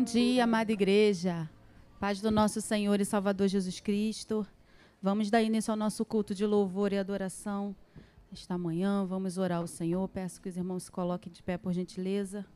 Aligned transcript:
Bom 0.00 0.04
dia, 0.04 0.44
amada 0.44 0.72
igreja. 0.72 1.46
Paz 2.00 2.22
do 2.22 2.30
nosso 2.30 2.58
Senhor 2.62 2.98
e 3.02 3.04
Salvador 3.04 3.48
Jesus 3.48 3.80
Cristo. 3.80 4.46
Vamos 5.02 5.30
dar 5.30 5.42
início 5.42 5.70
ao 5.70 5.76
nosso 5.76 6.06
culto 6.06 6.34
de 6.34 6.46
louvor 6.46 6.90
e 6.94 6.98
adoração. 6.98 7.76
Esta 8.32 8.56
manhã, 8.56 9.04
vamos 9.04 9.36
orar 9.36 9.58
ao 9.58 9.66
Senhor. 9.66 10.08
Peço 10.08 10.40
que 10.40 10.48
os 10.48 10.56
irmãos 10.56 10.84
se 10.84 10.90
coloquem 10.90 11.30
de 11.30 11.42
pé, 11.42 11.58
por 11.58 11.74
gentileza. 11.74 12.46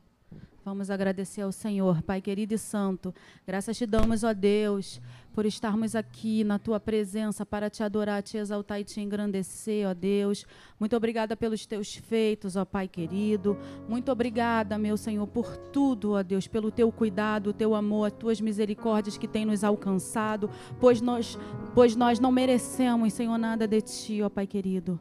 Vamos 0.65 0.89
agradecer 0.89 1.43
ao 1.43 1.51
Senhor, 1.51 2.01
Pai 2.01 2.19
querido 2.19 2.55
e 2.55 2.57
santo. 2.57 3.13
Graças 3.45 3.77
te 3.77 3.85
damos, 3.85 4.23
ó 4.23 4.33
Deus, 4.33 4.99
por 5.31 5.45
estarmos 5.45 5.95
aqui 5.95 6.43
na 6.43 6.57
tua 6.57 6.79
presença 6.79 7.45
para 7.45 7.69
te 7.69 7.83
adorar, 7.83 8.23
te 8.23 8.35
exaltar 8.35 8.81
e 8.81 8.83
te 8.83 8.99
engrandecer, 8.99 9.87
ó 9.87 9.93
Deus. 9.93 10.43
Muito 10.79 10.95
obrigada 10.97 11.37
pelos 11.37 11.67
teus 11.67 11.93
feitos, 11.93 12.55
ó 12.55 12.65
Pai 12.65 12.87
querido. 12.87 13.55
Muito 13.87 14.11
obrigada, 14.11 14.75
meu 14.75 14.97
Senhor, 14.97 15.27
por 15.27 15.55
tudo, 15.55 16.13
ó 16.13 16.23
Deus, 16.23 16.47
pelo 16.47 16.71
teu 16.71 16.91
cuidado, 16.91 17.51
o 17.51 17.53
teu 17.53 17.75
amor, 17.75 18.07
as 18.07 18.13
tuas 18.13 18.41
misericórdias 18.41 19.19
que 19.19 19.27
têm 19.27 19.45
nos 19.45 19.63
alcançado, 19.63 20.49
pois 20.79 20.99
nós, 20.99 21.37
pois 21.75 21.95
nós 21.95 22.19
não 22.19 22.31
merecemos, 22.31 23.13
Senhor, 23.13 23.37
nada 23.37 23.67
de 23.67 23.81
ti, 23.81 24.23
ó 24.23 24.29
Pai 24.29 24.47
querido. 24.47 24.99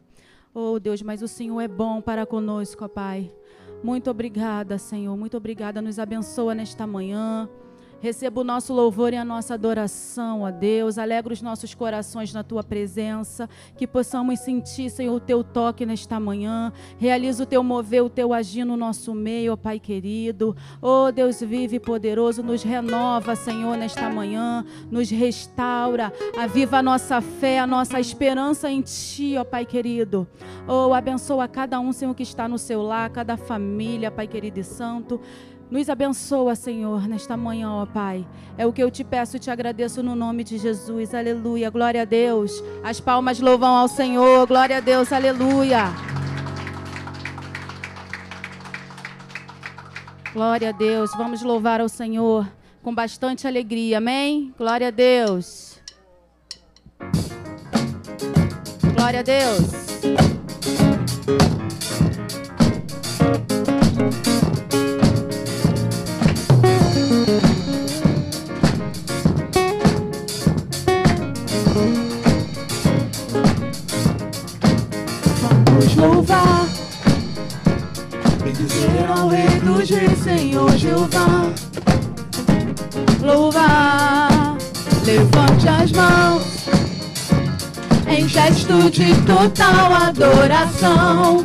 Oh 0.53 0.79
Deus, 0.79 1.01
mas 1.01 1.23
o 1.23 1.27
Senhor 1.27 1.59
é 1.63 1.67
bom 1.67 2.03
para 2.03 2.27
conosco, 2.27 2.85
ó 2.85 2.89
Pai. 2.89 3.33
Muito 3.85 4.11
obrigada, 4.11 4.79
Senhor. 4.79 5.15
Muito 5.15 5.37
obrigada. 5.37 5.83
Nos 5.83 5.99
abençoa 5.99 6.55
nesta 6.55 6.87
manhã. 6.87 7.47
Receba 8.05 8.43
o 8.43 8.45
nosso 8.45 8.75
louvor 8.75 9.15
e 9.15 9.17
a 9.17 9.25
nossa 9.25 9.55
adoração, 9.55 10.43
ó 10.43 10.51
Deus. 10.51 10.99
Alegra 10.99 11.33
os 11.33 11.41
nossos 11.41 11.75
corações 11.75 12.35
na 12.35 12.45
tua 12.45 12.63
presença. 12.63 13.49
Que 13.79 13.87
possamos 13.87 14.41
sentir, 14.41 14.91
Senhor, 14.91 15.15
o 15.15 15.19
teu 15.19 15.43
toque 15.43 15.87
nesta 15.87 16.21
manhã. 16.21 16.71
Realiza 16.99 17.45
o 17.45 17.47
teu 17.47 17.65
mover, 17.65 18.03
o 18.03 18.11
teu 18.11 18.35
agir 18.35 18.67
no 18.67 18.77
nosso 18.77 19.15
meio, 19.15 19.55
ó 19.55 19.57
Pai 19.57 19.81
querido. 19.81 20.55
Ó 20.83 21.11
Deus 21.11 21.41
vive 21.41 21.77
e 21.77 21.81
poderoso, 21.81 22.43
nos 22.43 22.63
renova, 22.63 23.35
Senhor, 23.35 23.75
nesta 23.79 24.11
manhã. 24.11 24.67
Nos 24.91 25.09
restaura. 25.09 26.13
Aviva 26.37 26.81
a 26.81 26.83
nossa 26.83 27.23
fé, 27.23 27.59
a 27.59 27.67
nossa 27.67 27.99
esperança 27.99 28.71
em 28.71 28.83
Ti, 28.83 29.37
ó 29.39 29.45
Pai 29.45 29.65
querido. 29.65 30.29
Oh, 30.69 30.93
abençoa 30.93 31.49
cada 31.49 31.81
um, 31.81 31.91
Senhor, 31.91 32.15
que 32.15 32.23
está 32.23 32.47
no 32.47 32.59
seu 32.59 32.83
lar, 32.83 33.09
cada 33.09 33.39
família, 33.39 34.11
Pai 34.11 34.27
querido 34.27 34.61
e 34.61 34.65
santo. 34.65 35.19
Nos 35.75 35.91
abençoa, 35.91 36.55
Senhor, 36.55 37.09
nesta 37.09 37.37
manhã, 37.37 37.69
ó 37.69 37.85
Pai. 37.85 38.25
É 38.57 38.65
o 38.65 38.73
que 38.73 38.81
eu 38.81 38.93
te 38.93 39.03
peço 39.03 39.37
e 39.37 39.41
te 39.41 39.51
agradeço 39.51 40.05
no 40.05 40.15
nome 40.15 40.45
de 40.45 40.57
Jesus. 40.57 41.13
Aleluia. 41.13 41.69
Glória 41.69 42.03
a 42.03 42.05
Deus. 42.05 42.63
As 42.85 43.01
palmas 43.01 43.41
louvam 43.41 43.75
ao 43.75 43.89
Senhor. 43.89 44.47
Glória 44.47 44.77
a 44.77 44.81
Deus. 44.81 45.13
Aleluia. 45.13 45.87
Glória 50.33 50.69
a 50.69 50.73
Deus. 50.73 51.11
Vamos 51.17 51.43
louvar 51.43 51.81
ao 51.81 51.89
Senhor 51.89 52.49
com 52.81 52.95
bastante 52.95 53.45
alegria. 53.45 53.99
Amém? 53.99 54.55
Glória 54.57 54.87
a 54.87 54.93
Deus. 54.93 55.81
Glória 58.95 59.19
a 59.19 59.23
Deus. 59.25 59.85
Reis, 79.91 80.19
Senhor 80.21 80.71
Jeová. 80.79 81.53
Louvar, 83.21 84.57
levante 85.05 85.69
as 85.69 85.93
mãos 85.93 86.65
em 88.09 88.27
gesto 88.29 88.91
de 88.91 89.15
total 89.23 89.93
adoração. 89.93 91.45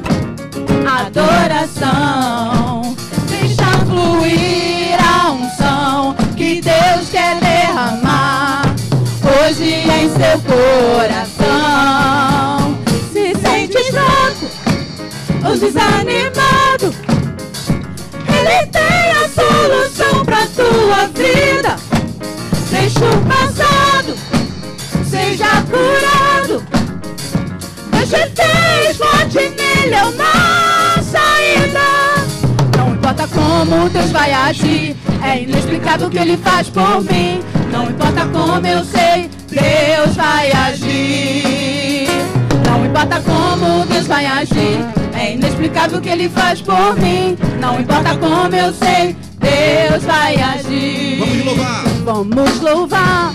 Adoração, 1.05 2.96
deixa 3.27 3.65
fluir 3.86 4.98
a 5.03 5.31
unção 5.31 6.15
que 6.38 6.62
Deus 6.62 7.10
quer 7.12 7.39
derramar 7.39 8.63
hoje 9.22 9.74
em 9.74 10.10
seu 10.10 10.39
coração. 10.48 11.50
Se 13.12 13.36
sente 13.36 13.91
fraco 13.91 14.48
ou 15.46 15.58
desanimado, 15.58 17.09
solução 19.39 20.25
pra 20.25 20.46
tua 20.48 21.08
vida. 21.08 21.75
Deixa 22.69 23.00
o 23.00 23.22
passado, 23.25 24.15
seja 25.10 25.48
curado. 25.69 26.63
Deus 27.91 28.10
te 28.10 28.41
fez 28.41 28.98
forte 28.98 29.50
nele 29.58 29.96
é 29.96 30.03
uma 30.03 31.01
saída. 31.03 31.79
Não 32.77 32.93
importa 32.93 33.27
como 33.27 33.89
Deus 33.89 34.12
vai 34.12 34.34
agir, 34.34 34.96
é 35.24 35.41
inexplicável 35.43 36.08
o 36.08 36.10
que 36.10 36.17
Ele 36.17 36.38
faz 36.38 36.69
por 36.69 37.03
mim. 37.03 37.41
Não 37.72 37.89
importa 37.89 38.25
como 38.25 38.65
eu 38.65 38.84
sei, 38.84 39.29
Deus 39.50 40.15
vai 40.15 40.51
agir. 40.51 42.08
Não 42.65 42.86
importa 42.86 43.22
como 43.22 43.86
Deus 43.86 44.08
vai 44.08 44.25
agir, 44.25 44.79
é 45.13 45.34
inexplicável 45.34 46.00
o 46.00 46.01
que 46.01 46.10
Ele 46.10 46.29
faz 46.29 46.62
por 46.62 46.96
mim. 46.96 47.38
Não 47.60 47.79
importa 47.79 48.15
como 48.17 48.55
eu 48.55 48.74
sei, 48.74 49.15
Deus 49.39 50.03
vai 50.03 50.36
agir. 50.36 51.19
Vamos 51.19 51.46
louvar. 51.46 51.84
Vamos 52.05 52.62
louvar. 52.62 53.34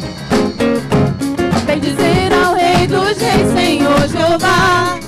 Bem 1.66 1.80
dizer 1.80 2.32
ao 2.32 2.54
Rei 2.54 2.86
dos 2.86 3.18
Reis, 3.18 3.52
Senhor 3.54 4.08
Jeová. 4.08 4.98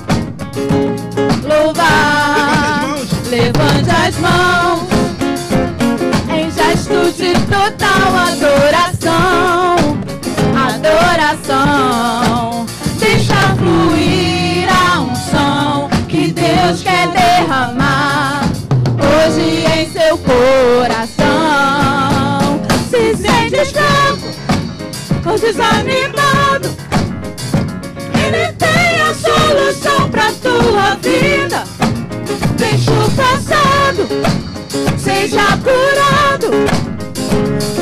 Louvar. 1.43 2.95
Levante 3.29 3.89
as 3.89 4.17
mãos. 4.17 4.87
Em 6.29 6.51
gesto 6.51 7.11
de 7.13 7.33
total 7.45 8.15
adoração. 8.31 9.75
Adoração. 10.67 12.65
Deixa 12.99 13.35
fluir 13.57 14.67
a 14.69 15.01
unção 15.01 15.89
que 16.07 16.31
Deus 16.31 16.81
quer 16.81 17.07
derramar 17.09 17.86
coração. 20.27 21.27
Se 22.89 23.15
sente 23.15 23.65
fraco 23.71 24.27
ou 25.25 25.37
desanimado, 25.39 26.69
Ele 28.13 28.53
tem 28.53 29.01
a 29.01 29.13
solução 29.13 30.09
pra 30.09 30.31
tua 30.33 30.95
vida. 31.01 31.63
Deixa 32.57 32.91
o 32.91 33.11
passado, 33.11 34.07
seja 34.97 35.57
curado. 35.63 36.49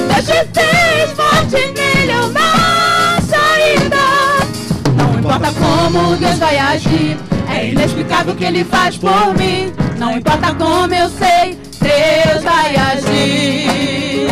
Deus 0.07 0.25
te 0.25 0.59
fez 0.59 1.11
forte 1.11 1.59
nele 1.73 2.13
uma 2.25 3.21
saída. 3.21 4.03
Não 4.95 5.19
importa 5.19 5.51
como 5.59 6.15
Deus 6.17 6.37
vai 6.37 6.57
agir, 6.57 7.17
é 7.49 7.69
inexplicável 7.69 8.33
o 8.33 8.35
que 8.35 8.45
Ele 8.45 8.63
faz 8.63 8.97
por 8.97 9.33
mim. 9.37 9.73
Não 9.97 10.17
importa 10.17 10.53
como 10.55 10.93
eu 10.93 11.09
sei, 11.09 11.57
Deus 11.95 12.43
vai 12.43 12.75
agir. 12.75 14.27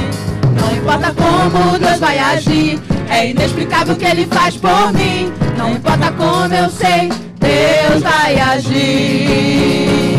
Não 0.59 0.75
importa 0.75 1.13
como 1.13 1.79
Deus 1.79 1.99
vai 1.99 2.19
agir, 2.19 2.79
é 3.09 3.29
inexplicável 3.29 3.93
o 3.93 3.97
que 3.97 4.05
Ele 4.05 4.25
faz 4.27 4.57
por 4.57 4.91
mim. 4.93 5.31
Não 5.57 5.71
importa 5.71 6.11
como 6.11 6.53
eu 6.53 6.69
sei, 6.69 7.09
Deus 7.39 8.03
vai 8.03 8.39
agir. 8.39 10.17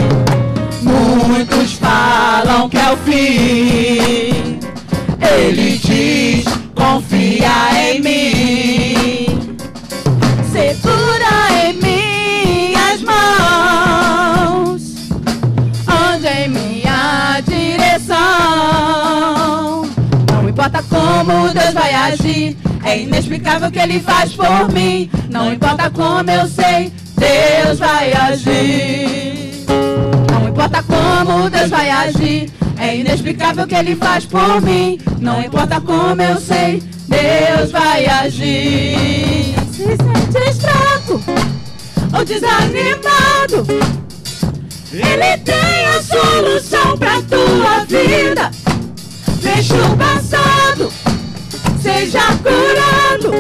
Muitos 0.83 1.75
falam 1.75 2.69
que 2.69 2.79
é 2.79 2.91
o 2.91 2.97
fim. 2.99 4.59
Ele 5.21 5.79
diz: 5.79 6.54
É 22.95 23.01
inexplicável 23.01 23.69
o 23.69 23.73
que 23.73 23.79
Ele 23.81 23.99
faz 23.99 24.35
por 24.35 24.71
mim. 24.71 25.11
Não 25.29 25.53
importa 25.53 25.91
como 25.91 26.31
eu 26.31 26.47
sei, 26.47 26.93
Deus 27.17 27.81
vai 27.81 28.13
agir. 28.13 29.65
Não 30.31 30.49
importa 30.49 30.81
como 30.85 31.51
Deus 31.51 31.71
vai 31.71 31.91
agir. 31.91 32.53
É 32.79 32.97
inexplicável 32.97 33.65
o 33.65 33.67
que 33.67 33.75
Ele 33.75 33.97
faz 33.97 34.25
por 34.25 34.63
mim. 34.63 35.01
Não 35.19 35.43
importa 35.43 35.81
como 35.81 36.23
eu 36.23 36.41
sei, 36.41 36.85
Deus 37.09 37.73
vai 37.73 38.07
agir. 38.07 39.57
Se 39.73 39.83
sentes 39.83 40.61
fraco 40.61 41.21
ou 42.17 42.25
desanimado, 42.25 43.67
Ele 44.93 45.39
tem 45.39 45.87
a 45.97 46.01
solução 46.01 46.97
pra 46.97 47.21
tua 47.23 47.85
vida. 47.87 48.53
Deixa 49.43 49.75
o 49.75 49.97
passado, 49.97 50.93
seja 51.85 52.23
curado. 52.43 53.31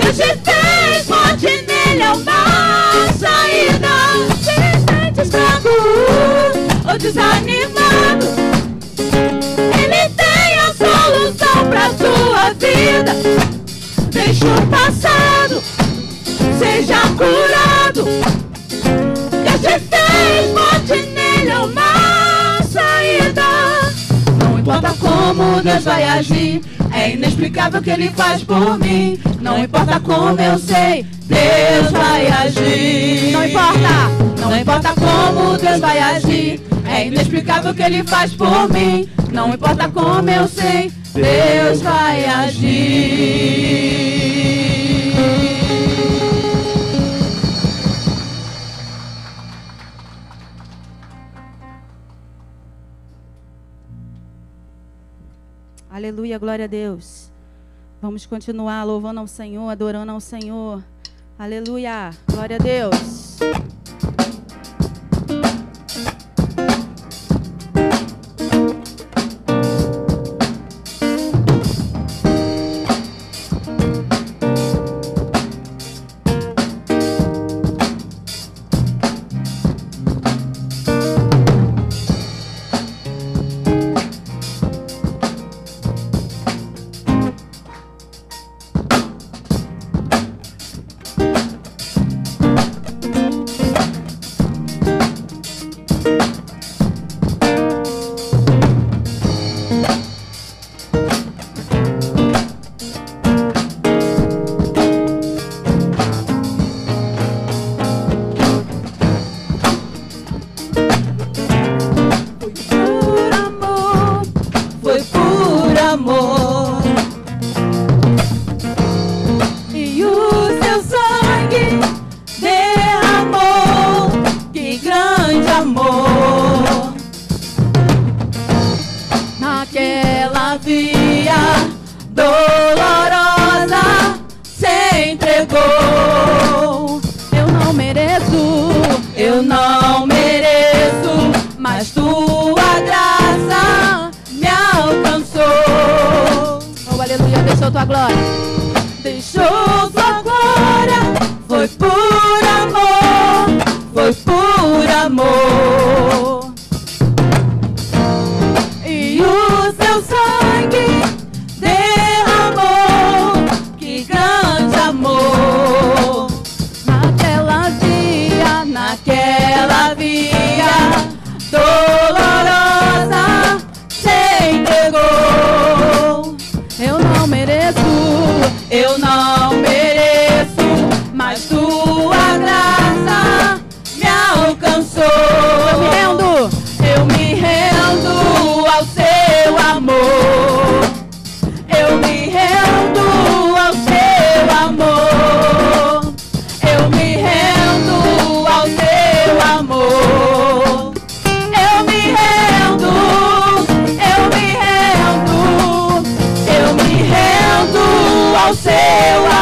Deus 0.00 0.16
te 0.16 0.36
fez 0.42 1.06
forte 1.06 1.46
nele 1.68 2.02
é 2.02 2.12
uma 2.12 3.06
saída. 3.16 3.94
Se 4.42 4.56
sente 4.84 5.30
fraco 5.30 5.74
ou 6.90 6.98
desanimado, 6.98 8.26
Ele 9.78 10.02
tem 10.16 10.58
a 10.58 10.74
solução 10.74 11.70
pra 11.70 11.88
tua 11.90 12.52
vida. 12.54 13.14
Deixa 14.10 14.46
o 14.46 14.66
passado, 14.66 15.62
seja 16.58 17.00
curado. 17.16 18.02
Deus 19.44 19.60
te 19.60 19.78
fez 19.78 20.50
forte 20.52 21.06
nele 21.14 21.50
é 21.50 21.58
uma 21.58 22.60
saída. 22.64 23.46
Não 24.40 24.58
importa 24.58 24.92
como 24.98 25.62
Deus 25.62 25.84
vai 25.84 26.02
agir, 26.02 26.60
é 26.94 27.12
inexplicável 27.12 27.80
o 27.80 27.82
que 27.82 27.90
Ele 27.90 28.08
faz 28.10 28.42
por 28.44 28.78
mim. 28.78 29.18
Não 29.40 29.58
importa 29.62 29.98
como 30.00 30.40
eu 30.40 30.58
sei, 30.58 31.04
Deus 31.24 31.90
vai 31.90 32.26
agir. 32.28 33.32
Não 33.32 33.44
importa. 33.44 34.24
Não 34.40 34.56
importa 34.56 34.94
como 34.94 35.56
Deus 35.56 35.80
vai 35.80 35.98
agir, 35.98 36.60
é 36.86 37.06
inexplicável 37.06 37.72
o 37.72 37.74
que 37.74 37.82
Ele 37.82 38.04
faz 38.04 38.32
por 38.34 38.72
mim. 38.72 39.08
Não 39.32 39.52
importa 39.52 39.88
como 39.88 40.30
eu 40.30 40.46
sei, 40.46 40.92
Deus 41.12 41.80
vai 41.82 42.24
agir. 42.26 44.13
Aleluia, 56.04 56.38
glória 56.38 56.66
a 56.66 56.68
Deus. 56.68 57.30
Vamos 58.02 58.26
continuar 58.26 58.84
louvando 58.84 59.20
ao 59.20 59.26
Senhor, 59.26 59.70
adorando 59.70 60.12
ao 60.12 60.20
Senhor. 60.20 60.84
Aleluia, 61.38 62.10
glória 62.30 62.56
a 62.56 62.58
Deus. 62.58 63.38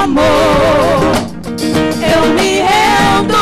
Amor. 0.02 1.12
Eu 2.02 2.22
me 2.34 2.60
rendo 2.60 3.36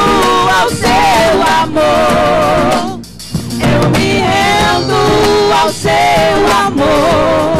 ao 0.60 0.68
seu 0.70 1.34
amor. 1.62 3.00
Eu 3.60 3.82
me 3.90 4.10
rendo 4.20 4.98
ao 5.62 5.70
seu 5.70 6.40
amor. 6.66 7.56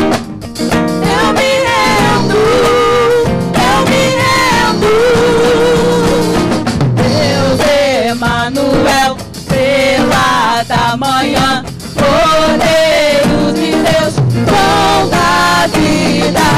Eu 1.17 1.27
me 1.33 1.51
rendo, 1.69 2.41
eu 3.57 3.79
me 3.91 4.03
rendo. 4.21 4.93
Deus 6.97 7.61
Emanuel, 8.11 9.17
estrela 9.33 10.29
da 10.69 10.85
manhã, 10.97 11.65
Cordeiro 11.95 13.53
de 13.55 13.71
Deus, 13.71 14.15
pão 14.47 15.09
da 15.09 15.67
vida, 15.69 16.49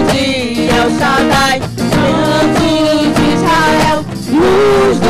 grande 0.00 0.68
é 0.68 0.86
o 0.86 0.90
Shaddai, 0.98 1.60
santo 1.76 2.60
de 3.16 3.34
Israel, 3.34 4.04
luz 4.30 4.98
do 4.98 5.09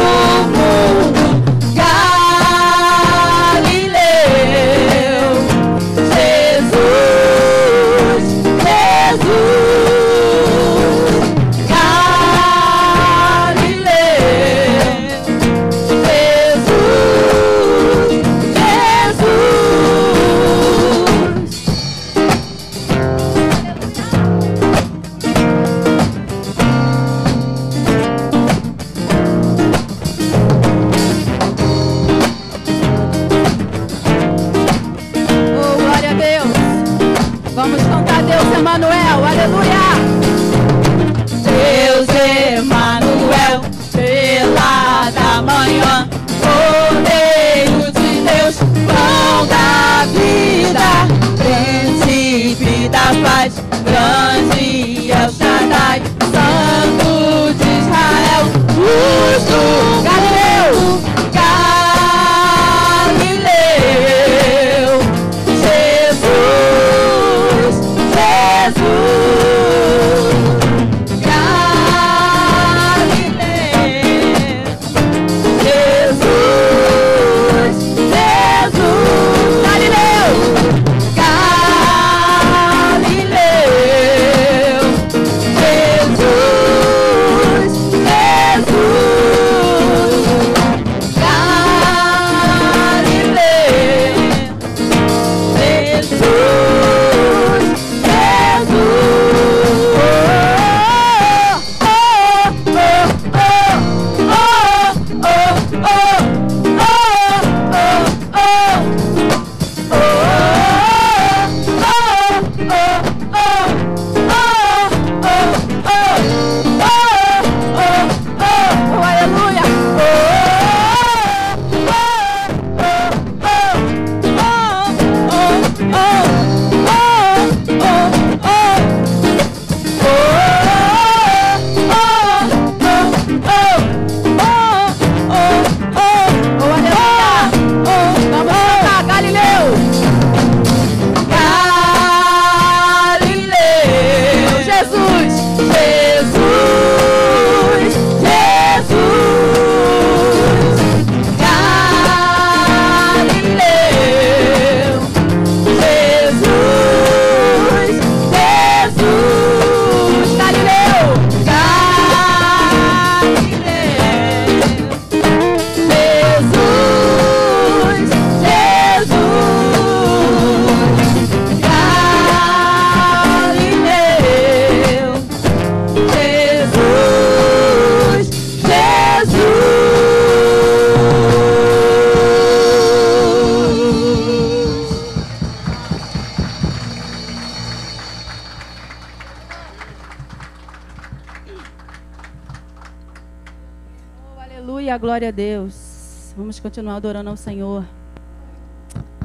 Aleluia, 194.70 194.96
glória 194.98 195.28
a 195.30 195.32
Deus. 195.32 196.32
Vamos 196.36 196.60
continuar 196.60 196.94
adorando 196.94 197.28
ao 197.28 197.36
Senhor. 197.36 197.84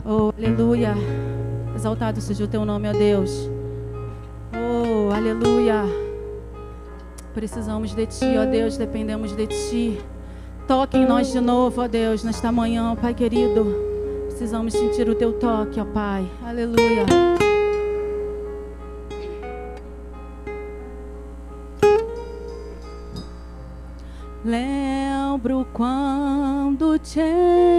Oh, 0.03 0.33
aleluia. 0.35 0.95
Exaltado 1.75 2.19
seja 2.19 2.45
o 2.45 2.47
teu 2.47 2.65
nome, 2.65 2.89
ó 2.89 2.91
Deus. 2.91 3.47
Oh, 4.51 5.13
aleluia. 5.13 5.83
Precisamos 7.35 7.93
de 7.93 8.07
ti, 8.07 8.25
ó 8.39 8.45
Deus, 8.47 8.75
dependemos 8.75 9.35
de 9.35 9.45
ti. 9.45 10.01
Toque 10.67 10.97
em 10.97 11.05
nós 11.05 11.31
de 11.31 11.39
novo, 11.39 11.79
ó 11.79 11.87
Deus, 11.87 12.23
nesta 12.23 12.51
manhã, 12.51 12.95
Pai 12.95 13.13
querido. 13.13 13.67
Precisamos 14.25 14.73
sentir 14.73 15.07
o 15.07 15.13
teu 15.13 15.31
toque, 15.33 15.79
ó 15.79 15.85
Pai. 15.85 16.27
Aleluia. 16.43 17.05
Lembro 25.45 25.67
quando 25.73 26.97
te 26.97 27.21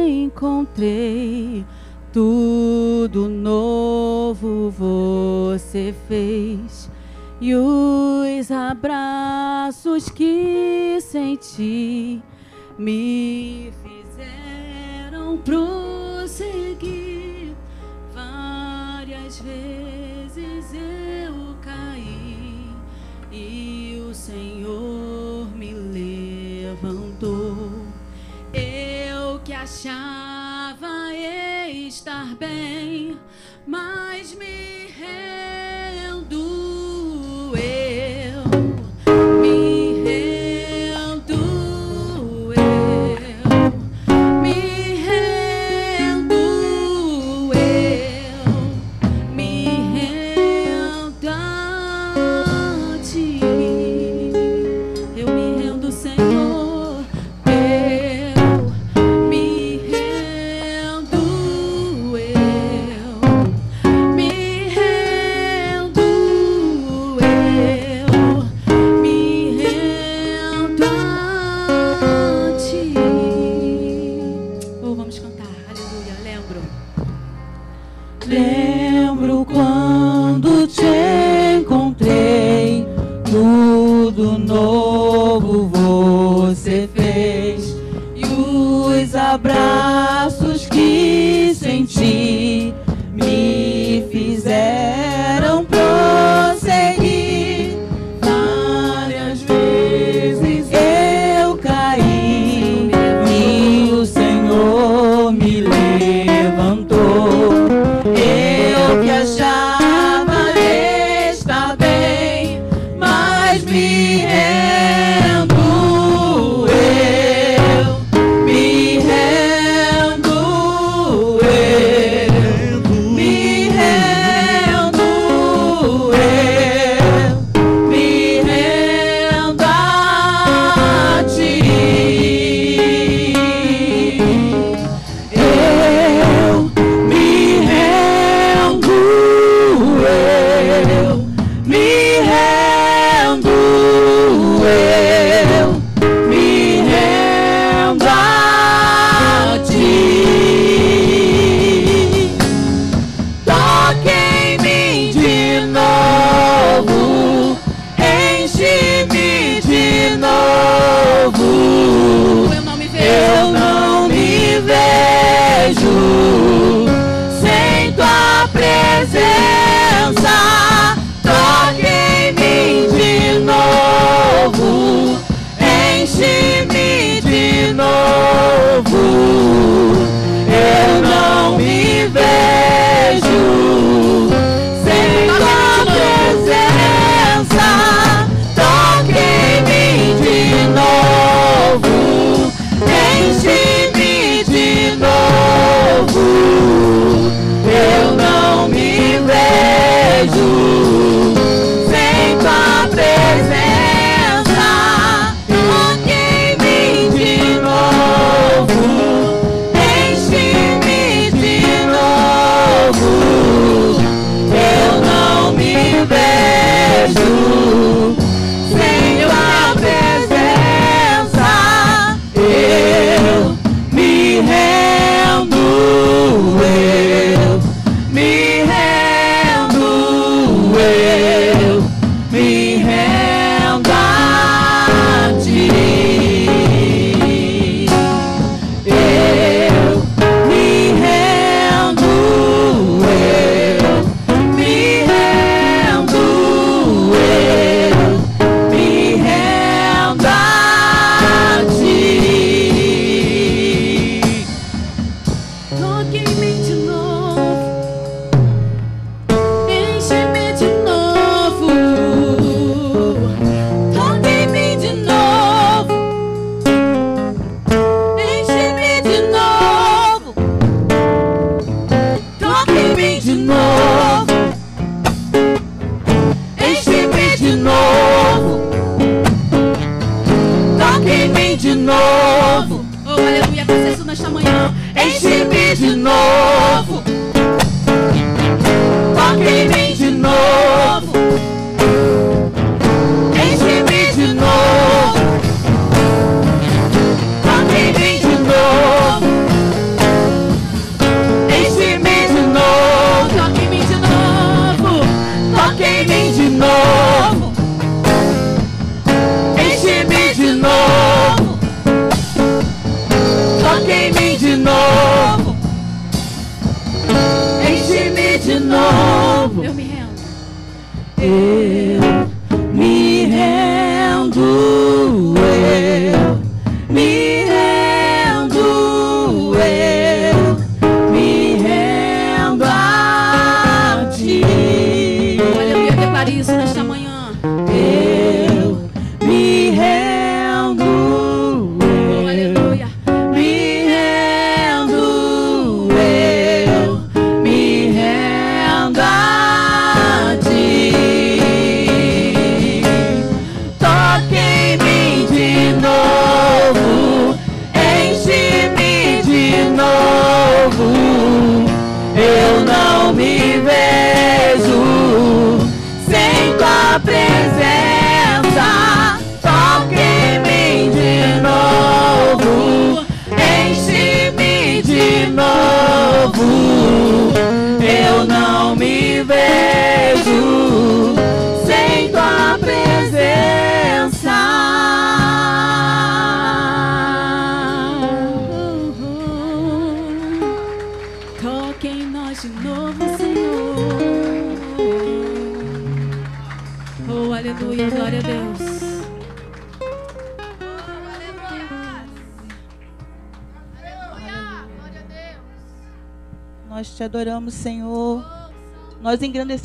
encontrei, 0.06 1.66
tudo 2.12 3.28
novo 3.28 4.70
você 4.70 5.92
fez. 6.06 6.88
E 7.40 7.56
os 7.56 8.52
abraços 8.52 10.08
que 10.08 11.00
senti 11.00 12.22
me 12.78 13.72
fizeram 13.82 15.36
prosseguir. 15.38 16.36
Várias 18.14 19.40
vezes 19.40 20.72
eu 20.72 21.56
caí 21.62 22.70
e 23.32 24.00
o 24.08 24.14
Senhor 24.14 25.25
Eu 29.66 30.25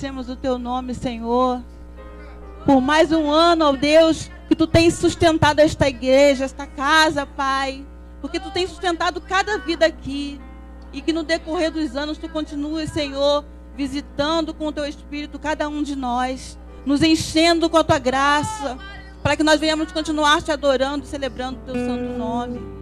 Nós 0.01 0.09
engrandecemos 0.09 0.29
o 0.29 0.35
teu 0.35 0.57
nome, 0.57 0.95
Senhor. 0.95 1.61
Por 2.65 2.81
mais 2.81 3.11
um 3.11 3.29
ano, 3.29 3.65
ó 3.65 3.71
Deus, 3.73 4.31
que 4.47 4.55
tu 4.55 4.65
tens 4.65 4.95
sustentado 4.95 5.59
esta 5.59 5.87
igreja, 5.87 6.45
esta 6.45 6.65
casa, 6.65 7.25
Pai. 7.25 7.85
Porque 8.19 8.39
tu 8.39 8.49
tens 8.49 8.69
sustentado 8.69 9.21
cada 9.21 9.59
vida 9.59 9.85
aqui. 9.85 10.41
E 10.91 11.01
que 11.01 11.13
no 11.13 11.23
decorrer 11.23 11.71
dos 11.71 11.95
anos 11.95 12.17
tu 12.17 12.27
continues, 12.27 12.91
Senhor, 12.91 13.45
visitando 13.77 14.53
com 14.53 14.67
o 14.67 14.71
teu 14.71 14.85
Espírito 14.85 15.37
cada 15.37 15.69
um 15.69 15.83
de 15.83 15.95
nós. 15.95 16.57
Nos 16.83 17.03
enchendo 17.03 17.69
com 17.69 17.77
a 17.77 17.83
tua 17.83 17.99
graça. 17.99 18.77
Para 19.21 19.35
que 19.35 19.43
nós 19.43 19.59
venhamos 19.59 19.91
continuar 19.91 20.41
te 20.41 20.51
adorando, 20.51 21.05
celebrando 21.05 21.59
o 21.59 21.65
teu 21.65 21.75
santo 21.75 22.17
nome. 22.17 22.80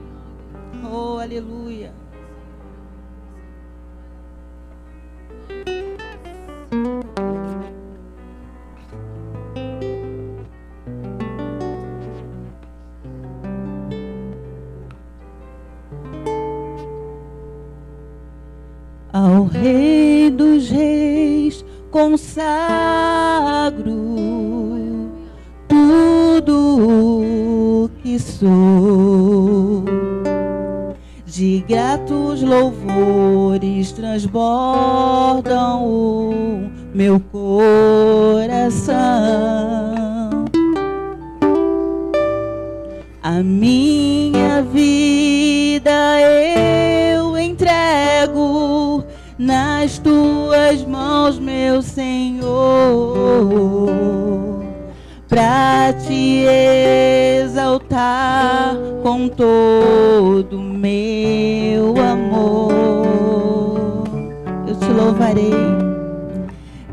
Consagro 21.91 22.55
tudo 25.67 27.91
que 28.01 28.17
sou. 28.19 29.83
De 31.25 31.63
gratos 31.67 32.41
louvores 32.41 33.91
transbordam 33.91 35.85
o 35.85 36.69
meu 36.93 37.19
coração. 37.19 38.95
A 43.21 43.43
minha 43.43 44.61
vida 44.63 46.21
entrego 46.21 46.98
nas 49.39 49.97
tuas 49.97 50.85
mãos, 50.85 51.39
meu 51.39 51.81
Senhor, 51.81 52.49
para 55.29 55.93
te 55.93 56.43
exaltar 57.41 58.75
com 59.01 59.29
todo 59.29 60.59
meu 60.59 61.95
amor. 61.97 62.73
Eu 64.67 64.75
te 64.75 64.91
louvarei, 64.91 65.53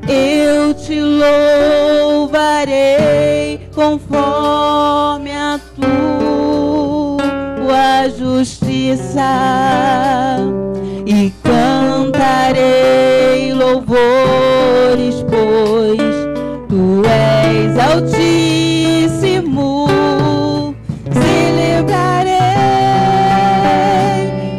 eu 0.08 0.72
te 0.72 1.00
louvarei 1.00 2.38
conforme 3.74 5.32
a 5.32 5.58
tua 5.74 5.98
justiça 8.16 9.66
cantarei 12.26 13.52
louvores, 13.52 15.24
pois 15.30 16.00
tu 16.68 17.02
és 17.06 17.78
altíssimo. 17.78 19.86
Celebrarei 21.12 22.34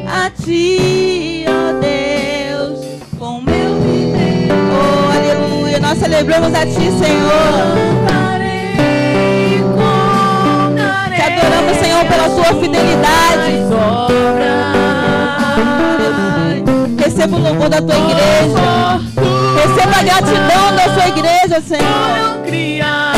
a 0.08 0.32
ti, 0.41 1.45
ó 1.47 1.73
Deus, 1.82 2.80
com 3.19 3.41
meu 3.41 3.75
viver. 3.82 4.47
Oh, 4.71 5.12
aleluia, 5.17 5.80
nós 5.80 5.97
celebramos 5.97 6.53
a 6.53 6.65
ti, 6.65 6.73
Senhor. 6.73 7.75
Te 11.15 11.21
adoramos, 11.21 11.77
Senhor, 11.77 12.06
pela 12.06 12.30
sua 12.30 12.53
fidelidade. 12.62 13.58
Receba 17.28 17.36
o 17.36 17.40
louvor 17.42 17.70
da 17.70 17.82
tua 17.82 17.96
igreja. 17.96 19.02
Receba 19.60 19.98
a 20.00 20.04
gratidão 20.04 20.76
da 20.76 20.84
sua 20.94 21.08
igreja, 21.10 21.62
Senhor. 21.62 23.16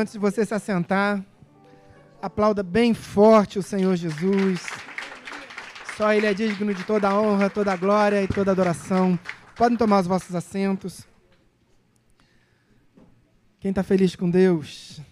Antes 0.00 0.14
de 0.14 0.18
você 0.18 0.46
se 0.46 0.54
assentar, 0.54 1.22
aplauda 2.22 2.62
bem 2.62 2.94
forte 2.94 3.58
o 3.58 3.62
Senhor 3.62 3.94
Jesus. 3.96 4.66
Só 5.94 6.14
Ele 6.14 6.24
é 6.24 6.32
digno 6.32 6.72
de 6.72 6.84
toda 6.84 7.10
a 7.10 7.20
honra, 7.20 7.50
toda 7.50 7.70
a 7.70 7.76
glória 7.76 8.22
e 8.22 8.26
toda 8.26 8.50
a 8.50 8.52
adoração. 8.52 9.20
Podem 9.54 9.76
tomar 9.76 10.00
os 10.00 10.06
vossos 10.06 10.34
assentos. 10.34 11.06
Quem 13.60 13.68
está 13.68 13.82
feliz 13.82 14.16
com 14.16 14.30
Deus? 14.30 15.02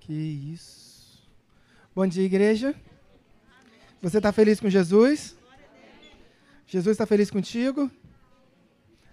Que 0.00 0.12
isso. 0.12 1.24
Bom 1.94 2.04
dia, 2.04 2.24
igreja. 2.24 2.74
Você 4.02 4.16
está 4.16 4.32
feliz 4.32 4.58
com 4.58 4.68
Jesus? 4.68 5.36
Jesus 6.66 6.94
está 6.94 7.06
feliz 7.06 7.30
contigo? 7.30 7.88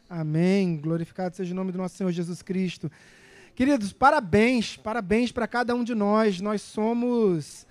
Amém. 0.09 0.77
Glorificado 0.77 1.35
seja 1.35 1.53
o 1.53 1.55
nome 1.55 1.71
do 1.71 1.77
nosso 1.77 1.95
Senhor 1.95 2.11
Jesus 2.11 2.41
Cristo. 2.41 2.91
Queridos, 3.55 3.93
parabéns, 3.93 4.77
parabéns 4.77 5.31
para 5.31 5.47
cada 5.47 5.75
um 5.75 5.83
de 5.83 5.93
nós. 5.93 6.41
Nós 6.41 6.59
somos 6.63 7.67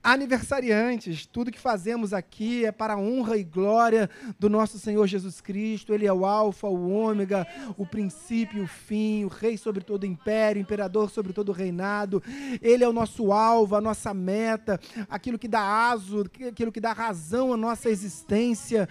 aniversariantes. 0.00 1.26
Tudo 1.26 1.50
que 1.50 1.58
fazemos 1.58 2.12
aqui 2.12 2.64
é 2.64 2.70
para 2.70 2.94
a 2.94 2.96
honra 2.96 3.36
e 3.36 3.42
glória 3.42 4.08
do 4.38 4.48
nosso 4.48 4.78
Senhor 4.78 5.04
Jesus 5.08 5.40
Cristo. 5.40 5.92
Ele 5.92 6.06
é 6.06 6.12
o 6.12 6.24
Alfa, 6.24 6.68
o 6.68 6.88
Ômega, 6.88 7.44
o 7.76 7.84
princípio 7.84 8.62
o 8.62 8.68
fim, 8.68 9.24
o 9.24 9.28
Rei 9.28 9.58
sobre 9.58 9.82
todo 9.82 10.04
o 10.04 10.06
império, 10.06 10.62
imperador 10.62 11.10
sobre 11.10 11.32
todo 11.32 11.48
o 11.48 11.52
reinado. 11.52 12.22
Ele 12.62 12.84
é 12.84 12.88
o 12.88 12.92
nosso 12.92 13.32
alvo, 13.32 13.74
a 13.74 13.80
nossa 13.80 14.14
meta, 14.14 14.78
aquilo 15.08 15.40
que 15.40 15.48
dá 15.48 15.90
aso, 15.90 16.24
aquilo 16.48 16.70
que 16.70 16.80
dá 16.80 16.92
razão 16.92 17.52
à 17.52 17.56
nossa 17.56 17.90
existência. 17.90 18.88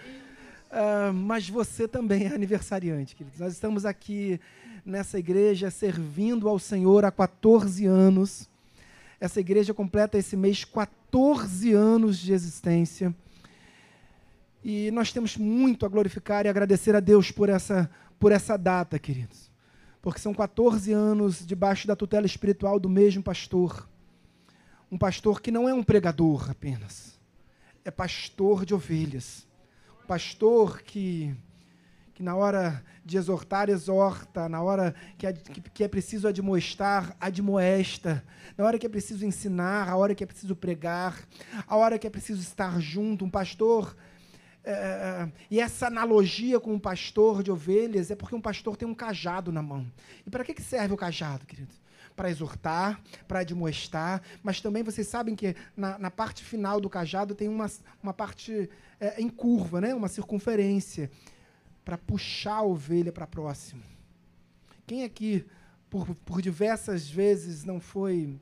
Ah, 0.70 1.10
mas 1.12 1.48
você 1.48 1.88
também 1.88 2.26
é 2.26 2.34
aniversariante, 2.34 3.16
queridos. 3.16 3.40
Nós 3.40 3.52
estamos 3.52 3.84
aqui 3.84 4.40
nessa 4.86 5.18
igreja 5.18 5.68
servindo 5.68 6.48
ao 6.48 6.60
Senhor 6.60 7.04
há 7.04 7.10
14 7.10 7.86
anos. 7.86 8.48
Essa 9.20 9.40
igreja 9.40 9.74
completa 9.74 10.16
esse 10.16 10.36
mês 10.36 10.64
14 10.64 11.72
anos 11.72 12.18
de 12.18 12.32
existência. 12.32 13.12
E 14.62 14.92
nós 14.92 15.12
temos 15.12 15.36
muito 15.36 15.84
a 15.84 15.88
glorificar 15.88 16.46
e 16.46 16.48
agradecer 16.48 16.94
a 16.94 17.00
Deus 17.00 17.32
por 17.32 17.48
essa, 17.48 17.90
por 18.18 18.30
essa 18.30 18.56
data, 18.56 18.96
queridos. 18.96 19.50
Porque 20.00 20.20
são 20.20 20.32
14 20.32 20.92
anos 20.92 21.44
debaixo 21.44 21.88
da 21.88 21.96
tutela 21.96 22.26
espiritual 22.26 22.78
do 22.78 22.88
mesmo 22.88 23.24
pastor. 23.24 23.88
Um 24.90 24.96
pastor 24.96 25.40
que 25.40 25.50
não 25.50 25.68
é 25.68 25.74
um 25.74 25.82
pregador 25.82 26.50
apenas, 26.50 27.18
é 27.84 27.90
pastor 27.90 28.64
de 28.64 28.72
ovelhas. 28.72 29.49
Pastor 30.10 30.82
que 30.82 31.32
que 32.12 32.20
na 32.20 32.34
hora 32.34 32.84
de 33.04 33.16
exortar, 33.16 33.70
exorta, 33.70 34.48
na 34.48 34.60
hora 34.60 34.92
que 35.16 35.24
é, 35.24 35.32
que, 35.32 35.84
é 35.84 35.86
preciso 35.86 36.26
admoestar, 36.26 37.16
admoesta, 37.20 38.24
na 38.58 38.64
hora 38.64 38.76
que 38.76 38.84
é 38.84 38.88
preciso 38.88 39.24
ensinar, 39.24 39.88
a 39.88 39.96
hora 39.96 40.12
que 40.12 40.24
é 40.24 40.26
preciso 40.26 40.56
pregar, 40.56 41.16
a 41.64 41.76
hora 41.76 41.96
que 41.96 42.08
é 42.08 42.10
preciso 42.10 42.42
estar 42.42 42.80
junto. 42.80 43.24
Um 43.24 43.30
pastor. 43.30 43.96
é, 44.64 45.28
e 45.48 45.60
essa 45.60 45.86
analogia 45.86 46.58
com 46.58 46.74
um 46.74 46.78
pastor 46.80 47.44
de 47.44 47.52
ovelhas 47.52 48.10
é 48.10 48.16
porque 48.16 48.34
um 48.34 48.40
pastor 48.40 48.76
tem 48.76 48.88
um 48.88 48.94
cajado 48.94 49.52
na 49.52 49.62
mão. 49.62 49.86
E 50.26 50.28
para 50.28 50.42
que, 50.42 50.54
que 50.54 50.62
serve 50.62 50.92
o 50.92 50.96
cajado, 50.96 51.46
queridos? 51.46 51.80
Para 52.16 52.28
exortar, 52.28 53.00
para 53.28 53.40
admoestar, 53.40 54.20
mas 54.42 54.60
também 54.60 54.82
vocês 54.82 55.06
sabem 55.06 55.36
que 55.36 55.54
na, 55.76 56.00
na 56.00 56.10
parte 56.10 56.42
final 56.42 56.80
do 56.80 56.90
cajado 56.90 57.32
tem 57.32 57.48
uma, 57.48 57.70
uma 58.02 58.12
parte 58.12 58.68
é, 59.00 59.20
em 59.20 59.28
curva, 59.28 59.80
né? 59.80 59.94
uma 59.94 60.08
circunferência 60.08 61.10
para 61.84 61.96
puxar 61.96 62.56
a 62.56 62.62
ovelha 62.62 63.10
para 63.10 63.26
próximo. 63.26 63.82
Quem 64.86 65.02
aqui, 65.02 65.46
por, 65.88 66.14
por 66.14 66.42
diversas 66.42 67.08
vezes, 67.08 67.64
não 67.64 67.80
foi 67.80 68.38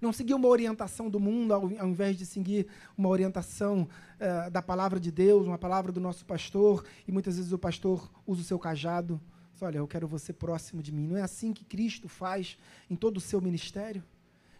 Não 0.00 0.12
seguir 0.12 0.34
uma 0.34 0.48
orientação 0.48 1.10
do 1.10 1.20
mundo 1.20 1.52
ao, 1.52 1.62
ao 1.78 1.88
invés 1.88 2.16
de 2.16 2.24
seguir 2.24 2.66
uma 2.96 3.08
orientação 3.08 3.88
uh, 4.16 4.50
da 4.50 4.62
palavra 4.62 4.98
de 4.98 5.12
Deus, 5.12 5.46
uma 5.46 5.58
palavra 5.58 5.92
do 5.92 6.00
nosso 6.00 6.24
pastor, 6.24 6.84
e 7.06 7.12
muitas 7.12 7.36
vezes 7.36 7.52
o 7.52 7.58
pastor 7.58 8.10
usa 8.26 8.40
o 8.40 8.44
seu 8.44 8.58
cajado. 8.58 9.20
Diz, 9.52 9.62
Olha, 9.62 9.78
eu 9.78 9.86
quero 9.86 10.08
você 10.08 10.32
próximo 10.32 10.82
de 10.82 10.92
mim. 10.92 11.06
Não 11.06 11.16
é 11.16 11.22
assim 11.22 11.52
que 11.52 11.64
Cristo 11.64 12.08
faz 12.08 12.56
em 12.88 12.96
todo 12.96 13.18
o 13.18 13.20
seu 13.20 13.40
ministério? 13.40 14.02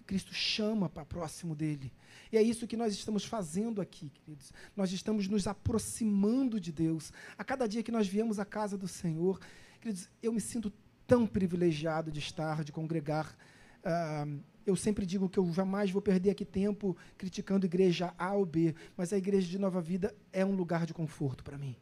Cristo 0.08 0.32
chama 0.32 0.88
para 0.88 1.04
próximo 1.04 1.54
dele. 1.54 1.92
E 2.32 2.38
é 2.38 2.42
isso 2.42 2.66
que 2.66 2.78
nós 2.78 2.94
estamos 2.94 3.26
fazendo 3.26 3.78
aqui, 3.78 4.08
queridos. 4.08 4.54
Nós 4.74 4.90
estamos 4.90 5.28
nos 5.28 5.46
aproximando 5.46 6.58
de 6.58 6.72
Deus. 6.72 7.12
A 7.36 7.44
cada 7.44 7.68
dia 7.68 7.82
que 7.82 7.92
nós 7.92 8.08
viemos 8.08 8.38
à 8.38 8.44
casa 8.46 8.78
do 8.78 8.88
Senhor, 8.88 9.38
queridos, 9.78 10.08
eu 10.22 10.32
me 10.32 10.40
sinto 10.40 10.72
tão 11.06 11.26
privilegiado 11.26 12.10
de 12.10 12.20
estar, 12.20 12.64
de 12.64 12.72
congregar. 12.72 13.36
Uh, 13.84 14.40
eu 14.64 14.74
sempre 14.74 15.04
digo 15.04 15.28
que 15.28 15.38
eu 15.38 15.52
jamais 15.52 15.90
vou 15.90 16.00
perder 16.00 16.30
aqui 16.30 16.46
tempo 16.46 16.96
criticando 17.18 17.66
igreja 17.66 18.14
A 18.16 18.32
ou 18.32 18.46
B, 18.46 18.74
mas 18.96 19.12
a 19.12 19.18
igreja 19.18 19.46
de 19.46 19.58
Nova 19.58 19.82
Vida 19.82 20.16
é 20.32 20.42
um 20.42 20.52
lugar 20.52 20.86
de 20.86 20.94
conforto 20.94 21.44
para 21.44 21.58
mim. 21.58 21.76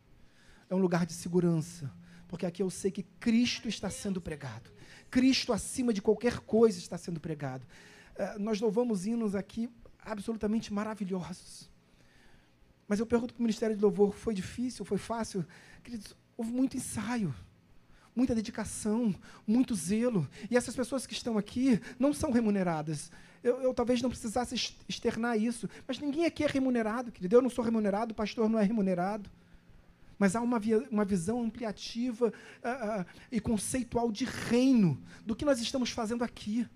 É 0.68 0.74
um 0.74 0.80
lugar 0.80 1.06
de 1.06 1.12
segurança, 1.12 1.92
porque 2.26 2.44
aqui 2.44 2.60
eu 2.60 2.70
sei 2.70 2.90
que 2.90 3.04
Cristo 3.20 3.68
está 3.68 3.88
sendo 3.88 4.20
pregado. 4.20 4.68
Cristo 5.08 5.52
acima 5.52 5.92
de 5.92 6.02
qualquer 6.02 6.40
coisa 6.40 6.76
está 6.76 6.98
sendo 6.98 7.20
pregado. 7.20 7.64
Uh, 8.18 8.38
nós 8.38 8.60
louvamos 8.60 9.06
hinos 9.06 9.34
aqui 9.34 9.70
absolutamente 9.98 10.72
maravilhosos. 10.72 11.70
Mas 12.88 13.00
eu 13.00 13.06
pergunto 13.06 13.34
para 13.34 13.40
o 13.40 13.42
Ministério 13.42 13.76
de 13.76 13.82
Louvor: 13.82 14.12
foi 14.12 14.34
difícil? 14.34 14.84
Foi 14.84 14.98
fácil? 14.98 15.44
Queridos, 15.82 16.16
houve 16.36 16.50
muito 16.50 16.76
ensaio 16.76 17.34
muita 18.16 18.34
dedicação, 18.34 19.14
muito 19.46 19.74
zelo. 19.74 20.26
E 20.50 20.56
essas 20.56 20.74
pessoas 20.74 21.06
que 21.06 21.12
estão 21.12 21.36
aqui 21.36 21.78
não 21.98 22.14
são 22.14 22.32
remuneradas. 22.32 23.12
Eu, 23.44 23.60
eu, 23.60 23.74
talvez 23.74 24.00
não 24.00 24.08
precisasse 24.08 24.54
externar 24.88 25.36
isso, 25.38 25.68
mas 25.86 25.98
ninguém 25.98 26.24
aqui 26.24 26.42
é 26.42 26.46
remunerado, 26.46 27.12
querido. 27.12 27.36
Eu 27.36 27.42
não 27.42 27.50
sou 27.50 27.62
remunerado, 27.62 28.12
o 28.12 28.14
pastor 28.16 28.48
não 28.48 28.58
é 28.58 28.64
remunerado. 28.64 29.30
Mas 30.18 30.34
há 30.34 30.40
uma, 30.40 30.58
via, 30.58 30.78
uma 30.90 31.04
visão 31.04 31.42
ampliativa 31.42 32.28
uh, 32.28 33.00
uh, 33.02 33.06
e 33.30 33.38
conceitual 33.38 34.10
de 34.10 34.24
reino 34.24 34.98
do 35.26 35.36
que 35.36 35.44
nós 35.44 35.60
estamos 35.60 35.90
fazendo 35.90 36.24
aqui. 36.24 36.66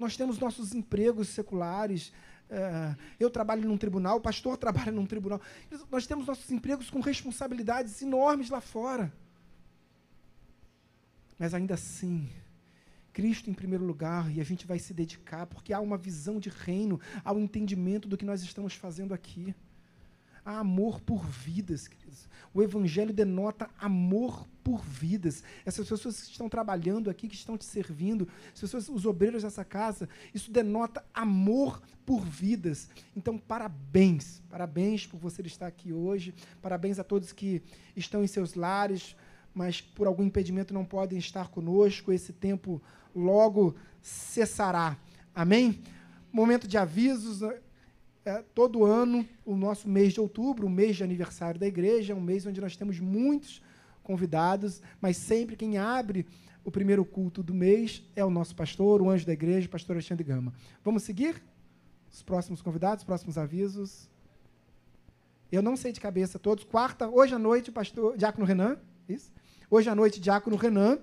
Nós 0.00 0.16
temos 0.16 0.38
nossos 0.38 0.74
empregos 0.74 1.28
seculares. 1.28 2.08
Uh, 2.48 2.96
eu 3.20 3.30
trabalho 3.30 3.68
num 3.68 3.76
tribunal, 3.76 4.16
o 4.16 4.20
pastor 4.20 4.56
trabalha 4.58 4.90
num 4.90 5.04
tribunal. 5.04 5.40
Nós 5.90 6.06
temos 6.06 6.26
nossos 6.26 6.50
empregos 6.50 6.88
com 6.88 7.00
responsabilidades 7.00 8.00
enormes 8.00 8.48
lá 8.48 8.62
fora. 8.62 9.12
Mas 11.38 11.52
ainda 11.52 11.74
assim, 11.74 12.28
Cristo 13.12 13.50
em 13.50 13.54
primeiro 13.54 13.84
lugar, 13.84 14.34
e 14.34 14.40
a 14.40 14.44
gente 14.44 14.66
vai 14.66 14.78
se 14.78 14.94
dedicar, 14.94 15.46
porque 15.46 15.72
há 15.72 15.80
uma 15.80 15.98
visão 15.98 16.40
de 16.40 16.48
reino, 16.48 16.98
há 17.22 17.32
um 17.32 17.40
entendimento 17.40 18.08
do 18.08 18.16
que 18.16 18.24
nós 18.24 18.42
estamos 18.42 18.74
fazendo 18.74 19.12
aqui. 19.12 19.54
Há 20.44 20.58
amor 20.58 21.00
por 21.00 21.24
vidas, 21.24 21.86
queridos. 21.86 22.28
O 22.52 22.62
Evangelho 22.62 23.12
denota 23.12 23.70
amor 23.78 24.46
por 24.64 24.82
vidas. 24.82 25.44
Essas 25.64 25.88
pessoas 25.88 26.22
que 26.22 26.32
estão 26.32 26.48
trabalhando 26.48 27.08
aqui, 27.10 27.28
que 27.28 27.34
estão 27.34 27.56
te 27.56 27.64
servindo, 27.64 28.28
as 28.52 28.60
pessoas, 28.60 28.88
os 28.88 29.06
obreiros 29.06 29.42
dessa 29.42 29.64
casa, 29.64 30.08
isso 30.34 30.50
denota 30.50 31.04
amor 31.14 31.80
por 32.04 32.24
vidas. 32.24 32.88
Então, 33.14 33.38
parabéns, 33.38 34.42
parabéns 34.48 35.06
por 35.06 35.18
você 35.18 35.42
estar 35.42 35.66
aqui 35.66 35.92
hoje, 35.92 36.34
parabéns 36.60 36.98
a 36.98 37.04
todos 37.04 37.32
que 37.32 37.62
estão 37.94 38.24
em 38.24 38.26
seus 38.26 38.54
lares, 38.54 39.14
mas 39.54 39.80
por 39.80 40.06
algum 40.06 40.24
impedimento 40.24 40.74
não 40.74 40.84
podem 40.84 41.18
estar 41.18 41.48
conosco. 41.48 42.12
Esse 42.12 42.32
tempo 42.32 42.82
logo 43.14 43.76
cessará. 44.02 44.96
Amém? 45.34 45.82
Momento 46.32 46.66
de 46.66 46.78
avisos. 46.78 47.42
É, 48.24 48.42
todo 48.54 48.84
ano, 48.84 49.26
o 49.46 49.56
nosso 49.56 49.88
mês 49.88 50.12
de 50.12 50.20
outubro, 50.20 50.66
o 50.66 50.70
mês 50.70 50.96
de 50.96 51.02
aniversário 51.02 51.58
da 51.58 51.66
igreja, 51.66 52.12
é 52.12 52.16
um 52.16 52.20
mês 52.20 52.44
onde 52.44 52.60
nós 52.60 52.76
temos 52.76 53.00
muitos 53.00 53.62
convidados, 54.02 54.82
mas 55.00 55.16
sempre 55.16 55.56
quem 55.56 55.78
abre 55.78 56.26
o 56.62 56.70
primeiro 56.70 57.04
culto 57.04 57.42
do 57.42 57.54
mês 57.54 58.02
é 58.14 58.24
o 58.24 58.30
nosso 58.30 58.54
pastor, 58.54 59.00
o 59.00 59.08
anjo 59.08 59.24
da 59.24 59.32
igreja, 59.32 59.66
o 59.66 59.70
pastor 59.70 59.96
Alexandre 59.96 60.24
Gama. 60.24 60.52
Vamos 60.84 61.02
seguir? 61.02 61.42
Os 62.12 62.22
próximos 62.22 62.60
convidados, 62.60 63.02
os 63.02 63.06
próximos 63.06 63.38
avisos. 63.38 64.10
Eu 65.50 65.62
não 65.62 65.76
sei 65.76 65.90
de 65.90 66.00
cabeça 66.00 66.38
todos. 66.38 66.64
Quarta, 66.64 67.08
hoje 67.08 67.34
à 67.34 67.38
noite, 67.38 67.72
pastor 67.72 68.16
Diácono 68.16 68.44
Renan. 68.44 68.76
Isso? 69.08 69.32
Hoje 69.70 69.88
à 69.88 69.94
noite, 69.94 70.20
Diácono 70.20 70.56
Renan. 70.56 70.98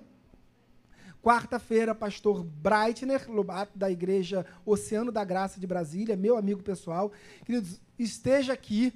Quarta-feira, 1.22 1.94
pastor 1.94 2.44
Breitner, 2.44 3.28
Lobato, 3.28 3.76
da 3.76 3.90
Igreja 3.90 4.46
Oceano 4.64 5.10
da 5.10 5.24
Graça 5.24 5.58
de 5.58 5.66
Brasília, 5.66 6.16
meu 6.16 6.36
amigo 6.36 6.62
pessoal. 6.62 7.12
Queridos, 7.44 7.80
esteja 7.98 8.52
aqui. 8.52 8.92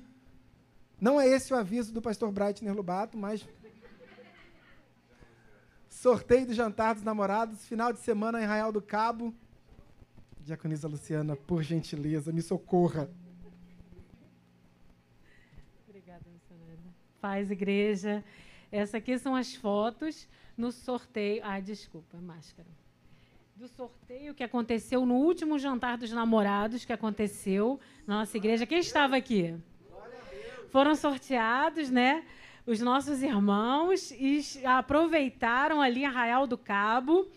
Não 1.01 1.20
é 1.20 1.27
esse 1.27 1.53
o 1.53 1.57
aviso 1.57 1.93
do 1.93 2.01
pastor 2.01 2.31
Breitner 2.31 2.75
Lobato, 2.75 3.18
mas. 3.18 3.47
Sorteio 5.89 6.47
do 6.47 6.55
jantar 6.55 6.95
dos 6.95 7.05
namorados, 7.05 7.64
final 7.66 7.93
de 7.93 7.99
semana 8.01 8.41
em 8.41 8.45
Arraial 8.45 8.73
do 8.73 8.81
Cabo. 8.81 9.35
Diaconisa 10.41 10.89
Luciana, 10.89 11.37
por 11.37 11.62
gentileza, 11.62 12.33
me 12.33 12.43
socorra. 12.43 13.11
Obrigada, 15.89 16.25
missionária. 16.33 16.79
Paz, 17.20 17.51
igreja. 17.51 18.25
Essa 18.70 18.97
aqui 18.97 19.18
são 19.18 19.37
as 19.37 19.55
fotos 19.55 20.29
no 20.57 20.71
sorteio. 20.71 21.41
Ah, 21.45 21.61
desculpa, 21.61 22.19
máscara. 22.19 22.69
Do 23.57 23.69
sorteio 23.69 24.35
que 24.35 24.43
aconteceu 24.43 25.05
no 25.05 25.15
último 25.15 25.59
jantar 25.59 25.97
dos 25.97 26.11
namorados 26.11 26.85
que 26.85 26.93
aconteceu 26.93 27.79
na 28.07 28.21
nossa 28.21 28.37
igreja. 28.37 28.67
Quem 28.67 28.79
estava 28.79 29.17
aqui? 29.17 29.55
Foram 30.71 30.95
sorteados, 30.95 31.91
né? 31.91 32.25
Os 32.67 32.81
nossos 32.81 33.23
irmãos 33.23 34.11
e 34.13 34.41
aproveitaram 34.65 35.83
ali 35.83 36.05
Arraial 36.05 36.47
do 36.47 36.57
Cabo, 36.57 37.29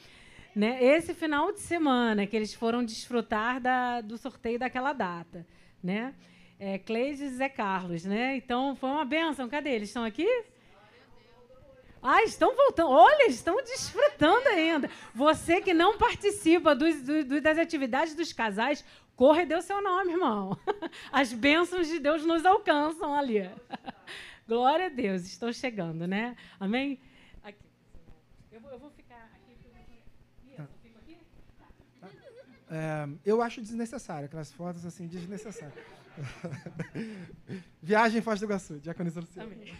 né? 0.55 0.81
Esse 0.81 1.13
final 1.13 1.51
de 1.51 1.59
semana 1.59 2.25
que 2.25 2.35
eles 2.35 2.53
foram 2.53 2.83
desfrutar 2.83 3.59
da, 3.59 4.01
do 4.01 4.17
sorteio 4.17 4.57
daquela 4.57 4.93
data, 4.93 5.45
né? 5.83 6.15
É, 6.57 6.77
Cleides 6.77 7.19
e 7.19 7.29
Zé 7.29 7.49
Carlos, 7.49 8.05
né? 8.05 8.37
Então 8.37 8.75
foi 8.75 8.89
uma 8.89 9.03
benção. 9.03 9.49
Cadê 9.49 9.71
eles? 9.71 9.89
Estão 9.89 10.05
aqui? 10.05 10.27
Ah, 12.07 12.21
estão 12.21 12.55
voltando. 12.55 12.91
Olha, 12.91 13.27
estão 13.27 13.55
desfrutando 13.63 14.47
ainda. 14.49 14.87
Você 15.15 15.59
que 15.59 15.73
não 15.73 15.97
participa 15.97 16.75
dos, 16.75 17.01
do, 17.01 17.41
das 17.41 17.57
atividades 17.57 18.13
dos 18.13 18.31
casais, 18.31 18.85
corre 19.15 19.41
e 19.41 19.45
dê 19.47 19.55
o 19.55 19.61
seu 19.61 19.81
nome, 19.81 20.11
irmão. 20.11 20.55
As 21.11 21.33
bênçãos 21.33 21.87
de 21.87 21.97
Deus 21.97 22.23
nos 22.23 22.45
alcançam 22.45 23.15
ali. 23.15 23.49
Glória 24.47 24.85
a 24.85 24.89
Deus, 24.89 25.23
estão 25.23 25.51
chegando, 25.51 26.05
né? 26.05 26.37
Amém? 26.59 26.99
Aqui. 27.41 27.65
Eu, 28.51 28.61
vou, 28.61 28.69
eu 28.69 28.77
vou 28.77 28.91
ficar 28.91 29.27
aqui. 29.33 29.57
Eu 30.55 30.67
fico 30.83 30.99
aqui? 30.99 31.17
É, 32.69 33.09
eu 33.25 33.41
acho 33.41 33.63
desnecessário, 33.63 34.25
aquelas 34.27 34.53
fotos 34.53 34.85
assim, 34.85 35.07
desnecessárias. 35.07 35.83
Viagem 37.81 38.19
em 38.19 38.21
Foz 38.21 38.39
do 38.39 38.45
Iguaçu, 38.45 38.79
Diaconisa 38.79 39.21
Luciana. 39.21 39.51
Amém. 39.51 39.75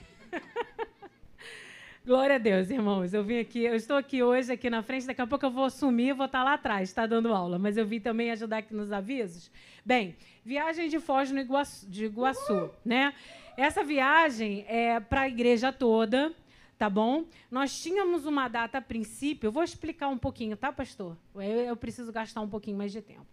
Glória 2.05 2.35
a 2.35 2.37
Deus, 2.37 2.69
irmãos. 2.69 3.15
Eu 3.15 3.23
vim 3.23 3.39
aqui, 3.39 3.63
eu 3.63 3.73
estou 3.73 3.97
aqui 3.97 4.21
hoje 4.21 4.53
aqui 4.53 4.69
na 4.69 4.83
frente, 4.83 5.07
daqui 5.07 5.21
a 5.21 5.25
pouco 5.25 5.43
eu 5.43 5.49
vou 5.49 5.71
sumir, 5.71 6.13
vou 6.13 6.27
estar 6.27 6.43
lá 6.43 6.53
atrás, 6.53 6.87
está 6.87 7.07
dando 7.07 7.33
aula, 7.33 7.57
mas 7.57 7.77
eu 7.77 7.85
vim 7.87 7.99
também 7.99 8.29
ajudar 8.29 8.59
aqui 8.59 8.75
nos 8.75 8.91
avisos. 8.91 9.49
Bem, 9.83 10.15
viagem 10.43 10.87
de 10.87 10.99
Foz 10.99 11.31
no 11.31 11.39
Iguaçu, 11.39 11.89
de 11.89 12.05
Iguaçu, 12.05 12.69
né? 12.85 13.11
Essa 13.57 13.83
viagem 13.83 14.63
é 14.67 14.99
para 14.99 15.21
a 15.21 15.27
igreja 15.27 15.73
toda, 15.73 16.31
tá 16.77 16.87
bom? 16.87 17.25
Nós 17.49 17.75
tínhamos 17.81 18.27
uma 18.27 18.47
data 18.47 18.77
a 18.77 18.81
princípio, 18.81 19.47
eu 19.47 19.51
vou 19.51 19.63
explicar 19.63 20.07
um 20.07 20.17
pouquinho, 20.17 20.55
tá, 20.55 20.71
pastor? 20.71 21.17
Eu, 21.33 21.41
eu 21.41 21.75
preciso 21.75 22.11
gastar 22.11 22.41
um 22.41 22.47
pouquinho 22.47 22.77
mais 22.77 22.91
de 22.91 23.01
tempo. 23.01 23.25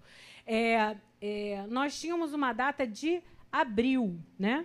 É, 0.46 0.96
é, 1.20 1.66
nós 1.68 2.00
tínhamos 2.00 2.32
uma 2.32 2.54
data 2.54 2.86
de 2.86 3.22
abril, 3.52 4.18
né? 4.38 4.64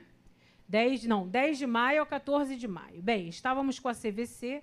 10, 0.68 1.06
não, 1.06 1.28
10 1.28 1.58
de 1.58 1.66
maio 1.66 2.02
ao 2.02 2.06
14 2.06 2.56
de 2.56 2.68
maio. 2.68 3.02
Bem, 3.02 3.30
estávamos 3.30 3.80
com 3.80 3.88
a 3.88 3.94
CVC 3.94 4.62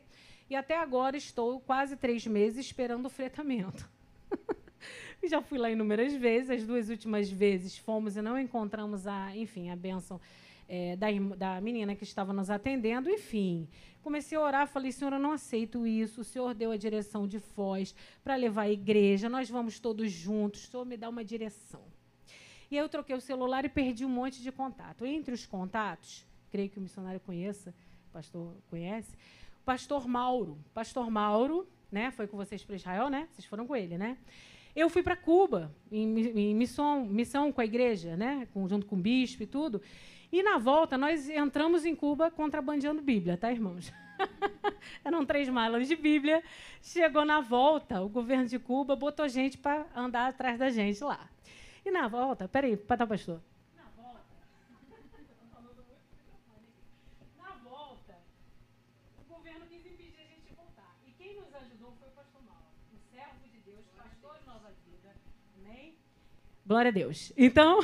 e 0.51 0.55
até 0.55 0.77
agora 0.77 1.17
estou 1.17 1.61
quase 1.61 1.97
três 1.97 2.27
meses 2.27 2.67
esperando 2.67 3.07
o 3.07 3.11
fretamento. 3.11 3.89
Já 5.25 5.41
fui 5.41 5.59
lá 5.59 5.71
inúmeras 5.71 6.15
vezes, 6.15 6.51
as 6.51 6.65
duas 6.65 6.91
últimas 6.91 7.31
vezes 7.31 7.79
fomos 7.79 8.17
e 8.17 8.23
não 8.23 8.39
encontramos 8.39 9.07
a, 9.07 9.35
enfim, 9.35 9.71
a 9.71 9.77
bênção 9.77 10.21
é, 10.69 10.97
da, 10.97 11.07
da 11.37 11.61
menina 11.61 11.95
que 11.95 12.05
estava 12.05 12.33
nos 12.33 12.51
atendendo, 12.51 13.09
enfim. 13.09 13.67
Comecei 14.03 14.37
a 14.37 14.41
orar, 14.43 14.69
falei, 14.69 14.93
Senhor, 14.93 15.15
eu 15.15 15.19
não 15.19 15.33
aceito 15.33 15.87
isso. 15.87 16.21
O 16.21 16.25
Senhor 16.25 16.53
deu 16.53 16.71
a 16.71 16.77
direção 16.77 17.27
de 17.27 17.39
Foz 17.39 17.95
para 18.23 18.37
levar 18.37 18.63
a 18.63 18.71
igreja, 18.71 19.31
nós 19.31 19.49
vamos 19.49 19.81
todos 19.81 20.13
juntos, 20.13 20.65
o 20.65 20.71
Senhor 20.71 20.85
me 20.85 20.99
dá 20.99 21.09
uma 21.09 21.25
direção. 21.25 21.94
E 22.75 22.77
aí 22.77 22.83
eu 22.83 22.89
troquei 22.89 23.15
o 23.15 23.21
celular 23.21 23.65
e 23.65 23.69
perdi 23.69 24.05
um 24.05 24.09
monte 24.09 24.43
de 24.43 24.51
contato. 24.51 25.07
Entre 25.07 25.33
os 25.33 25.47
contatos, 25.47 26.27
creio 26.51 26.69
que 26.69 26.77
o 26.77 26.83
missionário 26.83 27.21
conheça, 27.21 27.73
o 28.09 28.13
pastor 28.13 28.53
conhece, 28.69 29.15
o 29.63 29.65
pastor 29.65 30.09
Mauro. 30.09 30.59
Pastor 30.75 31.09
Mauro, 31.09 31.69
né? 31.89 32.11
Foi 32.11 32.27
com 32.27 32.37
vocês 32.37 32.65
para 32.65 32.75
Israel, 32.75 33.09
né? 33.09 33.29
Vocês 33.31 33.47
foram 33.47 33.65
com 33.65 33.77
ele, 33.77 33.97
né? 33.97 34.19
eu 34.75 34.91
fui 34.91 35.05
para 35.05 35.15
Cuba, 35.15 35.73
em, 35.93 36.19
em, 36.37 36.53
missão, 36.53 37.05
missão 37.05 37.53
com 37.53 37.61
a 37.61 37.65
igreja, 37.65 38.17
né? 38.17 38.49
Com, 38.53 38.67
junto 38.67 38.87
com 38.87 38.97
o 38.97 38.99
bispo 38.99 39.45
e 39.45 39.47
tudo. 39.47 39.81
E 40.33 40.43
na 40.43 40.59
volta, 40.59 40.99
nós 40.99 41.29
entramos 41.29 41.85
em 41.85 41.95
Cuba 41.95 42.29
contrabandeando 42.29 43.01
Bíblia, 43.01 43.37
tá, 43.37 43.53
irmãos? 43.53 43.93
Eram 45.05 45.25
três 45.25 45.49
malas 45.49 45.87
de 45.87 45.95
Bíblia. 45.95 46.43
Chegou 46.83 47.25
na 47.25 47.41
volta, 47.41 48.03
o 48.03 48.09
governo 48.09 48.47
de 48.47 48.59
Cuba 48.59 48.97
botou 48.97 49.29
gente 49.29 49.57
para 49.57 49.87
andar 49.95 50.27
atrás 50.27 50.59
da 50.59 50.71
gente 50.71 51.05
lá. 51.05 51.31
E 51.85 51.91
na 51.91 52.09
volta, 52.09 52.49
peraí, 52.49 52.77
tá, 52.79 53.07
pastor. 53.07 53.43
Na 53.77 53.85
volta, 53.95 54.21
na 57.37 57.51
volta, 57.63 58.15
o 59.21 59.35
governo 59.35 59.67
quis 59.67 59.85
impedir 59.85 60.19
a 60.19 60.25
gente 60.25 60.55
voltar. 60.57 60.97
E 61.07 61.11
quem 61.13 61.37
nos 61.39 61.55
ajudou 61.55 61.93
foi 62.01 62.09
o 62.09 62.13
pastor 62.13 62.43
Mauro, 62.43 62.65
o 62.91 62.99
servo 63.13 63.47
de 63.53 63.59
Deus, 63.59 63.85
pastor 63.99 64.39
de 64.41 64.47
Nova 64.47 64.71
Vida. 64.87 65.15
Amém? 65.59 65.95
Glória 66.67 66.89
a 66.89 66.93
Deus. 66.93 67.35
Então, 67.37 67.81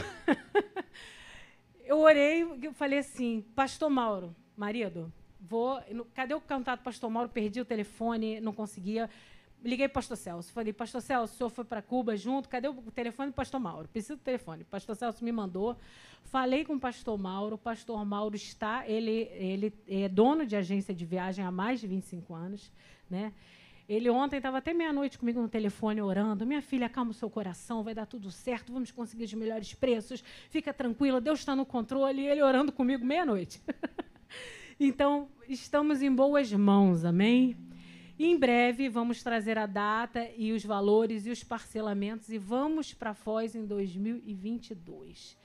eu 1.84 1.98
orei 1.98 2.42
e 2.42 2.72
falei 2.72 3.00
assim, 3.00 3.42
pastor 3.54 3.90
Mauro, 3.90 4.34
marido, 4.56 5.12
vou. 5.38 5.78
Cadê 6.14 6.32
o 6.32 6.40
contato 6.40 6.80
do 6.80 6.84
pastor 6.84 7.10
Mauro? 7.10 7.28
Perdi 7.28 7.60
o 7.60 7.66
telefone, 7.66 8.40
não 8.40 8.54
conseguia. 8.54 9.10
Liguei 9.62 9.88
para 9.88 9.92
o 9.92 9.94
pastor 9.94 10.16
Celso. 10.16 10.52
Falei, 10.52 10.72
pastor 10.72 11.02
Celso, 11.02 11.34
o 11.34 11.36
senhor 11.36 11.50
foi 11.50 11.64
para 11.64 11.82
Cuba 11.82 12.16
junto? 12.16 12.48
Cadê 12.48 12.68
o 12.68 12.74
telefone 12.90 13.30
do 13.30 13.34
pastor 13.34 13.60
Mauro? 13.60 13.88
Preciso 13.88 14.16
do 14.16 14.22
telefone. 14.22 14.62
O 14.62 14.66
pastor 14.66 14.96
Celso 14.96 15.22
me 15.22 15.30
mandou. 15.30 15.76
Falei 16.24 16.64
com 16.64 16.74
o 16.74 16.80
pastor 16.80 17.18
Mauro. 17.18 17.56
O 17.56 17.58
pastor 17.58 18.02
Mauro 18.04 18.34
está, 18.34 18.88
ele, 18.88 19.28
ele 19.32 19.74
é 19.86 20.08
dono 20.08 20.46
de 20.46 20.56
agência 20.56 20.94
de 20.94 21.04
viagem 21.04 21.44
há 21.44 21.50
mais 21.50 21.80
de 21.80 21.86
25 21.86 22.34
anos. 22.34 22.72
Né? 23.08 23.32
Ele 23.86 24.08
ontem 24.08 24.36
estava 24.36 24.58
até 24.58 24.72
meia-noite 24.72 25.18
comigo 25.18 25.42
no 25.42 25.48
telefone 25.48 26.00
orando. 26.00 26.46
Minha 26.46 26.62
filha, 26.62 26.86
acalma 26.86 27.10
o 27.10 27.14
seu 27.14 27.28
coração, 27.28 27.82
vai 27.82 27.94
dar 27.94 28.06
tudo 28.06 28.30
certo, 28.30 28.72
vamos 28.72 28.90
conseguir 28.90 29.24
os 29.24 29.34
melhores 29.34 29.74
preços. 29.74 30.24
Fica 30.48 30.72
tranquila, 30.72 31.20
Deus 31.20 31.40
está 31.40 31.54
no 31.54 31.66
controle. 31.66 32.22
E 32.22 32.26
ele 32.28 32.42
orando 32.42 32.72
comigo 32.72 33.04
meia-noite. 33.04 33.60
Então, 34.82 35.28
estamos 35.46 36.00
em 36.00 36.10
boas 36.10 36.50
mãos, 36.54 37.04
amém? 37.04 37.54
Em 38.22 38.36
breve 38.36 38.86
vamos 38.86 39.22
trazer 39.22 39.56
a 39.56 39.64
data 39.64 40.28
e 40.36 40.52
os 40.52 40.62
valores 40.62 41.24
e 41.24 41.30
os 41.30 41.42
parcelamentos 41.42 42.28
e 42.28 42.36
vamos 42.36 42.92
para 42.92 43.14
Foz 43.14 43.54
em 43.54 43.64
2022. 43.64 45.38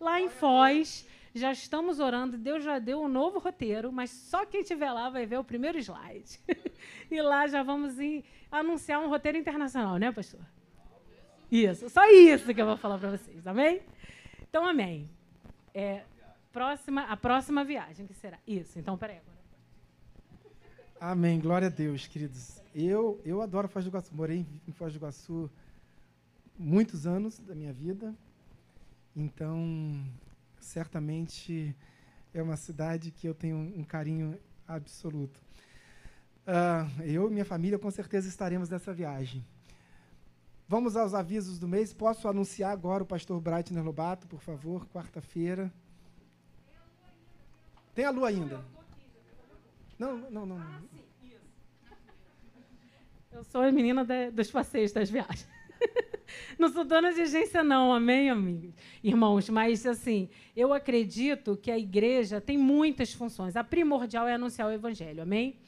Lá 0.00 0.18
em 0.18 0.30
Foz, 0.30 1.06
já 1.34 1.52
estamos 1.52 2.00
orando, 2.00 2.38
Deus 2.38 2.64
já 2.64 2.78
deu 2.78 3.02
um 3.02 3.08
novo 3.08 3.38
roteiro, 3.38 3.92
mas 3.92 4.08
só 4.08 4.46
quem 4.46 4.62
estiver 4.62 4.90
lá 4.90 5.10
vai 5.10 5.26
ver 5.26 5.38
o 5.40 5.44
primeiro 5.44 5.76
slide. 5.76 6.40
e 7.10 7.20
lá 7.20 7.46
já 7.46 7.62
vamos 7.62 7.96
anunciar 8.50 8.98
um 9.02 9.10
roteiro 9.10 9.36
internacional, 9.36 9.98
né, 9.98 10.10
pastor? 10.10 10.40
Isso, 11.50 11.90
só 11.90 12.10
isso 12.10 12.54
que 12.54 12.62
eu 12.62 12.66
vou 12.66 12.78
falar 12.78 12.96
para 12.96 13.10
vocês, 13.10 13.46
amém? 13.46 13.82
Então, 14.48 14.66
amém. 14.66 15.06
É, 15.74 16.02
próxima, 16.50 17.02
a 17.02 17.16
próxima 17.16 17.62
viagem, 17.62 18.06
que 18.06 18.14
será? 18.14 18.38
Isso, 18.46 18.78
então, 18.78 18.96
peraí. 18.96 19.18
Amém, 21.04 21.40
glória 21.40 21.66
a 21.66 21.68
Deus, 21.68 22.06
queridos. 22.06 22.62
Eu, 22.72 23.20
eu 23.24 23.42
adoro 23.42 23.66
Foz 23.66 23.84
do 23.84 23.88
Iguaçu, 23.88 24.14
morei 24.14 24.46
em 24.68 24.70
Foz 24.70 24.92
do 24.92 24.98
Iguaçu 24.98 25.50
muitos 26.56 27.08
anos 27.08 27.40
da 27.40 27.56
minha 27.56 27.72
vida, 27.72 28.14
então, 29.16 30.00
certamente 30.60 31.74
é 32.32 32.40
uma 32.40 32.56
cidade 32.56 33.10
que 33.10 33.26
eu 33.26 33.34
tenho 33.34 33.56
um 33.56 33.82
carinho 33.82 34.38
absoluto. 34.64 35.40
Uh, 36.46 37.02
eu 37.02 37.26
e 37.28 37.32
minha 37.32 37.44
família 37.44 37.80
com 37.80 37.90
certeza 37.90 38.28
estaremos 38.28 38.68
nessa 38.68 38.94
viagem. 38.94 39.44
Vamos 40.68 40.96
aos 40.96 41.14
avisos 41.14 41.58
do 41.58 41.66
mês. 41.66 41.92
Posso 41.92 42.28
anunciar 42.28 42.70
agora 42.70 43.02
o 43.02 43.06
pastor 43.06 43.40
Breitner 43.40 43.82
Lobato, 43.82 44.28
por 44.28 44.40
favor, 44.40 44.86
quarta-feira. 44.86 45.68
Tem 47.92 48.04
a 48.04 48.10
lua 48.10 48.28
ainda? 48.28 48.64
Não, 50.02 50.16
não, 50.32 50.46
não. 50.46 50.60
Eu 53.30 53.44
sou 53.44 53.62
a 53.62 53.70
menina 53.70 54.04
de, 54.04 54.32
dos 54.32 54.50
passeios 54.50 54.90
das 54.90 55.08
viagens. 55.08 55.46
Não 56.58 56.72
sou 56.72 56.84
dona 56.84 57.12
de 57.12 57.20
agência, 57.20 57.62
não, 57.62 57.92
amém, 57.92 58.30
amigos? 58.30 58.74
Irmãos, 59.02 59.50
mas 59.50 59.84
assim, 59.86 60.30
eu 60.56 60.72
acredito 60.72 61.56
que 61.56 61.70
a 61.70 61.78
igreja 61.78 62.40
tem 62.40 62.56
muitas 62.56 63.12
funções. 63.12 63.54
A 63.54 63.62
primordial 63.62 64.26
é 64.26 64.34
anunciar 64.34 64.66
o 64.68 64.72
evangelho, 64.72 65.22
amém? 65.22 65.58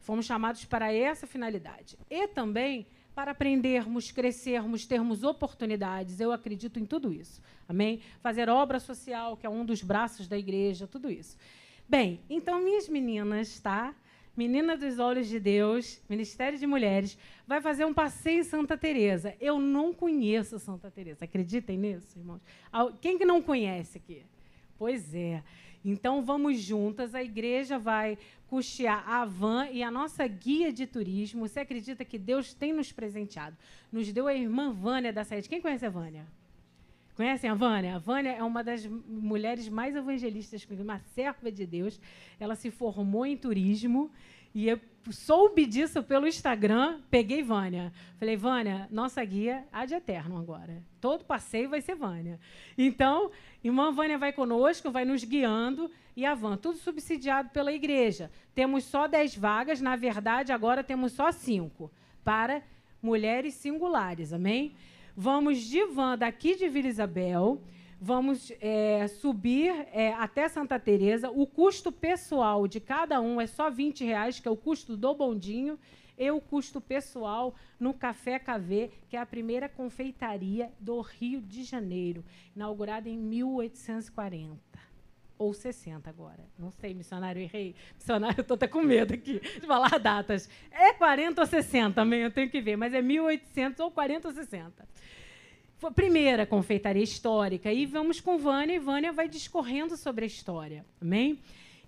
Fomos 0.00 0.24
chamados 0.24 0.64
para 0.64 0.92
essa 0.92 1.26
finalidade. 1.26 1.98
E 2.08 2.28
também 2.28 2.86
para 3.14 3.32
aprendermos, 3.32 4.10
crescermos, 4.12 4.86
termos 4.86 5.24
oportunidades. 5.24 6.20
Eu 6.20 6.30
acredito 6.30 6.78
em 6.78 6.86
tudo 6.86 7.12
isso. 7.12 7.42
Amém? 7.68 8.00
Fazer 8.20 8.48
obra 8.48 8.78
social, 8.78 9.36
que 9.36 9.46
é 9.46 9.50
um 9.50 9.64
dos 9.64 9.82
braços 9.82 10.28
da 10.28 10.38
igreja, 10.38 10.86
tudo 10.86 11.10
isso. 11.10 11.36
Bem, 11.86 12.20
então 12.30 12.62
minhas 12.62 12.88
meninas, 12.88 13.60
tá? 13.60 13.94
Menina 14.36 14.76
dos 14.76 14.98
Olhos 14.98 15.28
de 15.28 15.38
Deus, 15.38 16.00
Ministério 16.08 16.58
de 16.58 16.66
Mulheres, 16.66 17.16
vai 17.46 17.60
fazer 17.60 17.84
um 17.84 17.94
passeio 17.94 18.40
em 18.40 18.42
Santa 18.42 18.76
Teresa. 18.76 19.36
Eu 19.40 19.60
não 19.60 19.92
conheço 19.92 20.58
Santa 20.58 20.90
Teresa. 20.90 21.24
Acreditem 21.24 21.78
nisso, 21.78 22.18
irmãos? 22.18 22.40
Quem 23.00 23.16
que 23.16 23.24
não 23.24 23.40
conhece 23.40 23.98
aqui? 23.98 24.24
Pois 24.76 25.14
é. 25.14 25.42
Então 25.84 26.24
vamos 26.24 26.58
juntas. 26.58 27.14
A 27.14 27.22
igreja 27.22 27.78
vai 27.78 28.18
custear 28.48 29.08
a 29.08 29.24
van 29.24 29.68
e 29.68 29.82
a 29.82 29.90
nossa 29.90 30.26
guia 30.26 30.72
de 30.72 30.86
turismo. 30.86 31.46
Você 31.46 31.60
acredita 31.60 32.04
que 32.04 32.18
Deus 32.18 32.54
tem 32.54 32.72
nos 32.72 32.90
presenteado? 32.90 33.56
Nos 33.92 34.10
deu 34.12 34.26
a 34.26 34.34
irmã 34.34 34.72
Vânia 34.72 35.12
da 35.12 35.22
Saída. 35.22 35.46
Quem 35.46 35.60
conhece 35.60 35.86
a 35.86 35.90
Vânia? 35.90 36.26
Conhecem 37.14 37.48
a 37.48 37.54
Vânia? 37.54 37.94
A 37.94 37.98
Vânia 37.98 38.32
é 38.32 38.42
uma 38.42 38.64
das 38.64 38.84
mulheres 38.86 39.68
mais 39.68 39.94
evangelistas, 39.94 40.66
uma 40.70 40.98
serva 41.14 41.50
de 41.50 41.64
Deus. 41.64 42.00
Ela 42.40 42.56
se 42.56 42.70
formou 42.70 43.24
em 43.24 43.36
turismo 43.36 44.10
e 44.52 44.68
eu 44.68 44.80
soube 45.10 45.64
disso 45.64 46.02
pelo 46.02 46.26
Instagram. 46.26 47.00
Peguei 47.10 47.42
Vânia. 47.42 47.92
Falei, 48.18 48.36
Vânia, 48.36 48.88
nossa 48.90 49.24
guia 49.24 49.64
há 49.72 49.86
de 49.86 49.94
eterno 49.94 50.38
agora. 50.38 50.82
Todo 51.00 51.24
passeio 51.24 51.68
vai 51.68 51.80
ser 51.80 51.94
Vânia. 51.94 52.40
Então, 52.76 53.30
irmã 53.62 53.92
Vânia 53.92 54.18
vai 54.18 54.32
conosco, 54.32 54.90
vai 54.90 55.04
nos 55.04 55.22
guiando. 55.22 55.90
E 56.16 56.24
a 56.24 56.34
van, 56.34 56.56
tudo 56.56 56.78
subsidiado 56.78 57.50
pela 57.50 57.72
igreja. 57.72 58.30
Temos 58.54 58.84
só 58.84 59.08
10 59.08 59.36
vagas, 59.36 59.80
na 59.80 59.96
verdade, 59.96 60.52
agora 60.52 60.84
temos 60.84 61.12
só 61.12 61.32
5 61.32 61.90
para 62.22 62.62
mulheres 63.02 63.54
singulares. 63.54 64.32
Amém? 64.32 64.74
Vamos 65.16 65.60
de 65.60 65.86
van 65.86 66.18
daqui 66.18 66.56
de 66.56 66.68
Vila 66.68 66.88
Isabel, 66.88 67.62
vamos 68.00 68.50
é, 68.60 69.06
subir 69.06 69.70
é, 69.92 70.12
até 70.14 70.48
Santa 70.48 70.76
Teresa. 70.76 71.30
O 71.30 71.46
custo 71.46 71.92
pessoal 71.92 72.66
de 72.66 72.80
cada 72.80 73.20
um 73.20 73.40
é 73.40 73.46
só 73.46 73.70
20 73.70 74.04
reais, 74.04 74.40
que 74.40 74.48
é 74.48 74.50
o 74.50 74.56
custo 74.56 74.96
do 74.96 75.14
bondinho, 75.14 75.78
e 76.18 76.28
o 76.32 76.40
custo 76.40 76.80
pessoal 76.80 77.54
no 77.78 77.94
Café 77.94 78.40
KV, 78.40 78.90
que 79.08 79.16
é 79.16 79.20
a 79.20 79.26
primeira 79.26 79.68
confeitaria 79.68 80.72
do 80.80 81.00
Rio 81.00 81.40
de 81.40 81.62
Janeiro, 81.62 82.24
inaugurada 82.56 83.08
em 83.08 83.16
1840 83.16 84.93
ou 85.38 85.52
60 85.52 86.08
agora. 86.08 86.44
Não 86.58 86.70
sei, 86.70 86.94
missionário, 86.94 87.40
errei. 87.40 87.74
Missionário, 87.94 88.40
estou 88.42 88.54
até 88.54 88.66
com 88.66 88.80
medo 88.82 89.14
aqui 89.14 89.40
de 89.40 89.66
falar 89.66 89.98
datas. 89.98 90.48
É 90.70 90.92
40 90.92 91.40
ou 91.40 91.46
60 91.46 91.94
também, 91.94 92.20
eu 92.22 92.30
tenho 92.30 92.50
que 92.50 92.60
ver, 92.60 92.76
mas 92.76 92.94
é 92.94 93.02
1800 93.02 93.80
ou 93.80 93.90
40 93.90 94.28
ou 94.28 94.34
60 94.34 94.86
primeira 95.94 96.46
confeitaria 96.46 97.02
histórica. 97.02 97.72
E 97.72 97.84
vamos 97.84 98.20
com 98.20 98.38
Vânia, 98.38 98.74
e 98.74 98.78
Vânia 98.78 99.12
vai 99.12 99.28
discorrendo 99.28 99.96
sobre 99.96 100.24
a 100.24 100.26
história. 100.26 100.84
Amém? 101.00 101.38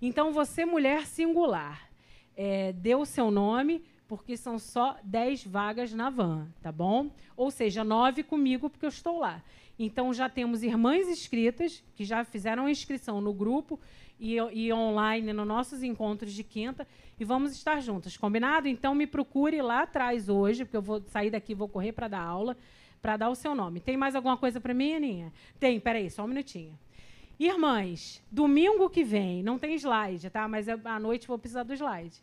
Então, 0.01 0.33
você, 0.33 0.65
mulher 0.65 1.07
singular, 1.07 1.89
é, 2.37 2.73
dê 2.73 2.95
o 2.95 3.07
seu 3.07 3.31
nome, 3.31 3.83
porque 4.07 4.37
são 4.37 4.59
só 4.59 4.97
10 5.03 5.45
vagas 5.47 5.93
na 5.93 6.11
van, 6.11 6.49
tá 6.63 6.71
bom? 6.71 7.11
Ou 7.37 7.51
seja, 7.51 7.83
nove 7.83 8.23
comigo, 8.23 8.69
porque 8.69 8.85
eu 8.85 8.91
estou 8.91 9.19
lá. 9.19 9.43
Então, 9.79 10.13
já 10.13 10.29
temos 10.29 10.63
irmãs 10.63 11.09
inscritas, 11.09 11.85
que 11.95 12.05
já 12.05 12.25
fizeram 12.25 12.67
a 12.67 12.71
inscrição 12.71 13.21
no 13.21 13.33
grupo 13.33 13.79
e, 14.19 14.37
e 14.37 14.73
online 14.73 15.33
nos 15.33 15.47
nossos 15.47 15.83
encontros 15.83 16.33
de 16.33 16.43
quinta, 16.43 16.87
e 17.19 17.25
vamos 17.25 17.53
estar 17.53 17.81
juntas, 17.81 18.17
combinado? 18.17 18.69
Então, 18.69 18.95
me 18.95 19.07
procure 19.07 19.61
lá 19.61 19.83
atrás 19.83 20.29
hoje, 20.29 20.65
porque 20.65 20.77
eu 20.77 20.83
vou 20.83 21.03
sair 21.09 21.31
daqui 21.31 21.55
vou 21.55 21.69
correr 21.69 21.93
para 21.93 22.09
dar 22.09 22.23
aula 22.23 22.57
para 23.07 23.17
dar 23.17 23.29
o 23.29 23.37
seu 23.37 23.55
nome. 23.55 23.79
Tem 23.79 23.97
mais 23.97 24.17
alguma 24.17 24.37
coisa 24.37 24.61
para 24.61 24.75
mim, 24.75 24.95
Aninha? 24.95 25.33
Tem, 25.61 25.79
peraí, 25.79 26.11
só 26.11 26.25
um 26.25 26.27
minutinho. 26.27 26.77
Irmãs, 27.39 28.21
domingo 28.33 28.91
que 28.91 29.05
vem, 29.05 29.45
não 29.45 29.59
tem 29.59 29.77
slide, 29.77 30.29
tá? 30.29 30.49
Mas 30.49 30.69
à 30.69 30.99
noite 30.99 31.29
vou 31.29 31.39
precisar 31.39 31.63
do 31.63 31.73
slide. 31.73 32.21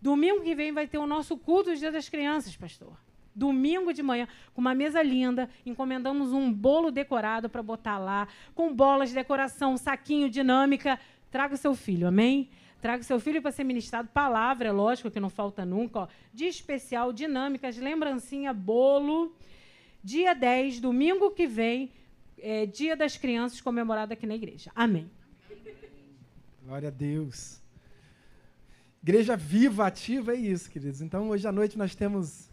Domingo 0.00 0.42
que 0.42 0.54
vem 0.54 0.70
vai 0.72 0.86
ter 0.86 0.98
o 0.98 1.06
nosso 1.06 1.36
culto 1.36 1.70
do 1.70 1.76
Dia 1.76 1.90
das 1.90 2.08
Crianças, 2.08 2.56
pastor. 2.56 2.96
Domingo 3.34 3.92
de 3.92 4.02
manhã, 4.02 4.26
com 4.52 4.60
uma 4.60 4.74
mesa 4.74 5.02
linda, 5.02 5.48
encomendamos 5.64 6.32
um 6.32 6.52
bolo 6.52 6.90
decorado 6.90 7.48
para 7.48 7.62
botar 7.62 7.98
lá, 7.98 8.26
com 8.54 8.74
bolas 8.74 9.10
de 9.10 9.14
decoração, 9.14 9.76
saquinho, 9.76 10.28
dinâmica. 10.28 10.98
Traga 11.30 11.54
o 11.54 11.58
seu 11.58 11.74
filho, 11.74 12.08
amém? 12.08 12.50
Traga 12.80 13.02
o 13.02 13.04
seu 13.04 13.20
filho 13.20 13.40
para 13.40 13.52
ser 13.52 13.64
ministrado. 13.64 14.08
Palavra, 14.08 14.68
é 14.68 14.72
lógico 14.72 15.10
que 15.10 15.20
não 15.20 15.30
falta 15.30 15.64
nunca. 15.64 16.00
Ó, 16.00 16.08
de 16.32 16.46
especial, 16.46 17.12
dinâmicas, 17.12 17.76
lembrancinha, 17.76 18.52
bolo. 18.52 19.34
dia 20.02 20.34
10, 20.34 20.80
domingo 20.80 21.30
que 21.30 21.46
vem, 21.46 21.92
é, 22.38 22.66
Dia 22.66 22.96
das 22.96 23.16
Crianças, 23.16 23.60
comemorado 23.60 24.12
aqui 24.12 24.26
na 24.26 24.34
igreja. 24.34 24.72
Amém. 24.74 25.10
Glória 26.64 26.88
a 26.88 26.92
Deus. 26.92 27.60
Igreja 29.02 29.36
viva, 29.36 29.86
ativa, 29.86 30.34
é 30.34 30.36
isso, 30.36 30.70
queridos. 30.70 31.00
Então, 31.00 31.30
hoje 31.30 31.46
à 31.46 31.52
noite 31.52 31.76
nós 31.76 31.94
temos 31.94 32.49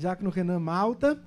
Diácono 0.00 0.30
Renan 0.30 0.58
Malta 0.58 1.22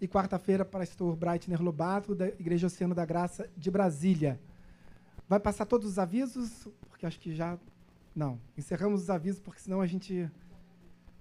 e 0.00 0.08
quarta-feira, 0.08 0.64
pastor 0.64 1.14
Breitner 1.14 1.62
Lobato, 1.62 2.12
da 2.12 2.26
Igreja 2.26 2.66
Oceano 2.66 2.92
da 2.92 3.04
Graça 3.06 3.48
de 3.56 3.70
Brasília. 3.70 4.40
Vai 5.28 5.38
passar 5.38 5.64
todos 5.64 5.88
os 5.88 5.96
avisos, 5.96 6.66
porque 6.88 7.06
acho 7.06 7.20
que 7.20 7.32
já. 7.32 7.56
Não, 8.12 8.40
encerramos 8.58 9.02
os 9.02 9.10
avisos, 9.10 9.40
porque 9.40 9.60
senão 9.60 9.80
a 9.80 9.86
gente 9.86 10.28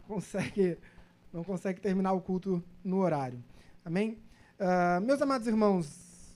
consegue, 0.07 0.79
não 1.31 1.43
consegue 1.43 1.79
terminar 1.79 2.13
o 2.13 2.21
culto 2.21 2.63
no 2.83 2.97
horário. 2.97 3.43
Amém? 3.85 4.17
Uh, 4.59 4.99
meus 4.99 5.21
amados 5.21 5.45
irmãos, 5.45 6.35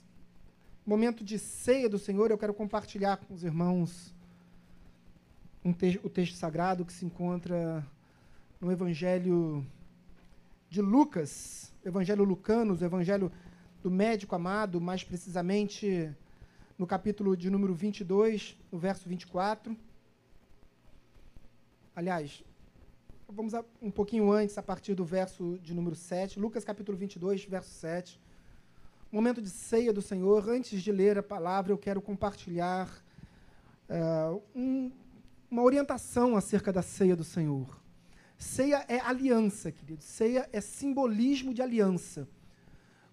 momento 0.86 1.24
de 1.24 1.40
ceia 1.40 1.90
do 1.90 1.98
Senhor, 1.98 2.30
eu 2.30 2.38
quero 2.38 2.54
compartilhar 2.54 3.18
com 3.18 3.34
os 3.34 3.44
irmãos 3.44 4.14
um 5.66 5.74
te 5.74 6.00
o 6.04 6.10
texto 6.10 6.36
sagrado 6.36 6.86
que 6.86 6.94
se 6.94 7.04
encontra 7.04 7.84
no 8.62 8.72
Evangelho 8.72 9.66
de 10.74 10.82
Lucas, 10.82 11.72
Evangelho 11.86 12.24
Lucanos, 12.24 12.82
o 12.82 12.84
Evangelho 12.84 13.32
do 13.84 13.92
médico 13.92 14.34
amado, 14.34 14.82
mais 14.82 15.04
precisamente 15.04 16.12
no 16.80 16.88
capítulo 16.88 17.38
de 17.38 17.48
número 17.48 17.76
22, 17.76 18.58
no 18.72 18.80
verso 18.80 19.08
24. 19.08 19.78
Aliás, 21.96 22.44
vamos 23.30 23.54
um 23.80 23.92
pouquinho 23.92 24.32
antes, 24.32 24.58
a 24.58 24.64
partir 24.64 24.96
do 24.96 25.06
verso 25.06 25.60
de 25.62 25.76
número 25.76 25.96
7, 25.96 26.40
Lucas 26.40 26.64
capítulo 26.64 26.98
22, 26.98 27.46
verso 27.46 27.70
7. 27.70 28.20
Momento 29.12 29.44
de 29.44 29.52
ceia 29.52 29.94
do 29.94 30.02
Senhor. 30.02 30.50
Antes 30.50 30.82
de 30.82 30.92
ler 30.92 31.20
a 31.20 31.24
palavra, 31.24 31.72
eu 31.72 31.78
quero 31.78 32.02
compartilhar 32.02 32.90
uh, 33.88 34.42
um, 34.56 34.92
uma 35.52 35.62
orientação 35.62 36.36
acerca 36.36 36.74
da 36.74 36.82
ceia 36.82 37.16
do 37.16 37.24
Senhor. 37.24 37.83
Ceia 38.44 38.86
é 38.90 39.00
aliança, 39.00 39.72
querido. 39.72 40.04
Ceia 40.04 40.48
é 40.52 40.60
simbolismo 40.60 41.54
de 41.54 41.62
aliança. 41.62 42.28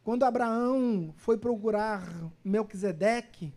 Quando 0.02 0.24
Abraão 0.24 1.14
foi 1.16 1.38
procurar 1.38 2.02
Melquisedeque, 2.44 3.54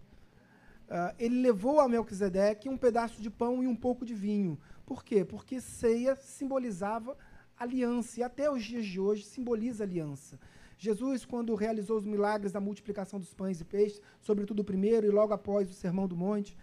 uh, 0.87 1.13
ele 1.17 1.41
levou 1.41 1.81
a 1.81 1.89
Melquisedeque 1.89 2.69
um 2.69 2.77
pedaço 2.77 3.21
de 3.21 3.29
pão 3.29 3.63
e 3.63 3.67
um 3.67 3.75
pouco 3.75 4.05
de 4.05 4.13
vinho. 4.13 4.57
Por 4.85 5.03
quê? 5.03 5.25
Porque 5.25 5.59
ceia 5.59 6.15
simbolizava 6.15 7.17
aliança, 7.57 8.19
e 8.19 8.23
até 8.23 8.49
os 8.49 8.63
dias 8.63 8.85
de 8.85 8.99
hoje 8.99 9.25
simboliza 9.25 9.83
aliança. 9.83 10.39
Jesus, 10.77 11.25
quando 11.25 11.55
realizou 11.55 11.97
os 11.97 12.05
milagres 12.05 12.51
da 12.51 12.61
multiplicação 12.61 13.19
dos 13.19 13.33
pães 13.33 13.59
e 13.59 13.65
peixes, 13.65 14.01
sobretudo 14.21 14.59
o 14.59 14.63
primeiro 14.63 15.07
e 15.07 15.09
logo 15.09 15.33
após 15.33 15.69
o 15.69 15.73
Sermão 15.73 16.07
do 16.07 16.15
Monte, 16.15 16.55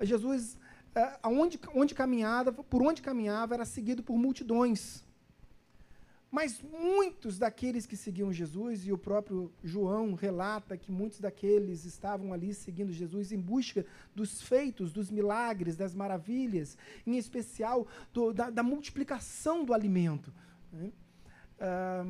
Jesus, 0.00 0.56
aonde, 1.22 1.58
onde 1.74 1.94
caminhava, 1.94 2.52
por 2.52 2.82
onde 2.82 3.02
caminhava, 3.02 3.54
era 3.54 3.64
seguido 3.64 4.02
por 4.02 4.16
multidões. 4.16 5.04
Mas 6.30 6.60
muitos 6.60 7.38
daqueles 7.38 7.86
que 7.86 7.96
seguiam 7.96 8.32
Jesus, 8.32 8.86
e 8.86 8.92
o 8.92 8.98
próprio 8.98 9.52
João 9.62 10.14
relata 10.14 10.76
que 10.76 10.90
muitos 10.90 11.20
daqueles 11.20 11.84
estavam 11.84 12.32
ali 12.32 12.52
seguindo 12.52 12.90
Jesus 12.90 13.30
em 13.30 13.38
busca 13.38 13.86
dos 14.12 14.42
feitos, 14.42 14.92
dos 14.92 15.12
milagres, 15.12 15.76
das 15.76 15.94
maravilhas, 15.94 16.76
em 17.06 17.16
especial 17.16 17.86
do, 18.12 18.32
da, 18.32 18.50
da, 18.50 18.64
multiplicação 18.64 19.64
do 19.64 19.72
alimento. 19.72 20.34
Né? 20.72 20.90
Ah, 21.60 22.04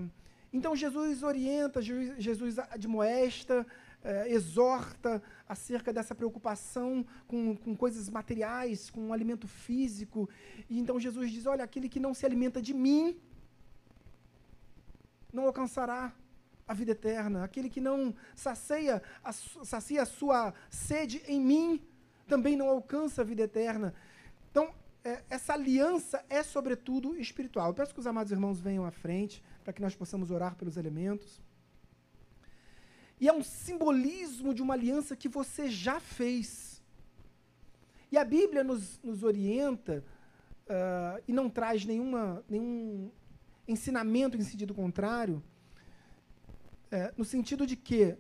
então 0.51 0.75
Jesus 0.75 1.23
orienta, 1.23 1.83
Jesus 1.83 2.59
admoesta, 2.59 3.67
eh, 4.05 4.33
exorta 4.33 5.23
acerca 5.49 5.93
dessa 5.93 6.15
preocupação 6.15 7.05
com, 7.27 7.57
com 7.57 7.75
coisas 7.75 8.09
materiais, 8.11 8.91
com 8.91 9.09
um 9.09 9.13
alimento 9.13 9.49
físico. 9.49 10.29
E 10.69 10.79
então 10.79 11.01
Jesus 11.01 11.33
diz: 11.33 11.47
Olha, 11.47 11.65
aquele 11.65 11.89
que 11.89 11.99
não 11.99 12.13
se 12.13 12.27
alimenta 12.27 12.61
de 12.61 12.75
mim 12.75 13.19
não 15.33 15.47
alcançará 15.47 16.15
a 16.67 16.75
vida 16.75 16.93
eterna. 16.93 17.45
Aquele 17.45 17.69
que 17.69 17.81
não 17.81 18.15
sacia 18.37 19.03
a, 19.23 19.33
sacia 19.33 20.03
a 20.03 20.07
sua 20.07 20.55
sede 20.71 21.23
em 21.27 21.41
mim, 21.41 21.81
também 22.27 22.57
não 22.57 22.69
alcança 22.69 23.23
a 23.23 23.25
vida 23.25 23.43
eterna. 23.43 23.95
Então, 24.51 24.73
é, 25.03 25.23
essa 25.29 25.53
aliança 25.53 26.25
é, 26.29 26.43
sobretudo, 26.43 27.17
espiritual. 27.17 27.69
Eu 27.69 27.75
peço 27.75 27.93
que 27.93 28.01
os 28.01 28.07
amados 28.07 28.33
irmãos 28.33 28.61
venham 28.61 28.85
à 28.85 28.91
frente, 28.91 29.43
para 29.63 29.73
que 29.73 29.83
nós 29.83 29.95
possamos 29.95 30.31
orar 30.31 30.55
pelos 30.57 30.77
elementos. 30.77 31.43
E 33.21 33.29
é 33.29 33.33
um 33.33 33.43
simbolismo 33.43 34.53
de 34.53 34.63
uma 34.63 34.75
aliança 34.75 35.17
que 35.17 35.29
você 35.29 35.69
já 35.69 36.01
fez. 36.01 36.83
E 38.11 38.19
a 38.19 38.25
Bíblia 38.25 38.63
nos, 38.63 39.01
nos 39.03 39.23
orienta 39.23 40.05
uh, 40.67 41.23
e 41.27 41.33
não 41.33 41.49
traz 41.49 41.85
nenhuma, 41.85 42.45
nenhum 42.49 43.11
ensinamento 43.67 44.37
em 44.37 44.43
sentido 44.43 44.75
contrário, 44.75 45.43
é, 46.91 47.13
no 47.17 47.25
sentido 47.25 47.67
de 47.67 47.77
que 47.77 48.17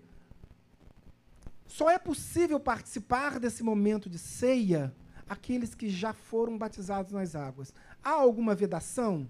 só 1.67 1.91
é 1.91 1.99
possível 1.99 2.59
participar 2.59 3.39
desse 3.39 3.63
momento 3.63 4.09
de 4.09 4.19
ceia 4.19 4.95
aqueles 5.29 5.75
que 5.75 5.89
já 5.89 6.13
foram 6.13 6.57
batizados 6.59 7.13
nas 7.13 7.35
águas. 7.35 7.73
Há 8.03 8.11
alguma 8.11 8.55
vedação? 8.55 9.29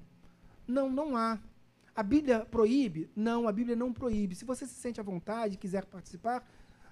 Não, 0.67 0.91
não 0.91 1.17
há. 1.17 1.39
A 1.95 2.03
Bíblia 2.03 2.45
proíbe? 2.45 3.09
Não, 3.15 3.47
a 3.47 3.53
Bíblia 3.53 3.77
não 3.77 3.93
proíbe. 3.93 4.35
Se 4.35 4.45
você 4.45 4.67
se 4.67 4.75
sente 4.75 5.01
à 5.01 5.05
vontade 5.05 5.57
quiser 5.57 5.85
participar, 5.85 6.45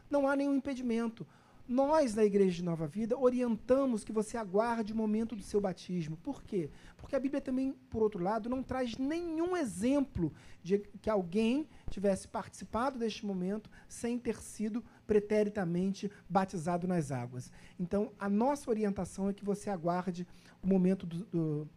não 0.08 0.28
há 0.28 0.36
nenhum 0.36 0.54
impedimento. 0.54 1.26
Nós, 1.68 2.14
na 2.14 2.24
Igreja 2.24 2.56
de 2.56 2.64
Nova 2.64 2.86
Vida, 2.86 3.16
orientamos 3.16 4.04
que 4.04 4.12
você 4.12 4.36
aguarde 4.36 4.92
o 4.92 4.96
momento 4.96 5.34
do 5.34 5.42
seu 5.42 5.60
batismo. 5.60 6.16
Por 6.16 6.42
quê? 6.42 6.68
Porque 6.96 7.16
a 7.16 7.20
Bíblia 7.20 7.40
também, 7.40 7.72
por 7.88 8.02
outro 8.02 8.22
lado, 8.22 8.48
não 8.48 8.62
traz 8.62 8.96
nenhum 8.98 9.56
exemplo 9.56 10.32
de 10.62 10.78
que 11.00 11.08
alguém 11.08 11.68
tivesse 11.88 12.26
participado 12.28 12.98
deste 12.98 13.24
momento 13.24 13.70
sem 13.88 14.18
ter 14.18 14.36
sido 14.36 14.84
preteritamente 15.06 16.10
batizado 16.28 16.86
nas 16.86 17.12
águas. 17.12 17.50
Então, 17.78 18.12
a 18.18 18.28
nossa 18.28 18.68
orientação 18.68 19.28
é 19.28 19.32
que 19.32 19.44
você 19.44 19.70
aguarde 19.70 20.26
o 20.62 20.66
momento 20.66 21.06
do, 21.06 21.24
do, 21.26 21.68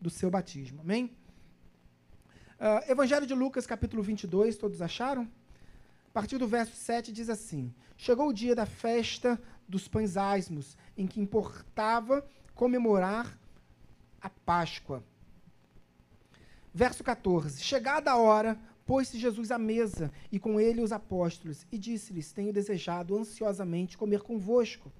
do 0.00 0.10
seu 0.10 0.30
batismo. 0.30 0.82
Amém? 0.82 1.10
Uh, 2.60 2.92
Evangelho 2.92 3.26
de 3.26 3.32
Lucas, 3.32 3.66
capítulo 3.66 4.02
22, 4.02 4.58
todos 4.58 4.82
acharam? 4.82 5.26
A 6.10 6.12
partir 6.12 6.36
do 6.36 6.46
verso 6.46 6.76
7 6.76 7.10
diz 7.10 7.30
assim: 7.30 7.72
Chegou 7.96 8.28
o 8.28 8.34
dia 8.34 8.54
da 8.54 8.66
festa 8.66 9.40
dos 9.66 9.88
pães 9.88 10.18
asmos, 10.18 10.76
em 10.94 11.06
que 11.06 11.22
importava 11.22 12.22
comemorar 12.54 13.34
a 14.20 14.28
Páscoa. 14.28 15.02
Verso 16.74 17.02
14: 17.02 17.62
Chegada 17.62 18.10
a 18.10 18.18
hora, 18.18 18.60
pôs-se 18.84 19.18
Jesus 19.18 19.50
à 19.50 19.56
mesa 19.56 20.12
e 20.30 20.38
com 20.38 20.60
ele 20.60 20.82
os 20.82 20.92
apóstolos, 20.92 21.66
e 21.72 21.78
disse-lhes: 21.78 22.30
Tenho 22.30 22.52
desejado 22.52 23.16
ansiosamente 23.16 23.96
comer 23.96 24.20
convosco 24.20 24.92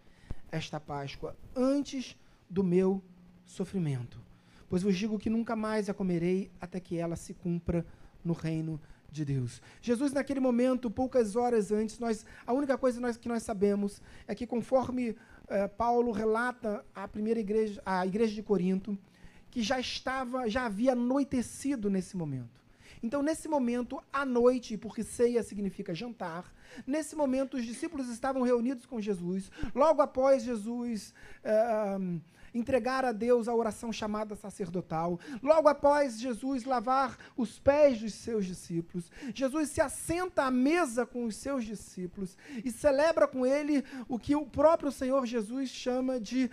esta 0.51 0.81
Páscoa, 0.81 1.37
antes 1.55 2.17
do 2.49 2.65
meu 2.65 3.03
sofrimento. 3.45 4.30
Pois 4.71 4.85
vos 4.85 4.97
digo 4.97 5.19
que 5.19 5.29
nunca 5.29 5.57
mais 5.57 5.91
a 5.91 5.95
comerei 5.95 6.49
até 6.61 6.79
que 6.79 6.97
ela 6.97 7.17
se 7.17 7.35
cumpra 7.35 7.85
no 8.25 8.33
reino 8.33 8.81
de 9.11 9.25
Deus. 9.25 9.61
Jesus, 9.83 10.13
naquele 10.13 10.39
momento, 10.39 10.89
poucas 10.89 11.35
horas 11.35 11.73
antes, 11.73 11.99
nós, 11.99 12.25
a 12.47 12.53
única 12.53 12.79
coisa 12.79 13.01
nós, 13.01 13.17
que 13.17 13.29
nós 13.29 13.43
sabemos 13.43 14.01
é 14.29 14.35
que, 14.35 14.47
conforme 14.47 15.17
eh, 15.49 15.67
Paulo 15.67 16.13
relata 16.13 16.85
a 16.95 17.09
primeira 17.09 17.41
igreja, 17.41 17.83
a 17.85 18.07
igreja 18.07 18.33
de 18.33 18.45
Corinto, 18.45 18.97
que 19.51 19.61
já 19.61 19.81
estava, 19.81 20.49
já 20.49 20.67
havia 20.67 20.93
anoitecido 20.93 21.91
nesse 21.91 22.17
momento. 22.17 22.61
Então, 23.03 23.25
nesse 23.25 23.49
momento, 23.49 24.01
à 24.13 24.25
noite, 24.25 24.77
porque 24.77 25.03
ceia 25.03 25.43
significa 25.43 25.93
jantar, 25.93 26.55
nesse 26.87 27.17
momento 27.17 27.57
os 27.57 27.65
discípulos 27.65 28.09
estavam 28.09 28.43
reunidos 28.43 28.87
com 28.87 29.01
Jesus. 29.01 29.51
Logo 29.75 30.01
após 30.01 30.45
Jesus. 30.45 31.13
Eh, 31.43 32.21
entregar 32.55 33.05
a 33.05 33.13
Deus 33.13 33.49
a 33.49 33.55
oração 33.55 33.93
chamada 33.93 34.35
sacerdotal. 34.35 35.19
Logo 35.43 35.69
após 35.69 36.21
Jesus 36.21 36.65
lavar 36.65 37.17
os 37.37 37.59
pés 37.59 38.01
dos 38.01 38.15
seus 38.15 38.47
discípulos, 38.47 39.11
Jesus 39.35 39.71
se 39.71 39.81
assenta 39.81 40.45
à 40.45 40.51
mesa 40.51 41.07
com 41.07 41.25
os 41.25 41.37
seus 41.37 41.65
discípulos 41.65 42.37
e 42.65 42.71
celebra 42.71 43.27
com 43.27 43.47
ele 43.47 43.85
o 44.09 44.19
que 44.19 44.35
o 44.35 44.47
próprio 44.47 44.91
Senhor 44.91 45.27
Jesus 45.27 45.69
chama 45.69 46.19
de 46.19 46.51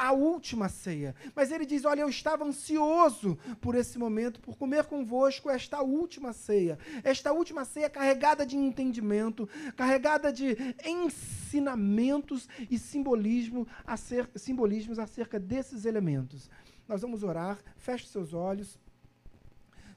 a 0.00 0.12
última 0.12 0.70
ceia. 0.70 1.14
Mas 1.36 1.52
ele 1.52 1.66
diz: 1.66 1.84
Olha, 1.84 2.00
eu 2.00 2.08
estava 2.08 2.42
ansioso 2.42 3.38
por 3.60 3.74
esse 3.74 3.98
momento, 3.98 4.40
por 4.40 4.56
comer 4.56 4.84
convosco 4.84 5.50
esta 5.50 5.82
última 5.82 6.32
ceia. 6.32 6.78
Esta 7.04 7.34
última 7.34 7.66
ceia 7.66 7.90
carregada 7.90 8.46
de 8.46 8.56
entendimento, 8.56 9.46
carregada 9.76 10.32
de 10.32 10.56
ensinamentos 10.82 12.48
e 12.70 12.78
simbolismo 12.78 13.68
acerca, 13.86 14.38
simbolismos 14.38 14.98
acerca 14.98 15.38
desses 15.38 15.84
elementos. 15.84 16.48
Nós 16.88 17.02
vamos 17.02 17.22
orar, 17.22 17.58
feche 17.76 18.06
seus 18.06 18.32
olhos. 18.32 18.78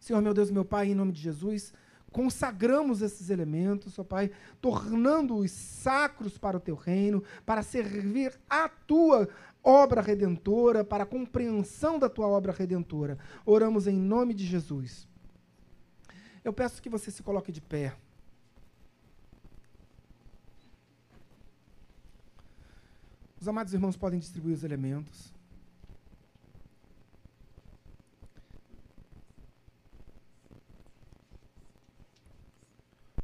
Senhor 0.02 0.22
meu 0.22 0.34
Deus, 0.34 0.52
meu 0.52 0.66
Pai, 0.66 0.90
em 0.90 0.96
nome 0.96 1.14
de 1.14 1.22
Jesus, 1.22 1.74
consagramos 2.12 3.02
esses 3.02 3.30
elementos, 3.30 3.98
ó 3.98 4.04
Pai, 4.04 4.32
tornando-os 4.62 5.50
sacros 5.50 6.38
para 6.38 6.58
o 6.58 6.60
teu 6.60 6.76
reino, 6.76 7.24
para 7.46 7.64
servir 7.64 8.38
a 8.50 8.68
tua 8.68 9.28
obra 9.64 10.02
redentora, 10.02 10.84
para 10.84 11.04
a 11.04 11.08
compreensão 11.08 11.98
da 11.98 12.10
tua 12.10 12.28
obra 12.28 12.52
redentora. 12.52 13.18
Oramos 13.46 13.88
em 13.88 13.96
nome 13.96 14.34
de 14.34 14.46
Jesus. 14.46 15.08
Eu 16.44 16.52
peço 16.52 16.82
que 16.82 16.90
você 16.90 17.10
se 17.10 17.24
coloque 17.24 17.52
de 17.52 17.62
pé. 17.62 17.96
Os 23.40 23.48
amados 23.48 23.74
irmãos 23.74 23.98
podem 23.98 24.20
distribuir 24.20 24.56
os 24.56 24.64
elementos. 24.64 25.34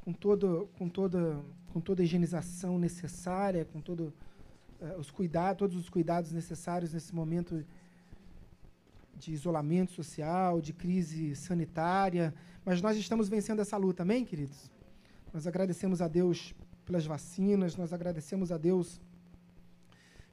com, 0.10 0.14
todo, 0.14 0.70
com, 0.78 0.90
toda, 0.90 1.40
com 1.72 1.80
toda 1.80 2.02
a 2.02 2.06
higienização 2.06 2.80
necessária, 2.80 3.64
com 3.66 3.80
todo, 3.80 4.12
os 4.98 5.12
cuidados, 5.12 5.60
todos 5.60 5.76
os 5.76 5.90
cuidados 5.90 6.32
necessários 6.32 6.94
nesse 6.94 7.14
momento 7.14 7.66
de 9.18 9.34
isolamento 9.34 9.92
social, 9.92 10.62
de 10.62 10.72
crise 10.74 11.36
sanitária. 11.36 12.34
Mas 12.64 12.82
nós 12.82 12.98
estamos 12.98 13.28
vencendo 13.28 13.62
essa 13.62 13.76
luta, 13.78 14.04
amém, 14.04 14.24
queridos? 14.24 14.72
Nós 15.34 15.46
agradecemos 15.46 16.02
a 16.02 16.08
Deus 16.08 16.56
pelas 16.86 17.06
vacinas, 17.06 17.76
nós 17.76 17.92
agradecemos 17.92 18.52
a 18.52 18.58
Deus 18.58 19.00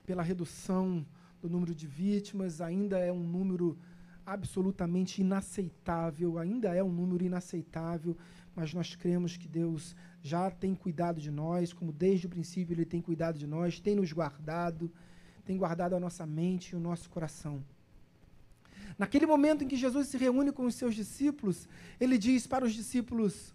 pela 0.07 0.23
redução 0.23 1.05
do 1.43 1.51
número 1.51 1.75
de 1.75 1.87
vítimas, 1.87 2.61
ainda 2.61 2.99
é 2.99 3.13
um 3.13 3.23
número 3.23 3.77
absolutamente 4.27 5.21
inaceitável, 5.21 6.39
ainda 6.39 6.75
é 6.75 6.83
um 6.83 6.93
número 6.93 7.25
inaceitável, 7.25 8.17
mas 8.57 8.75
nós 8.75 8.97
cremos 8.97 9.37
que 9.37 9.47
Deus 9.47 9.95
já 10.21 10.51
tem 10.51 10.75
cuidado 10.75 11.21
de 11.21 11.31
nós, 11.31 11.73
como 11.73 11.93
desde 11.93 12.27
o 12.27 12.31
princípio 12.31 12.75
Ele 12.75 12.85
tem 12.85 13.01
cuidado 13.01 13.39
de 13.39 13.47
nós, 13.47 13.79
tem 13.79 13.95
nos 13.95 14.13
guardado, 14.13 14.93
tem 15.45 15.57
guardado 15.57 15.95
a 15.95 16.01
nossa 16.01 16.27
mente 16.27 16.71
e 16.71 16.77
o 16.77 16.81
nosso 16.81 17.09
coração. 17.09 17.65
Naquele 18.99 19.27
momento 19.27 19.63
em 19.63 19.69
que 19.69 19.77
Jesus 19.77 20.09
se 20.09 20.17
reúne 20.17 20.51
com 20.53 20.65
os 20.65 20.75
seus 20.75 20.95
discípulos, 20.95 21.69
ele 22.01 22.19
diz 22.19 22.47
para 22.47 22.65
os 22.65 22.75
discípulos: 22.75 23.55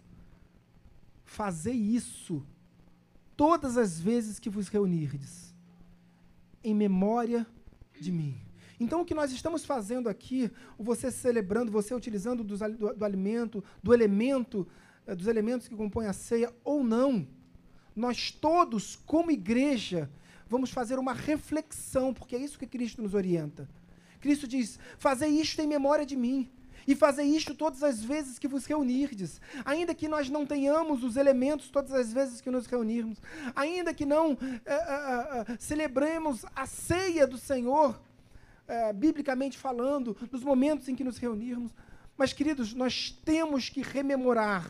Fazei 1.24 1.74
isso 1.74 2.46
todas 3.36 3.76
as 3.76 4.00
vezes 4.00 4.38
que 4.38 4.48
vos 4.48 4.68
reunirdes, 4.68 5.54
em 6.62 6.74
memória 6.74 7.46
de 8.00 8.12
mim. 8.12 8.40
Então, 8.82 9.02
o 9.02 9.04
que 9.04 9.14
nós 9.14 9.30
estamos 9.30 9.64
fazendo 9.64 10.08
aqui, 10.08 10.50
você 10.76 11.08
celebrando, 11.08 11.70
você 11.70 11.94
utilizando 11.94 12.42
do, 12.42 12.56
do, 12.56 12.94
do 12.94 13.04
alimento, 13.04 13.62
do 13.80 13.94
elemento 13.94 14.66
é, 15.06 15.14
dos 15.14 15.28
elementos 15.28 15.68
que 15.68 15.76
compõem 15.76 16.06
a 16.06 16.12
ceia 16.12 16.52
ou 16.64 16.82
não, 16.82 17.26
nós 17.94 18.32
todos, 18.32 18.96
como 19.06 19.30
igreja, 19.30 20.10
vamos 20.48 20.70
fazer 20.70 20.98
uma 20.98 21.12
reflexão, 21.12 22.12
porque 22.12 22.34
é 22.34 22.40
isso 22.40 22.58
que 22.58 22.66
Cristo 22.66 23.00
nos 23.02 23.14
orienta. 23.14 23.68
Cristo 24.20 24.48
diz: 24.48 24.80
Fazei 24.98 25.30
isto 25.30 25.60
em 25.60 25.66
memória 25.66 26.04
de 26.04 26.16
mim. 26.16 26.50
E 26.84 26.96
fazei 26.96 27.26
isto 27.26 27.54
todas 27.54 27.84
as 27.84 28.02
vezes 28.02 28.40
que 28.40 28.48
vos 28.48 28.66
reunirdes. 28.66 29.40
Ainda 29.64 29.94
que 29.94 30.08
nós 30.08 30.28
não 30.28 30.44
tenhamos 30.44 31.04
os 31.04 31.16
elementos 31.16 31.70
todas 31.70 31.92
as 31.92 32.12
vezes 32.12 32.40
que 32.40 32.50
nos 32.50 32.66
reunirmos. 32.66 33.18
Ainda 33.54 33.94
que 33.94 34.04
não 34.04 34.36
é, 34.66 34.74
é, 34.74 35.56
celebremos 35.60 36.44
a 36.56 36.66
ceia 36.66 37.24
do 37.24 37.38
Senhor, 37.38 38.00
biblicamente 38.94 39.58
falando, 39.58 40.16
nos 40.30 40.42
momentos 40.42 40.88
em 40.88 40.94
que 40.94 41.04
nos 41.04 41.18
reunirmos. 41.18 41.72
Mas, 42.16 42.32
queridos, 42.32 42.74
nós 42.74 43.10
temos 43.24 43.68
que 43.68 43.82
rememorar 43.82 44.66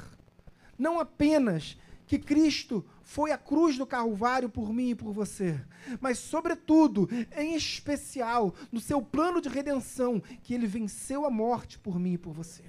não 0.79 0.99
apenas 0.99 1.77
que 2.07 2.19
Cristo 2.19 2.85
foi 3.03 3.31
à 3.31 3.39
cruz 3.39 3.79
do 3.79 3.87
Calvário 3.87 4.49
por 4.49 4.73
mim 4.73 4.91
e 4.91 4.95
por 4.95 5.13
você, 5.13 5.61
mas, 6.01 6.19
sobretudo, 6.19 7.09
em 7.37 7.55
especial, 7.55 8.55
no 8.71 8.81
seu 8.81 9.01
plano 9.01 9.41
de 9.41 9.49
redenção, 9.49 10.21
que 10.43 10.55
ele 10.55 10.67
venceu 10.67 11.25
a 11.25 11.31
morte 11.31 11.79
por 11.79 11.99
mim 11.99 12.15
e 12.15 12.19
por 12.19 12.33
você. 12.33 12.65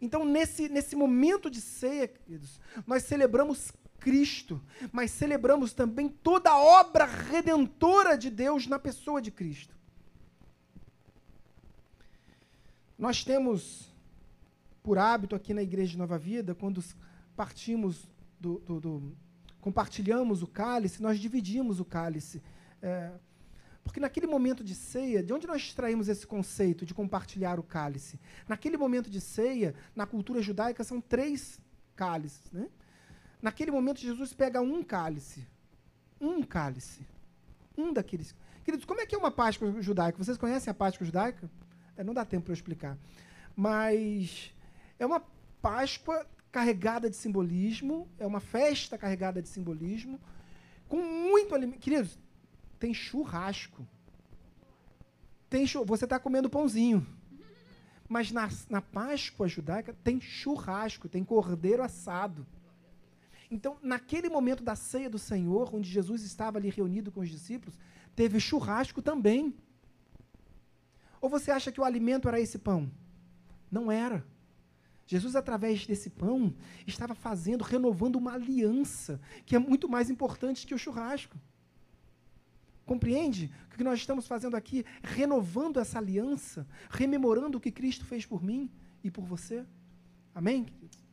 Então, 0.00 0.24
nesse, 0.24 0.68
nesse 0.68 0.94
momento 0.94 1.50
de 1.50 1.60
ceia, 1.60 2.06
queridos, 2.06 2.60
nós 2.86 3.02
celebramos 3.04 3.72
Cristo, 4.06 4.62
mas 4.92 5.10
celebramos 5.10 5.72
também 5.72 6.08
toda 6.08 6.48
a 6.48 6.56
obra 6.56 7.04
redentora 7.04 8.16
de 8.16 8.30
Deus 8.30 8.68
na 8.68 8.78
pessoa 8.78 9.20
de 9.20 9.32
Cristo. 9.32 9.74
Nós 12.96 13.24
temos 13.24 13.92
por 14.80 14.96
hábito 14.96 15.34
aqui 15.34 15.52
na 15.52 15.60
Igreja 15.60 15.90
de 15.90 15.98
Nova 15.98 16.16
Vida, 16.16 16.54
quando 16.54 16.84
partimos 17.34 18.08
do, 18.38 18.60
do, 18.60 18.80
do 18.80 19.16
compartilhamos 19.60 20.40
o 20.40 20.46
cálice, 20.46 21.02
nós 21.02 21.18
dividimos 21.18 21.80
o 21.80 21.84
cálice. 21.84 22.40
É, 22.80 23.10
porque 23.82 23.98
naquele 23.98 24.28
momento 24.28 24.62
de 24.62 24.76
ceia, 24.76 25.20
de 25.20 25.32
onde 25.32 25.48
nós 25.48 25.62
extraímos 25.62 26.06
esse 26.06 26.24
conceito 26.24 26.86
de 26.86 26.94
compartilhar 26.94 27.58
o 27.58 27.64
cálice? 27.64 28.20
Naquele 28.46 28.76
momento 28.76 29.10
de 29.10 29.20
ceia, 29.20 29.74
na 29.96 30.06
cultura 30.06 30.40
judaica, 30.40 30.84
são 30.84 31.00
três 31.00 31.60
cálices. 31.96 32.52
Né? 32.52 32.68
Naquele 33.46 33.70
momento, 33.70 34.00
Jesus 34.00 34.34
pega 34.34 34.60
um 34.60 34.82
cálice. 34.82 35.46
Um 36.20 36.42
cálice. 36.42 37.06
Um 37.78 37.92
daqueles. 37.92 38.34
Queridos, 38.64 38.84
como 38.84 39.00
é 39.00 39.06
que 39.06 39.14
é 39.14 39.18
uma 39.18 39.30
Páscoa 39.30 39.70
judaica? 39.80 40.18
Vocês 40.18 40.36
conhecem 40.36 40.68
a 40.68 40.74
Páscoa 40.74 41.06
judaica? 41.06 41.48
É, 41.96 42.02
não 42.02 42.12
dá 42.12 42.24
tempo 42.24 42.46
para 42.46 42.50
eu 42.50 42.56
explicar. 42.56 42.98
Mas 43.54 44.52
é 44.98 45.06
uma 45.06 45.22
Páscoa 45.62 46.26
carregada 46.50 47.08
de 47.08 47.14
simbolismo, 47.14 48.10
é 48.18 48.26
uma 48.26 48.40
festa 48.40 48.98
carregada 48.98 49.40
de 49.40 49.48
simbolismo, 49.48 50.20
com 50.88 51.00
muito 51.00 51.54
alimento. 51.54 51.78
Queridos, 51.78 52.18
tem 52.80 52.92
churrasco. 52.92 53.86
Tem 55.48 55.64
chur... 55.68 55.86
Você 55.86 56.02
está 56.02 56.18
comendo 56.18 56.50
pãozinho. 56.50 57.06
Mas 58.08 58.32
na, 58.32 58.48
na 58.68 58.82
Páscoa 58.82 59.46
judaica 59.46 59.94
tem 60.02 60.20
churrasco, 60.20 61.08
tem 61.08 61.22
cordeiro 61.22 61.84
assado. 61.84 62.44
Então, 63.50 63.78
naquele 63.82 64.28
momento 64.28 64.62
da 64.62 64.74
ceia 64.74 65.08
do 65.08 65.18
Senhor, 65.18 65.74
onde 65.74 65.88
Jesus 65.88 66.22
estava 66.22 66.58
ali 66.58 66.68
reunido 66.68 67.12
com 67.12 67.20
os 67.20 67.28
discípulos, 67.28 67.78
teve 68.14 68.40
churrasco 68.40 69.00
também. 69.00 69.54
Ou 71.20 71.28
você 71.28 71.50
acha 71.50 71.70
que 71.70 71.80
o 71.80 71.84
alimento 71.84 72.28
era 72.28 72.40
esse 72.40 72.58
pão? 72.58 72.90
Não 73.70 73.90
era. 73.90 74.26
Jesus, 75.06 75.36
através 75.36 75.86
desse 75.86 76.10
pão, 76.10 76.52
estava 76.86 77.14
fazendo, 77.14 77.62
renovando 77.62 78.16
uma 78.16 78.32
aliança, 78.32 79.20
que 79.44 79.54
é 79.54 79.58
muito 79.58 79.88
mais 79.88 80.10
importante 80.10 80.66
que 80.66 80.74
o 80.74 80.78
churrasco. 80.78 81.38
Compreende? 82.84 83.52
O 83.72 83.76
que 83.76 83.84
nós 83.84 84.00
estamos 84.00 84.26
fazendo 84.26 84.56
aqui? 84.56 84.84
Renovando 85.02 85.78
essa 85.78 85.98
aliança, 85.98 86.66
rememorando 86.90 87.58
o 87.58 87.60
que 87.60 87.70
Cristo 87.70 88.04
fez 88.04 88.26
por 88.26 88.42
mim 88.42 88.70
e 89.04 89.10
por 89.10 89.24
você. 89.24 89.64
Amém, 90.34 90.64
queridos? 90.64 91.05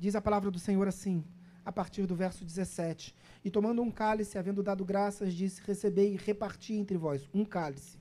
Diz 0.00 0.16
a 0.16 0.20
palavra 0.20 0.50
do 0.50 0.58
Senhor 0.58 0.88
assim, 0.88 1.22
a 1.64 1.70
partir 1.70 2.06
do 2.06 2.16
verso 2.16 2.44
17: 2.44 3.14
E 3.44 3.50
tomando 3.50 3.82
um 3.82 3.90
cálice, 3.90 4.36
havendo 4.36 4.64
dado 4.64 4.84
graças, 4.84 5.32
disse: 5.32 5.62
Recebei 5.64 6.14
e 6.14 6.16
reparti 6.16 6.72
entre 6.72 6.96
vós 6.96 7.28
um 7.32 7.44
cálice 7.44 8.00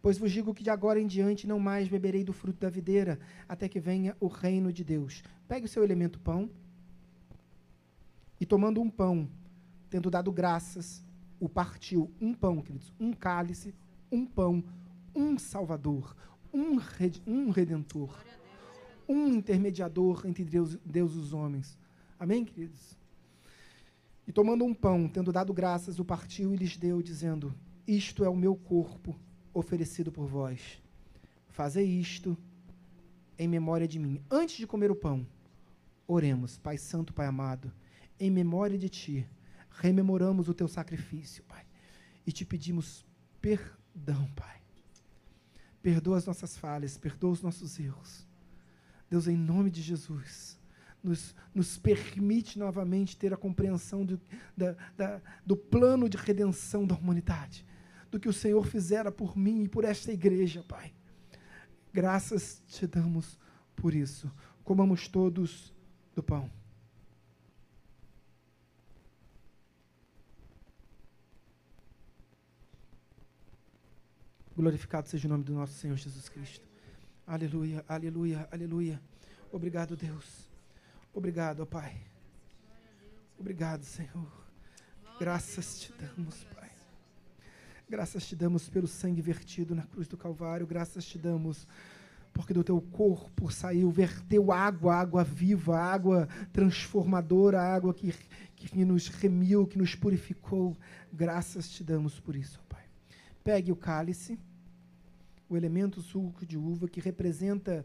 Pois 0.00 0.16
vos 0.16 0.30
digo 0.30 0.54
que 0.54 0.62
de 0.62 0.70
agora 0.70 1.00
em 1.00 1.06
diante 1.06 1.46
não 1.46 1.58
mais 1.58 1.88
beberei 1.88 2.22
do 2.22 2.32
fruto 2.32 2.60
da 2.60 2.70
videira, 2.70 3.18
até 3.48 3.68
que 3.68 3.80
venha 3.80 4.16
o 4.20 4.28
reino 4.28 4.72
de 4.72 4.84
Deus. 4.84 5.22
Pegue 5.48 5.66
o 5.66 5.68
seu 5.68 5.82
elemento 5.82 6.20
pão, 6.20 6.48
e 8.40 8.46
tomando 8.46 8.80
um 8.80 8.88
pão, 8.88 9.28
tendo 9.90 10.10
dado 10.10 10.30
graças, 10.30 11.04
o 11.40 11.48
partiu. 11.48 12.10
Um 12.20 12.32
pão, 12.32 12.62
queridos, 12.62 12.92
um 13.00 13.12
cálice, 13.12 13.74
um 14.12 14.24
pão, 14.24 14.62
um 15.14 15.36
salvador, 15.36 16.14
um, 16.54 16.78
um 17.26 17.50
redentor, 17.50 18.16
um 19.08 19.28
intermediador 19.28 20.26
entre 20.26 20.44
Deus, 20.44 20.76
Deus 20.84 21.14
e 21.14 21.18
os 21.18 21.32
homens. 21.32 21.78
Amém, 22.18 22.44
queridos? 22.44 22.96
E 24.26 24.32
tomando 24.32 24.62
um 24.64 24.74
pão, 24.74 25.08
tendo 25.08 25.32
dado 25.32 25.54
graças, 25.54 25.98
o 25.98 26.04
partiu 26.04 26.52
e 26.52 26.56
lhes 26.56 26.76
deu, 26.76 27.00
dizendo: 27.00 27.54
Isto 27.86 28.22
é 28.22 28.28
o 28.28 28.36
meu 28.36 28.54
corpo 28.54 29.18
oferecido 29.54 30.12
por 30.12 30.26
vós. 30.26 30.82
Fazei 31.48 31.86
isto 31.86 32.36
em 33.38 33.48
memória 33.48 33.88
de 33.88 33.98
mim. 33.98 34.20
Antes 34.30 34.58
de 34.58 34.66
comer 34.66 34.90
o 34.90 34.96
pão, 34.96 35.26
oremos, 36.06 36.58
Pai 36.58 36.76
Santo, 36.76 37.14
Pai 37.14 37.26
amado, 37.26 37.72
em 38.20 38.30
memória 38.30 38.76
de 38.76 38.90
Ti, 38.90 39.26
rememoramos 39.70 40.48
o 40.48 40.54
Teu 40.54 40.68
sacrifício, 40.68 41.42
Pai, 41.44 41.64
e 42.26 42.30
te 42.30 42.44
pedimos 42.44 43.06
perdão, 43.40 44.30
Pai. 44.36 44.60
Perdoa 45.80 46.18
as 46.18 46.26
nossas 46.26 46.58
falhas, 46.58 46.98
perdoa 46.98 47.30
os 47.30 47.40
nossos 47.40 47.80
erros. 47.80 48.27
Deus, 49.10 49.26
em 49.26 49.36
nome 49.36 49.70
de 49.70 49.80
Jesus, 49.80 50.58
nos, 51.02 51.34
nos 51.54 51.78
permite 51.78 52.58
novamente 52.58 53.16
ter 53.16 53.32
a 53.32 53.36
compreensão 53.36 54.06
da, 54.56 54.76
da, 54.96 55.20
do 55.44 55.56
plano 55.56 56.08
de 56.08 56.16
redenção 56.16 56.86
da 56.86 56.94
humanidade 56.94 57.66
do 58.10 58.18
que 58.18 58.28
o 58.28 58.32
Senhor 58.32 58.64
fizera 58.66 59.12
por 59.12 59.36
mim 59.36 59.64
e 59.64 59.68
por 59.68 59.84
esta 59.84 60.12
igreja, 60.12 60.62
Pai. 60.66 60.92
Graças 61.92 62.62
te 62.66 62.86
damos 62.86 63.38
por 63.76 63.94
isso. 63.94 64.30
Comamos 64.64 65.08
todos 65.08 65.74
do 66.14 66.22
pão. 66.22 66.50
Glorificado 74.56 75.06
seja 75.08 75.28
o 75.28 75.30
nome 75.30 75.44
do 75.44 75.54
nosso 75.54 75.74
Senhor 75.74 75.96
Jesus 75.96 76.28
Cristo. 76.28 76.67
Aleluia, 77.28 77.84
aleluia, 77.86 78.48
aleluia. 78.50 78.98
Obrigado, 79.52 79.94
Deus. 79.94 80.48
Obrigado, 81.12 81.66
Pai. 81.66 81.94
Obrigado, 83.38 83.84
Senhor. 83.84 84.32
Graças 85.20 85.78
te 85.78 85.92
damos, 85.92 86.42
Pai. 86.44 86.70
Graças 87.86 88.26
te 88.26 88.34
damos 88.34 88.70
pelo 88.70 88.86
sangue 88.86 89.20
vertido 89.20 89.74
na 89.74 89.82
cruz 89.82 90.08
do 90.08 90.16
Calvário. 90.16 90.66
Graças 90.66 91.04
te 91.04 91.18
damos 91.18 91.66
porque 92.32 92.54
do 92.54 92.64
teu 92.64 92.80
corpo 92.80 93.52
saiu, 93.52 93.90
verteu 93.90 94.50
água, 94.50 94.96
água 94.96 95.22
viva, 95.22 95.78
água 95.78 96.26
transformadora, 96.50 97.60
água 97.60 97.92
que, 97.92 98.14
que 98.56 98.86
nos 98.86 99.08
remiu, 99.08 99.66
que 99.66 99.76
nos 99.76 99.94
purificou. 99.94 100.74
Graças 101.12 101.68
te 101.68 101.84
damos 101.84 102.18
por 102.18 102.34
isso, 102.34 102.58
Pai. 102.70 102.84
Pegue 103.44 103.70
o 103.70 103.76
cálice 103.76 104.38
o 105.48 105.56
elemento 105.56 106.00
suco 106.00 106.44
de 106.44 106.56
uva 106.56 106.88
que 106.88 107.00
representa 107.00 107.84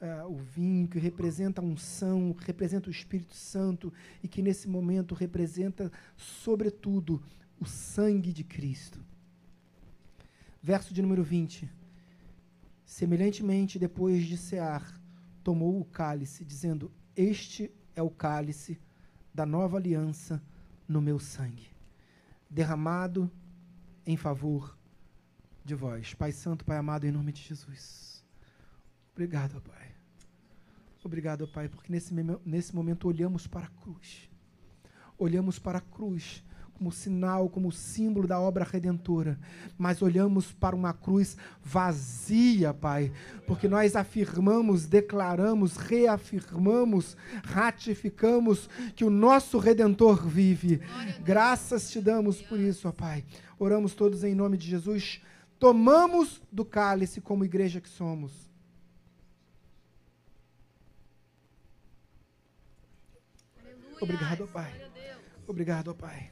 uh, 0.00 0.30
o 0.30 0.36
vinho, 0.36 0.88
que 0.88 0.98
representa 0.98 1.60
a 1.60 1.64
unção, 1.64 2.32
que 2.32 2.44
representa 2.44 2.88
o 2.88 2.92
Espírito 2.92 3.34
Santo 3.34 3.92
e 4.22 4.28
que 4.28 4.42
nesse 4.42 4.68
momento 4.68 5.14
representa, 5.14 5.90
sobretudo, 6.16 7.22
o 7.60 7.64
sangue 7.64 8.32
de 8.32 8.44
Cristo. 8.44 9.00
Verso 10.62 10.92
de 10.92 11.00
número 11.00 11.22
20. 11.22 11.70
Semelhantemente, 12.84 13.78
depois 13.78 14.24
de 14.24 14.36
cear, 14.36 15.00
tomou 15.42 15.80
o 15.80 15.84
cálice, 15.84 16.44
dizendo: 16.44 16.90
Este 17.14 17.70
é 17.94 18.02
o 18.02 18.10
cálice 18.10 18.78
da 19.32 19.46
nova 19.46 19.76
aliança 19.76 20.42
no 20.88 21.00
meu 21.00 21.18
sangue, 21.18 21.68
derramado 22.50 23.30
em 24.04 24.16
favor 24.16 24.76
de 25.66 25.74
vós. 25.74 26.14
Pai 26.14 26.30
Santo, 26.30 26.64
Pai 26.64 26.78
amado, 26.78 27.06
em 27.06 27.10
nome 27.10 27.32
de 27.32 27.42
Jesus. 27.42 28.24
Obrigado, 29.12 29.60
Pai. 29.60 29.90
Obrigado, 31.04 31.46
Pai, 31.48 31.68
porque 31.68 31.92
nesse, 31.92 32.14
nesse 32.44 32.74
momento 32.74 33.08
olhamos 33.08 33.46
para 33.46 33.66
a 33.66 33.70
cruz. 33.82 34.30
Olhamos 35.18 35.58
para 35.58 35.78
a 35.78 35.80
cruz 35.80 36.42
como 36.72 36.92
sinal, 36.92 37.48
como 37.48 37.72
símbolo 37.72 38.28
da 38.28 38.38
obra 38.38 38.62
redentora, 38.62 39.38
mas 39.78 40.02
olhamos 40.02 40.52
para 40.52 40.76
uma 40.76 40.92
cruz 40.92 41.36
vazia, 41.64 42.74
Pai, 42.74 43.10
porque 43.46 43.66
nós 43.66 43.96
afirmamos, 43.96 44.84
declaramos, 44.84 45.76
reafirmamos, 45.76 47.16
ratificamos 47.42 48.68
que 48.94 49.04
o 49.04 49.10
nosso 49.10 49.58
redentor 49.58 50.26
vive. 50.26 50.82
Graças 51.24 51.88
te 51.88 52.00
damos 52.00 52.42
por 52.42 52.60
isso, 52.60 52.88
ó 52.88 52.92
Pai. 52.92 53.24
Oramos 53.58 53.94
todos 53.94 54.22
em 54.22 54.34
nome 54.34 54.58
de 54.58 54.68
Jesus 54.68 55.22
tomamos 55.58 56.42
do 56.50 56.64
cálice 56.64 57.20
como 57.20 57.44
igreja 57.44 57.80
que 57.80 57.88
somos. 57.88 58.32
Obrigado, 64.00 64.46
Pai. 64.48 64.72
Obrigado, 65.46 65.94
Pai. 65.94 66.30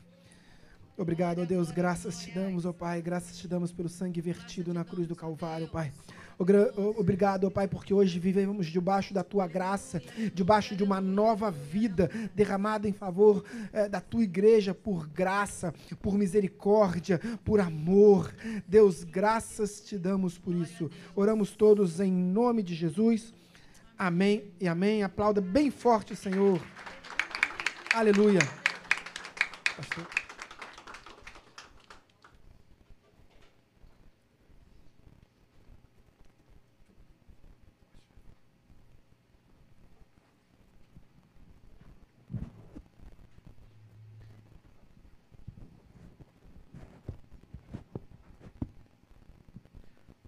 Obrigado, 0.97 1.43
ó 1.43 1.45
Deus. 1.45 1.71
Graças 1.71 2.19
te 2.19 2.31
damos, 2.31 2.65
ó 2.65 2.73
Pai. 2.73 3.03
Graças 3.03 3.37
te 3.37 3.49
damos 3.49 3.73
pelo 3.73 3.89
sangue 3.89 4.21
vertido 4.21 4.73
na 4.73 4.85
cruz 4.85 5.09
do 5.09 5.17
Calvário, 5.17 5.69
Pai. 5.69 5.93
Obrigado, 6.39 7.51
Pai, 7.51 7.69
porque 7.69 7.95
hoje 7.95 8.19
vivemos 8.19 8.67
debaixo 8.67 9.15
da 9.15 9.23
tua 9.23 9.47
graça, 9.47 10.03
debaixo 10.33 10.75
de 10.75 10.83
uma 10.83 11.01
nova 11.01 11.51
vida 11.51 12.11
derramada 12.35 12.89
em 12.89 12.93
favor 12.93 13.45
eh, 13.73 13.89
da 13.89 14.01
tua 14.01 14.23
igreja 14.23 14.75
por 14.75 15.07
graça, 15.09 15.73
por 16.03 16.15
misericórdia, 16.15 17.21
por 17.45 17.61
amor. 17.61 18.35
Deus, 18.67 19.05
graças 19.05 19.81
te 19.81 19.97
damos 19.97 20.39
por 20.39 20.55
isso. 20.55 20.91
Oramos 21.15 21.53
todos 21.53 22.01
em 22.01 22.13
nome 22.13 22.63
de 22.63 22.75
Jesus. 22.75 23.33
Amém 23.97 24.53
e 24.61 24.67
amém. 24.67 25.03
Aplauda 25.03 25.41
bem 25.41 25.71
forte, 25.71 26.17
Senhor. 26.17 26.61
Aleluia. 27.95 28.41
Pastor. 29.77 30.24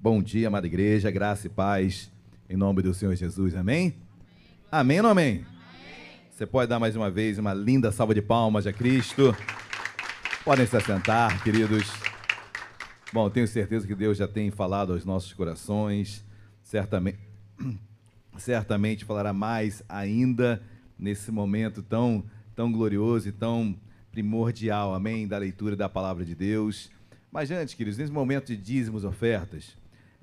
Bom 0.08 0.22
dia, 0.22 0.46
amada 0.46 0.68
igreja, 0.68 1.10
graça 1.10 1.48
e 1.48 1.50
paz, 1.50 2.12
em 2.48 2.56
nome 2.56 2.80
do 2.80 2.94
Senhor 2.94 3.12
Jesus, 3.16 3.56
amém? 3.56 3.92
Amém, 4.70 5.00
ou 5.00 5.08
amém? 5.08 5.44
Você 6.30 6.46
pode 6.46 6.68
dar 6.68 6.78
mais 6.78 6.94
uma 6.94 7.10
vez 7.10 7.38
uma 7.38 7.52
linda 7.52 7.90
salva 7.90 8.14
de 8.14 8.22
palmas 8.22 8.68
a 8.68 8.72
Cristo. 8.72 9.36
Podem 10.44 10.64
se 10.64 10.76
assentar, 10.76 11.42
queridos. 11.42 11.90
Bom, 13.12 13.28
tenho 13.28 13.48
certeza 13.48 13.84
que 13.84 13.96
Deus 13.96 14.16
já 14.16 14.28
tem 14.28 14.48
falado 14.48 14.92
aos 14.92 15.04
nossos 15.04 15.32
corações, 15.32 16.24
certamente, 16.62 17.18
certamente 18.38 19.04
falará 19.04 19.32
mais 19.32 19.82
ainda 19.88 20.62
nesse 20.96 21.32
momento 21.32 21.82
tão, 21.82 22.22
tão 22.54 22.70
glorioso 22.70 23.28
e 23.28 23.32
tão 23.32 23.74
primordial, 24.12 24.94
amém, 24.94 25.26
da 25.26 25.36
leitura 25.36 25.74
da 25.74 25.88
palavra 25.88 26.24
de 26.24 26.36
Deus. 26.36 26.92
Mas 27.32 27.50
antes, 27.50 27.74
queridos, 27.74 27.98
nesse 27.98 28.12
momento 28.12 28.46
de 28.46 28.56
dízimos, 28.56 29.04
ofertas, 29.04 29.76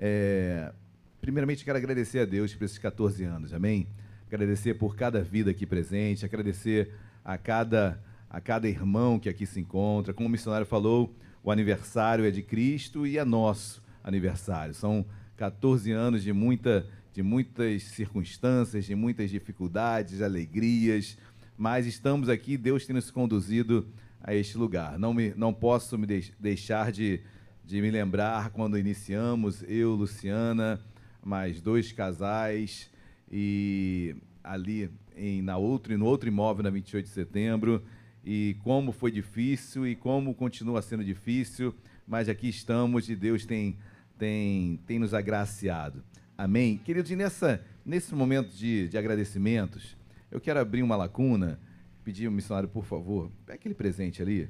é, 0.06 0.74
primeiramente, 1.22 1.64
quero 1.64 1.78
agradecer 1.78 2.20
a 2.20 2.26
Deus 2.26 2.54
por 2.54 2.66
esses 2.66 2.78
14 2.78 3.24
anos, 3.24 3.54
amém? 3.54 3.88
Agradecer 4.28 4.74
por 4.74 4.98
cada 4.98 5.22
vida 5.22 5.52
aqui 5.52 5.66
presente, 5.66 6.26
agradecer 6.26 6.92
a 7.24 7.38
cada, 7.38 8.04
a 8.30 8.42
cada 8.42 8.68
irmão 8.68 9.18
que 9.18 9.30
aqui 9.30 9.46
se 9.46 9.62
encontra. 9.62 10.14
Como 10.14 10.28
o 10.28 10.30
missionário 10.30 10.66
falou, 10.66 11.16
o 11.42 11.50
aniversário 11.50 12.26
é 12.26 12.32
de 12.32 12.44
Cristo 12.44 13.08
e 13.08 13.18
é 13.18 13.24
nosso 13.24 13.82
aniversário. 14.04 14.74
São 14.74 15.06
14 15.38 15.90
anos 15.94 16.22
de, 16.22 16.34
muita, 16.34 16.86
de 17.14 17.24
muitas 17.24 17.84
circunstâncias, 17.84 18.84
de 18.84 18.96
muitas 18.96 19.30
dificuldades, 19.30 20.22
alegrias, 20.22 21.18
mas 21.58 21.88
estamos 21.88 22.28
aqui, 22.28 22.58
Deus 22.58 22.86
tem 22.86 22.94
nos 22.94 23.10
conduzido 23.10 23.88
a 24.22 24.36
este 24.36 24.58
lugar. 24.58 25.00
Não, 25.00 25.14
me, 25.14 25.34
não 25.34 25.54
posso 25.54 25.98
me 25.98 26.06
deixar 26.38 26.92
de 26.92 27.22
de 27.66 27.82
me 27.82 27.90
lembrar 27.90 28.50
quando 28.50 28.78
iniciamos, 28.78 29.64
eu, 29.68 29.94
Luciana, 29.96 30.80
mais 31.24 31.62
dois 31.62 31.92
casais, 31.92 32.92
e 33.32 34.16
ali 34.44 34.92
em, 35.16 35.42
na 35.42 35.58
outro, 35.58 35.98
no 35.98 36.06
outro 36.06 36.28
imóvel 36.28 36.64
na 36.64 36.70
28 36.70 37.06
de 37.06 37.12
setembro, 37.12 37.84
e 38.24 38.58
como 38.64 38.92
foi 38.92 39.12
difícil 39.12 39.88
e 39.88 39.96
como 39.96 40.34
continua 40.34 40.82
sendo 40.82 41.04
difícil, 41.04 41.74
mas 42.08 42.28
aqui 42.28 42.50
estamos 42.50 43.10
e 43.10 43.16
Deus 43.16 43.46
tem, 43.46 43.78
tem, 44.18 44.80
tem 44.86 45.00
nos 45.00 45.14
agraciado. 45.14 46.04
Amém? 46.38 46.78
Queridos, 46.78 47.12
e 47.12 47.16
nessa, 47.16 47.64
nesse 47.86 48.14
momento 48.14 48.50
de, 48.56 48.88
de 48.88 48.98
agradecimentos, 48.98 49.96
eu 50.30 50.42
quero 50.42 50.60
abrir 50.60 50.84
uma 50.84 50.96
lacuna, 50.96 51.60
pedir 52.04 52.26
ao 52.26 52.32
missionário, 52.32 52.68
por 52.68 52.84
favor, 52.86 53.32
pega 53.46 53.56
aquele 53.56 53.74
presente 53.74 54.22
ali. 54.22 54.50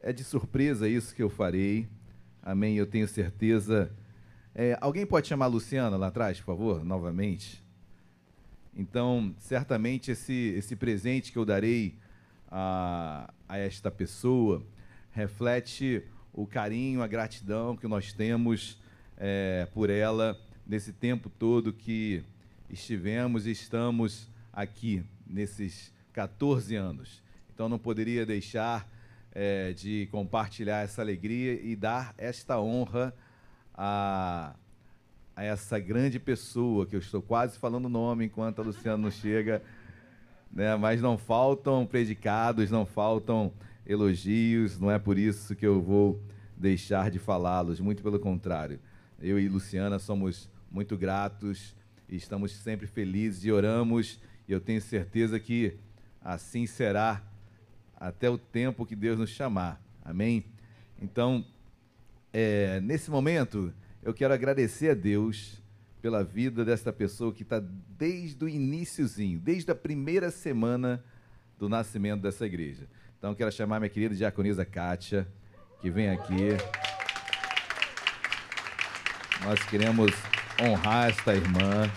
É 0.00 0.12
de 0.12 0.22
surpresa 0.22 0.88
isso 0.88 1.14
que 1.14 1.22
eu 1.22 1.30
farei. 1.30 1.88
Amém, 2.42 2.76
eu 2.76 2.86
tenho 2.86 3.06
certeza. 3.06 3.90
É, 4.54 4.76
alguém 4.80 5.04
pode 5.04 5.28
chamar 5.28 5.46
a 5.46 5.48
Luciana 5.48 5.96
lá 5.96 6.08
atrás, 6.08 6.38
por 6.38 6.46
favor, 6.46 6.84
novamente? 6.84 7.62
Então, 8.76 9.34
certamente 9.38 10.12
esse, 10.12 10.54
esse 10.56 10.76
presente 10.76 11.32
que 11.32 11.38
eu 11.38 11.44
darei 11.44 11.96
a, 12.50 13.32
a 13.48 13.58
esta 13.58 13.90
pessoa 13.90 14.64
reflete 15.10 16.02
o 16.32 16.46
carinho, 16.46 17.02
a 17.02 17.06
gratidão 17.06 17.76
que 17.76 17.88
nós 17.88 18.12
temos 18.12 18.78
é, 19.16 19.66
por 19.74 19.90
ela 19.90 20.38
nesse 20.66 20.92
tempo 20.92 21.28
todo 21.28 21.72
que 21.72 22.22
estivemos 22.70 23.46
e 23.46 23.50
estamos 23.50 24.28
aqui, 24.52 25.02
nesses 25.26 25.92
14 26.12 26.76
anos. 26.76 27.22
Então, 27.52 27.68
não 27.68 27.78
poderia 27.78 28.24
deixar 28.24 28.88
é, 29.40 29.72
de 29.72 30.08
compartilhar 30.10 30.82
essa 30.82 31.00
alegria 31.00 31.52
e 31.62 31.76
dar 31.76 32.12
esta 32.18 32.60
honra 32.60 33.14
a, 33.72 34.56
a 35.36 35.44
essa 35.44 35.78
grande 35.78 36.18
pessoa, 36.18 36.84
que 36.84 36.96
eu 36.96 36.98
estou 36.98 37.22
quase 37.22 37.56
falando 37.56 37.84
o 37.84 37.88
nome 37.88 38.24
enquanto 38.24 38.60
a 38.60 38.64
Luciana 38.64 38.96
não 38.96 39.12
chega, 39.12 39.62
né? 40.50 40.74
mas 40.74 41.00
não 41.00 41.16
faltam 41.16 41.86
predicados, 41.86 42.68
não 42.68 42.84
faltam 42.84 43.52
elogios, 43.86 44.76
não 44.76 44.90
é 44.90 44.98
por 44.98 45.16
isso 45.16 45.54
que 45.54 45.64
eu 45.64 45.80
vou 45.80 46.20
deixar 46.56 47.08
de 47.08 47.20
falá-los, 47.20 47.78
muito 47.78 48.02
pelo 48.02 48.18
contrário. 48.18 48.80
Eu 49.22 49.38
e 49.38 49.48
Luciana 49.48 50.00
somos 50.00 50.50
muito 50.68 50.96
gratos 50.96 51.76
e 52.08 52.16
estamos 52.16 52.50
sempre 52.50 52.88
felizes 52.88 53.44
e 53.44 53.52
oramos. 53.52 54.20
E 54.48 54.52
eu 54.52 54.60
tenho 54.60 54.82
certeza 54.82 55.38
que 55.38 55.76
assim 56.20 56.66
será 56.66 57.22
até 57.98 58.30
o 58.30 58.38
tempo 58.38 58.86
que 58.86 58.94
Deus 58.94 59.18
nos 59.18 59.30
chamar. 59.30 59.80
Amém? 60.04 60.44
Então, 61.00 61.44
é, 62.32 62.80
nesse 62.80 63.10
momento, 63.10 63.72
eu 64.02 64.14
quero 64.14 64.32
agradecer 64.32 64.90
a 64.90 64.94
Deus 64.94 65.60
pela 66.00 66.22
vida 66.22 66.64
desta 66.64 66.92
pessoa 66.92 67.32
que 67.32 67.42
está 67.42 67.60
desde 67.98 68.44
o 68.44 68.48
iníciozinho, 68.48 69.38
desde 69.38 69.70
a 69.70 69.74
primeira 69.74 70.30
semana 70.30 71.02
do 71.58 71.68
nascimento 71.68 72.22
dessa 72.22 72.46
igreja. 72.46 72.88
Então, 73.18 73.34
quero 73.34 73.50
chamar 73.50 73.80
minha 73.80 73.90
querida 73.90 74.14
diaconisa 74.14 74.64
Kátia, 74.64 75.26
que 75.80 75.90
vem 75.90 76.08
aqui. 76.10 76.56
Nós 79.44 79.60
queremos 79.64 80.12
honrar 80.62 81.10
esta 81.10 81.34
irmã. 81.34 81.90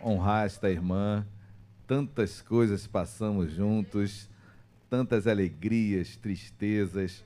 Honrar 0.00 0.46
esta 0.46 0.70
irmã. 0.70 1.26
Tantas 1.86 2.42
coisas 2.42 2.86
passamos 2.86 3.52
juntos, 3.52 4.28
tantas 4.90 5.26
alegrias, 5.26 6.16
tristezas. 6.16 7.24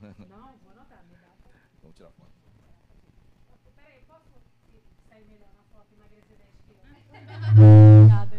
Não, 0.00 0.54
vou 0.62 0.72
anotar. 0.72 1.04
Vamos 1.82 1.96
tirar 1.96 2.10
foto. 2.10 2.30
Peraí, 3.74 4.02
posso 4.06 4.28
sair 5.08 5.24
melhor 5.24 5.50
na 5.56 5.62
foto 5.72 5.88
e 5.90 5.94
emagrecer 5.96 6.36
10 6.36 6.50
quilos? 6.64 6.82
Obrigada. 7.98 8.36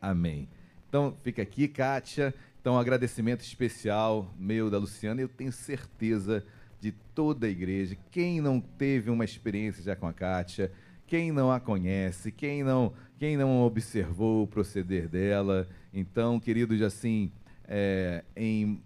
Amém. 0.00 0.48
Então, 0.88 1.14
fica 1.22 1.42
aqui, 1.42 1.68
Kátia. 1.68 2.34
Então, 2.60 2.74
um 2.74 2.78
agradecimento 2.78 3.40
especial 3.40 4.34
meu 4.38 4.68
da 4.68 4.76
Luciana. 4.76 5.22
Eu 5.22 5.28
tenho 5.28 5.50
certeza 5.50 6.44
de 6.78 6.92
toda 6.92 7.46
a 7.46 7.50
igreja. 7.50 7.96
Quem 8.10 8.38
não 8.38 8.60
teve 8.60 9.10
uma 9.10 9.24
experiência 9.24 9.82
já 9.82 9.96
com 9.96 10.06
a 10.06 10.12
Kátia, 10.12 10.70
quem 11.06 11.32
não 11.32 11.50
a 11.50 11.58
conhece, 11.58 12.30
quem 12.30 12.62
não, 12.62 12.92
quem 13.18 13.34
não 13.34 13.62
observou 13.62 14.42
o 14.42 14.46
proceder 14.46 15.08
dela. 15.08 15.66
Então, 15.92 16.38
queridos, 16.38 16.82
assim, 16.82 17.32
é, 17.66 18.24
em 18.36 18.82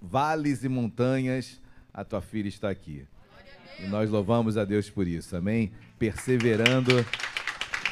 vales 0.00 0.62
e 0.62 0.68
montanhas, 0.68 1.60
a 1.92 2.04
tua 2.04 2.20
filha 2.20 2.48
está 2.48 2.70
aqui. 2.70 3.04
E 3.80 3.86
nós 3.88 4.08
louvamos 4.10 4.56
a 4.56 4.64
Deus 4.64 4.88
por 4.88 5.08
isso, 5.08 5.36
amém? 5.36 5.72
Perseverando 5.98 7.04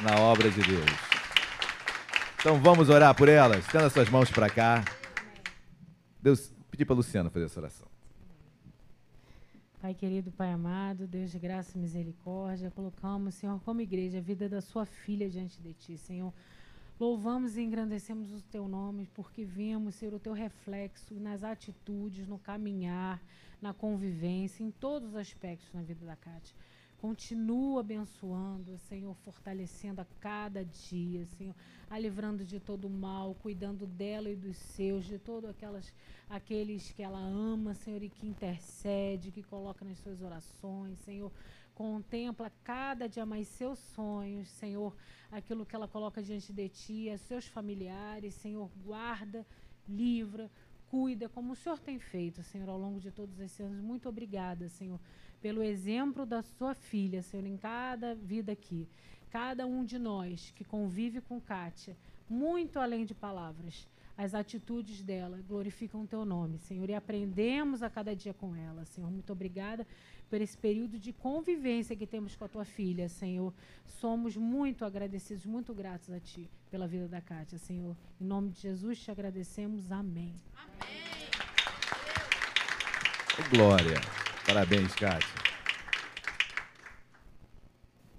na 0.02 0.20
obra 0.20 0.48
de 0.50 0.62
Deus. 0.62 0.90
Então 2.38 2.60
vamos 2.60 2.88
orar 2.88 3.12
por 3.12 3.28
elas. 3.28 3.66
Estenda 3.66 3.90
suas 3.90 4.08
mãos 4.08 4.30
para 4.30 4.48
cá. 4.48 4.84
Deus, 6.26 6.52
pedir 6.72 6.84
para 6.84 6.94
a 6.94 6.96
Luciana 6.96 7.30
fazer 7.30 7.44
essa 7.44 7.60
oração. 7.60 7.86
Pai 9.80 9.94
querido, 9.94 10.32
Pai 10.32 10.50
amado, 10.50 11.06
Deus 11.06 11.30
de 11.30 11.38
graça 11.38 11.78
e 11.78 11.80
misericórdia, 11.80 12.68
colocamos, 12.68 13.36
Senhor, 13.36 13.60
como 13.60 13.80
igreja, 13.80 14.18
a 14.18 14.20
vida 14.20 14.48
da 14.48 14.60
sua 14.60 14.84
filha 14.84 15.30
diante 15.30 15.62
de 15.62 15.72
Ti, 15.72 15.96
Senhor. 15.96 16.32
Louvamos 16.98 17.56
e 17.56 17.62
engrandecemos 17.62 18.32
o 18.32 18.42
Teu 18.42 18.66
nome, 18.66 19.08
porque 19.14 19.44
vemos, 19.44 19.94
Senhor, 19.94 20.14
o 20.14 20.18
Teu 20.18 20.32
reflexo 20.32 21.14
nas 21.14 21.44
atitudes, 21.44 22.26
no 22.26 22.40
caminhar, 22.40 23.22
na 23.62 23.72
convivência, 23.72 24.64
em 24.64 24.72
todos 24.72 25.10
os 25.10 25.14
aspectos 25.14 25.72
na 25.72 25.82
vida 25.82 26.04
da 26.04 26.16
Cátia. 26.16 26.56
Continua 26.98 27.80
abençoando, 27.80 28.78
Senhor, 28.78 29.14
fortalecendo 29.16 30.00
a 30.00 30.06
cada 30.18 30.64
dia, 30.64 31.26
Senhor, 31.26 31.54
a 31.90 31.98
livrando 31.98 32.42
de 32.44 32.58
todo 32.58 32.86
o 32.86 32.90
mal, 32.90 33.34
cuidando 33.34 33.86
dela 33.86 34.30
e 34.30 34.36
dos 34.36 34.56
seus, 34.56 35.04
de 35.04 35.18
todos 35.18 35.50
aquelas, 35.50 35.92
aqueles 36.28 36.90
que 36.92 37.02
ela 37.02 37.18
ama, 37.18 37.74
Senhor, 37.74 38.02
e 38.02 38.08
que 38.08 38.26
intercede, 38.26 39.30
que 39.30 39.42
coloca 39.42 39.84
nas 39.84 39.98
suas 39.98 40.22
orações, 40.22 40.98
Senhor. 41.00 41.30
Contempla 41.74 42.50
cada 42.64 43.06
dia 43.06 43.26
mais 43.26 43.46
seus 43.48 43.78
sonhos, 43.78 44.48
Senhor, 44.48 44.96
aquilo 45.30 45.66
que 45.66 45.76
ela 45.76 45.86
coloca 45.86 46.22
diante 46.22 46.50
de 46.50 46.68
ti, 46.70 47.18
seus 47.18 47.46
familiares, 47.46 48.34
Senhor, 48.34 48.70
guarda, 48.82 49.46
livra, 49.86 50.50
cuida, 50.86 51.28
como 51.28 51.52
o 51.52 51.56
Senhor 51.56 51.78
tem 51.78 51.98
feito, 51.98 52.42
Senhor, 52.42 52.68
ao 52.68 52.78
longo 52.78 53.00
de 53.00 53.10
todos 53.10 53.38
esses 53.40 53.60
anos. 53.60 53.80
Muito 53.80 54.08
obrigada, 54.08 54.68
Senhor, 54.68 55.00
pelo 55.40 55.62
exemplo 55.62 56.26
da 56.26 56.42
sua 56.42 56.74
filha, 56.74 57.22
Senhor, 57.22 57.46
em 57.46 57.56
cada 57.56 58.14
vida 58.14 58.52
aqui. 58.52 58.88
Cada 59.30 59.66
um 59.66 59.84
de 59.84 59.98
nós 59.98 60.52
que 60.54 60.64
convive 60.64 61.20
com 61.20 61.40
Kátia, 61.40 61.96
muito 62.28 62.78
além 62.78 63.04
de 63.04 63.14
palavras, 63.14 63.86
as 64.16 64.34
atitudes 64.34 65.02
dela 65.02 65.42
glorificam 65.46 66.02
o 66.02 66.06
teu 66.06 66.24
nome, 66.24 66.58
Senhor, 66.58 66.88
e 66.88 66.94
aprendemos 66.94 67.82
a 67.82 67.90
cada 67.90 68.16
dia 68.16 68.32
com 68.32 68.56
ela, 68.56 68.84
Senhor. 68.86 69.10
Muito 69.10 69.30
obrigada 69.30 69.86
por 70.30 70.40
esse 70.40 70.56
período 70.56 70.98
de 70.98 71.12
convivência 71.12 71.94
que 71.94 72.06
temos 72.06 72.34
com 72.34 72.44
a 72.44 72.48
tua 72.48 72.64
filha, 72.64 73.08
Senhor. 73.08 73.52
Somos 73.84 74.36
muito 74.36 74.84
agradecidos, 74.84 75.44
muito 75.44 75.74
gratos 75.74 76.10
a 76.10 76.18
ti 76.18 76.50
pela 76.70 76.88
vida 76.88 77.06
da 77.06 77.20
Kátia, 77.20 77.58
Senhor. 77.58 77.94
Em 78.18 78.24
nome 78.24 78.50
de 78.50 78.60
Jesus 78.60 78.98
te 78.98 79.10
agradecemos. 79.10 79.92
Amém. 79.92 80.34
Ô, 83.38 83.50
Glória. 83.54 84.25
Parabéns, 84.46 84.94
Kátia. 84.94 85.28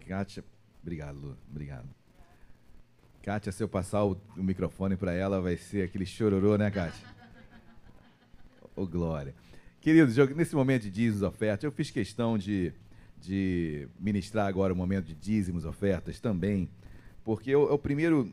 Kátia, 0.06 0.44
obrigado, 0.82 1.18
Lu. 1.18 1.38
Obrigado. 1.50 1.88
Kátia, 3.24 3.50
se 3.50 3.64
eu 3.64 3.70
passar 3.70 4.04
o, 4.04 4.20
o 4.36 4.44
microfone 4.44 4.98
para 4.98 5.14
ela, 5.14 5.40
vai 5.40 5.56
ser 5.56 5.84
aquele 5.86 6.06
chororô, 6.06 6.58
né, 6.58 6.70
Kátia? 6.70 7.08
Ô, 8.76 8.86
Glória. 8.86 9.34
Queridos, 9.80 10.18
nesse 10.36 10.54
momento 10.54 10.84
de 10.84 10.92
dízimos 10.92 11.22
ofertas, 11.22 11.64
eu 11.64 11.72
fiz 11.72 11.92
questão 11.92 12.38
de, 12.38 12.74
de 13.22 13.88
ministrar 13.98 14.48
agora 14.48 14.74
o 14.74 14.76
momento 14.76 15.06
de 15.06 15.16
dízimos 15.16 15.64
ofertas 15.64 16.20
também, 16.20 16.70
porque 17.24 17.52
é 17.52 17.54
é 17.54 17.58
o 17.58 17.80
primeiro, 17.80 18.30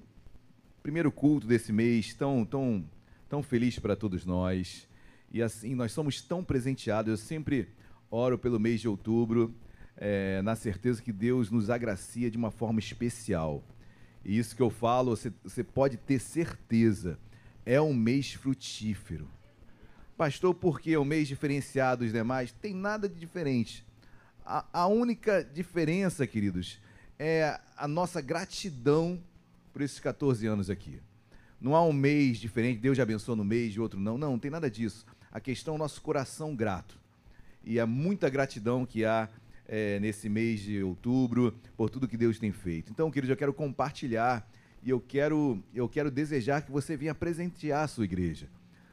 primeiro 0.83 1.13
culto 1.13 1.47
desse 1.47 1.73
mês, 1.73 2.13
tão, 2.13 2.45
tão, 2.45 2.85
tão 3.29 3.41
feliz 3.41 3.79
para 3.79 3.95
todos 3.95 4.27
nós. 4.27 4.89
E 5.31 5.41
assim, 5.41 5.77
nós 5.77 5.93
somos 5.93 6.21
tão 6.21 6.43
presenteados. 6.43 7.09
Eu 7.09 7.17
sempre 7.17 7.69
oro 8.15 8.39
pelo 8.39 8.61
mês 8.61 8.81
de 8.81 8.89
outubro, 8.89 9.53
eh, 9.97 10.41
na 10.43 10.55
certeza 10.55 11.03
que 11.03 11.13
Deus 11.13 11.51
nos 11.51 11.69
agracia 11.69 12.31
de 12.31 12.37
uma 12.37 12.51
forma 12.51 12.79
especial. 12.79 13.63
E 14.25 14.39
isso 14.39 14.55
que 14.55 14.63
eu 14.63 14.71
falo, 14.71 15.17
você, 15.43 15.65
pode 15.65 15.97
ter 15.97 16.21
certeza, 16.21 17.19
é 17.67 17.81
um 17.81 17.93
mês 17.93 18.33
frutífero. 18.33 19.29
Pastor, 20.17 20.55
por 20.55 20.81
que 20.81 20.95
é 20.95 20.99
um 20.99 21.05
mês 21.05 21.27
diferenciado 21.27 22.05
dos 22.05 22.13
demais? 22.13 22.53
Tem 22.53 22.73
nada 22.73 23.09
de 23.09 23.19
diferente. 23.19 23.85
A, 24.47 24.65
a 24.73 24.87
única 24.87 25.43
diferença, 25.43 26.27
queridos, 26.27 26.81
é 27.19 27.59
a 27.77 27.89
nossa 27.89 28.21
gratidão 28.21 29.21
por 29.73 29.83
esses 29.83 29.99
14 29.99 30.47
anos 30.47 30.71
aqui. 30.71 31.01
Não 31.61 31.75
há 31.75 31.85
um 31.85 31.93
mês 31.93 32.39
diferente, 32.39 32.79
Deus 32.79 32.97
já 32.97 33.03
abençoou 33.03 33.37
no 33.37 33.45
mês, 33.45 33.73
de 33.73 33.81
outro 33.81 33.99
não. 33.99 34.17
Não, 34.17 34.33
não 34.33 34.39
tem 34.39 34.51
nada 34.51 34.71
disso. 34.71 35.05
A 35.33 35.41
questão 35.41 35.75
é 35.75 35.77
o 35.77 35.79
nosso 35.79 36.01
coração 36.01 36.55
grato. 36.55 37.04
E 37.65 37.79
é 37.79 37.85
muita 37.85 38.29
gratidão 38.29 38.85
que 38.85 39.05
há 39.05 39.29
eh, 39.67 39.99
nesse 40.01 40.29
mês 40.29 40.61
de 40.61 40.83
outubro 40.83 41.55
por 41.77 41.89
tudo 41.89 42.07
que 42.07 42.17
Deus 42.17 42.39
tem 42.39 42.53
feito. 42.53 42.93
Então, 42.93 43.11
queridos, 43.11 43.31
eu 43.31 43.37
quero 43.37 43.55
compartilhar 43.55 44.47
e 44.83 44.91
eu 44.91 45.01
quero, 45.01 45.63
eu 45.75 45.89
quero 45.89 46.11
desejar 46.11 46.63
que 46.63 46.71
você 46.71 46.97
venha 46.97 47.15
presentear 47.15 47.85
a 47.85 47.89
sua 47.89 48.05
igreja. 48.05 48.49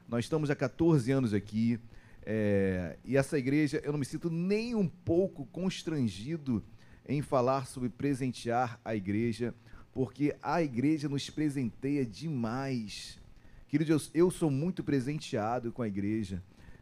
Nós 0.08 0.26
estamos 0.26 0.50
há 0.50 0.56
14 0.56 1.12
anos 1.12 1.34
aqui 1.34 1.80
eh, 2.24 2.98
e 3.04 3.18
essa 3.18 3.38
igreja, 3.38 3.82
eu 3.84 3.92
não 3.92 4.00
me 4.00 4.06
sinto 4.06 4.30
nem 4.30 4.76
um 4.76 4.88
pouco 4.88 5.46
constrangido 5.48 6.64
em 7.08 7.22
falar 7.22 7.66
sobre 7.66 7.90
presentear 7.90 8.80
a 8.86 8.96
igreja, 8.96 9.54
porque 9.92 10.36
a 10.42 10.62
igreja 10.62 11.10
nos 11.10 11.30
presenteia 11.30 12.06
demais. 12.06 13.20
Queridos, 13.68 14.10
eu, 14.14 14.26
eu 14.26 14.32
sou 14.32 14.50
muito 14.50 14.84
presenteado 14.84 15.72
com 15.72 15.82
a 15.82 15.88
igreja. 15.88 16.42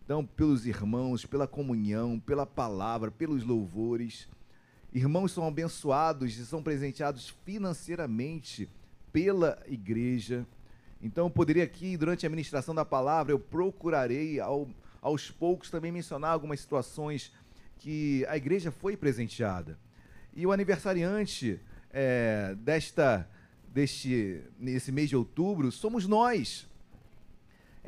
Então, 0.10 0.26
pelos 0.26 0.66
irmãos, 0.66 1.24
pela 1.24 1.48
comunhão, 1.48 2.20
pela 2.20 2.44
palavra, 2.44 3.12
pelos 3.12 3.44
louvores. 3.44 4.28
Irmãos 4.92 5.32
são 5.32 5.48
abençoados 5.48 6.36
e 6.36 6.48
são 6.48 6.64
presenteados 6.64 7.30
financeiramente 7.46 8.68
pela 9.14 9.62
igreja. 9.68 10.48
Então, 11.00 11.28
eu 11.28 11.30
poderia 11.30 11.64
aqui, 11.64 11.96
durante 11.96 12.26
a 12.26 12.30
ministração 12.30 12.74
da 12.74 12.84
palavra, 12.84 13.34
eu 13.34 13.40
procurarei 13.40 14.40
ao, 14.40 14.68
aos 15.00 15.30
poucos 15.30 15.70
também 15.70 15.92
mencionar 15.92 16.32
algumas 16.32 16.60
situações 16.60 17.32
que 17.78 18.26
a 18.28 18.36
igreja 18.36 18.72
foi 18.72 18.98
presenteada. 18.98 19.78
E 20.36 20.44
o 20.44 20.52
aniversariante 20.52 21.60
é, 21.92 22.56
desta, 22.56 23.30
deste, 23.68 24.42
nesse 24.58 24.92
mês 24.92 25.08
de 25.08 25.16
outubro 25.16 25.72
somos 25.72 26.08
nós. 26.08 26.68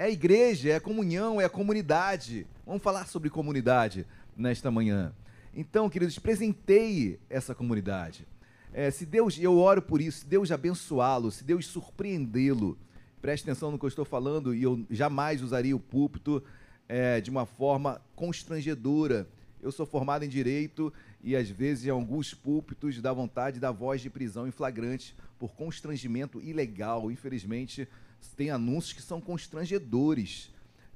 É 0.02 0.06
a 0.06 0.10
igreja, 0.10 0.72
é 0.72 0.76
a 0.78 0.82
comunhão, 0.82 1.40
é 1.40 1.46
a 1.46 1.50
comunidade. 1.50 2.48
Vamos 2.66 2.82
falar 2.82 3.06
sobre 3.06 3.30
comunidade 3.30 4.08
nesta 4.36 4.72
manhã. 4.72 5.14
Então, 5.54 5.88
queridos, 5.88 6.18
presenteie 6.18 7.20
essa 7.30 7.54
comunidade. 7.54 8.28
é, 8.74 8.90
se 8.90 9.06
Deus, 9.06 9.38
eu 9.38 9.60
oro 9.60 9.80
por 9.80 10.02
isso, 10.02 10.22
se 10.22 10.26
Deus 10.26 10.52
abençoá-lo, 10.52 11.30
se 11.30 11.44
Deus 11.44 11.68
surpreendê-lo, 11.68 12.80
preste 13.22 13.44
atenção 13.44 13.70
no 13.70 13.78
que 13.78 13.86
eu 13.86 13.90
estou 13.90 14.04
falando, 14.04 14.56
e 14.56 14.64
eu 14.64 14.84
jamais 14.90 15.44
usaria 15.44 15.76
o 15.76 15.80
púlpito 15.80 16.44
é, 16.90 17.22
de 17.22 17.30
uma 17.30 17.46
forma 17.46 18.02
constrangedora. 18.16 19.28
Eu 19.62 19.72
sou 19.72 19.86
formado 19.86 20.26
em 20.26 20.30
direito 20.30 20.92
e 21.24 21.36
às 21.36 21.48
vezes 21.48 21.86
em 21.86 21.92
alguns 21.92 22.34
púlpitos 22.34 23.00
dá 23.00 23.14
vontade 23.14 23.60
da 23.60 23.70
voz 23.70 24.02
de 24.02 24.10
prisão 24.10 24.48
em 24.48 24.52
flagrante 24.52 25.16
por 25.38 25.54
constrangimento 25.54 26.42
ilegal. 26.42 27.12
Infelizmente, 27.12 27.88
tem 28.30 28.50
anúncios 28.50 28.94
que 28.94 29.02
são 29.02 29.20
constrangedores. 29.20 30.52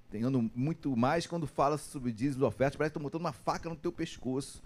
Tenhando 0.09 0.49
muito 0.55 0.95
mais 0.95 1.28
quando 1.28 1.47
fala 1.47 1.78
sobre 1.78 2.11
dízimos 2.11 2.47
ofertas, 2.47 2.78
parece 2.78 2.91
que 2.91 2.97
estão 2.97 3.03
botando 3.03 3.21
uma 3.21 3.34
faca 3.34 3.69
no 3.69 3.76
teu 3.76 3.91
pescoço. 3.91 4.61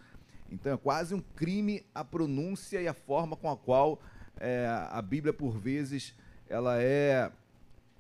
Então 0.52 0.74
é 0.74 0.78
quase 0.78 1.14
um 1.14 1.20
crime 1.20 1.84
a 1.94 2.04
pronúncia 2.04 2.82
e 2.82 2.88
a 2.88 2.94
forma 2.94 3.36
com 3.36 3.50
a 3.50 3.58
qual 3.58 4.02
é, 4.40 4.68
a 4.90 5.02
Bíblia, 5.02 5.34
por 5.34 5.58
vezes, 5.58 6.14
ela 6.48 6.82
é, 6.82 7.32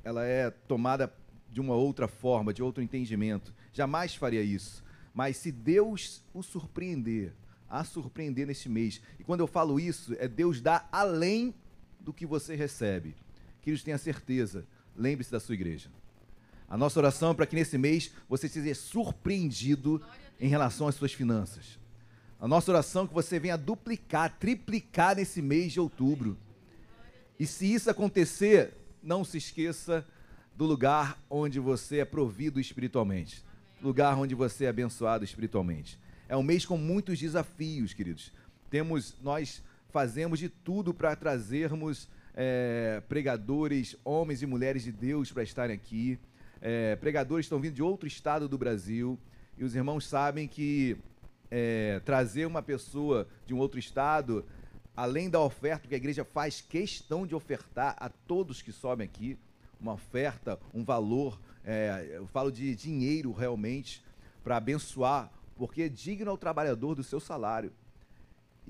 ela 0.03 0.25
é 0.25 0.49
tomada 0.49 1.13
de 1.51 1.59
uma 1.59 1.75
outra 1.75 2.07
forma, 2.07 2.53
de 2.53 2.63
outro 2.63 2.81
entendimento. 2.81 3.53
Jamais 3.73 4.15
faria 4.15 4.41
isso. 4.41 4.83
Mas 5.13 5.37
se 5.37 5.51
Deus 5.51 6.23
o 6.33 6.41
surpreender, 6.41 7.33
a 7.69 7.83
surpreender 7.83 8.47
neste 8.47 8.69
mês, 8.69 9.01
e 9.19 9.23
quando 9.23 9.41
eu 9.41 9.47
falo 9.47 9.79
isso, 9.79 10.15
é 10.19 10.27
Deus 10.27 10.61
dar 10.61 10.87
além 10.91 11.53
do 11.99 12.13
que 12.13 12.25
você 12.25 12.55
recebe. 12.55 13.15
Que 13.61 13.69
eles 13.69 13.83
tenham 13.83 13.97
certeza, 13.97 14.65
lembre-se 14.95 15.31
da 15.31 15.39
sua 15.39 15.55
igreja. 15.55 15.89
A 16.67 16.77
nossa 16.77 16.99
oração 16.99 17.31
é 17.31 17.33
para 17.33 17.47
que 17.47 17.55
nesse 17.55 17.77
mês 17.77 18.11
você 18.27 18.47
seja 18.47 18.75
surpreendido 18.75 20.01
em 20.39 20.47
relação 20.47 20.87
às 20.87 20.95
suas 20.95 21.11
finanças. 21.11 21.79
A 22.39 22.47
nossa 22.47 22.71
oração 22.71 23.03
é 23.03 23.07
que 23.07 23.13
você 23.13 23.39
venha 23.39 23.57
duplicar, 23.57 24.37
triplicar 24.39 25.15
nesse 25.15 25.41
mês 25.41 25.73
de 25.73 25.79
outubro. 25.79 26.37
E 27.39 27.45
se 27.45 27.73
isso 27.73 27.89
acontecer, 27.89 28.73
não 29.01 29.25
se 29.25 29.37
esqueça 29.37 30.05
do 30.55 30.65
lugar 30.65 31.17
onde 31.29 31.59
você 31.59 31.99
é 31.99 32.05
provido 32.05 32.59
espiritualmente. 32.59 33.43
Lugar 33.81 34.17
onde 34.17 34.35
você 34.35 34.65
é 34.65 34.69
abençoado 34.69 35.23
espiritualmente. 35.23 35.99
É 36.27 36.37
um 36.37 36.43
mês 36.43 36.65
com 36.65 36.77
muitos 36.77 37.17
desafios, 37.17 37.93
queridos. 37.93 38.31
Temos, 38.69 39.15
nós 39.21 39.63
fazemos 39.89 40.37
de 40.37 40.49
tudo 40.49 40.93
para 40.93 41.15
trazermos 41.15 42.07
é, 42.41 43.03
pregadores, 43.09 43.97
homens 44.01 44.41
e 44.41 44.45
mulheres 44.45 44.85
de 44.85 44.93
Deus 44.93 45.29
para 45.29 45.43
estarem 45.43 45.75
aqui. 45.75 46.17
É, 46.61 46.95
pregadores 46.95 47.45
estão 47.45 47.59
vindo 47.59 47.73
de 47.73 47.83
outro 47.83 48.07
estado 48.07 48.47
do 48.47 48.57
Brasil. 48.57 49.19
E 49.57 49.63
os 49.65 49.75
irmãos 49.75 50.07
sabem 50.07 50.47
que 50.47 50.95
é, 51.51 51.99
trazer 52.05 52.45
uma 52.45 52.61
pessoa 52.61 53.27
de 53.45 53.53
um 53.53 53.57
outro 53.57 53.77
estado, 53.77 54.45
além 54.95 55.29
da 55.29 55.41
oferta 55.41 55.85
que 55.85 55.93
a 55.93 55.97
igreja 55.97 56.23
faz 56.23 56.61
questão 56.61 57.27
de 57.27 57.35
ofertar 57.35 57.97
a 57.99 58.07
todos 58.07 58.61
que 58.61 58.71
sobem 58.71 59.03
aqui, 59.03 59.37
uma 59.77 59.91
oferta, 59.91 60.57
um 60.73 60.85
valor, 60.85 61.37
é, 61.65 62.09
eu 62.13 62.27
falo 62.27 62.53
de 62.53 62.73
dinheiro 62.73 63.33
realmente, 63.33 64.01
para 64.45 64.55
abençoar, 64.55 65.29
porque 65.57 65.81
é 65.81 65.89
digno 65.89 66.31
ao 66.31 66.37
trabalhador 66.37 66.95
do 66.95 67.03
seu 67.03 67.19
salário. 67.19 67.73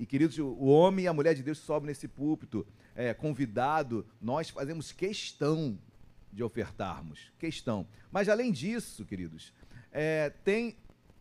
E, 0.00 0.06
queridos, 0.06 0.38
o 0.38 0.64
homem 0.64 1.04
e 1.04 1.08
a 1.08 1.12
mulher 1.12 1.34
de 1.34 1.42
Deus 1.42 1.58
sobem 1.58 1.88
nesse 1.88 2.08
púlpito, 2.08 2.66
é, 2.96 3.12
convidado, 3.12 4.06
nós 4.18 4.48
fazemos 4.48 4.92
questão 4.92 5.78
de 6.32 6.42
ofertarmos. 6.42 7.30
Questão. 7.38 7.86
Mas, 8.10 8.26
além 8.26 8.50
disso, 8.50 9.04
queridos, 9.04 9.52
é, 9.92 10.30
tem 10.42 10.74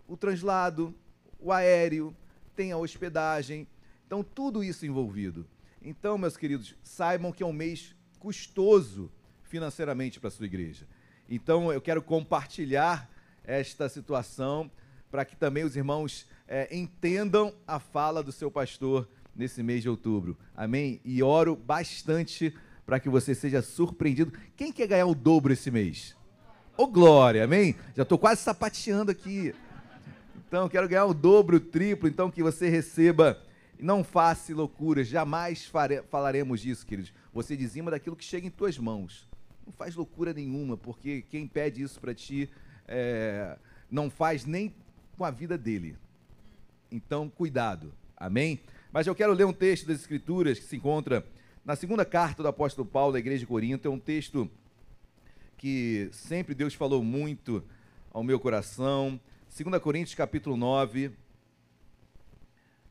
o 0.07 0.15
translado, 0.15 0.95
o 1.41 1.51
aéreo, 1.51 2.15
tem 2.55 2.71
a 2.71 2.77
hospedagem. 2.77 3.67
Então, 4.07 4.23
tudo 4.23 4.63
isso 4.63 4.85
envolvido. 4.85 5.45
Então, 5.81 6.17
meus 6.17 6.37
queridos, 6.37 6.73
saibam 6.81 7.33
que 7.33 7.43
é 7.43 7.45
um 7.45 7.51
mês 7.51 7.93
custoso 8.17 9.11
financeiramente 9.43 10.21
para 10.21 10.29
a 10.29 10.31
sua 10.31 10.45
igreja. 10.45 10.87
Então, 11.27 11.69
eu 11.69 11.81
quero 11.81 12.01
compartilhar 12.01 13.11
esta 13.43 13.89
situação 13.89 14.71
para 15.11 15.25
que 15.25 15.35
também 15.35 15.65
os 15.65 15.75
irmãos 15.75 16.25
é, 16.49 16.75
entendam 16.75 17.53
a 17.67 17.79
fala 17.79 18.23
do 18.23 18.31
seu 18.31 18.49
pastor 18.49 19.07
nesse 19.35 19.61
mês 19.61 19.83
de 19.83 19.89
outubro. 19.89 20.35
Amém? 20.57 20.99
E 21.05 21.21
oro 21.21 21.55
bastante 21.55 22.51
para 22.87 22.99
que 22.99 23.07
você 23.07 23.35
seja 23.35 23.61
surpreendido. 23.61 24.33
Quem 24.57 24.71
quer 24.71 24.87
ganhar 24.87 25.05
o 25.05 25.13
dobro 25.13 25.53
esse 25.53 25.69
mês? 25.69 26.15
Ô, 26.75 26.87
glória, 26.87 27.43
amém? 27.43 27.75
Já 27.95 28.01
estou 28.01 28.17
quase 28.17 28.41
sapateando 28.41 29.11
aqui. 29.11 29.53
Então, 30.47 30.67
quero 30.67 30.89
ganhar 30.89 31.05
o 31.05 31.13
dobro, 31.13 31.57
o 31.57 31.59
triplo, 31.59 32.09
então 32.09 32.31
que 32.31 32.41
você 32.41 32.67
receba. 32.67 33.39
Não 33.79 34.03
faça 34.03 34.53
loucuras, 34.53 35.07
jamais 35.07 35.65
fare, 35.67 36.01
falaremos 36.09 36.61
disso, 36.61 36.85
queridos. 36.85 37.13
Você 37.31 37.55
dizima 37.55 37.91
daquilo 37.91 38.15
que 38.15 38.25
chega 38.25 38.47
em 38.47 38.49
tuas 38.49 38.77
mãos. 38.77 39.29
Não 39.65 39.71
faz 39.71 39.95
loucura 39.95 40.33
nenhuma, 40.33 40.75
porque 40.75 41.21
quem 41.29 41.47
pede 41.47 41.83
isso 41.83 41.99
para 41.99 42.13
ti 42.13 42.49
é, 42.87 43.55
não 43.89 44.09
faz 44.09 44.45
nem 44.45 44.73
com 45.15 45.23
a 45.23 45.29
vida 45.29 45.55
dele. 45.55 45.95
Então, 46.91 47.29
cuidado. 47.29 47.93
Amém? 48.17 48.59
Mas 48.91 49.05
eu 49.05 49.13
quero 49.13 49.33
ler 49.33 49.45
um 49.45 49.53
texto 49.53 49.85
das 49.85 49.99
Escrituras 49.99 50.57
que 50.57 50.65
se 50.65 50.75
encontra 50.75 51.25
na 51.63 51.75
segunda 51.75 52.03
carta 52.03 52.41
do 52.41 52.49
apóstolo 52.49 52.87
Paulo 52.87 53.15
à 53.15 53.19
igreja 53.19 53.39
de 53.39 53.45
Corinto. 53.45 53.87
É 53.87 53.91
um 53.91 53.99
texto 53.99 54.49
que 55.55 56.09
sempre 56.11 56.55
Deus 56.55 56.73
falou 56.73 57.03
muito 57.03 57.63
ao 58.11 58.23
meu 58.23 58.39
coração. 58.39 59.19
2 59.55 59.81
Coríntios 59.81 60.15
capítulo 60.15 60.57
9, 60.57 61.11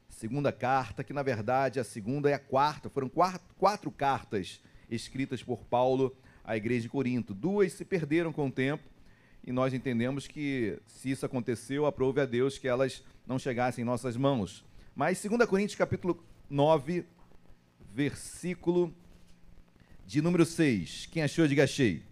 segunda 0.08 0.52
carta, 0.52 1.02
que 1.02 1.12
na 1.12 1.22
verdade 1.22 1.80
a 1.80 1.84
segunda 1.84 2.30
é 2.30 2.34
a 2.34 2.38
quarta, 2.38 2.88
foram 2.88 3.08
quatro, 3.08 3.54
quatro 3.56 3.90
cartas 3.90 4.60
escritas 4.90 5.42
por 5.42 5.64
Paulo 5.64 6.16
à 6.44 6.56
igreja 6.56 6.82
de 6.82 6.88
Corinto. 6.88 7.34
Duas 7.34 7.72
se 7.72 7.84
perderam 7.84 8.32
com 8.32 8.46
o 8.46 8.52
tempo 8.52 8.84
e 9.48 9.52
nós 9.52 9.72
entendemos 9.72 10.26
que 10.26 10.78
se 10.86 11.10
isso 11.10 11.24
aconteceu, 11.24 11.86
aprove 11.86 12.20
a 12.20 12.26
Deus 12.26 12.58
que 12.58 12.68
elas 12.68 13.02
não 13.26 13.38
chegassem 13.38 13.80
em 13.80 13.86
nossas 13.86 14.14
mãos. 14.14 14.62
Mas 14.94 15.22
2 15.22 15.48
Coríntios 15.48 15.74
capítulo 15.74 16.22
9, 16.50 17.06
versículo 17.94 18.94
de 20.06 20.20
número 20.20 20.44
6. 20.44 21.06
Quem 21.06 21.22
achou, 21.22 21.48
diga 21.48 21.64
achei. 21.64 22.02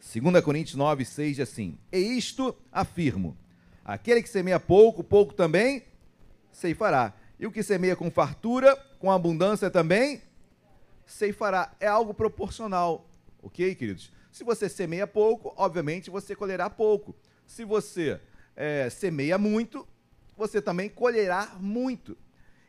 2 0.00 0.42
Coríntios 0.42 0.74
9, 0.74 1.04
6 1.04 1.40
assim: 1.40 1.76
E 1.92 1.98
isto 1.98 2.56
afirmo 2.72 3.36
Aquele 3.84 4.22
que 4.22 4.28
semeia 4.30 4.58
pouco, 4.58 5.04
pouco 5.04 5.34
também 5.34 5.84
ceifará. 6.50 7.12
E 7.38 7.46
o 7.46 7.52
que 7.52 7.62
semeia 7.62 7.94
com 7.94 8.10
fartura, 8.10 8.74
com 8.98 9.10
abundância 9.10 9.70
também 9.70 10.22
ceifará. 11.04 11.74
É 11.78 11.86
algo 11.86 12.14
proporcional. 12.14 13.06
Ok, 13.42 13.74
queridos? 13.74 14.10
Se 14.32 14.42
você 14.44 14.66
semeia 14.66 15.06
pouco, 15.06 15.52
obviamente 15.58 16.08
você 16.08 16.34
colherá 16.34 16.70
pouco. 16.70 17.14
Se 17.46 17.66
você 17.66 18.18
é, 18.56 18.88
semeia 18.88 19.36
muito, 19.36 19.86
você 20.34 20.62
também 20.62 20.88
colherá 20.88 21.54
muito. 21.60 22.16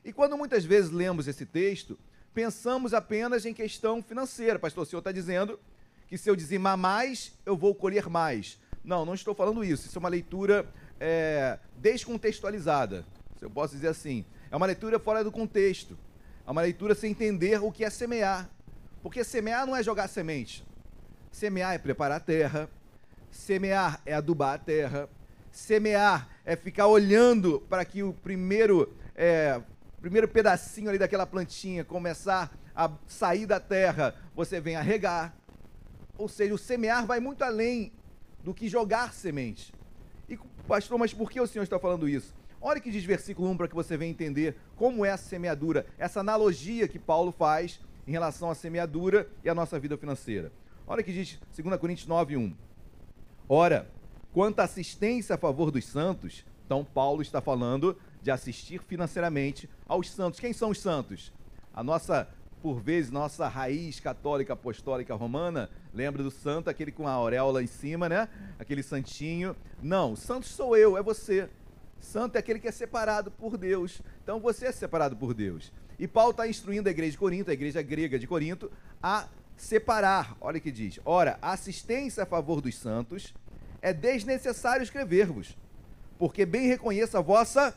E 0.04 0.12
quando 0.12 0.38
muitas 0.38 0.66
vezes 0.66 0.92
lemos 0.92 1.26
esse 1.26 1.46
texto, 1.46 1.98
pensamos 2.34 2.94
apenas 2.94 3.46
em 3.46 3.54
questão 3.54 4.04
financeira. 4.04 4.60
Pastor, 4.60 4.84
o 4.84 4.86
senhor 4.86 5.00
está 5.00 5.14
dizendo 5.14 5.58
que 6.06 6.18
se 6.18 6.30
eu 6.30 6.36
dizimar 6.36 6.78
mais, 6.78 7.32
eu 7.46 7.56
vou 7.56 7.74
colher 7.74 8.10
mais. 8.10 8.60
Não, 8.84 9.06
não 9.06 9.14
estou 9.14 9.34
falando 9.34 9.64
isso. 9.64 9.88
Isso 9.88 9.98
é 9.98 10.02
uma 10.02 10.10
leitura 10.10 10.70
é, 11.00 11.58
descontextualizada, 11.78 13.06
se 13.40 13.46
eu 13.46 13.50
posso 13.50 13.74
dizer 13.74 13.88
assim. 13.88 14.26
É 14.52 14.56
uma 14.58 14.66
leitura 14.66 15.00
fora 15.00 15.24
do 15.24 15.32
contexto. 15.32 15.98
É 16.46 16.52
uma 16.52 16.62
leitura 16.62 16.94
sem 16.94 17.12
entender 17.12 17.64
o 17.64 17.72
que 17.72 17.86
é 17.86 17.90
semear. 17.90 18.50
Porque 19.02 19.24
semear 19.24 19.66
não 19.66 19.74
é 19.74 19.82
jogar 19.82 20.10
semente. 20.10 20.62
Semear 21.34 21.74
é 21.74 21.80
preparar 21.80 22.18
a 22.18 22.20
terra. 22.20 22.70
Semear 23.32 24.00
é 24.06 24.14
adubar 24.14 24.54
a 24.54 24.58
terra. 24.60 25.10
Semear 25.52 26.30
é 26.46 26.56
ficar 26.56 26.86
olhando 26.86 27.60
para 27.68 27.84
que 27.84 28.04
o 28.04 28.14
primeiro, 28.14 28.94
é, 29.16 29.60
primeiro 30.00 30.28
pedacinho 30.28 30.90
ali 30.90 31.00
daquela 31.00 31.26
plantinha 31.26 31.84
começar 31.84 32.56
a 32.76 32.92
sair 33.08 33.48
da 33.48 33.60
terra, 33.60 34.14
você 34.36 34.62
vem 34.62 34.76
a 34.76 34.82
regar. 34.82 35.36
Ou 36.20 36.30
seja, 36.30 36.54
o 36.54 36.58
semear 36.58 37.08
vai 37.08 37.20
muito 37.20 37.44
além 37.44 37.92
do 38.44 38.54
que 38.54 38.70
jogar 38.70 39.12
semente. 39.12 39.74
E, 40.30 40.38
pastor, 40.68 41.00
mas 41.00 41.16
por 41.16 41.32
que 41.32 41.42
o 41.42 41.48
senhor 41.48 41.64
está 41.64 41.80
falando 41.80 42.08
isso? 42.08 42.32
Olha 42.62 42.80
que 42.80 42.92
diz 42.92 43.04
versículo 43.04 43.50
1 43.50 43.58
para 43.58 43.68
que 43.68 43.76
você 43.76 43.98
venha 43.98 44.12
entender 44.12 44.56
como 44.76 45.04
é 45.04 45.10
a 45.10 45.18
semeadura, 45.18 45.88
essa 45.98 46.20
analogia 46.20 46.88
que 46.88 47.00
Paulo 47.00 47.32
faz 47.32 47.82
em 48.06 48.12
relação 48.12 48.52
à 48.52 48.56
semeadura 48.56 49.28
e 49.44 49.50
à 49.50 49.56
nossa 49.56 49.80
vida 49.80 49.98
financeira. 49.98 50.52
Olha 50.86 51.02
que 51.02 51.14
diz 51.14 51.40
2 51.56 51.78
Coríntios 51.78 52.08
9, 52.08 52.38
1. 52.38 52.54
Ora, 53.48 53.90
quanto 54.34 54.60
à 54.60 54.64
assistência 54.64 55.36
a 55.36 55.38
favor 55.38 55.72
dos 55.72 55.86
santos, 55.86 56.46
então 56.66 56.84
Paulo 56.84 57.22
está 57.22 57.42
falando 57.42 57.98
de 58.22 58.32
assistir 58.32 58.82
financeiramente 58.82 59.70
aos 59.88 60.10
santos. 60.10 60.40
Quem 60.40 60.54
são 60.54 60.70
os 60.70 60.80
santos? 60.80 61.32
A 61.74 61.84
nossa 61.84 62.28
por 62.64 62.80
vezes, 62.80 63.12
nossa 63.12 63.46
raiz 63.50 64.00
católica 64.00 64.54
apostólica 64.54 65.14
romana, 65.14 65.70
lembra 65.94 66.24
do 66.24 66.32
santo, 66.32 66.70
aquele 66.70 66.94
com 66.94 67.06
a 67.06 67.12
auréola 67.12 67.62
em 67.62 67.68
cima, 67.68 68.08
né? 68.08 68.30
Aquele 68.58 68.82
santinho. 68.82 69.54
Não, 69.82 70.16
santo 70.16 70.48
sou 70.48 70.78
eu, 70.78 70.98
é 70.98 71.04
você. 71.04 71.50
Santo 72.00 72.38
é 72.38 72.40
aquele 72.40 72.60
que 72.60 72.68
é 72.70 72.72
separado 72.72 73.30
por 73.30 73.58
Deus. 73.58 74.02
Então 74.24 74.40
você 74.40 74.68
é 74.68 74.72
separado 74.72 75.14
por 75.18 75.34
Deus. 75.34 75.74
E 76.00 76.08
Paulo 76.08 76.32
está 76.32 76.48
instruindo 76.48 76.88
a 76.88 76.92
igreja 76.92 77.12
de 77.12 77.18
Corinto, 77.18 77.52
a 77.52 77.54
igreja 77.54 77.82
grega 77.82 78.18
de 78.18 78.26
Corinto, 78.26 78.72
a 79.02 79.28
separar. 79.56 80.36
Olha 80.42 80.58
o 80.58 80.62
que 80.62 80.72
diz. 80.72 81.00
Ora, 81.06 81.38
assistência 81.42 82.24
a 82.24 82.26
favor 82.26 82.62
dos 82.62 82.76
santos 82.78 83.34
é 83.82 83.94
desnecessário 83.94 84.84
escrever-vos, 84.84 85.58
porque 86.18 86.46
bem 86.46 86.68
reconheço 86.68 87.18
a 87.18 87.22
vossa 87.22 87.76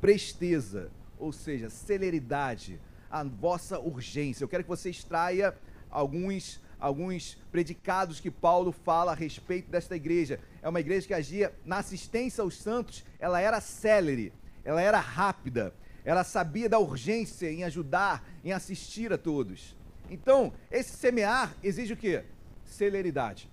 presteza, 0.00 0.90
ou 1.18 1.32
seja, 1.32 1.70
celeridade, 1.70 2.78
a 3.10 3.24
vossa 3.24 3.78
urgência. 3.78 4.44
Eu 4.44 4.48
quero 4.48 4.62
que 4.62 4.68
você 4.68 4.90
extraia 4.90 5.54
alguns 5.90 6.60
alguns 6.78 7.38
predicados 7.50 8.20
que 8.20 8.30
Paulo 8.30 8.70
fala 8.70 9.12
a 9.12 9.14
respeito 9.14 9.70
desta 9.70 9.96
igreja. 9.96 10.38
É 10.62 10.68
uma 10.68 10.80
igreja 10.80 11.06
que 11.06 11.14
agia 11.14 11.54
na 11.64 11.78
assistência 11.78 12.42
aos 12.42 12.56
santos, 12.56 13.04
ela 13.18 13.40
era 13.40 13.60
célere, 13.60 14.32
ela 14.64 14.82
era 14.82 15.00
rápida, 15.00 15.74
ela 16.04 16.22
sabia 16.22 16.68
da 16.68 16.78
urgência 16.78 17.50
em 17.50 17.64
ajudar, 17.64 18.28
em 18.44 18.52
assistir 18.52 19.12
a 19.12 19.18
todos. 19.18 19.74
Então, 20.10 20.52
esse 20.70 20.96
semear 20.96 21.54
exige 21.62 21.92
o 21.92 21.96
quê? 21.96 22.24
Celeridade, 22.64 23.50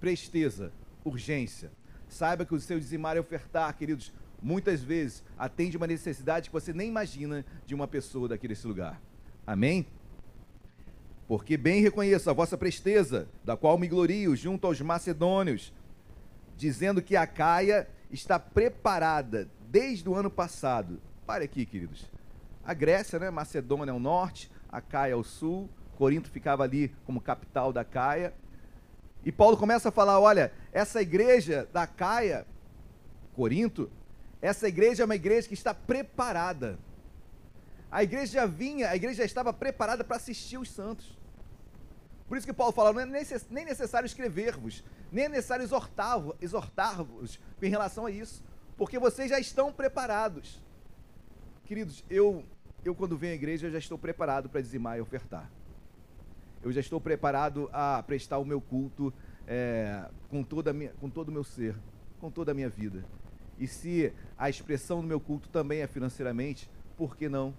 presteza, 0.00 0.72
urgência. 1.04 1.70
Saiba 2.08 2.44
que 2.44 2.54
o 2.54 2.60
seu 2.60 2.78
dizimar 2.78 3.16
e 3.16 3.20
ofertar, 3.20 3.76
queridos, 3.76 4.12
muitas 4.42 4.82
vezes 4.82 5.24
atende 5.38 5.76
uma 5.76 5.86
necessidade 5.86 6.48
que 6.48 6.52
você 6.52 6.72
nem 6.72 6.88
imagina 6.88 7.44
de 7.64 7.74
uma 7.74 7.88
pessoa 7.88 8.28
daquele 8.28 8.54
lugar. 8.64 9.00
Amém? 9.46 9.86
Porque 11.26 11.56
bem 11.56 11.82
reconheço 11.82 12.30
a 12.30 12.32
vossa 12.32 12.56
presteza, 12.56 13.28
da 13.44 13.56
qual 13.56 13.76
me 13.78 13.88
glorio 13.88 14.36
junto 14.36 14.66
aos 14.66 14.80
macedônios, 14.80 15.72
dizendo 16.56 17.02
que 17.02 17.16
a 17.16 17.26
Caia 17.26 17.88
está 18.10 18.38
preparada 18.38 19.48
desde 19.68 20.08
o 20.08 20.14
ano 20.14 20.30
passado. 20.30 21.00
Pare 21.26 21.44
aqui, 21.44 21.66
queridos. 21.66 22.08
A 22.64 22.72
Grécia, 22.72 23.18
né? 23.18 23.30
Macedônia 23.30 23.92
ao 23.92 23.98
norte, 23.98 24.50
a 24.68 24.80
Caia 24.80 25.14
ao 25.14 25.24
sul, 25.24 25.68
Corinto 25.96 26.30
ficava 26.30 26.62
ali 26.62 26.94
como 27.04 27.20
capital 27.20 27.72
da 27.72 27.84
Caia. 27.84 28.32
E 29.24 29.32
Paulo 29.32 29.56
começa 29.56 29.88
a 29.88 29.92
falar: 29.92 30.20
olha, 30.20 30.52
essa 30.72 31.02
igreja 31.02 31.68
da 31.72 31.86
Caia, 31.86 32.46
Corinto, 33.34 33.90
essa 34.40 34.68
igreja 34.68 35.02
é 35.02 35.04
uma 35.04 35.16
igreja 35.16 35.48
que 35.48 35.54
está 35.54 35.74
preparada. 35.74 36.78
A 37.90 38.02
igreja 38.02 38.32
já 38.32 38.46
vinha, 38.46 38.90
a 38.90 38.96
igreja 38.96 39.18
já 39.18 39.24
estava 39.24 39.52
preparada 39.52 40.04
para 40.04 40.16
assistir 40.16 40.58
os 40.58 40.70
santos. 40.70 41.16
Por 42.28 42.36
isso 42.36 42.46
que 42.46 42.52
Paulo 42.52 42.72
fala, 42.72 42.92
não 42.92 43.00
é 43.00 43.06
necess, 43.06 43.46
nem 43.48 43.64
necessário 43.64 44.06
escrever-vos, 44.06 44.84
nem 45.12 45.26
é 45.26 45.28
necessário 45.28 45.62
exortar-vos 45.62 46.34
exortar 46.40 47.06
em 47.62 47.70
relação 47.70 48.06
a 48.06 48.10
isso, 48.10 48.42
porque 48.76 48.98
vocês 48.98 49.30
já 49.30 49.38
estão 49.38 49.72
preparados. 49.72 50.60
Queridos, 51.64 52.04
eu, 52.10 52.44
eu 52.84 52.94
quando 52.94 53.16
venho 53.16 53.32
à 53.32 53.36
igreja, 53.36 53.70
já 53.70 53.78
estou 53.78 53.96
preparado 53.96 54.48
para 54.48 54.60
dizimar 54.60 54.98
e 54.98 55.00
ofertar. 55.00 55.50
Eu 56.66 56.72
já 56.72 56.80
estou 56.80 57.00
preparado 57.00 57.70
a 57.72 58.02
prestar 58.02 58.38
o 58.38 58.44
meu 58.44 58.60
culto 58.60 59.14
é, 59.46 60.04
com, 60.28 60.42
toda 60.42 60.72
minha, 60.72 60.90
com 61.00 61.08
todo 61.08 61.28
o 61.28 61.32
meu 61.32 61.44
ser, 61.44 61.76
com 62.18 62.28
toda 62.28 62.50
a 62.50 62.54
minha 62.54 62.68
vida. 62.68 63.04
E 63.56 63.68
se 63.68 64.12
a 64.36 64.50
expressão 64.50 65.00
do 65.00 65.06
meu 65.06 65.20
culto 65.20 65.48
também 65.48 65.82
é 65.82 65.86
financeiramente, 65.86 66.68
por 66.96 67.16
que 67.16 67.28
não? 67.28 67.54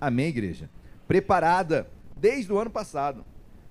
Amém, 0.00 0.28
igreja? 0.28 0.70
Preparada 1.08 1.90
desde 2.16 2.52
o 2.52 2.56
ano 2.56 2.70
passado. 2.70 3.24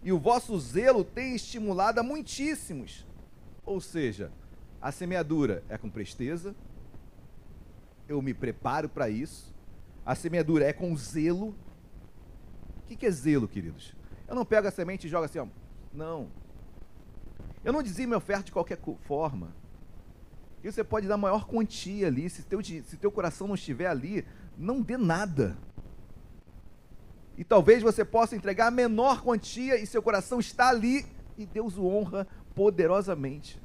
E 0.04 0.12
o 0.12 0.20
vosso 0.20 0.60
zelo 0.60 1.06
tem 1.06 1.34
estimulado 1.34 2.02
a 2.02 2.04
muitíssimos. 2.04 3.08
Ou 3.66 3.80
seja, 3.80 4.30
a 4.82 4.92
semeadura 4.92 5.64
é 5.70 5.78
com 5.78 5.90
presteza, 5.90 6.54
eu 8.10 8.22
me 8.22 8.34
preparo 8.34 8.90
para 8.90 9.08
isso. 9.08 9.56
A 10.06 10.16
semeadura 10.16 10.66
é 10.66 10.74
com 10.74 10.94
zelo. 10.98 11.56
O 12.80 12.88
que, 12.90 12.98
que 12.98 13.06
é 13.06 13.12
zelo, 13.12 13.48
queridos? 13.48 13.95
Eu 14.28 14.36
não 14.36 14.46
pego 14.46 14.68
a 14.68 14.72
semente 14.72 15.08
e 15.08 15.10
jogo 15.10 15.26
assim, 15.26 15.40
ó. 15.40 15.48
Não. 15.94 16.30
Eu 17.64 17.74
não 17.74 17.82
dizia 17.82 18.06
minha 18.06 18.18
oferta 18.18 18.44
de 18.44 18.52
qualquer 18.52 18.80
forma. 19.08 19.54
E 20.64 20.72
você 20.72 20.84
pode 20.84 21.08
dar 21.08 21.18
maior 21.18 21.46
quantia 21.46 22.08
ali. 22.08 22.30
Se 22.30 22.44
teu, 22.44 22.64
se 22.64 22.98
teu 22.98 23.12
coração 23.12 23.48
não 23.48 23.56
estiver 23.56 23.88
ali, 23.88 24.26
não 24.58 24.82
dê 24.82 24.98
nada. 24.98 25.58
E 27.38 27.44
talvez 27.44 27.84
você 27.84 28.06
possa 28.06 28.36
entregar 28.36 28.68
a 28.68 28.72
menor 28.72 29.22
quantia 29.22 29.78
e 29.78 29.86
seu 29.86 30.02
coração 30.02 30.40
está 30.40 30.70
ali 30.70 31.06
e 31.38 31.46
Deus 31.46 31.78
o 31.78 31.86
honra 31.86 32.28
poderosamente. 32.54 33.62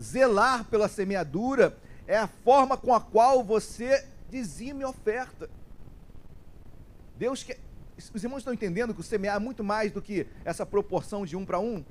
Zelar 0.00 0.64
pela 0.64 0.88
semeadura 0.88 1.76
é 2.06 2.16
a 2.16 2.28
forma 2.28 2.76
com 2.76 2.94
a 2.94 3.00
qual 3.00 3.42
você 3.42 4.06
dizime 4.30 4.84
oferta. 4.84 5.50
Deus 7.16 7.42
quer. 7.42 7.58
Os 7.98 8.22
irmãos 8.22 8.38
estão 8.38 8.54
entendendo 8.54 8.94
que 8.94 9.00
o 9.00 9.04
semear 9.04 9.36
é 9.36 9.38
muito 9.40 9.64
mais 9.64 9.90
do 9.90 10.00
que 10.00 10.26
essa 10.44 10.64
proporção 10.64 11.26
de 11.26 11.36
um 11.36 11.44
para 11.44 11.58
um? 11.58 11.84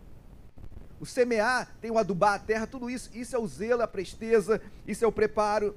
O 0.99 1.05
semear 1.05 1.75
tem 1.81 1.91
o 1.91 1.97
adubar 1.97 2.35
a 2.35 2.39
terra, 2.39 2.65
tudo 2.65 2.89
isso. 2.89 3.09
Isso 3.13 3.35
é 3.35 3.39
o 3.39 3.45
zelo, 3.45 3.81
a 3.81 3.88
presteza, 3.88 4.61
isso 4.88 5.03
é 5.03 5.07
o 5.07 5.11
preparo. 5.11 5.75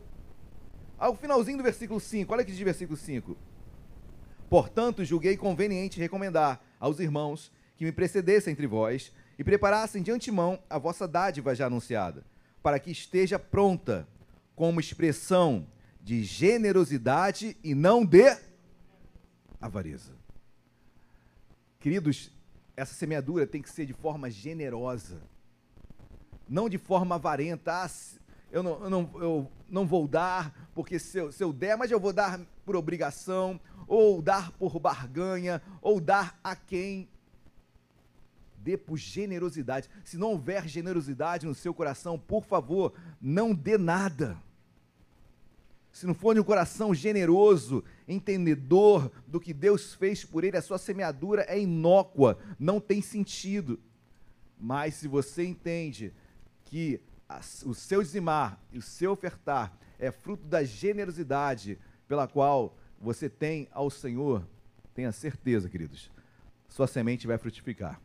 Ao 0.96 1.16
finalzinho 1.16 1.58
do 1.58 1.64
versículo 1.64 1.98
5, 1.98 2.32
olha 2.32 2.44
que 2.44 2.52
diz 2.52 2.60
o 2.60 2.64
versículo 2.64 2.96
5. 2.96 3.36
Portanto, 4.48 5.04
julguei 5.04 5.36
conveniente 5.36 5.98
recomendar 5.98 6.62
aos 6.78 7.00
irmãos 7.00 7.52
que 7.76 7.84
me 7.84 7.92
precedessem 7.92 8.52
entre 8.52 8.66
vós 8.66 9.12
e 9.38 9.42
preparassem 9.42 10.02
de 10.02 10.10
antemão 10.10 10.62
a 10.68 10.78
vossa 10.78 11.08
dádiva 11.08 11.54
já 11.54 11.66
anunciada, 11.66 12.24
para 12.62 12.78
que 12.78 12.90
esteja 12.90 13.38
pronta, 13.38 14.06
como 14.54 14.78
expressão 14.78 15.66
de 16.02 16.22
generosidade 16.22 17.56
e 17.64 17.74
não 17.74 18.04
de 18.04 18.36
avareza. 19.60 20.19
Queridos, 21.80 22.30
essa 22.76 22.92
semeadura 22.92 23.46
tem 23.46 23.62
que 23.62 23.70
ser 23.70 23.86
de 23.86 23.94
forma 23.94 24.30
generosa, 24.30 25.22
não 26.46 26.68
de 26.68 26.76
forma 26.76 27.14
avarenta. 27.14 27.72
Ah, 27.72 27.90
eu 28.52 28.62
não, 28.62 28.84
eu 28.84 28.90
não, 28.90 29.10
eu 29.14 29.52
não 29.66 29.86
vou 29.86 30.06
dar, 30.06 30.68
porque 30.74 30.98
se 30.98 31.16
eu, 31.16 31.32
se 31.32 31.42
eu 31.42 31.54
der, 31.54 31.78
mas 31.78 31.90
eu 31.90 31.98
vou 31.98 32.12
dar 32.12 32.38
por 32.66 32.76
obrigação, 32.76 33.58
ou 33.88 34.20
dar 34.20 34.52
por 34.52 34.78
barganha, 34.78 35.62
ou 35.80 35.98
dar 35.98 36.38
a 36.44 36.54
quem. 36.54 37.08
Dê 38.58 38.76
por 38.76 38.98
generosidade. 38.98 39.88
Se 40.04 40.18
não 40.18 40.32
houver 40.32 40.68
generosidade 40.68 41.46
no 41.46 41.54
seu 41.54 41.72
coração, 41.72 42.18
por 42.18 42.44
favor, 42.44 42.92
não 43.18 43.54
dê 43.54 43.78
nada. 43.78 44.36
Se 45.92 46.06
não 46.06 46.14
for 46.14 46.34
de 46.34 46.40
um 46.40 46.44
coração 46.44 46.94
generoso, 46.94 47.82
entendedor 48.06 49.10
do 49.26 49.40
que 49.40 49.52
Deus 49.52 49.94
fez 49.94 50.24
por 50.24 50.44
ele, 50.44 50.56
a 50.56 50.62
sua 50.62 50.78
semeadura 50.78 51.44
é 51.48 51.58
inócua, 51.58 52.38
não 52.58 52.80
tem 52.80 53.02
sentido. 53.02 53.78
Mas 54.58 54.94
se 54.94 55.08
você 55.08 55.44
entende 55.44 56.12
que 56.64 57.00
o 57.64 57.74
seu 57.74 58.02
dizimar 58.02 58.60
e 58.72 58.78
o 58.78 58.82
seu 58.82 59.12
ofertar 59.12 59.76
é 59.98 60.10
fruto 60.10 60.46
da 60.46 60.62
generosidade 60.62 61.78
pela 62.06 62.26
qual 62.26 62.76
você 63.00 63.28
tem 63.28 63.68
ao 63.72 63.90
Senhor, 63.90 64.46
tenha 64.94 65.12
certeza, 65.12 65.68
queridos, 65.68 66.10
sua 66.68 66.86
semente 66.86 67.26
vai 67.26 67.38
frutificar. 67.38 68.00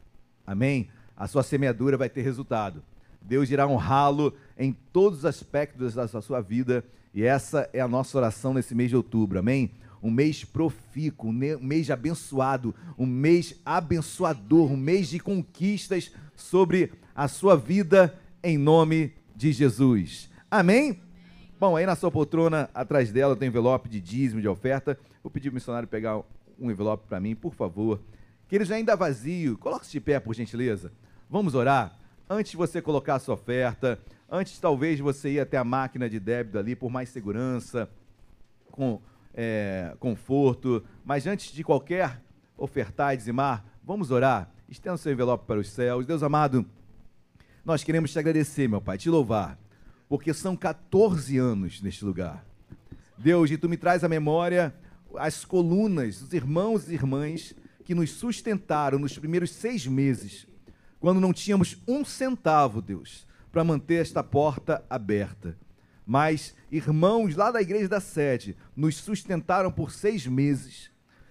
Amém? 0.46 0.90
A 1.16 1.28
sua 1.28 1.44
semeadura 1.44 1.98
vai 1.98 2.10
ter 2.10 2.22
resultado. 2.22 2.84
Deus 3.22 3.50
irá 3.50 3.68
honrá-lo 3.68 4.34
em 4.58 4.72
todos 4.72 5.20
os 5.20 5.26
aspectos 5.26 5.96
da 5.96 6.08
sua 6.08 6.42
vida, 6.42 6.86
e 7.16 7.24
essa 7.24 7.70
é 7.72 7.80
a 7.80 7.88
nossa 7.88 8.18
oração 8.18 8.54
nesse 8.54 8.76
mês 8.76 8.90
de 8.90 8.98
outubro. 8.98 9.40
Amém? 9.40 9.72
Um 10.04 10.12
mês 10.12 10.44
profícuo, 10.44 11.30
um 11.30 11.34
mês 11.62 11.90
abençoado, 11.90 12.76
um 12.98 13.06
mês 13.06 13.56
abençoador, 13.66 14.70
um 14.70 14.76
mês 14.76 15.08
de 15.08 15.18
conquistas 15.18 16.12
sobre 16.36 16.92
a 17.16 17.30
sua 17.30 17.56
vida 17.56 18.14
em 18.44 18.58
nome 18.58 19.14
de 19.34 19.54
Jesus. 19.54 20.30
Amém? 20.52 21.00
Bom, 21.58 21.78
aí 21.78 21.86
na 21.86 21.96
sua 21.96 22.12
poltrona, 22.12 22.70
atrás 22.74 23.14
dela, 23.14 23.34
tem 23.34 23.48
envelope 23.48 23.88
de 23.88 24.02
dízimo, 24.02 24.42
de 24.42 24.48
oferta. 24.50 25.00
Vou 25.24 25.32
pedir 25.32 25.50
para 25.50 25.54
o 25.54 25.56
missionário 25.56 25.88
pegar 25.88 26.22
um 26.60 26.70
envelope 26.70 27.08
para 27.08 27.22
mim, 27.22 27.34
por 27.34 27.56
favor. 27.56 28.02
Que 28.50 28.58
ele 28.58 28.66
já 28.66 28.76
ainda 28.76 28.94
vazio. 28.94 29.58
Coloque-se 29.58 29.94
de 29.94 30.02
pé, 30.02 30.20
por 30.20 30.36
gentileza. 30.36 30.92
Vamos 31.30 31.56
orar? 31.56 31.98
Antes 32.30 32.52
de 32.52 32.58
você 32.58 32.82
colocar 32.82 33.16
a 33.16 33.20
sua 33.20 33.36
oferta, 33.36 34.00
antes 34.30 34.60
talvez 34.60 35.00
você 35.00 35.34
ir 35.34 35.40
até 35.40 35.58
a 35.58 35.64
máquina 35.64 36.10
de 36.10 36.20
débito 36.20 36.58
ali 36.58 36.76
por 36.76 36.90
mais 36.90 37.10
segurança, 37.10 37.90
com 38.72 39.02
é, 39.34 39.96
conforto, 40.00 40.84
mas 41.04 41.28
antes 41.28 41.52
de 41.54 41.64
qualquer 41.64 42.22
ofertar 42.58 43.14
e 43.14 43.18
dizimar, 43.18 43.66
vamos 43.84 44.12
orar. 44.12 44.52
Estenda 44.68 44.96
o 44.96 44.98
seu 44.98 45.12
envelope 45.12 45.46
para 45.46 45.60
os 45.60 45.70
céus. 45.70 46.06
Deus 46.06 46.24
amado, 46.24 46.66
nós 47.64 47.84
queremos 47.84 48.12
te 48.12 48.18
agradecer, 48.18 48.68
meu 48.68 48.82
Pai, 48.82 48.98
te 48.98 49.10
louvar 49.10 49.58
porque 50.08 50.34
são 50.34 50.56
14 50.56 51.38
anos 51.38 51.82
neste 51.82 52.06
lugar. 52.06 52.46
Deus, 53.18 53.50
e 53.50 53.58
tu 53.58 53.68
me 53.68 53.78
traz 53.78 54.04
à 54.04 54.10
memória 54.10 54.74
as 55.18 55.46
colunas, 55.46 56.22
os 56.22 56.34
irmãos 56.34 56.90
e 56.90 56.94
irmãs 56.94 57.56
que 57.84 57.96
nos 57.96 58.12
sustentaram 58.12 59.00
nos 59.00 59.18
primeiros 59.18 59.52
seis 59.52 59.88
meses, 59.88 60.48
quando 61.06 61.22
não 61.22 61.32
tínhamos 61.32 61.78
um 61.88 62.04
centavo, 62.04 62.82
Deus, 62.82 63.28
para 63.52 63.64
manter 63.64 64.02
esta 64.02 64.24
porta 64.24 64.84
aberta. 64.90 65.56
Mas 66.04 66.56
irmãos 66.72 67.36
lá 67.36 67.52
da 67.52 67.62
igreja 67.62 67.88
da 67.88 68.00
sede 68.00 68.58
nos 68.76 68.96
sustentaram 68.96 69.72
por 69.72 69.92
seis 69.92 70.26
meses. 70.26 70.90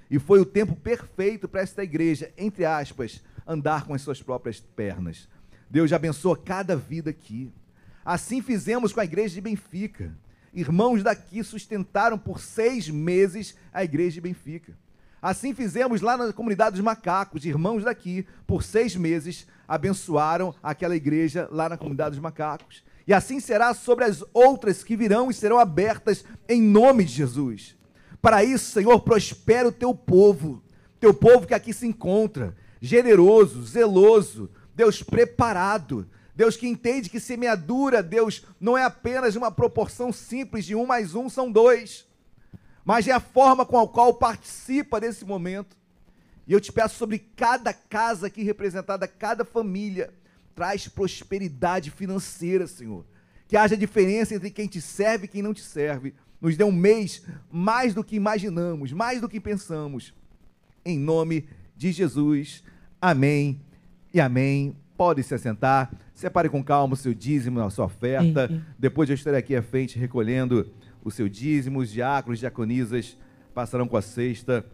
E 0.08 0.16
foi 0.20 0.38
o 0.38 0.46
tempo 0.46 0.76
perfeito 0.76 1.48
para 1.48 1.60
esta 1.60 1.82
igreja, 1.82 2.32
entre 2.38 2.64
aspas, 2.64 3.20
andar 3.44 3.84
com 3.84 3.94
as 3.94 4.02
suas 4.02 4.22
próprias 4.22 4.60
pernas. 4.60 5.28
Deus 5.68 5.92
abençoa 5.92 6.36
cada 6.36 6.76
vida 6.76 7.10
aqui. 7.10 7.52
Assim 8.04 8.40
fizemos 8.40 8.92
com 8.92 9.00
a 9.00 9.04
igreja 9.04 9.34
de 9.34 9.40
Benfica. 9.40 10.16
Irmãos 10.52 11.02
daqui 11.02 11.42
sustentaram 11.42 12.16
por 12.16 12.38
seis 12.38 12.88
meses 12.88 13.56
a 13.72 13.82
igreja 13.82 14.12
de 14.12 14.20
Benfica. 14.20 14.78
Assim 15.24 15.54
fizemos 15.54 16.02
lá 16.02 16.18
na 16.18 16.34
comunidade 16.34 16.76
dos 16.76 16.84
macacos. 16.84 17.46
Irmãos 17.46 17.82
daqui, 17.82 18.26
por 18.46 18.62
seis 18.62 18.94
meses, 18.94 19.46
abençoaram 19.66 20.54
aquela 20.62 20.94
igreja 20.94 21.48
lá 21.50 21.66
na 21.66 21.78
comunidade 21.78 22.10
dos 22.10 22.22
macacos. 22.22 22.84
E 23.06 23.14
assim 23.14 23.40
será 23.40 23.72
sobre 23.72 24.04
as 24.04 24.22
outras 24.34 24.84
que 24.84 24.94
virão 24.94 25.30
e 25.30 25.34
serão 25.34 25.58
abertas 25.58 26.26
em 26.46 26.60
nome 26.60 27.04
de 27.04 27.12
Jesus. 27.14 27.74
Para 28.20 28.44
isso, 28.44 28.70
Senhor, 28.70 29.00
prospera 29.00 29.66
o 29.66 29.72
teu 29.72 29.94
povo, 29.94 30.62
teu 31.00 31.14
povo 31.14 31.46
que 31.46 31.54
aqui 31.54 31.72
se 31.72 31.86
encontra, 31.86 32.54
generoso, 32.78 33.64
zeloso, 33.64 34.50
Deus 34.76 35.02
preparado, 35.02 36.06
Deus 36.36 36.54
que 36.54 36.68
entende 36.68 37.08
que 37.08 37.18
semeadura, 37.18 38.02
Deus, 38.02 38.44
não 38.60 38.76
é 38.76 38.84
apenas 38.84 39.36
uma 39.36 39.50
proporção 39.50 40.12
simples 40.12 40.66
de 40.66 40.74
um 40.74 40.84
mais 40.84 41.14
um 41.14 41.30
são 41.30 41.50
dois, 41.50 42.06
mas 42.84 43.08
é 43.08 43.12
a 43.12 43.20
forma 43.20 43.64
com 43.64 43.78
a 43.78 43.88
qual 43.88 44.14
participa 44.14 45.00
desse 45.00 45.24
momento. 45.24 45.76
E 46.46 46.52
eu 46.52 46.60
te 46.60 46.70
peço 46.70 46.96
sobre 46.96 47.18
cada 47.18 47.72
casa 47.72 48.26
aqui 48.26 48.42
representada, 48.42 49.08
cada 49.08 49.44
família, 49.44 50.12
traz 50.54 50.86
prosperidade 50.86 51.90
financeira, 51.90 52.66
Senhor. 52.66 53.04
Que 53.48 53.56
haja 53.56 53.76
diferença 53.76 54.34
entre 54.34 54.50
quem 54.50 54.66
te 54.66 54.80
serve 54.80 55.24
e 55.24 55.28
quem 55.28 55.42
não 55.42 55.54
te 55.54 55.62
serve. 55.62 56.14
Nos 56.40 56.56
dê 56.56 56.64
um 56.64 56.72
mês 56.72 57.22
mais 57.50 57.94
do 57.94 58.04
que 58.04 58.16
imaginamos, 58.16 58.92
mais 58.92 59.20
do 59.20 59.28
que 59.28 59.40
pensamos. 59.40 60.12
Em 60.84 60.98
nome 60.98 61.48
de 61.74 61.90
Jesus. 61.90 62.62
Amém 63.00 63.60
e 64.12 64.20
amém. 64.20 64.76
Pode 64.96 65.22
se 65.22 65.34
assentar. 65.34 65.90
Separe 66.14 66.50
com 66.50 66.62
calma 66.62 66.94
o 66.94 66.96
seu 66.96 67.14
dízimo, 67.14 67.60
a 67.60 67.70
sua 67.70 67.86
oferta. 67.86 68.62
Depois 68.78 69.08
eu 69.08 69.14
estarei 69.14 69.40
aqui 69.40 69.56
à 69.56 69.62
frente 69.62 69.98
recolhendo 69.98 70.70
o 71.04 71.10
seu 71.10 71.28
dízimo. 71.28 71.80
Os 71.80 71.90
diáconos, 71.90 72.40
diaconisas 72.40 73.16
passarão 73.54 73.86
com 73.86 73.96
a 73.96 74.02
cesta 74.02 74.64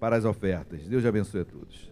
para 0.00 0.16
as 0.16 0.24
ofertas. 0.24 0.88
Deus 0.88 1.04
abençoe 1.04 1.42
a 1.42 1.44
todos. 1.44 1.89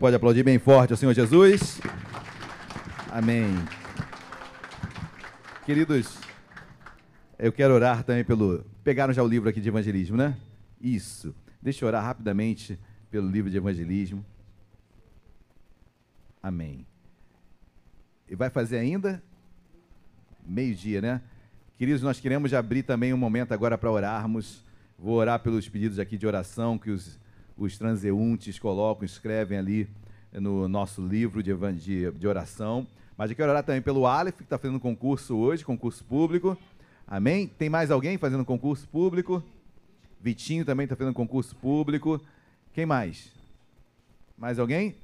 Pode 0.00 0.16
aplaudir 0.16 0.42
bem 0.42 0.58
forte 0.58 0.94
ao 0.94 0.96
Senhor 0.96 1.12
Jesus. 1.12 1.78
Amém. 3.12 3.54
Queridos, 5.66 6.18
eu 7.38 7.52
quero 7.52 7.74
orar 7.74 8.02
também 8.02 8.24
pelo. 8.24 8.64
Pegaram 8.82 9.12
já 9.12 9.22
o 9.22 9.28
livro 9.28 9.50
aqui 9.50 9.60
de 9.60 9.68
evangelismo, 9.68 10.16
né? 10.16 10.38
Isso. 10.80 11.34
Deixa 11.60 11.84
eu 11.84 11.86
orar 11.86 12.02
rapidamente 12.02 12.80
pelo 13.10 13.28
livro 13.28 13.50
de 13.50 13.58
evangelismo. 13.58 14.24
Amém. 16.42 16.86
E 18.26 18.34
vai 18.34 18.48
fazer 18.48 18.78
ainda? 18.78 19.22
Meio-dia, 20.46 21.02
né? 21.02 21.20
Queridos, 21.76 22.00
nós 22.00 22.18
queremos 22.18 22.54
abrir 22.54 22.84
também 22.84 23.12
um 23.12 23.18
momento 23.18 23.52
agora 23.52 23.76
para 23.76 23.90
orarmos. 23.90 24.64
Vou 24.98 25.16
orar 25.16 25.40
pelos 25.40 25.68
pedidos 25.68 25.98
aqui 25.98 26.16
de 26.16 26.26
oração 26.26 26.78
que 26.78 26.90
os, 26.90 27.19
os 27.60 27.76
transeuntes 27.76 28.58
colocam, 28.58 29.04
escrevem 29.04 29.58
ali 29.58 29.86
no 30.32 30.66
nosso 30.66 31.06
livro 31.06 31.42
de, 31.42 31.54
de, 31.74 32.10
de 32.10 32.26
oração. 32.26 32.86
Mas 33.18 33.30
eu 33.30 33.36
quero 33.36 33.50
orar 33.50 33.62
também 33.62 33.82
pelo 33.82 34.06
Aleph, 34.06 34.38
que 34.38 34.42
está 34.44 34.56
fazendo 34.56 34.80
concurso 34.80 35.36
hoje, 35.36 35.62
concurso 35.62 36.02
público. 36.02 36.56
Amém? 37.06 37.46
Tem 37.46 37.68
mais 37.68 37.90
alguém 37.90 38.16
fazendo 38.16 38.46
concurso 38.46 38.88
público? 38.88 39.42
Vitinho 40.18 40.64
também 40.64 40.84
está 40.84 40.96
fazendo 40.96 41.12
concurso 41.12 41.54
público. 41.54 42.18
Quem 42.72 42.86
mais? 42.86 43.30
Mais 44.38 44.58
alguém? 44.58 44.94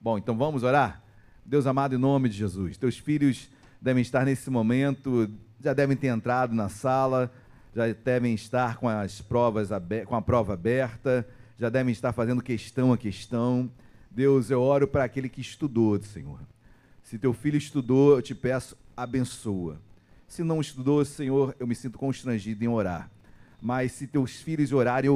Bom, 0.00 0.16
então 0.16 0.36
vamos 0.36 0.62
orar? 0.62 1.02
Deus 1.44 1.66
amado, 1.66 1.96
em 1.96 1.98
nome 1.98 2.28
de 2.28 2.36
Jesus, 2.36 2.76
teus 2.76 2.96
filhos 2.96 3.50
devem 3.80 4.02
estar 4.02 4.24
nesse 4.24 4.48
momento, 4.50 5.28
já 5.60 5.72
devem 5.72 5.96
ter 5.96 6.06
entrado 6.06 6.54
na 6.54 6.68
sala, 6.68 7.32
já 7.74 7.92
devem 7.92 8.34
estar 8.34 8.76
com 8.76 8.88
as 8.88 9.20
provas 9.20 9.68
com 10.06 10.14
a 10.14 10.22
prova 10.22 10.54
aberta, 10.54 11.26
já 11.58 11.68
devem 11.68 11.92
estar 11.92 12.12
fazendo 12.12 12.42
questão 12.42 12.92
a 12.92 12.98
questão. 12.98 13.70
Deus, 14.10 14.50
eu 14.50 14.60
oro 14.60 14.86
para 14.86 15.04
aquele 15.04 15.28
que 15.28 15.40
estudou, 15.40 16.00
Senhor. 16.02 16.40
Se 17.02 17.18
teu 17.18 17.32
filho 17.32 17.56
estudou, 17.56 18.16
eu 18.16 18.22
te 18.22 18.34
peço, 18.34 18.76
abençoa. 18.96 19.80
Se 20.26 20.42
não 20.42 20.60
estudou, 20.60 21.04
Senhor, 21.04 21.54
eu 21.60 21.66
me 21.66 21.74
sinto 21.74 21.98
constrangido 21.98 22.64
em 22.64 22.68
orar. 22.68 23.10
Mas 23.60 23.92
se 23.92 24.06
teus 24.06 24.40
filhos 24.40 24.72
orarem, 24.72 25.10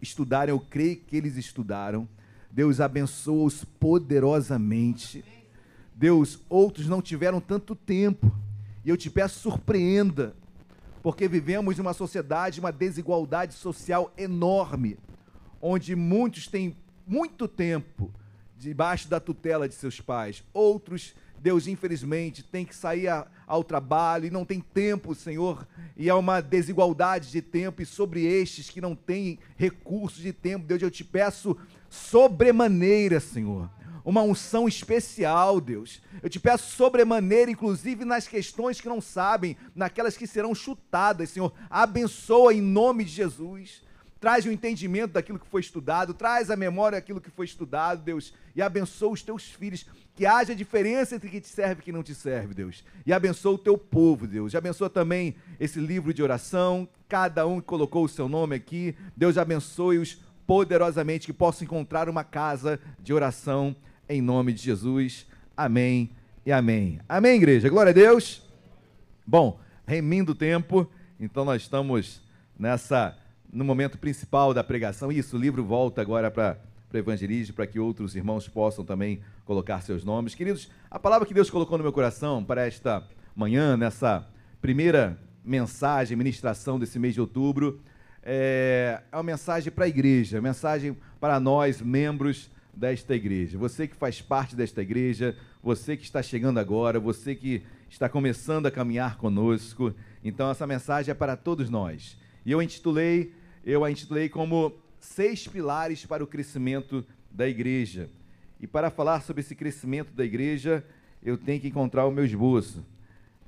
estudarem, 0.00 0.52
eu 0.52 0.60
creio 0.60 0.96
que 0.96 1.16
eles 1.16 1.36
estudaram. 1.36 2.08
Deus 2.50 2.80
abençoa-os 2.80 3.64
poderosamente. 3.64 5.24
Deus, 5.94 6.40
outros 6.48 6.86
não 6.86 7.02
tiveram 7.02 7.40
tanto 7.40 7.74
tempo. 7.74 8.32
E 8.84 8.90
eu 8.90 8.96
te 8.96 9.10
peço, 9.10 9.40
surpreenda, 9.40 10.34
porque 11.02 11.28
vivemos 11.28 11.78
em 11.78 11.80
uma 11.80 11.92
sociedade, 11.92 12.60
uma 12.60 12.72
desigualdade 12.72 13.54
social 13.54 14.12
enorme, 14.16 14.96
onde 15.60 15.94
muitos 15.94 16.46
têm 16.46 16.76
muito 17.06 17.48
tempo 17.48 18.12
debaixo 18.56 19.08
da 19.08 19.20
tutela 19.20 19.68
de 19.68 19.74
seus 19.74 20.00
pais, 20.00 20.42
outros 20.52 21.14
Deus, 21.40 21.66
infelizmente, 21.66 22.42
tem 22.42 22.64
que 22.64 22.74
sair 22.74 23.08
a, 23.08 23.26
ao 23.46 23.62
trabalho 23.62 24.26
e 24.26 24.30
não 24.30 24.44
tem 24.44 24.60
tempo, 24.60 25.14
Senhor, 25.14 25.66
e 25.96 26.10
há 26.10 26.16
uma 26.16 26.40
desigualdade 26.40 27.30
de 27.30 27.40
tempo, 27.40 27.80
e 27.80 27.86
sobre 27.86 28.24
estes 28.24 28.68
que 28.68 28.80
não 28.80 28.94
têm 28.94 29.38
recursos 29.56 30.20
de 30.20 30.32
tempo, 30.32 30.66
Deus, 30.66 30.82
eu 30.82 30.90
te 30.90 31.04
peço 31.04 31.56
sobremaneira, 31.88 33.20
Senhor, 33.20 33.70
uma 34.04 34.22
unção 34.22 34.66
especial, 34.66 35.60
Deus. 35.60 36.00
Eu 36.22 36.30
te 36.30 36.40
peço 36.40 36.74
sobremaneira, 36.74 37.50
inclusive 37.50 38.04
nas 38.04 38.26
questões 38.26 38.80
que 38.80 38.88
não 38.88 39.00
sabem, 39.00 39.56
naquelas 39.74 40.16
que 40.16 40.26
serão 40.26 40.54
chutadas, 40.54 41.30
Senhor. 41.30 41.52
Abençoa 41.68 42.54
em 42.54 42.60
nome 42.60 43.04
de 43.04 43.10
Jesus 43.10 43.82
traz 44.20 44.44
o 44.44 44.50
entendimento 44.50 45.12
daquilo 45.12 45.38
que 45.38 45.46
foi 45.46 45.60
estudado, 45.60 46.12
traz 46.12 46.50
a 46.50 46.56
memória 46.56 46.98
daquilo 46.98 47.20
que 47.20 47.30
foi 47.30 47.46
estudado, 47.46 48.02
Deus, 48.02 48.34
e 48.54 48.60
abençoa 48.60 49.12
os 49.12 49.22
teus 49.22 49.44
filhos, 49.44 49.86
que 50.14 50.26
haja 50.26 50.54
diferença 50.54 51.14
entre 51.14 51.28
que 51.28 51.40
te 51.40 51.48
serve 51.48 51.80
e 51.80 51.84
que 51.84 51.92
não 51.92 52.02
te 52.02 52.14
serve, 52.14 52.54
Deus, 52.54 52.84
e 53.06 53.12
abençoa 53.12 53.52
o 53.52 53.58
teu 53.58 53.78
povo, 53.78 54.26
Deus, 54.26 54.52
e 54.52 54.56
abençoa 54.56 54.90
também 54.90 55.36
esse 55.60 55.78
livro 55.78 56.12
de 56.12 56.22
oração, 56.22 56.88
cada 57.08 57.46
um 57.46 57.60
que 57.60 57.66
colocou 57.66 58.04
o 58.04 58.08
seu 58.08 58.28
nome 58.28 58.56
aqui, 58.56 58.96
Deus 59.16 59.38
abençoe-os 59.38 60.18
poderosamente, 60.46 61.26
que 61.26 61.32
possam 61.32 61.64
encontrar 61.64 62.08
uma 62.08 62.24
casa 62.24 62.80
de 62.98 63.12
oração, 63.12 63.76
em 64.08 64.20
nome 64.20 64.52
de 64.52 64.62
Jesus, 64.62 65.26
amém 65.56 66.10
e 66.44 66.50
amém. 66.50 66.98
Amém, 67.08 67.36
igreja, 67.36 67.68
glória 67.68 67.90
a 67.90 67.94
Deus. 67.94 68.42
Bom, 69.26 69.60
remindo 69.86 70.32
o 70.32 70.34
tempo, 70.34 70.90
então 71.20 71.44
nós 71.44 71.62
estamos 71.62 72.22
nessa 72.58 73.14
no 73.52 73.64
momento 73.64 73.98
principal 73.98 74.52
da 74.52 74.62
pregação. 74.62 75.10
Isso, 75.10 75.36
o 75.36 75.40
livro 75.40 75.64
volta 75.64 76.00
agora 76.00 76.30
para 76.30 76.58
o 76.92 76.96
evangelismo, 76.96 77.54
para 77.54 77.66
que 77.66 77.78
outros 77.78 78.14
irmãos 78.14 78.48
possam 78.48 78.84
também 78.84 79.20
colocar 79.44 79.80
seus 79.80 80.04
nomes. 80.04 80.34
Queridos, 80.34 80.70
a 80.90 80.98
palavra 80.98 81.26
que 81.26 81.34
Deus 81.34 81.50
colocou 81.50 81.78
no 81.78 81.84
meu 81.84 81.92
coração 81.92 82.44
para 82.44 82.66
esta 82.66 83.06
manhã, 83.34 83.76
nessa 83.76 84.26
primeira 84.60 85.18
mensagem, 85.44 86.16
ministração 86.16 86.78
desse 86.78 86.98
mês 86.98 87.14
de 87.14 87.20
outubro, 87.20 87.80
é, 88.22 89.00
é 89.10 89.16
uma 89.16 89.22
mensagem 89.22 89.72
para 89.72 89.86
a 89.86 89.88
igreja, 89.88 90.40
mensagem 90.40 90.96
para 91.18 91.40
nós, 91.40 91.80
membros 91.80 92.50
desta 92.74 93.14
igreja. 93.14 93.56
Você 93.58 93.88
que 93.88 93.96
faz 93.96 94.20
parte 94.20 94.54
desta 94.54 94.82
igreja, 94.82 95.36
você 95.62 95.96
que 95.96 96.04
está 96.04 96.22
chegando 96.22 96.58
agora, 96.58 97.00
você 97.00 97.34
que 97.34 97.62
está 97.88 98.08
começando 98.08 98.66
a 98.66 98.70
caminhar 98.70 99.16
conosco. 99.16 99.94
Então, 100.22 100.50
essa 100.50 100.66
mensagem 100.66 101.10
é 101.10 101.14
para 101.14 101.36
todos 101.36 101.70
nós. 101.70 102.16
E 102.44 102.52
eu 102.52 102.62
intitulei 102.62 103.32
eu 103.68 103.84
a 103.84 103.90
intitulei 103.90 104.30
como 104.30 104.72
Seis 104.98 105.46
Pilares 105.46 106.06
para 106.06 106.24
o 106.24 106.26
Crescimento 106.26 107.04
da 107.30 107.46
Igreja. 107.46 108.08
E 108.58 108.66
para 108.66 108.90
falar 108.90 109.20
sobre 109.20 109.40
esse 109.40 109.54
crescimento 109.54 110.10
da 110.14 110.24
igreja, 110.24 110.82
eu 111.22 111.36
tenho 111.36 111.60
que 111.60 111.68
encontrar 111.68 112.06
o 112.06 112.10
meu 112.10 112.24
esboço. 112.24 112.82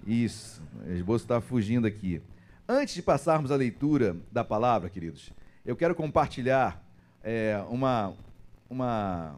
Isso, 0.06 0.62
o 0.86 0.92
esboço 0.92 1.24
está 1.24 1.40
fugindo 1.40 1.86
aqui. 1.86 2.20
Antes 2.68 2.94
de 2.94 3.00
passarmos 3.00 3.50
à 3.50 3.56
leitura 3.56 4.14
da 4.30 4.44
palavra, 4.44 4.90
queridos, 4.90 5.32
eu 5.64 5.74
quero 5.74 5.94
compartilhar 5.94 6.84
é, 7.24 7.58
uma, 7.70 8.12
uma, 8.68 9.36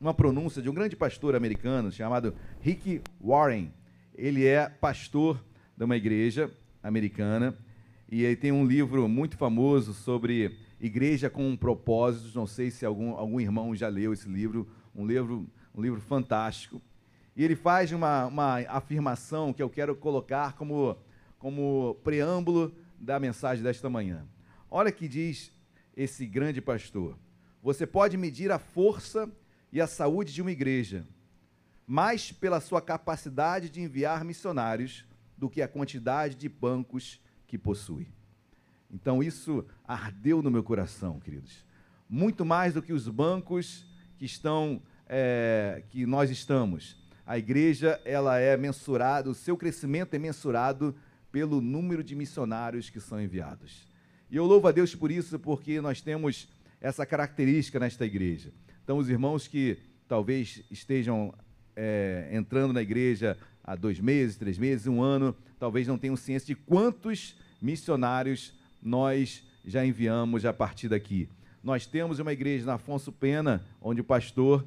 uma 0.00 0.12
pronúncia 0.12 0.60
de 0.60 0.68
um 0.68 0.74
grande 0.74 0.96
pastor 0.96 1.36
americano 1.36 1.92
chamado 1.92 2.34
Rick 2.60 3.00
Warren. 3.20 3.72
Ele 4.16 4.44
é 4.44 4.68
pastor 4.68 5.40
de 5.76 5.84
uma 5.84 5.96
igreja 5.96 6.50
americana 6.82 7.56
e 8.10 8.24
ele 8.24 8.36
tem 8.36 8.50
um 8.50 8.64
livro 8.64 9.06
muito 9.06 9.36
famoso 9.36 9.92
sobre 9.92 10.56
igreja 10.80 11.28
com 11.28 11.46
um 11.46 11.56
propósito. 11.56 12.34
Não 12.34 12.46
sei 12.46 12.70
se 12.70 12.86
algum, 12.86 13.10
algum 13.10 13.38
irmão 13.38 13.76
já 13.76 13.88
leu 13.88 14.14
esse 14.14 14.26
livro, 14.28 14.66
um 14.94 15.06
livro, 15.06 15.46
um 15.74 15.82
livro 15.82 16.00
fantástico. 16.00 16.80
E 17.36 17.44
ele 17.44 17.54
faz 17.54 17.92
uma, 17.92 18.26
uma 18.26 18.58
afirmação 18.68 19.52
que 19.52 19.62
eu 19.62 19.68
quero 19.68 19.94
colocar 19.94 20.54
como, 20.54 20.96
como 21.38 21.96
preâmbulo 22.02 22.74
da 22.98 23.20
mensagem 23.20 23.62
desta 23.62 23.90
manhã. 23.90 24.26
Olha 24.70 24.90
que 24.90 25.06
diz 25.06 25.52
esse 25.94 26.24
grande 26.24 26.62
pastor: 26.62 27.18
Você 27.62 27.86
pode 27.86 28.16
medir 28.16 28.50
a 28.50 28.58
força 28.58 29.30
e 29.70 29.82
a 29.82 29.86
saúde 29.86 30.32
de 30.32 30.40
uma 30.40 30.50
igreja, 30.50 31.06
mais 31.86 32.32
pela 32.32 32.58
sua 32.58 32.80
capacidade 32.80 33.68
de 33.68 33.82
enviar 33.82 34.24
missionários 34.24 35.04
do 35.36 35.50
que 35.50 35.60
a 35.60 35.68
quantidade 35.68 36.34
de 36.34 36.48
bancos 36.48 37.20
que 37.48 37.58
possui. 37.58 38.06
Então 38.88 39.22
isso 39.22 39.64
ardeu 39.84 40.40
no 40.40 40.50
meu 40.50 40.62
coração, 40.62 41.18
queridos. 41.18 41.64
Muito 42.08 42.44
mais 42.44 42.72
do 42.72 42.80
que 42.82 42.92
os 42.92 43.08
bancos 43.08 43.84
que 44.16 44.24
estão, 44.24 44.80
é, 45.08 45.82
que 45.90 46.06
nós 46.06 46.30
estamos. 46.30 46.96
A 47.26 47.36
igreja 47.36 48.00
ela 48.04 48.38
é 48.38 48.56
mensurada, 48.56 49.28
o 49.28 49.34
seu 49.34 49.56
crescimento 49.56 50.14
é 50.14 50.18
mensurado 50.18 50.94
pelo 51.32 51.60
número 51.60 52.02
de 52.02 52.14
missionários 52.14 52.88
que 52.88 53.00
são 53.00 53.20
enviados. 53.20 53.86
E 54.30 54.36
eu 54.36 54.44
louvo 54.44 54.68
a 54.68 54.72
Deus 54.72 54.94
por 54.94 55.10
isso, 55.10 55.38
porque 55.38 55.80
nós 55.80 56.00
temos 56.00 56.48
essa 56.80 57.04
característica 57.04 57.78
nesta 57.78 58.06
igreja. 58.06 58.52
Então, 58.84 58.98
os 58.98 59.10
irmãos 59.10 59.46
que 59.46 59.78
talvez 60.06 60.62
estejam 60.70 61.34
é, 61.76 62.28
entrando 62.32 62.72
na 62.72 62.80
igreja 62.80 63.36
há 63.62 63.74
dois 63.74 64.00
meses, 64.00 64.36
três 64.36 64.58
meses, 64.58 64.86
um 64.86 65.02
ano, 65.02 65.36
talvez 65.58 65.86
não 65.86 65.98
tenham 65.98 66.16
ciência 66.16 66.46
de 66.46 66.54
quantos 66.54 67.36
missionários 67.60 68.54
nós 68.82 69.42
já 69.64 69.84
enviamos 69.84 70.44
a 70.44 70.52
partir 70.52 70.88
daqui. 70.88 71.28
Nós 71.62 71.86
temos 71.86 72.18
uma 72.18 72.32
igreja 72.32 72.64
na 72.64 72.74
Afonso 72.74 73.12
Pena, 73.12 73.64
onde 73.80 74.00
o 74.00 74.04
pastor 74.04 74.64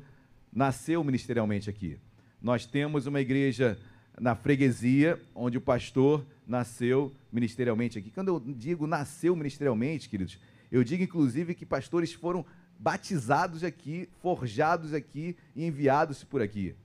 nasceu 0.51 1.03
ministerialmente 1.03 1.69
aqui. 1.69 1.97
Nós 2.41 2.65
temos 2.65 3.07
uma 3.07 3.21
igreja 3.21 3.79
na 4.19 4.35
freguesia, 4.35 5.19
onde 5.33 5.57
o 5.57 5.61
pastor 5.61 6.25
nasceu 6.45 7.15
ministerialmente 7.31 7.97
aqui. 7.97 8.11
Quando 8.11 8.27
eu 8.27 8.39
digo 8.39 8.85
nasceu 8.85 9.35
ministerialmente, 9.35 10.09
queridos, 10.09 10.37
eu 10.71 10.83
digo 10.83 11.03
inclusive 11.03 11.55
que 11.55 11.65
pastores 11.65 12.13
foram 12.13 12.45
batizados 12.77 13.63
aqui, 13.63 14.09
forjados 14.21 14.93
aqui 14.93 15.35
e 15.55 15.65
enviados 15.65 16.23
por 16.23 16.41
aqui. 16.41 16.75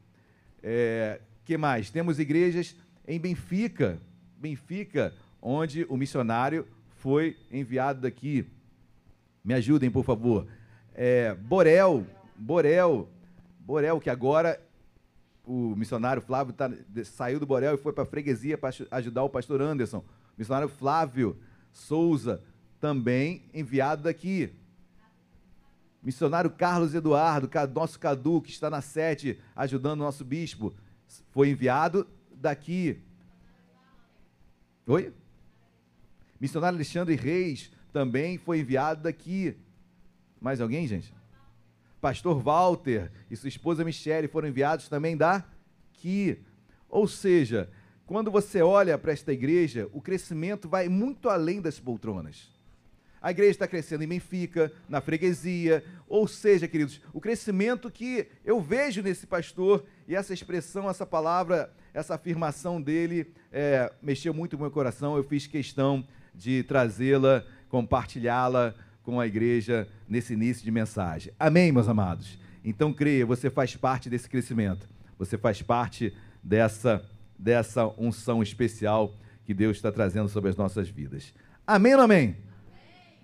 É, 0.63 1.21
que 1.45 1.57
mais? 1.57 1.91
Temos 1.91 2.19
igrejas 2.19 2.77
em 3.07 3.21
Benfica, 3.21 4.01
Benfica, 4.37 5.15
onde 5.41 5.87
o 5.89 5.97
missionário 5.97 6.67
foi 6.97 7.37
enviado 7.51 8.01
daqui. 8.01 8.47
Me 9.45 9.55
ajudem, 9.55 9.91
por 9.91 10.05
favor. 10.05 10.47
É, 10.95 11.35
Borel, 11.35 12.07
Borel, 12.37 13.09
Borel, 13.61 14.01
que 14.01 14.11
agora 14.11 14.61
o 15.45 15.77
missionário 15.77 16.21
Flávio 16.21 16.53
tá, 16.53 16.71
saiu 17.05 17.39
do 17.39 17.47
Borel 17.47 17.75
e 17.75 17.79
foi 17.79 17.93
para 17.93 18.03
a 18.03 18.07
freguesia 18.07 18.59
para 18.59 18.75
ajudar 18.91 19.23
o 19.23 19.31
pastor 19.31 19.63
Anderson. 19.63 20.05
Missionário 20.37 20.69
Flávio 20.69 21.39
Souza, 21.71 22.43
também 22.81 23.45
enviado 23.55 24.03
daqui. 24.03 24.53
Missionário 26.03 26.51
Carlos 26.51 26.95
Eduardo, 26.95 27.49
nosso 27.75 27.99
Cadu, 27.99 28.41
que 28.41 28.51
está 28.51 28.71
na 28.71 28.81
sete, 28.81 29.39
ajudando 29.55 30.01
o 30.01 30.05
nosso 30.05 30.25
bispo, 30.25 30.75
foi 31.31 31.51
enviado 31.51 32.07
daqui. 32.47 33.01
Oi? 34.87 35.13
Missionário 36.41 36.77
Alexandre 36.77 37.17
Reis 37.17 37.73
também 37.93 38.39
foi 38.39 38.61
enviado 38.61 39.03
daqui. 39.03 39.57
Mais 40.41 40.61
alguém, 40.61 40.87
gente? 40.87 41.13
Pastor 42.01 42.41
Walter 42.41 43.11
e 43.29 43.37
sua 43.37 43.49
esposa 43.49 43.85
Michele 43.85 44.29
foram 44.29 44.49
enviados 44.49 44.89
também 44.89 45.17
daqui. 45.17 46.39
Ou 46.89 47.09
seja, 47.09 47.69
quando 48.05 48.31
você 48.31 48.63
olha 48.63 48.97
para 48.97 49.13
esta 49.13 49.33
igreja, 49.33 49.89
o 49.93 50.01
crescimento 50.01 50.69
vai 50.69 50.89
muito 50.89 51.29
além 51.29 51.61
das 51.61 51.81
poltronas. 51.81 52.55
A 53.21 53.33
igreja 53.33 53.51
está 53.51 53.67
crescendo 53.67 54.05
em 54.05 54.09
Benfica, 54.09 54.71
na 54.89 55.01
freguesia, 55.01 55.83
ou 56.07 56.29
seja, 56.29 56.69
queridos, 56.69 57.01
o 57.13 57.21
crescimento 57.21 57.91
que 57.91 58.29
eu 58.45 58.61
vejo 58.61 59.03
nesse 59.03 59.27
pastor 59.27 59.85
e 60.07 60.15
essa 60.15 60.33
expressão, 60.33 60.89
essa 60.89 61.05
palavra, 61.05 61.75
essa 61.97 62.15
afirmação 62.15 62.81
dele 62.81 63.33
é, 63.51 63.91
mexeu 64.03 64.35
muito 64.35 64.55
com 64.55 64.63
o 64.63 64.67
meu 64.67 64.71
coração. 64.71 65.17
Eu 65.17 65.25
fiz 65.25 65.47
questão 65.47 66.07
de 66.35 66.63
trazê-la, 66.65 67.43
compartilhá-la 67.71 68.75
com 69.03 69.19
a 69.19 69.27
igreja 69.27 69.89
nesse 70.07 70.35
início 70.35 70.63
de 70.63 70.71
mensagem. 70.71 71.33
Amém, 71.39 71.73
meus 71.73 71.89
amados? 71.89 72.39
Então 72.63 72.93
creia, 72.93 73.25
você 73.25 73.49
faz 73.49 73.75
parte 73.77 74.11
desse 74.11 74.29
crescimento. 74.29 74.87
Você 75.19 75.39
faz 75.39 75.63
parte 75.63 76.15
dessa, 76.43 77.03
dessa 77.39 77.87
unção 77.99 78.43
especial 78.43 79.15
que 79.47 79.55
Deus 79.55 79.79
está 79.79 79.91
trazendo 79.91 80.29
sobre 80.29 80.51
as 80.51 80.57
nossas 80.57 80.91
vidas. 80.91 81.33
Amém 81.67 81.95
ou 81.95 82.03
amém? 82.03 82.19
amém? 82.19 82.37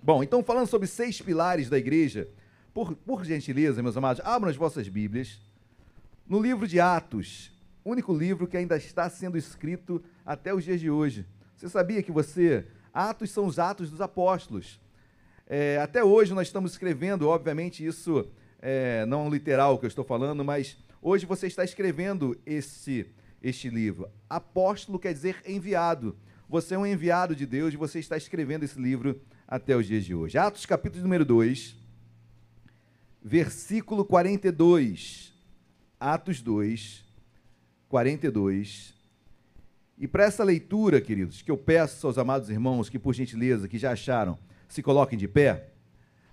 Bom, 0.01 0.23
então 0.23 0.43
falando 0.43 0.65
sobre 0.65 0.87
seis 0.87 1.21
pilares 1.21 1.69
da 1.69 1.77
igreja, 1.77 2.27
por, 2.73 2.95
por 2.95 3.23
gentileza, 3.23 3.83
meus 3.83 3.95
amados, 3.95 4.25
abram 4.25 4.49
as 4.49 4.55
vossas 4.55 4.87
Bíblias. 4.87 5.39
No 6.27 6.41
livro 6.41 6.67
de 6.67 6.79
Atos, 6.79 7.52
único 7.85 8.13
livro 8.13 8.47
que 8.47 8.57
ainda 8.57 8.77
está 8.77 9.09
sendo 9.09 9.37
escrito 9.37 10.03
até 10.25 10.53
os 10.53 10.63
dias 10.63 10.79
de 10.79 10.89
hoje. 10.89 11.25
Você 11.55 11.69
sabia 11.69 12.01
que 12.01 12.11
você. 12.11 12.65
Atos 12.93 13.31
são 13.31 13.45
os 13.45 13.59
atos 13.59 13.89
dos 13.89 14.01
apóstolos. 14.01 14.79
É, 15.47 15.77
até 15.77 16.03
hoje 16.03 16.33
nós 16.33 16.47
estamos 16.47 16.71
escrevendo, 16.71 17.27
obviamente, 17.27 17.85
isso 17.85 18.27
é, 18.61 19.05
não 19.05 19.29
literal 19.29 19.77
que 19.77 19.85
eu 19.85 19.89
estou 19.89 20.05
falando, 20.05 20.43
mas 20.43 20.77
hoje 21.01 21.25
você 21.25 21.47
está 21.47 21.63
escrevendo 21.63 22.39
esse, 22.45 23.07
este 23.41 23.69
livro. 23.69 24.09
Apóstolo 24.29 24.97
quer 24.97 25.13
dizer 25.13 25.41
enviado. 25.45 26.15
Você 26.47 26.75
é 26.75 26.77
um 26.77 26.85
enviado 26.85 27.35
de 27.35 27.45
Deus 27.45 27.73
e 27.73 27.77
você 27.77 27.99
está 27.99 28.15
escrevendo 28.15 28.63
esse 28.63 28.79
livro 28.79 29.21
até 29.47 29.75
os 29.75 29.85
dias 29.85 30.05
de 30.05 30.15
hoje. 30.15 30.37
Atos, 30.37 30.65
capítulo 30.65 31.03
número 31.03 31.25
2, 31.25 31.75
versículo 33.21 34.05
42. 34.05 35.33
Atos 35.99 36.41
2, 36.41 37.03
42. 37.93 38.91
E 39.99 40.07
para 40.07 40.23
essa 40.23 40.43
leitura, 40.43 40.99
queridos, 40.99 41.43
que 41.43 41.51
eu 41.51 41.57
peço 41.57 42.07
aos 42.07 42.17
amados 42.17 42.49
irmãos 42.49 42.89
que, 42.89 42.97
por 42.97 43.13
gentileza, 43.13 43.67
que 43.67 43.77
já 43.77 43.91
acharam, 43.91 44.35
se 44.67 44.81
coloquem 44.81 45.15
de 45.15 45.27
pé. 45.27 45.67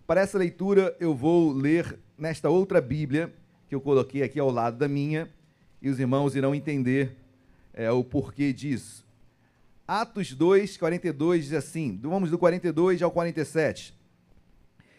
Para 0.07 0.23
essa 0.23 0.39
leitura, 0.39 0.97
eu 0.99 1.15
vou 1.15 1.53
ler 1.53 1.99
nesta 2.17 2.49
outra 2.49 2.81
Bíblia, 2.81 3.31
que 3.69 3.75
eu 3.75 3.81
coloquei 3.83 4.23
aqui 4.23 4.41
ao 4.41 4.51
lado 4.51 4.79
da 4.79 4.89
minha, 4.89 5.31
e 5.83 5.91
os 5.91 6.01
irmãos 6.01 6.35
irão 6.35 6.55
entender 6.55 7.15
é, 7.75 7.91
o 7.91 8.03
porquê 8.03 8.55
disso. 8.55 9.07
Atos 9.87 10.33
2, 10.33 10.79
42 10.79 11.45
diz 11.45 11.53
assim: 11.53 12.01
vamos 12.03 12.31
do 12.31 12.39
42 12.39 13.03
ao 13.03 13.11
47. 13.11 13.95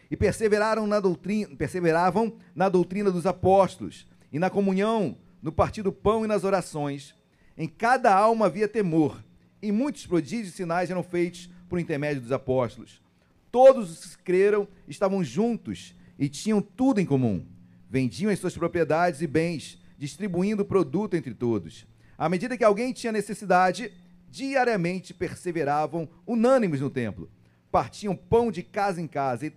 E 0.08 0.16
perseveraram 0.16 0.86
na 0.86 1.00
doutrina, 1.00 1.56
perseveravam 1.56 2.36
na 2.54 2.68
doutrina 2.68 3.10
dos 3.10 3.26
apóstolos, 3.26 4.06
e 4.32 4.38
na 4.38 4.48
comunhão, 4.48 5.16
no 5.42 5.50
partir 5.52 5.82
do 5.82 5.92
pão 5.92 6.24
e 6.24 6.28
nas 6.28 6.44
orações. 6.44 7.14
Em 7.58 7.68
cada 7.68 8.14
alma 8.14 8.46
havia 8.46 8.68
temor, 8.68 9.22
e 9.60 9.72
muitos 9.72 10.06
prodígios 10.06 10.48
e 10.48 10.56
sinais 10.56 10.90
eram 10.90 11.02
feitos 11.02 11.50
por 11.68 11.78
intermédio 11.78 12.22
dos 12.22 12.32
apóstolos. 12.32 13.02
Todos 13.50 13.90
os 13.90 14.16
que 14.16 14.22
creram 14.22 14.66
estavam 14.88 15.22
juntos 15.22 15.94
e 16.18 16.28
tinham 16.28 16.62
tudo 16.62 17.00
em 17.00 17.06
comum. 17.06 17.44
Vendiam 17.90 18.30
as 18.30 18.38
suas 18.38 18.56
propriedades 18.56 19.20
e 19.20 19.26
bens, 19.26 19.78
distribuindo 19.98 20.62
o 20.62 20.66
produto 20.66 21.14
entre 21.14 21.34
todos. 21.34 21.86
À 22.16 22.28
medida 22.28 22.56
que 22.56 22.64
alguém 22.64 22.92
tinha 22.92 23.12
necessidade, 23.12 23.92
diariamente 24.30 25.12
perseveravam 25.12 26.08
unânimes 26.26 26.80
no 26.80 26.88
templo. 26.88 27.30
Partiam 27.70 28.16
pão 28.16 28.50
de 28.50 28.62
casa 28.62 29.00
em 29.00 29.06
casa 29.06 29.46
e, 29.46 29.52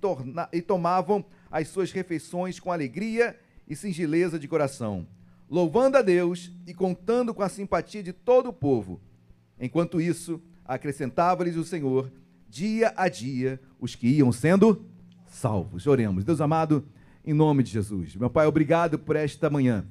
e 0.52 0.62
tomavam 0.62 1.24
as 1.50 1.70
suas 1.70 1.92
refeições 1.92 2.60
com 2.60 2.72
alegria 2.72 3.40
e 3.68 3.76
singeleza 3.76 4.38
de 4.38 4.48
coração, 4.48 5.08
louvando 5.50 5.98
a 5.98 6.02
Deus 6.02 6.52
e 6.66 6.74
contando 6.74 7.34
com 7.34 7.44
a 7.44 7.50
simpatia 7.50 8.02
de 8.02 8.14
todo 8.14 8.50
o 8.50 8.54
povo. 8.54 9.00
Enquanto 9.60 10.02
isso, 10.02 10.42
acrescentava-lhes 10.66 11.56
o 11.56 11.64
Senhor 11.64 12.12
dia 12.50 12.94
a 12.96 13.10
dia 13.10 13.60
os 13.80 13.96
que 13.96 14.08
iam 14.08 14.32
sendo 14.32 14.86
salvos. 15.28 15.88
Oremos. 15.88 16.24
Deus 16.24 16.40
amado, 16.40 16.86
em 17.26 17.34
nome 17.34 17.64
de 17.64 17.72
Jesus. 17.72 18.16
Meu 18.16 18.30
Pai, 18.30 18.48
obrigado 18.48 18.98
por 18.98 19.16
esta 19.16 19.50
manhã. 19.50 19.86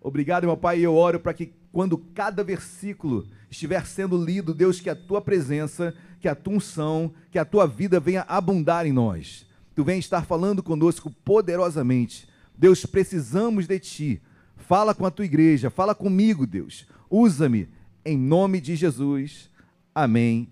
Obrigado, 0.00 0.44
meu 0.44 0.56
Pai, 0.56 0.80
e 0.80 0.82
eu 0.82 0.94
oro 0.94 1.20
para 1.20 1.34
que 1.34 1.52
quando 1.70 1.98
cada 1.98 2.42
versículo 2.42 3.28
estiver 3.50 3.86
sendo 3.86 4.22
lido, 4.22 4.54
Deus, 4.54 4.80
que 4.80 4.90
a 4.90 4.96
tua 4.96 5.20
presença, 5.20 5.94
que 6.20 6.26
a 6.26 6.34
tua 6.34 6.54
unção, 6.54 7.12
que 7.30 7.38
a 7.38 7.44
tua 7.44 7.66
vida 7.66 8.00
venha 8.00 8.22
abundar 8.22 8.86
em 8.86 8.92
nós. 8.92 9.46
Tu 9.74 9.84
vem 9.84 9.98
estar 9.98 10.24
falando 10.24 10.60
conosco 10.62 11.10
poderosamente. 11.24 12.28
Deus, 12.56 12.84
precisamos 12.84 13.66
de 13.68 13.78
ti. 13.78 14.22
Fala 14.68 14.94
com 14.94 15.06
a 15.06 15.10
tua 15.10 15.24
igreja, 15.24 15.70
fala 15.70 15.94
comigo, 15.94 16.46
Deus. 16.46 16.86
Usa-me 17.08 17.70
em 18.04 18.18
nome 18.18 18.60
de 18.60 18.76
Jesus. 18.76 19.48
Amém 19.94 20.46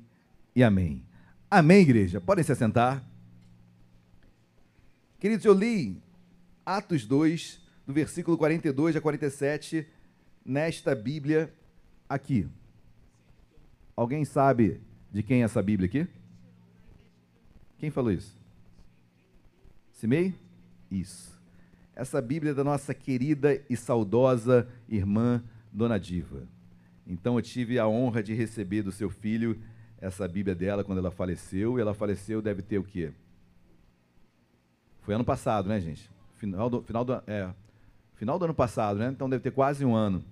e 0.55 0.65
amém. 0.65 1.05
Amém, 1.51 1.83
igreja. 1.83 2.19
Podem 2.19 2.43
se 2.43 2.51
assentar. 2.51 3.05
Queridos, 5.21 5.45
eu 5.45 5.53
li 5.53 6.03
Atos 6.65 7.05
2, 7.05 7.61
do 7.87 7.93
versículo 7.93 8.39
42 8.39 8.97
a 8.97 9.03
47, 9.03 9.87
nesta 10.43 10.95
Bíblia 10.95 11.55
aqui. 12.09 12.49
Alguém 13.95 14.25
sabe 14.25 14.81
de 15.13 15.23
quem 15.23 15.43
é 15.43 15.45
essa 15.45 15.61
Bíblia 15.61 15.89
aqui? 15.91 16.09
Quem 17.77 17.91
falou 17.91 18.11
isso? 18.11 18.35
Simei? 19.93 20.35
Isso. 20.91 21.36
Essa 21.97 22.21
Bíblia 22.21 22.53
é 22.53 22.55
da 22.55 22.63
nossa 22.63 22.93
querida 22.93 23.59
e 23.71 23.75
saudosa 23.75 24.69
irmã 24.87 25.43
Dona 25.73 25.99
Diva. 25.99 26.47
Então 27.07 27.37
eu 27.37 27.43
tive 27.43 27.79
a 27.79 27.89
honra 27.89 28.23
de 28.23 28.35
receber 28.35 28.83
do 28.83 28.93
seu 28.93 29.09
filho 29.09 29.59
essa 29.99 30.29
Bíblia 30.29 30.55
dela 30.55 30.85
quando 30.85 30.99
ela 30.99 31.11
faleceu, 31.11 31.79
e 31.79 31.81
ela 31.81 31.95
faleceu 31.95 32.43
deve 32.43 32.61
ter 32.61 32.79
o 32.79 32.85
quê? 32.85 33.13
Foi 35.01 35.15
ano 35.15 35.25
passado, 35.25 35.71
né, 35.71 35.81
gente? 35.81 36.11
Final 36.35 36.69
do, 36.69 36.83
final 36.83 37.03
do, 37.03 37.15
é, 37.27 37.49
final 38.15 38.39
do 38.39 38.45
ano 38.45 38.55
passado, 38.55 38.99
né? 38.99 39.09
Então 39.09 39.31
deve 39.31 39.43
ter 39.43 39.53
quase 39.53 39.83
um 39.83 39.95
ano. 39.95 40.23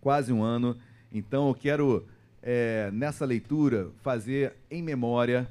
Quase 0.00 0.32
um 0.32 0.42
ano. 0.42 0.74
Então 1.12 1.48
eu 1.48 1.54
quero, 1.54 2.06
é, 2.42 2.90
nessa 2.92 3.26
leitura, 3.26 3.90
fazer 4.00 4.56
em 4.70 4.82
memória 4.82 5.46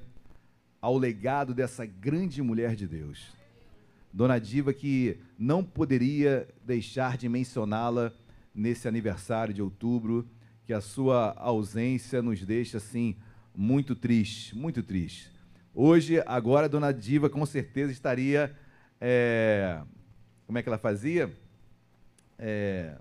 ao 0.82 0.98
legado 0.98 1.54
dessa 1.54 1.86
grande 1.86 2.42
mulher 2.42 2.76
de 2.76 2.88
Deus. 2.88 3.37
Dona 4.18 4.40
Diva, 4.40 4.74
que 4.74 5.20
não 5.38 5.64
poderia 5.64 6.48
deixar 6.66 7.20
de 7.20 7.30
mencioná-la 7.30 8.12
nesse 8.52 8.88
aniversário 8.88 9.54
de 9.54 9.62
outubro, 9.62 10.28
que 10.66 10.74
a 10.74 10.82
sua 10.82 11.36
ausência 11.38 12.20
nos 12.20 12.44
deixa 12.44 12.78
assim 12.78 13.16
muito 13.56 13.96
triste, 13.96 14.58
muito 14.58 14.82
triste. 14.82 15.32
Hoje, 15.72 16.20
agora, 16.26 16.68
dona 16.68 16.92
Diva 16.92 17.30
com 17.30 17.46
certeza 17.46 17.92
estaria. 17.92 18.58
É, 19.00 19.84
como 20.48 20.58
é 20.58 20.64
que 20.64 20.70
ela 20.70 20.80
fazia? 20.80 21.32
É, 22.40 22.98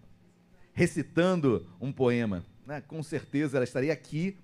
recitando 0.75 1.67
um 1.81 1.93
poema. 1.95 2.45
Né? 2.67 2.83
Com 2.83 3.03
certeza 3.03 3.57
ela 3.57 3.65
estaria 3.65 3.95
aqui 3.95 4.37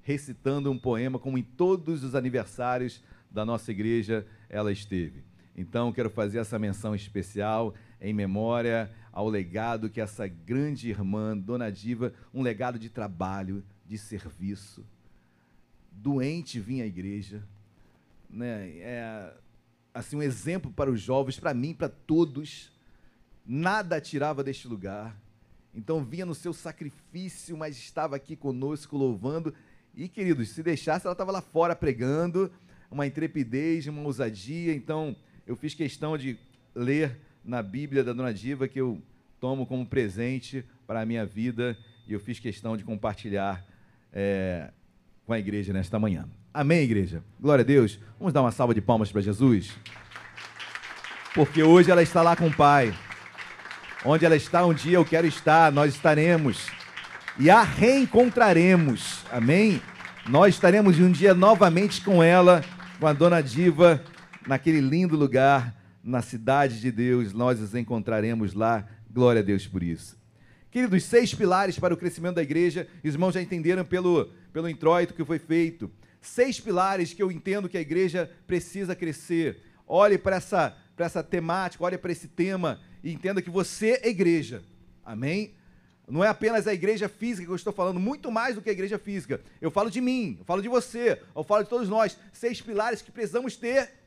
recitando 0.00 0.70
um 0.70 0.78
poema, 0.78 1.18
como 1.18 1.36
em 1.36 1.42
todos 1.42 2.04
os 2.04 2.14
aniversários 2.14 3.02
da 3.28 3.44
nossa 3.44 3.72
igreja 3.72 4.24
ela 4.48 4.70
esteve. 4.70 5.28
Então, 5.56 5.92
quero 5.92 6.10
fazer 6.10 6.38
essa 6.38 6.58
menção 6.58 6.94
especial 6.94 7.74
em 8.00 8.14
memória 8.14 8.90
ao 9.12 9.28
legado 9.28 9.90
que 9.90 10.00
essa 10.00 10.26
grande 10.26 10.88
irmã, 10.88 11.36
Dona 11.36 11.70
Diva, 11.70 12.12
um 12.32 12.42
legado 12.42 12.78
de 12.78 12.88
trabalho, 12.88 13.64
de 13.86 13.98
serviço, 13.98 14.84
doente 15.90 16.60
vinha 16.60 16.84
à 16.84 16.86
igreja, 16.86 17.42
né? 18.28 18.68
É, 18.78 19.34
assim 19.92 20.16
um 20.16 20.22
exemplo 20.22 20.70
para 20.70 20.90
os 20.90 21.00
jovens, 21.00 21.38
para 21.38 21.52
mim, 21.52 21.74
para 21.74 21.88
todos. 21.88 22.70
Nada 23.44 24.00
tirava 24.00 24.44
deste 24.44 24.68
lugar. 24.68 25.16
Então 25.74 26.04
vinha 26.04 26.26
no 26.26 26.34
seu 26.34 26.52
sacrifício, 26.52 27.56
mas 27.56 27.76
estava 27.76 28.16
aqui 28.16 28.36
conosco 28.36 28.96
louvando. 28.96 29.54
E 29.94 30.08
queridos, 30.08 30.50
se 30.50 30.62
deixasse, 30.62 31.06
ela 31.06 31.12
estava 31.12 31.32
lá 31.32 31.40
fora 31.40 31.74
pregando, 31.74 32.50
uma 32.90 33.06
intrepidez, 33.06 33.86
uma 33.86 34.02
ousadia. 34.02 34.72
Então 34.74 35.16
eu 35.50 35.56
fiz 35.56 35.74
questão 35.74 36.16
de 36.16 36.38
ler 36.72 37.18
na 37.44 37.60
Bíblia 37.60 38.04
da 38.04 38.12
Dona 38.12 38.32
Diva 38.32 38.68
que 38.68 38.80
eu 38.80 39.02
tomo 39.40 39.66
como 39.66 39.84
presente 39.84 40.64
para 40.86 41.00
a 41.00 41.04
minha 41.04 41.26
vida 41.26 41.76
e 42.06 42.12
eu 42.12 42.20
fiz 42.20 42.38
questão 42.38 42.76
de 42.76 42.84
compartilhar 42.84 43.60
é, 44.12 44.70
com 45.26 45.32
a 45.32 45.40
igreja 45.40 45.72
nesta 45.72 45.98
manhã. 45.98 46.28
Amém, 46.54 46.82
igreja? 46.82 47.20
Glória 47.40 47.64
a 47.64 47.66
Deus. 47.66 47.98
Vamos 48.16 48.32
dar 48.32 48.42
uma 48.42 48.52
salva 48.52 48.72
de 48.72 48.80
palmas 48.80 49.10
para 49.10 49.22
Jesus? 49.22 49.76
Porque 51.34 51.64
hoje 51.64 51.90
ela 51.90 52.04
está 52.04 52.22
lá 52.22 52.36
com 52.36 52.46
o 52.46 52.54
Pai. 52.54 52.94
Onde 54.04 54.24
ela 54.24 54.36
está, 54.36 54.64
um 54.64 54.72
dia 54.72 54.98
eu 54.98 55.04
quero 55.04 55.26
estar, 55.26 55.72
nós 55.72 55.92
estaremos. 55.92 56.68
E 57.40 57.50
a 57.50 57.60
reencontraremos. 57.60 59.24
Amém? 59.32 59.82
Nós 60.28 60.54
estaremos 60.54 61.00
um 61.00 61.10
dia 61.10 61.34
novamente 61.34 62.02
com 62.02 62.22
ela, 62.22 62.62
com 63.00 63.06
a 63.08 63.12
dona 63.12 63.42
Diva, 63.42 64.00
naquele 64.50 64.80
lindo 64.80 65.16
lugar, 65.16 65.80
na 66.02 66.20
cidade 66.22 66.80
de 66.80 66.90
Deus. 66.90 67.32
Nós 67.32 67.60
nos 67.60 67.72
encontraremos 67.72 68.52
lá. 68.52 68.84
Glória 69.08 69.40
a 69.40 69.44
Deus 69.44 69.64
por 69.64 69.80
isso. 69.80 70.18
Queridos, 70.72 71.04
seis 71.04 71.32
pilares 71.32 71.78
para 71.78 71.94
o 71.94 71.96
crescimento 71.96 72.34
da 72.34 72.42
igreja, 72.42 72.88
os 73.04 73.14
irmãos 73.14 73.34
já 73.34 73.40
entenderam 73.40 73.84
pelo, 73.84 74.28
pelo 74.52 74.68
introito 74.68 75.14
que 75.14 75.24
foi 75.24 75.38
feito. 75.38 75.88
seis 76.20 76.58
pilares 76.58 77.14
que 77.14 77.22
eu 77.22 77.30
entendo 77.30 77.68
que 77.68 77.78
a 77.78 77.80
igreja 77.80 78.28
precisa 78.44 78.96
crescer. 78.96 79.62
Olhe 79.86 80.18
para 80.18 80.36
essa, 80.36 80.76
para 80.96 81.06
essa 81.06 81.22
temática, 81.22 81.84
olhe 81.84 81.96
para 81.96 82.10
esse 82.10 82.26
tema 82.26 82.80
e 83.04 83.12
entenda 83.12 83.40
que 83.40 83.50
você 83.50 84.00
é 84.02 84.08
igreja. 84.08 84.64
Amém? 85.04 85.54
Não 86.08 86.24
é 86.24 86.28
apenas 86.28 86.66
a 86.66 86.74
igreja 86.74 87.08
física 87.08 87.46
que 87.46 87.52
eu 87.52 87.56
estou 87.56 87.72
falando, 87.72 88.00
muito 88.00 88.32
mais 88.32 88.56
do 88.56 88.62
que 88.62 88.68
a 88.68 88.72
igreja 88.72 88.98
física. 88.98 89.40
Eu 89.60 89.70
falo 89.70 89.88
de 89.88 90.00
mim, 90.00 90.38
eu 90.40 90.44
falo 90.44 90.60
de 90.60 90.68
você, 90.68 91.20
eu 91.36 91.44
falo 91.44 91.62
de 91.62 91.70
todos 91.70 91.88
nós. 91.88 92.18
Seis 92.32 92.60
pilares 92.60 93.00
que 93.00 93.12
precisamos 93.12 93.56
ter 93.56 93.99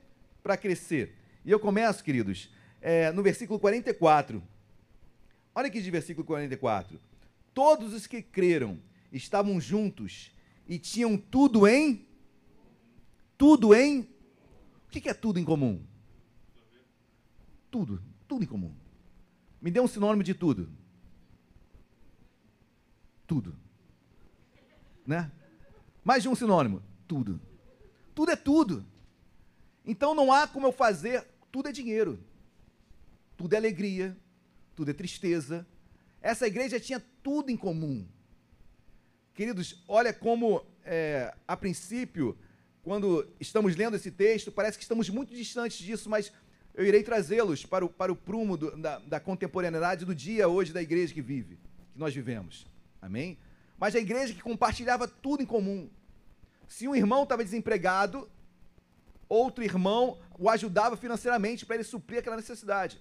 para 0.43 0.57
crescer. 0.57 1.15
E 1.45 1.49
eu 1.49 1.59
começo, 1.59 2.03
queridos, 2.03 2.49
é, 2.81 3.11
no 3.13 3.23
versículo 3.23 3.57
44. 3.57 4.43
Olha 5.55 5.67
aqui 5.67 5.81
de 5.81 5.89
versículo 5.89 6.25
44. 6.27 6.99
Todos 7.53 7.93
os 7.93 8.05
que 8.05 8.21
creram 8.21 8.79
estavam 9.11 9.59
juntos 9.61 10.31
e 10.67 10.77
tinham 10.77 11.17
tudo 11.17 11.65
em. 11.65 12.05
Tudo 13.37 13.73
em. 13.73 14.01
O 14.01 14.89
que 14.89 15.09
é 15.09 15.13
tudo 15.13 15.39
em 15.39 15.45
comum? 15.45 15.81
Tudo. 17.71 18.03
Tudo 18.27 18.43
em 18.43 18.47
comum. 18.47 18.73
Me 19.61 19.71
dê 19.71 19.79
um 19.79 19.87
sinônimo 19.87 20.23
de 20.23 20.33
tudo. 20.33 20.69
Tudo. 23.25 23.55
Né? 25.07 25.31
Mais 26.03 26.23
de 26.23 26.29
um 26.29 26.35
sinônimo. 26.35 26.81
Tudo. 27.07 27.39
Tudo 28.13 28.31
é 28.31 28.35
tudo. 28.35 28.85
Então 29.85 30.15
não 30.15 30.31
há 30.31 30.47
como 30.47 30.67
eu 30.67 30.71
fazer. 30.71 31.25
Tudo 31.51 31.69
é 31.69 31.71
dinheiro. 31.71 32.19
Tudo 33.37 33.53
é 33.53 33.57
alegria. 33.57 34.15
Tudo 34.75 34.91
é 34.91 34.93
tristeza. 34.93 35.65
Essa 36.21 36.47
igreja 36.47 36.79
tinha 36.79 37.03
tudo 37.21 37.51
em 37.51 37.57
comum. 37.57 38.07
Queridos, 39.33 39.83
olha 39.87 40.13
como, 40.13 40.63
é, 40.85 41.33
a 41.47 41.57
princípio, 41.57 42.37
quando 42.83 43.27
estamos 43.39 43.75
lendo 43.75 43.95
esse 43.95 44.11
texto, 44.11 44.51
parece 44.51 44.77
que 44.77 44.83
estamos 44.83 45.09
muito 45.09 45.33
distantes 45.33 45.77
disso, 45.77 46.09
mas 46.09 46.31
eu 46.73 46.85
irei 46.85 47.03
trazê-los 47.03 47.65
para 47.65 47.85
o, 47.85 47.89
para 47.89 48.11
o 48.11 48.15
prumo 48.15 48.57
do, 48.57 48.77
da, 48.77 48.99
da 48.99 49.19
contemporaneidade 49.19 50.05
do 50.05 50.13
dia 50.13 50.47
hoje 50.47 50.71
da 50.71 50.81
igreja 50.81 51.13
que 51.13 51.21
vive, 51.21 51.57
que 51.93 51.99
nós 51.99 52.13
vivemos. 52.13 52.67
Amém? 53.01 53.37
Mas 53.77 53.95
a 53.95 53.99
igreja 53.99 54.33
que 54.33 54.41
compartilhava 54.41 55.07
tudo 55.07 55.43
em 55.43 55.45
comum. 55.45 55.89
Se 56.67 56.87
um 56.87 56.95
irmão 56.95 57.23
estava 57.23 57.43
desempregado, 57.43 58.29
outro 59.33 59.63
irmão 59.63 60.19
o 60.37 60.49
ajudava 60.49 60.97
financeiramente 60.97 61.65
para 61.65 61.75
ele 61.75 61.83
suprir 61.83 62.19
aquela 62.19 62.35
necessidade. 62.35 62.99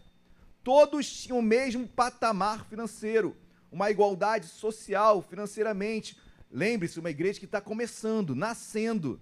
Todos 0.63 1.11
tinham 1.11 1.39
o 1.39 1.43
mesmo 1.43 1.87
patamar 1.89 2.65
financeiro, 2.67 3.37
uma 3.71 3.91
igualdade 3.91 4.47
social, 4.47 5.23
financeiramente. 5.23 6.17
Lembre-se, 6.51 7.01
uma 7.01 7.11
igreja 7.11 7.39
que 7.39 7.47
está 7.47 7.61
começando, 7.61 8.35
nascendo. 8.35 9.21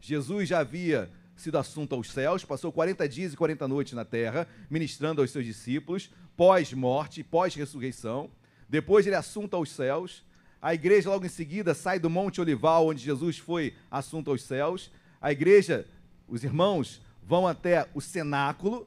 Jesus 0.00 0.48
já 0.48 0.60
havia 0.60 1.10
sido 1.36 1.58
assunto 1.58 1.94
aos 1.94 2.10
céus, 2.10 2.44
passou 2.44 2.72
40 2.72 3.08
dias 3.08 3.32
e 3.32 3.36
40 3.36 3.66
noites 3.66 3.92
na 3.92 4.04
terra, 4.04 4.46
ministrando 4.70 5.20
aos 5.20 5.30
seus 5.30 5.44
discípulos, 5.44 6.10
pós-morte, 6.36 7.22
pós-ressurreição. 7.22 8.30
Depois 8.68 9.06
ele 9.06 9.16
é 9.16 9.18
assunto 9.18 9.54
aos 9.54 9.70
céus. 9.70 10.24
A 10.62 10.72
igreja, 10.72 11.10
logo 11.10 11.26
em 11.26 11.28
seguida, 11.28 11.74
sai 11.74 11.98
do 11.98 12.08
Monte 12.08 12.40
Olival, 12.40 12.86
onde 12.86 13.02
Jesus 13.02 13.38
foi 13.38 13.74
assunto 13.90 14.30
aos 14.30 14.42
céus. 14.42 14.90
A 15.24 15.32
igreja, 15.32 15.88
os 16.28 16.44
irmãos, 16.44 17.00
vão 17.22 17.48
até 17.48 17.88
o 17.94 18.00
cenáculo, 18.02 18.86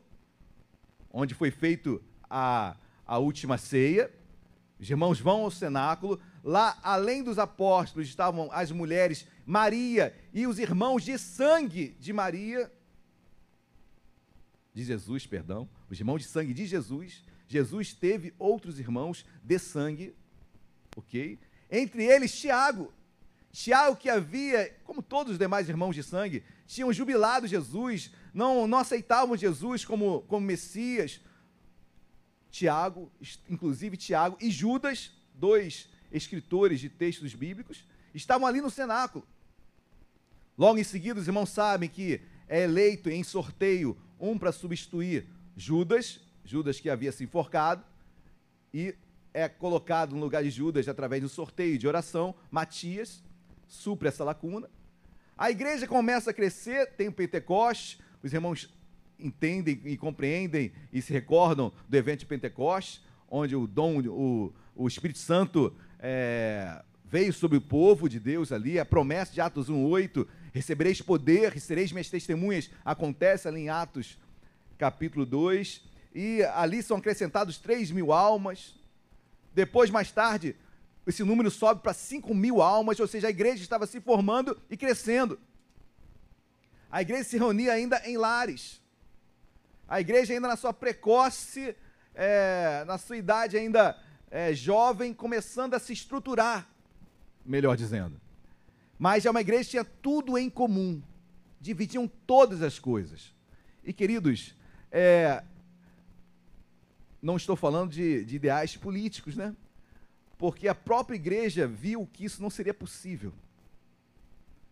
onde 1.12 1.34
foi 1.34 1.50
feito 1.50 2.00
a, 2.30 2.78
a 3.08 3.18
última 3.18 3.58
ceia. 3.58 4.14
Os 4.80 4.88
irmãos 4.88 5.20
vão 5.20 5.46
ao 5.46 5.50
cenáculo. 5.50 6.22
Lá, 6.44 6.78
além 6.84 7.24
dos 7.24 7.40
apóstolos, 7.40 8.08
estavam 8.08 8.52
as 8.52 8.72
mulheres, 8.72 9.26
Maria 9.48 10.16
e 10.32 10.46
os 10.46 10.60
irmãos 10.60 11.04
de 11.04 11.18
sangue 11.18 11.98
de 12.00 12.14
Maria, 12.14 12.72
de 14.76 14.84
Jesus, 14.84 15.26
perdão, 15.26 15.68
os 15.90 16.00
irmãos 16.00 16.20
de 16.20 16.28
sangue 16.28 16.54
de 16.54 16.68
Jesus. 16.68 17.24
Jesus 17.48 17.96
teve 17.96 18.32
outros 18.38 18.80
irmãos 18.80 19.26
de 19.44 19.58
sangue, 19.58 20.16
ok? 20.96 21.40
Entre 21.72 22.04
eles, 22.04 22.40
Tiago. 22.40 22.94
Tiago, 23.58 23.96
que 23.96 24.08
havia, 24.08 24.72
como 24.84 25.02
todos 25.02 25.34
os 25.34 25.40
demais 25.40 25.68
irmãos 25.68 25.96
de 25.96 26.04
sangue, 26.04 26.44
tinham 26.68 26.94
jubilado 26.94 27.48
Jesus, 27.48 28.12
não, 28.32 28.68
não 28.68 28.78
aceitavam 28.78 29.36
Jesus 29.36 29.84
como, 29.84 30.22
como 30.28 30.46
Messias, 30.46 31.20
Tiago, 32.52 33.12
inclusive 33.50 33.98
Tiago 33.98 34.38
e 34.40 34.52
Judas, 34.52 35.12
dois 35.34 35.90
escritores 36.12 36.80
de 36.80 36.88
textos 36.88 37.34
bíblicos, 37.34 37.84
estavam 38.14 38.46
ali 38.46 38.62
no 38.62 38.70
cenáculo. 38.70 39.28
Logo 40.56 40.78
em 40.78 40.84
seguida, 40.84 41.20
os 41.20 41.26
irmãos 41.26 41.50
sabem 41.50 41.90
que 41.90 42.22
é 42.48 42.62
eleito 42.62 43.10
em 43.10 43.24
sorteio 43.24 43.98
um 44.20 44.38
para 44.38 44.52
substituir 44.52 45.26
Judas, 45.56 46.20
Judas 46.46 46.80
que 46.80 46.92
havia 46.92 47.12
se 47.12 47.24
enforcado, 47.24 47.84
e 48.72 48.94
é 49.34 49.50
colocado 49.50 50.14
no 50.14 50.22
lugar 50.22 50.44
de 50.44 50.52
Judas 50.52 50.88
através 50.88 51.22
de 51.22 51.26
um 51.26 51.30
sorteio 51.30 51.76
de 51.80 51.88
oração, 51.88 52.36
Matias, 52.52 53.26
supre 53.68 54.08
essa 54.08 54.24
lacuna. 54.24 54.70
A 55.38 55.52
igreja 55.52 55.88
começa 55.88 56.32
a 56.32 56.34
crescer, 56.34 56.88
tem 56.94 57.08
o 57.08 57.14
Pentecoste, 57.14 58.00
os 58.24 58.34
irmãos 58.34 58.74
entendem 59.20 59.80
e 59.86 59.98
compreendem 59.98 60.72
e 60.92 61.02
se 61.02 61.12
recordam 61.14 61.72
do 61.88 61.98
evento 61.98 62.20
de 62.20 62.26
Pentecostes, 62.26 63.02
onde 63.30 63.56
o 63.56 63.68
dom, 63.68 64.00
o, 64.02 64.54
o 64.76 64.88
Espírito 64.88 65.20
Santo 65.20 65.76
é, 66.00 66.84
veio 67.06 67.34
sobre 67.34 67.58
o 67.58 67.62
povo 67.62 68.08
de 68.08 68.20
Deus 68.20 68.52
ali, 68.52 68.80
a 68.80 68.86
promessa 68.86 69.34
de 69.34 69.42
Atos 69.42 69.70
1,8, 69.70 70.28
recebereis 70.54 71.02
poder 71.02 71.60
sereis 71.60 71.92
minhas 71.92 72.10
testemunhas, 72.10 72.70
acontece 72.84 73.48
ali 73.48 73.62
em 73.62 73.70
Atos 73.70 74.18
capítulo 74.78 75.26
2, 75.26 75.84
e 76.14 76.44
ali 76.44 76.82
são 76.84 76.98
acrescentados 76.98 77.58
3 77.58 77.92
mil 77.92 78.12
almas, 78.12 78.76
depois, 79.54 79.90
mais 79.90 80.12
tarde, 80.12 80.56
esse 81.10 81.24
número 81.24 81.50
sobe 81.50 81.82
para 81.82 81.94
5 81.94 82.34
mil 82.36 82.62
almas, 82.62 83.00
ou 83.00 83.08
seja, 83.08 83.28
a 83.28 83.30
igreja 83.30 83.64
estava 83.64 83.88
se 83.88 84.02
formando 84.02 84.60
e 84.70 84.76
crescendo. 84.76 85.40
A 86.92 87.02
igreja 87.02 87.24
se 87.24 87.38
reunia 87.38 87.74
ainda 87.74 88.02
em 88.06 88.18
lares. 88.18 88.82
A 89.88 90.02
igreja 90.02 90.34
ainda 90.34 90.50
na 90.50 90.58
sua 90.58 90.74
precoce, 90.74 91.76
é, 92.14 92.84
na 92.86 92.98
sua 92.98 93.16
idade 93.16 93.56
ainda 93.56 93.98
é, 94.30 94.54
jovem, 94.54 95.14
começando 95.14 95.74
a 95.74 95.80
se 95.80 95.94
estruturar, 95.94 96.68
melhor 97.46 97.78
dizendo. 97.78 98.20
Mas 99.00 99.26
é 99.26 99.30
uma 99.30 99.42
igreja 99.42 99.64
que 99.64 99.70
tinha 99.72 99.86
tudo 99.86 100.38
em 100.38 100.50
comum, 100.50 101.02
dividiam 101.62 102.08
todas 102.26 102.62
as 102.62 102.80
coisas. 102.80 103.34
E 103.84 103.94
queridos, 103.94 104.54
é, 104.92 105.42
não 107.22 107.38
estou 107.38 107.56
falando 107.56 107.92
de, 107.92 108.26
de 108.26 108.36
ideais 108.36 108.76
políticos, 108.76 109.38
né? 109.38 109.56
Porque 110.38 110.68
a 110.68 110.76
própria 110.76 111.16
igreja 111.16 111.68
viu 111.68 112.08
que 112.12 112.26
isso 112.26 112.42
não 112.42 112.50
seria 112.50 112.74
possível. 112.74 113.34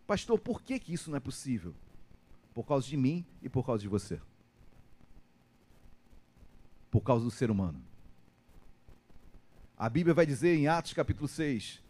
Pastor, 0.06 0.38
por 0.38 0.62
que, 0.62 0.80
que 0.80 0.94
isso 0.94 1.10
não 1.10 1.18
é 1.18 1.20
possível? 1.20 1.74
Por 2.54 2.64
causa 2.64 2.88
de 2.88 2.96
mim 2.96 3.26
e 3.42 3.50
por 3.50 3.66
causa 3.66 3.82
de 3.82 3.88
você 3.88 4.20
por 6.96 7.02
causa 7.02 7.26
do 7.26 7.30
ser 7.30 7.52
humano. 7.52 7.84
A 9.78 9.90
Bíblia 9.90 10.14
vai 10.14 10.26
dizer 10.26 10.56
em 10.56 10.66
Atos 10.66 10.94
capítulo 10.94 11.28
6 11.28 11.82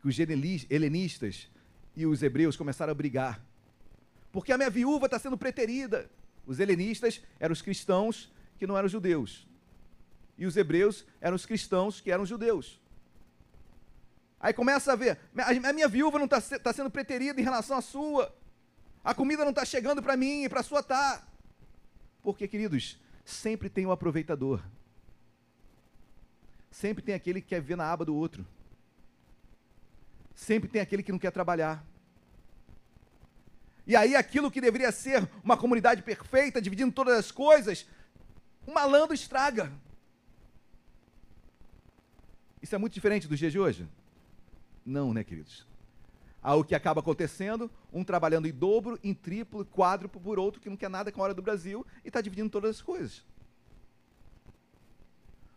que 0.00 0.06
os 0.06 0.16
helenistas 0.20 1.48
e 1.96 2.06
os 2.06 2.22
hebreus 2.22 2.56
começaram 2.56 2.92
a 2.92 2.94
brigar. 2.94 3.44
Porque 4.30 4.52
a 4.52 4.56
minha 4.56 4.70
viúva 4.70 5.06
está 5.06 5.18
sendo 5.18 5.36
preterida. 5.36 6.08
Os 6.46 6.60
helenistas 6.60 7.20
eram 7.40 7.52
os 7.52 7.60
cristãos 7.60 8.30
que 8.56 8.64
não 8.64 8.78
eram 8.78 8.88
judeus. 8.88 9.48
E 10.38 10.46
os 10.46 10.56
hebreus 10.56 11.04
eram 11.20 11.34
os 11.34 11.44
cristãos 11.44 12.00
que 12.00 12.12
eram 12.12 12.24
judeus. 12.24 12.80
Aí 14.42 14.52
começa 14.52 14.92
a 14.92 14.96
ver, 14.96 15.20
a 15.36 15.72
minha 15.72 15.86
viúva 15.86 16.18
não 16.18 16.24
está 16.24 16.40
tá 16.58 16.72
sendo 16.72 16.90
preterida 16.90 17.40
em 17.40 17.44
relação 17.44 17.76
à 17.76 17.80
sua. 17.80 18.34
A 19.04 19.14
comida 19.14 19.44
não 19.44 19.50
está 19.50 19.64
chegando 19.64 20.02
para 20.02 20.16
mim 20.16 20.42
e 20.42 20.48
para 20.48 20.58
a 20.58 20.64
sua 20.64 20.82
tá. 20.82 21.24
Porque, 22.20 22.48
queridos, 22.48 23.00
sempre 23.24 23.70
tem 23.70 23.86
o 23.86 23.90
um 23.90 23.92
aproveitador. 23.92 24.60
Sempre 26.72 27.04
tem 27.04 27.14
aquele 27.14 27.40
que 27.40 27.48
quer 27.48 27.60
ver 27.60 27.76
na 27.76 27.88
aba 27.88 28.04
do 28.04 28.16
outro. 28.16 28.44
Sempre 30.34 30.68
tem 30.68 30.82
aquele 30.82 31.04
que 31.04 31.12
não 31.12 31.20
quer 31.20 31.30
trabalhar. 31.30 31.86
E 33.86 33.94
aí, 33.94 34.16
aquilo 34.16 34.50
que 34.50 34.60
deveria 34.60 34.90
ser 34.90 35.28
uma 35.44 35.56
comunidade 35.56 36.02
perfeita, 36.02 36.60
dividindo 36.60 36.90
todas 36.90 37.16
as 37.16 37.30
coisas, 37.30 37.86
um 38.66 38.72
malandro 38.72 39.14
estraga. 39.14 39.72
Isso 42.60 42.74
é 42.74 42.78
muito 42.78 42.94
diferente 42.94 43.28
dos 43.28 43.38
dias 43.38 43.52
de 43.52 43.60
hoje? 43.60 43.88
Não, 44.84 45.12
né, 45.12 45.22
queridos? 45.22 45.66
Ao 46.42 46.64
que 46.64 46.74
acaba 46.74 47.00
acontecendo, 47.00 47.70
um 47.92 48.02
trabalhando 48.02 48.48
em 48.48 48.52
dobro, 48.52 48.98
em 49.02 49.14
triplo, 49.14 49.64
quádruplo 49.64 50.20
por 50.20 50.38
outro 50.38 50.60
que 50.60 50.68
não 50.68 50.76
quer 50.76 50.90
nada 50.90 51.12
com 51.12 51.20
a 51.20 51.24
hora 51.24 51.34
do 51.34 51.42
Brasil 51.42 51.86
e 52.04 52.08
está 52.08 52.20
dividindo 52.20 52.50
todas 52.50 52.76
as 52.76 52.82
coisas. 52.82 53.24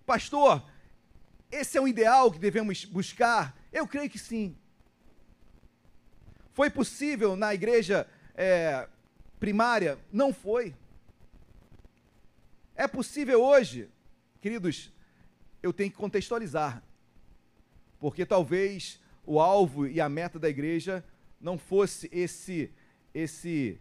Pastor, 0.06 0.64
esse 1.52 1.78
é 1.78 1.82
um 1.82 1.88
ideal 1.88 2.32
que 2.32 2.38
devemos 2.38 2.86
buscar? 2.86 3.58
Eu 3.74 3.88
creio 3.88 4.10
que 4.10 4.20
sim. 4.20 4.56
Foi 6.54 6.70
possível 6.70 7.36
na 7.36 7.54
igreja 7.54 8.08
é, 8.36 8.88
primária? 9.40 9.98
Não 10.12 10.32
foi. 10.32 10.76
É 12.76 12.88
possível 12.88 13.42
hoje, 13.42 13.90
queridos, 14.40 14.92
eu 15.64 15.74
tenho 15.74 15.90
que 15.90 15.98
contextualizar, 15.98 16.84
porque 18.00 18.26
talvez 18.26 19.00
o 19.26 19.40
alvo 19.40 19.88
e 19.88 20.00
a 20.00 20.10
meta 20.10 20.38
da 20.38 20.50
igreja 20.50 21.04
não 21.40 21.58
fosse 21.58 22.10
esse 22.12 22.72
esse 23.14 23.80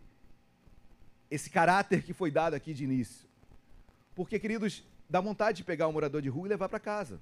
esse 1.30 1.50
caráter 1.50 2.02
que 2.02 2.12
foi 2.12 2.30
dado 2.30 2.54
aqui 2.54 2.72
de 2.72 2.84
início. 2.84 3.28
Porque, 4.14 4.38
queridos, 4.38 4.84
dá 5.08 5.20
vontade 5.20 5.58
de 5.58 5.64
pegar 5.64 5.88
um 5.88 5.92
morador 5.92 6.22
de 6.22 6.28
rua 6.28 6.46
e 6.46 6.50
levar 6.50 6.68
para 6.68 6.78
casa. 6.78 7.20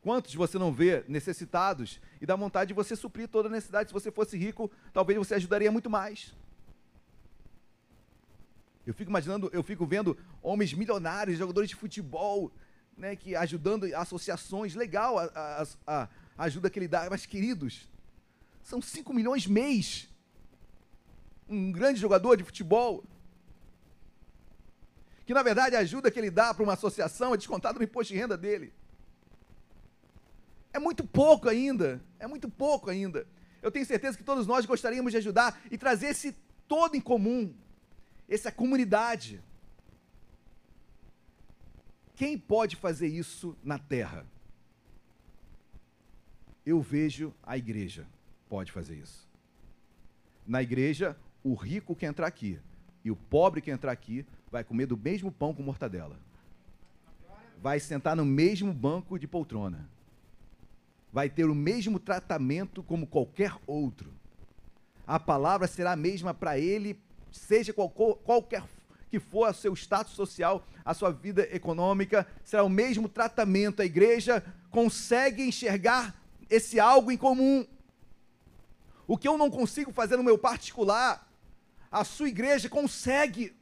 Quantos 0.00 0.34
você 0.34 0.58
não 0.58 0.72
vê 0.72 1.04
necessitados 1.08 2.00
e 2.20 2.24
dá 2.24 2.34
vontade 2.36 2.68
de 2.68 2.74
você 2.74 2.96
suprir 2.96 3.28
toda 3.28 3.48
a 3.48 3.52
necessidade? 3.52 3.90
Se 3.90 3.92
você 3.92 4.10
fosse 4.10 4.38
rico, 4.38 4.70
talvez 4.92 5.18
você 5.18 5.34
ajudaria 5.34 5.70
muito 5.70 5.90
mais. 5.90 6.34
Eu 8.86 8.94
fico 8.94 9.10
imaginando, 9.10 9.50
eu 9.52 9.62
fico 9.62 9.84
vendo 9.84 10.16
homens 10.40 10.72
milionários, 10.72 11.36
jogadores 11.36 11.68
de 11.68 11.76
futebol, 11.76 12.50
né, 12.96 13.14
que 13.14 13.36
ajudando 13.36 13.84
associações, 13.94 14.74
legal 14.74 15.18
a, 15.18 15.24
a, 15.24 15.66
a, 15.86 16.08
a 16.38 16.44
ajuda 16.44 16.70
que 16.70 16.78
ele 16.78 16.88
dá, 16.88 17.08
mas 17.10 17.26
queridos, 17.26 17.88
são 18.62 18.80
5 18.80 19.12
milhões 19.12 19.46
mês. 19.46 20.08
Um 21.48 21.72
grande 21.72 21.98
jogador 21.98 22.36
de 22.36 22.44
futebol, 22.44 23.04
que 25.26 25.34
na 25.34 25.42
verdade 25.42 25.74
a 25.74 25.80
ajuda 25.80 26.10
que 26.10 26.18
ele 26.18 26.30
dá 26.30 26.54
para 26.54 26.62
uma 26.62 26.74
associação 26.74 27.34
é 27.34 27.36
descontada 27.36 27.78
no 27.78 27.84
imposto 27.84 28.12
de 28.12 28.18
renda 28.18 28.36
dele. 28.36 28.72
É 30.72 30.78
muito 30.78 31.04
pouco 31.04 31.48
ainda, 31.48 32.00
é 32.18 32.26
muito 32.26 32.48
pouco 32.48 32.88
ainda. 32.88 33.26
Eu 33.60 33.70
tenho 33.70 33.84
certeza 33.84 34.16
que 34.16 34.22
todos 34.22 34.46
nós 34.46 34.64
gostaríamos 34.64 35.10
de 35.10 35.18
ajudar 35.18 35.60
e 35.70 35.76
trazer 35.76 36.08
esse 36.08 36.36
todo 36.68 36.94
em 36.94 37.00
comum 37.00 37.52
essa 38.28 38.52
comunidade. 38.52 39.42
Quem 42.14 42.36
pode 42.36 42.76
fazer 42.76 43.08
isso 43.08 43.56
na 43.64 43.78
terra? 43.78 44.26
Eu 46.68 46.82
vejo 46.82 47.32
a 47.42 47.56
igreja 47.56 48.06
pode 48.46 48.70
fazer 48.70 48.96
isso. 48.96 49.26
Na 50.46 50.62
igreja, 50.62 51.16
o 51.42 51.54
rico 51.54 51.96
que 51.96 52.04
entrar 52.04 52.26
aqui 52.26 52.60
e 53.02 53.10
o 53.10 53.16
pobre 53.16 53.62
que 53.62 53.70
entrar 53.70 53.90
aqui 53.90 54.26
vai 54.50 54.62
comer 54.62 54.84
do 54.84 54.94
mesmo 54.94 55.32
pão 55.32 55.54
com 55.54 55.62
mortadela. 55.62 56.20
Vai 57.62 57.80
sentar 57.80 58.14
no 58.14 58.26
mesmo 58.26 58.70
banco 58.70 59.18
de 59.18 59.26
poltrona. 59.26 59.88
Vai 61.10 61.30
ter 61.30 61.46
o 61.46 61.54
mesmo 61.54 61.98
tratamento 61.98 62.82
como 62.82 63.06
qualquer 63.06 63.56
outro. 63.66 64.12
A 65.06 65.18
palavra 65.18 65.66
será 65.66 65.92
a 65.92 65.96
mesma 65.96 66.34
para 66.34 66.58
ele 66.58 67.00
seja 67.32 67.72
qual, 67.72 67.88
qualquer 67.88 68.62
que 69.10 69.18
for 69.18 69.48
o 69.48 69.54
seu 69.54 69.74
status 69.74 70.12
social, 70.12 70.66
a 70.84 70.92
sua 70.92 71.10
vida 71.10 71.48
econômica, 71.50 72.26
será 72.44 72.62
o 72.62 72.68
mesmo 72.68 73.08
tratamento. 73.08 73.80
A 73.80 73.86
igreja 73.86 74.44
consegue 74.70 75.42
enxergar 75.42 76.27
esse 76.48 76.80
algo 76.80 77.10
em 77.10 77.16
comum. 77.16 77.66
O 79.06 79.16
que 79.16 79.26
eu 79.26 79.38
não 79.38 79.50
consigo 79.50 79.92
fazer 79.92 80.16
no 80.16 80.22
meu 80.22 80.38
particular, 80.38 81.26
a 81.90 82.04
sua 82.04 82.28
igreja 82.28 82.68
consegue. 82.68 83.56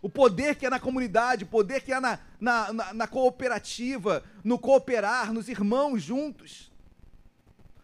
O 0.00 0.08
poder 0.08 0.54
que 0.54 0.66
é 0.66 0.70
na 0.70 0.78
comunidade, 0.78 1.44
o 1.44 1.48
poder 1.48 1.82
que 1.82 1.92
é 1.92 1.98
na, 1.98 2.20
na, 2.40 2.72
na, 2.72 2.94
na 2.94 3.06
cooperativa, 3.08 4.22
no 4.44 4.58
cooperar, 4.58 5.32
nos 5.32 5.48
irmãos 5.48 6.02
juntos. 6.02 6.70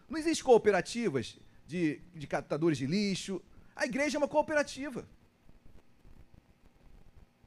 Não 0.09 0.17
existem 0.17 0.45
cooperativas 0.45 1.37
de, 1.67 2.01
de 2.15 2.27
catadores 2.27 2.79
de 2.79 2.87
lixo, 2.87 3.43
a 3.75 3.85
igreja 3.85 4.17
é 4.17 4.19
uma 4.19 4.29
cooperativa. 4.29 5.05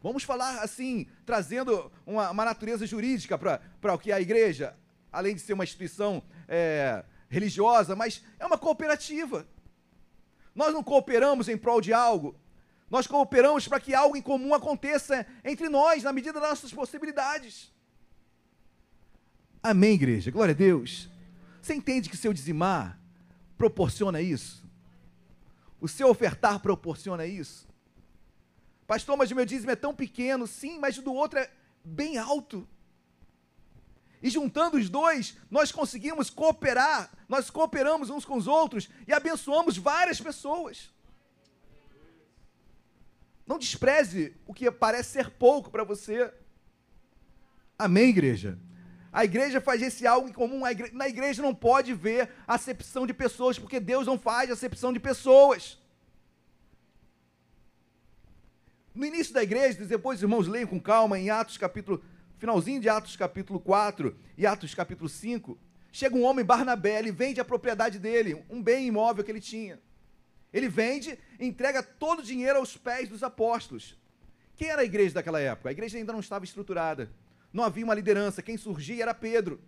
Vamos 0.02 0.24
falar 0.24 0.60
assim, 0.60 1.08
trazendo 1.26 1.92
uma, 2.06 2.30
uma 2.32 2.46
natureza 2.46 2.86
jurídica 2.86 3.38
para 3.38 3.94
o 3.94 3.98
que 3.98 4.12
é 4.12 4.16
a 4.16 4.22
igreja, 4.22 4.76
além 5.12 5.36
de 5.36 5.42
ser 5.42 5.54
uma 5.54 5.64
instituição 5.64 6.22
é, 6.48 7.04
religiosa, 7.30 7.96
mas 7.96 8.24
é 8.40 8.46
uma 8.46 8.58
cooperativa. 8.58 9.48
Nós 10.54 10.74
não 10.74 10.84
cooperamos 10.84 11.48
em 11.48 11.58
prol 11.58 11.82
de 11.82 11.94
algo, 11.94 12.40
nós 12.90 13.06
cooperamos 13.06 13.68
para 13.68 13.80
que 13.80 13.94
algo 13.94 14.16
em 14.16 14.22
comum 14.22 14.54
aconteça 14.54 15.26
entre 15.44 15.68
nós, 15.68 16.04
na 16.04 16.14
medida 16.14 16.40
das 16.40 16.50
nossas 16.50 16.74
possibilidades. 16.74 17.72
Amém, 19.62 19.96
igreja? 19.96 20.32
Glória 20.32 20.54
a 20.54 20.58
Deus. 20.58 21.10
Você 21.62 21.74
entende 21.74 22.10
que 22.10 22.16
seu 22.16 22.32
dizimar 22.32 22.98
proporciona 23.58 24.22
isso? 24.22 24.66
O 25.82 25.88
seu 25.88 26.10
ofertar 26.10 26.60
proporciona 26.60 27.26
isso? 27.26 27.68
Pastor, 28.88 29.18
mas 29.18 29.30
o 29.32 29.36
meu 29.36 29.46
dízimo 29.46 29.72
é 29.72 29.76
tão 29.76 29.94
pequeno, 29.94 30.48
sim, 30.48 30.80
mas 30.80 30.98
o 30.98 31.02
do 31.02 31.14
outro 31.14 31.40
é 31.40 31.52
bem 31.84 32.18
alto. 32.18 32.66
E 34.22 34.30
juntando 34.30 34.78
os 34.78 34.90
dois, 34.90 35.38
nós 35.50 35.72
conseguimos 35.72 36.30
cooperar, 36.30 37.12
nós 37.30 37.50
cooperamos 37.50 38.10
uns 38.10 38.26
com 38.26 38.36
os 38.36 38.48
outros 38.48 38.90
e 39.08 39.14
abençoamos 39.14 39.78
várias 39.78 40.20
pessoas. 40.20 40.90
Não 43.46 43.58
despreze 43.58 44.36
o 44.46 44.54
que 44.54 44.70
parece 44.70 45.12
ser 45.12 45.30
pouco 45.30 45.70
para 45.70 45.84
você. 45.84 46.34
Amém, 47.78 48.10
igreja? 48.10 48.60
A 49.12 49.24
igreja 49.24 49.62
faz 49.62 49.82
esse 49.82 50.06
algo 50.06 50.28
em 50.28 50.34
comum. 50.34 50.62
Na 50.92 51.08
igreja 51.08 51.42
não 51.42 51.56
pode 51.56 51.94
ver 51.94 52.30
acepção 52.46 53.08
de 53.08 53.14
pessoas, 53.14 53.58
porque 53.58 53.80
Deus 53.80 54.06
não 54.06 54.20
faz 54.20 54.52
acepção 54.52 54.92
de 54.92 55.00
pessoas. 55.00 55.80
No 58.94 59.06
início 59.06 59.34
da 59.34 59.44
igreja, 59.44 59.86
depois 59.86 60.20
os 60.20 60.24
irmãos 60.24 60.48
leiam 60.48 60.68
com 60.68 60.80
calma 60.80 61.18
em 61.20 61.30
Atos 61.30 61.58
capítulo, 61.58 62.04
finalzinho 62.38 62.80
de 62.80 62.90
Atos 62.90 63.16
capítulo 63.16 63.60
4 63.60 64.16
e 64.38 64.46
Atos 64.46 64.74
capítulo 64.74 65.10
5, 65.10 65.58
chega 65.92 66.16
um 66.16 66.24
homem 66.24 66.46
Barnabé, 66.46 67.00
ele 67.00 67.12
vende 67.12 67.40
a 67.40 67.46
propriedade 67.46 68.00
dele, 68.00 68.44
um 68.50 68.62
bem 68.62 68.88
imóvel 68.88 69.24
que 69.24 69.32
ele 69.32 69.42
tinha. 69.42 69.80
Ele 70.54 70.70
vende 70.70 71.18
entrega 71.40 71.84
todo 71.84 72.20
o 72.20 72.24
dinheiro 72.24 72.60
aos 72.60 72.78
pés 72.78 73.10
dos 73.10 73.24
apóstolos. 73.24 73.98
Quem 74.56 74.70
era 74.70 74.82
a 74.82 74.86
igreja 74.86 75.16
daquela 75.16 75.40
época? 75.40 75.70
A 75.70 75.72
igreja 75.72 75.98
ainda 75.98 76.14
não 76.14 76.20
estava 76.20 76.46
estruturada 76.46 77.10
não 77.52 77.64
havia 77.64 77.84
uma 77.84 77.96
liderança. 77.96 78.42
Quem 78.42 78.58
surgia 78.58 79.04
era 79.04 79.14
Pedro, 79.14 79.60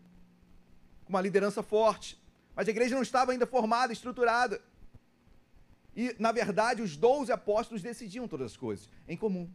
com 1.05 1.09
uma 1.09 1.21
liderança 1.21 1.63
forte. 1.63 2.21
Mas 2.55 2.67
a 2.67 2.71
igreja 2.71 2.95
não 2.95 3.01
estava 3.01 3.31
ainda 3.31 3.47
formada, 3.47 3.93
estruturada. 3.93 4.61
E, 5.95 6.15
na 6.19 6.31
verdade, 6.31 6.81
os 6.81 6.95
doze 6.95 7.31
apóstolos 7.31 7.81
decidiam 7.81 8.27
todas 8.27 8.51
as 8.51 8.57
coisas, 8.57 8.89
em 9.07 9.17
comum. 9.17 9.49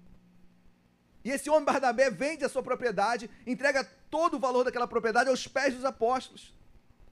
E 1.25 1.31
esse 1.31 1.49
homem 1.49 1.65
Barnabé 1.65 2.11
vende 2.11 2.45
a 2.45 2.49
sua 2.49 2.63
propriedade, 2.63 3.31
entrega 3.47 3.85
todo 4.11 4.37
o 4.37 4.39
valor 4.39 4.65
daquela 4.65 4.87
propriedade 4.87 5.31
aos 5.31 5.47
pés 5.47 5.75
dos 5.75 5.85
apóstolos. 5.85 6.53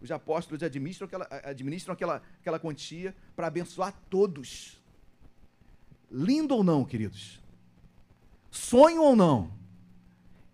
Os 0.00 0.10
apóstolos 0.10 0.62
administram 0.62 1.06
aquela, 1.06 1.28
administram 1.44 1.94
aquela, 1.94 2.22
aquela 2.40 2.58
quantia 2.58 3.16
para 3.34 3.46
abençoar 3.46 3.94
todos. 4.10 4.80
Lindo 6.10 6.54
ou 6.54 6.62
não, 6.62 6.84
queridos? 6.84 7.40
Sonho 8.50 9.02
ou 9.02 9.16
não? 9.16 9.62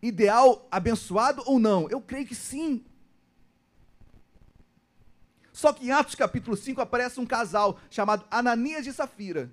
ideal 0.02 0.66
abençoado 0.70 1.42
ou 1.46 1.58
não? 1.58 1.88
Eu 1.90 2.00
creio 2.00 2.26
que 2.26 2.34
sim. 2.34 2.84
Só 5.52 5.72
que 5.72 5.86
em 5.86 5.90
Atos 5.90 6.14
capítulo 6.14 6.56
5 6.56 6.80
aparece 6.80 7.18
um 7.18 7.26
casal 7.26 7.80
chamado 7.90 8.24
Ananias 8.30 8.86
e 8.86 8.92
Safira. 8.92 9.50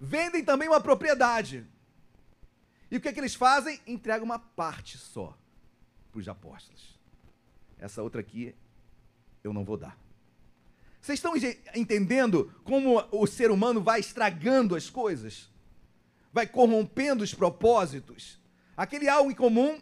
Vendem 0.00 0.42
também 0.42 0.68
uma 0.68 0.80
propriedade. 0.80 1.66
E 2.90 2.96
o 2.96 3.00
que, 3.00 3.08
é 3.08 3.12
que 3.12 3.20
eles 3.20 3.34
fazem? 3.34 3.80
Entregam 3.86 4.24
uma 4.24 4.38
parte 4.38 4.98
só 4.98 5.36
para 6.10 6.18
os 6.20 6.28
apóstolos. 6.28 6.98
Essa 7.78 8.02
outra 8.02 8.20
aqui 8.20 8.54
eu 9.42 9.52
não 9.52 9.64
vou 9.64 9.76
dar. 9.76 9.96
Vocês 11.00 11.18
estão 11.18 11.32
entendendo 11.74 12.52
como 12.64 13.02
o 13.10 13.26
ser 13.26 13.50
humano 13.50 13.80
vai 13.80 14.00
estragando 14.00 14.76
as 14.76 14.90
coisas? 14.90 15.50
vai 16.32 16.46
corrompendo 16.46 17.24
os 17.24 17.34
propósitos. 17.34 18.38
Aquele 18.76 19.08
algo 19.08 19.30
em 19.30 19.34
comum, 19.34 19.80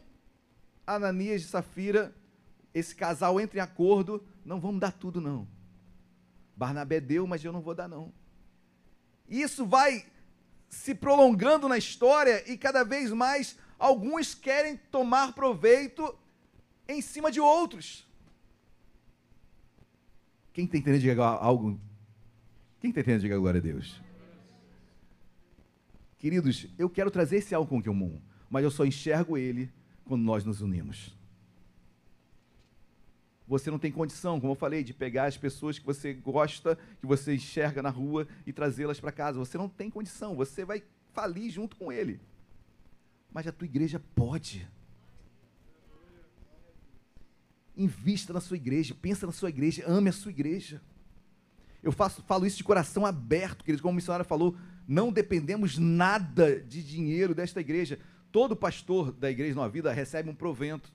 Ananias 0.87 1.43
e 1.43 1.47
Safira, 1.47 2.15
esse 2.75 2.95
casal 2.95 3.41
entra 3.41 3.59
em 3.59 3.63
acordo, 3.63 4.25
não 4.45 4.61
vamos 4.61 4.81
dar 4.81 4.93
tudo 4.93 5.21
não. 5.21 5.47
Barnabé 6.57 7.01
deu, 7.01 7.27
mas 7.27 7.45
eu 7.45 7.53
não 7.53 7.61
vou 7.61 7.75
dar 7.75 7.89
não. 7.89 8.13
Isso 9.29 9.67
vai 9.67 10.07
se 10.69 10.95
prolongando 10.95 11.69
na 11.69 11.79
história 11.79 12.45
e 12.51 12.57
cada 12.57 12.85
vez 12.85 13.11
mais 13.11 13.57
alguns 13.79 14.35
querem 14.35 14.77
tomar 14.91 15.33
proveito 15.33 16.17
em 16.87 17.01
cima 17.01 17.31
de 17.31 17.41
outros. 17.41 18.07
Quem 20.53 20.65
está 20.65 20.77
entendendo, 20.77 21.01
diga 21.01 21.25
algo. 21.25 21.81
Quem 22.81 22.91
está 22.91 23.01
entendendo, 23.01 23.23
diga 23.23 23.39
glória 23.39 23.59
a 23.59 23.63
Deus. 23.63 24.01
Queridos, 26.19 26.67
eu 26.77 26.91
quero 26.91 27.11
trazer 27.11 27.37
esse 27.37 27.55
algo 27.55 27.69
com 27.69 27.83
comum, 27.83 28.21
mas 28.51 28.65
eu 28.65 28.71
só 28.71 28.85
enxergo 28.85 29.39
ele 29.39 29.71
quando 30.05 30.23
nós 30.23 30.45
nos 30.45 30.61
unimos. 30.61 31.17
Você 33.49 33.71
não 33.71 33.79
tem 33.79 33.91
condição, 33.91 34.39
como 34.39 34.53
eu 34.53 34.57
falei, 34.57 34.85
de 34.85 34.93
pegar 34.93 35.25
as 35.25 35.39
pessoas 35.39 35.79
que 35.79 35.87
você 35.87 36.13
gosta, 36.13 36.79
que 37.01 37.07
você 37.07 37.35
enxerga 37.35 37.83
na 37.83 37.89
rua 37.89 38.29
e 38.47 38.53
trazê-las 38.53 39.01
para 39.01 39.11
casa. 39.11 39.39
Você 39.39 39.57
não 39.57 39.71
tem 39.71 39.89
condição, 39.89 40.37
você 40.37 40.67
vai 40.67 40.83
falir 41.15 41.51
junto 41.51 41.75
com 41.75 41.91
ele. 41.91 42.21
Mas 43.33 43.47
a 43.47 43.53
tua 43.53 43.65
igreja 43.65 44.03
pode. 44.15 44.69
Invista 47.75 48.35
na 48.35 48.41
sua 48.41 48.57
igreja, 48.59 48.95
pensa 48.95 49.25
na 49.25 49.33
sua 49.33 49.49
igreja, 49.49 49.83
ame 49.87 50.11
a 50.11 50.13
sua 50.13 50.31
igreja. 50.31 50.83
Eu 51.83 51.91
faço, 51.91 52.23
falo 52.25 52.45
isso 52.45 52.59
de 52.59 52.65
coração 52.65 53.07
aberto, 53.07 53.65
queridos, 53.65 53.81
como 53.81 53.93
o 53.93 53.97
missionário 53.97 54.27
falou, 54.27 54.55
não 54.87 55.11
dependemos 55.11 55.79
nada 55.79 56.61
de 56.61 56.83
dinheiro 56.83 57.35
desta 57.35 57.61
igreja. 57.61 57.99
Todo 58.31 58.55
pastor 58.55 59.11
da 59.11 59.31
igreja 59.31 59.55
Nova 59.55 59.71
Vida 59.71 59.91
recebe 59.91 60.29
um 60.29 60.35
provento. 60.35 60.93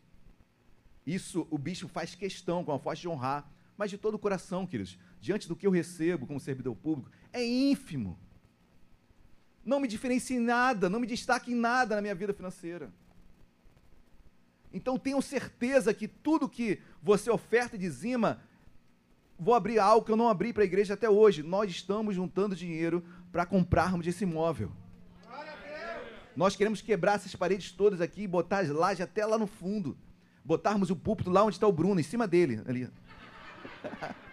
Isso 1.05 1.47
o 1.49 1.57
bispo 1.57 1.87
faz 1.87 2.15
questão, 2.15 2.63
com 2.63 2.71
a 2.71 2.79
força 2.79 3.01
de 3.01 3.07
honrar, 3.07 3.49
mas 3.77 3.89
de 3.89 3.97
todo 3.97 4.15
o 4.15 4.19
coração, 4.19 4.65
queridos, 4.65 4.97
diante 5.19 5.47
do 5.47 5.55
que 5.55 5.67
eu 5.67 5.71
recebo 5.71 6.25
como 6.25 6.39
servidor 6.39 6.75
público, 6.75 7.11
é 7.31 7.43
ínfimo. 7.45 8.17
Não 9.65 9.79
me 9.79 9.87
diferencia 9.87 10.37
em 10.37 10.41
nada, 10.41 10.89
não 10.89 10.99
me 10.99 11.07
destaque 11.07 11.51
em 11.51 11.55
nada 11.55 11.95
na 11.95 12.01
minha 12.01 12.15
vida 12.15 12.33
financeira. 12.33 12.91
Então 14.71 14.97
tenham 14.97 15.21
certeza 15.21 15.93
que 15.93 16.07
tudo 16.07 16.49
que 16.49 16.79
você 17.01 17.29
oferta 17.29 17.75
e 17.75 17.79
dizima, 17.79 18.41
vou 19.37 19.53
abrir 19.53 19.79
algo 19.79 20.05
que 20.05 20.11
eu 20.11 20.15
não 20.15 20.27
abri 20.27 20.51
para 20.51 20.63
a 20.63 20.65
igreja 20.65 20.95
até 20.95 21.09
hoje. 21.09 21.43
Nós 21.43 21.69
estamos 21.69 22.15
juntando 22.15 22.55
dinheiro 22.55 23.05
para 23.31 23.45
comprarmos 23.45 24.07
esse 24.07 24.23
imóvel. 24.23 24.71
Nós 26.35 26.55
queremos 26.55 26.81
quebrar 26.81 27.15
essas 27.15 27.35
paredes 27.35 27.71
todas 27.71 28.01
aqui 28.01 28.23
e 28.23 28.27
botar 28.27 28.59
as 28.59 28.69
lajes 28.69 29.01
até 29.01 29.23
lá 29.25 29.37
no 29.37 29.45
fundo. 29.45 29.95
Botarmos 30.43 30.89
o 30.89 30.95
púlpito 30.95 31.29
lá 31.29 31.43
onde 31.43 31.55
está 31.55 31.67
o 31.67 31.71
Bruno, 31.71 31.99
em 31.99 32.03
cima 32.03 32.27
dele. 32.27 32.61
Ali. 32.67 32.89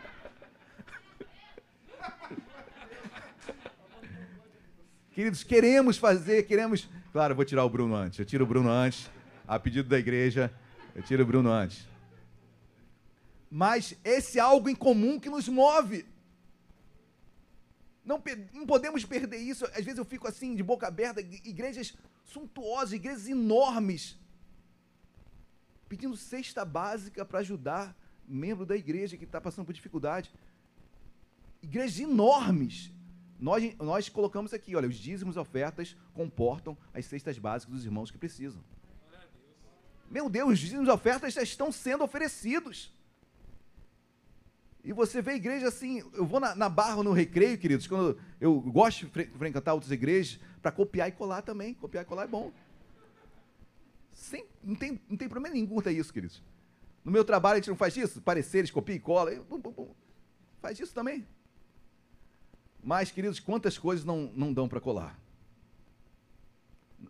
Queridos, 5.13 5.43
queremos 5.45 5.99
fazer, 5.99 6.45
queremos. 6.45 6.89
Claro, 7.13 7.35
vou 7.35 7.45
tirar 7.45 7.65
o 7.65 7.69
Bruno 7.69 7.95
antes. 7.95 8.19
Eu 8.19 8.25
tiro 8.25 8.45
o 8.45 8.47
Bruno 8.47 8.71
antes. 8.71 9.11
A 9.47 9.59
pedido 9.59 9.89
da 9.89 9.99
igreja, 9.99 10.53
eu 10.95 11.03
tiro 11.03 11.23
o 11.25 11.27
Bruno 11.27 11.51
antes. 11.51 11.87
Mas 13.51 13.97
esse 14.05 14.39
é 14.39 14.41
algo 14.41 14.69
em 14.69 14.75
comum 14.77 15.19
que 15.19 15.29
nos 15.29 15.49
move. 15.49 16.07
Não, 18.05 18.23
não, 18.53 18.65
podemos 18.65 19.05
perder 19.05 19.39
isso. 19.39 19.65
Às 19.67 19.85
vezes 19.85 19.99
eu 19.99 20.05
fico 20.05 20.29
assim, 20.29 20.55
de 20.55 20.63
boca 20.63 20.87
aberta, 20.87 21.21
igrejas 21.21 21.95
suntuosas, 22.25 22.93
igrejas 22.93 23.29
enormes, 23.29 24.17
pedindo 25.91 26.17
cesta 26.17 26.65
básica 26.65 27.25
para 27.25 27.41
ajudar 27.41 27.97
membro 28.25 28.65
da 28.65 28.77
igreja 28.77 29.17
que 29.17 29.25
está 29.25 29.41
passando 29.41 29.67
por 29.67 29.73
dificuldade. 29.73 30.33
Igrejas 31.61 31.99
enormes. 31.99 32.93
Nós, 33.41 33.75
nós 33.77 34.09
colocamos 34.09 34.55
aqui, 34.55 34.77
olha, 34.77 34.87
os 34.87 34.95
dízimos 34.95 35.37
ofertas 35.37 35.97
comportam 36.15 36.79
as 36.95 37.07
cestas 37.07 37.37
básicas 37.39 37.75
dos 37.75 37.85
irmãos 37.85 38.09
que 38.09 38.17
precisam. 38.17 38.63
Meu 40.09 40.31
Deus, 40.31 40.53
os 40.53 40.59
dízimos 40.61 40.89
ofertas 40.89 41.35
já 41.35 41.43
estão 41.43 41.73
sendo 41.73 42.05
oferecidos. 42.05 42.93
E 44.85 44.93
você 44.93 45.21
vê 45.21 45.33
a 45.33 45.37
igreja 45.37 45.67
assim, 45.67 46.05
eu 46.15 46.25
vou 46.25 46.39
na, 46.39 46.55
na 46.55 46.69
barra 46.69 47.03
no 47.03 47.13
recreio, 47.13 47.59
queridos, 47.59 47.89
quando 47.89 48.17
eu 48.41 48.61
gosto 48.61 49.07
de 49.07 49.11
frequentar 49.11 49.75
outras 49.75 49.91
igrejas, 49.91 50.39
para 50.63 50.71
copiar 50.71 51.09
e 51.09 51.13
colar 51.13 51.43
também. 51.43 51.75
Copiar 51.75 52.05
e 52.05 52.07
colar 52.07 52.25
é 52.25 52.29
bom. 52.29 52.53
Sem, 54.13 54.47
não, 54.63 54.75
tem, 54.75 55.01
não 55.09 55.17
tem 55.17 55.29
problema 55.29 55.55
nenhum 55.55 55.67
quanto 55.67 55.89
a 55.89 55.93
isso, 55.93 56.13
queridos. 56.13 56.43
No 57.05 57.11
meu 57.11 57.25
trabalho 57.25 57.55
a 57.55 57.57
gente 57.59 57.71
não 57.71 57.77
faz 57.77 57.97
isso? 57.97 58.21
Pareceres, 58.21 58.71
copia 58.71 58.95
e 58.95 59.01
cola. 59.01 59.33
Eu, 59.33 59.45
bum, 59.45 59.59
bum, 59.59 59.73
bum. 59.73 59.95
Faz 60.61 60.79
isso 60.79 60.95
também. 60.95 61.27
Mas, 62.83 63.11
queridos, 63.11 63.41
quantas 63.41 63.79
coisas 63.79 64.05
não, 64.05 64.31
não 64.35 64.53
dão 64.53 64.69
para 64.69 64.81
colar? 64.81 65.19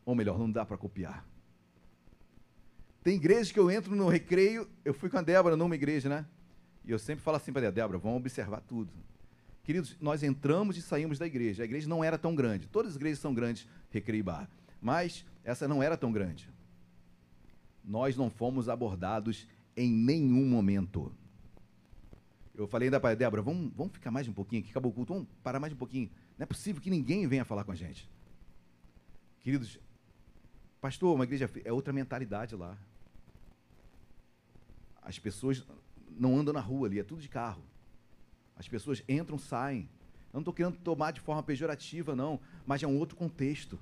Ou 0.04 0.14
melhor, 0.14 0.38
não 0.38 0.50
dá 0.50 0.64
para 0.64 0.76
copiar. 0.76 1.26
Tem 3.02 3.16
igrejas 3.16 3.50
que 3.50 3.58
eu 3.58 3.70
entro 3.70 3.94
no 3.96 4.08
recreio, 4.08 4.68
eu 4.84 4.92
fui 4.92 5.08
com 5.08 5.18
a 5.18 5.22
Débora 5.22 5.56
numa 5.56 5.74
igreja, 5.74 6.08
né? 6.08 6.26
E 6.84 6.90
eu 6.90 6.98
sempre 6.98 7.22
falo 7.24 7.36
assim 7.36 7.52
para 7.52 7.66
a 7.66 7.70
Débora, 7.70 7.98
vamos 7.98 8.18
observar 8.18 8.60
tudo. 8.60 8.92
Queridos, 9.62 9.96
nós 10.00 10.22
entramos 10.22 10.76
e 10.76 10.82
saímos 10.82 11.18
da 11.18 11.26
igreja. 11.26 11.62
A 11.62 11.64
igreja 11.64 11.88
não 11.88 12.02
era 12.02 12.18
tão 12.18 12.34
grande. 12.34 12.66
Todas 12.66 12.92
as 12.92 12.96
igrejas 12.96 13.20
são 13.20 13.32
grandes, 13.32 13.66
recreio 13.90 14.20
e 14.20 14.22
bar. 14.22 14.50
Mas 14.80 15.24
essa 15.44 15.68
não 15.68 15.82
era 15.82 15.96
tão 15.96 16.10
grande. 16.10 16.50
Nós 17.90 18.16
não 18.16 18.30
fomos 18.30 18.68
abordados 18.68 19.48
em 19.76 19.90
nenhum 19.90 20.46
momento. 20.46 21.12
Eu 22.54 22.68
falei 22.68 22.86
ainda 22.86 23.00
para 23.00 23.10
a 23.10 23.14
Débora, 23.16 23.42
vamos, 23.42 23.72
vamos 23.74 23.92
ficar 23.94 24.12
mais 24.12 24.28
um 24.28 24.32
pouquinho 24.32 24.62
aqui, 24.62 24.70
acabou 24.70 24.92
o 24.92 24.94
culto, 24.94 25.12
vamos 25.12 25.28
parar 25.42 25.58
mais 25.58 25.72
um 25.72 25.76
pouquinho. 25.76 26.08
Não 26.38 26.44
é 26.44 26.46
possível 26.46 26.80
que 26.80 26.88
ninguém 26.88 27.26
venha 27.26 27.44
falar 27.44 27.64
com 27.64 27.72
a 27.72 27.74
gente. 27.74 28.08
Queridos, 29.40 29.80
pastor, 30.80 31.16
uma 31.16 31.24
igreja 31.24 31.50
é 31.64 31.72
outra 31.72 31.92
mentalidade 31.92 32.54
lá. 32.54 32.78
As 35.02 35.18
pessoas 35.18 35.66
não 36.16 36.38
andam 36.38 36.54
na 36.54 36.60
rua 36.60 36.86
ali, 36.86 37.00
é 37.00 37.02
tudo 37.02 37.20
de 37.20 37.28
carro. 37.28 37.64
As 38.54 38.68
pessoas 38.68 39.02
entram, 39.08 39.36
saem. 39.36 39.88
Eu 40.32 40.34
não 40.34 40.42
estou 40.42 40.54
querendo 40.54 40.76
tomar 40.76 41.10
de 41.10 41.20
forma 41.20 41.42
pejorativa, 41.42 42.14
não, 42.14 42.38
mas 42.64 42.84
é 42.84 42.86
um 42.86 42.96
outro 42.96 43.16
contexto. 43.16 43.80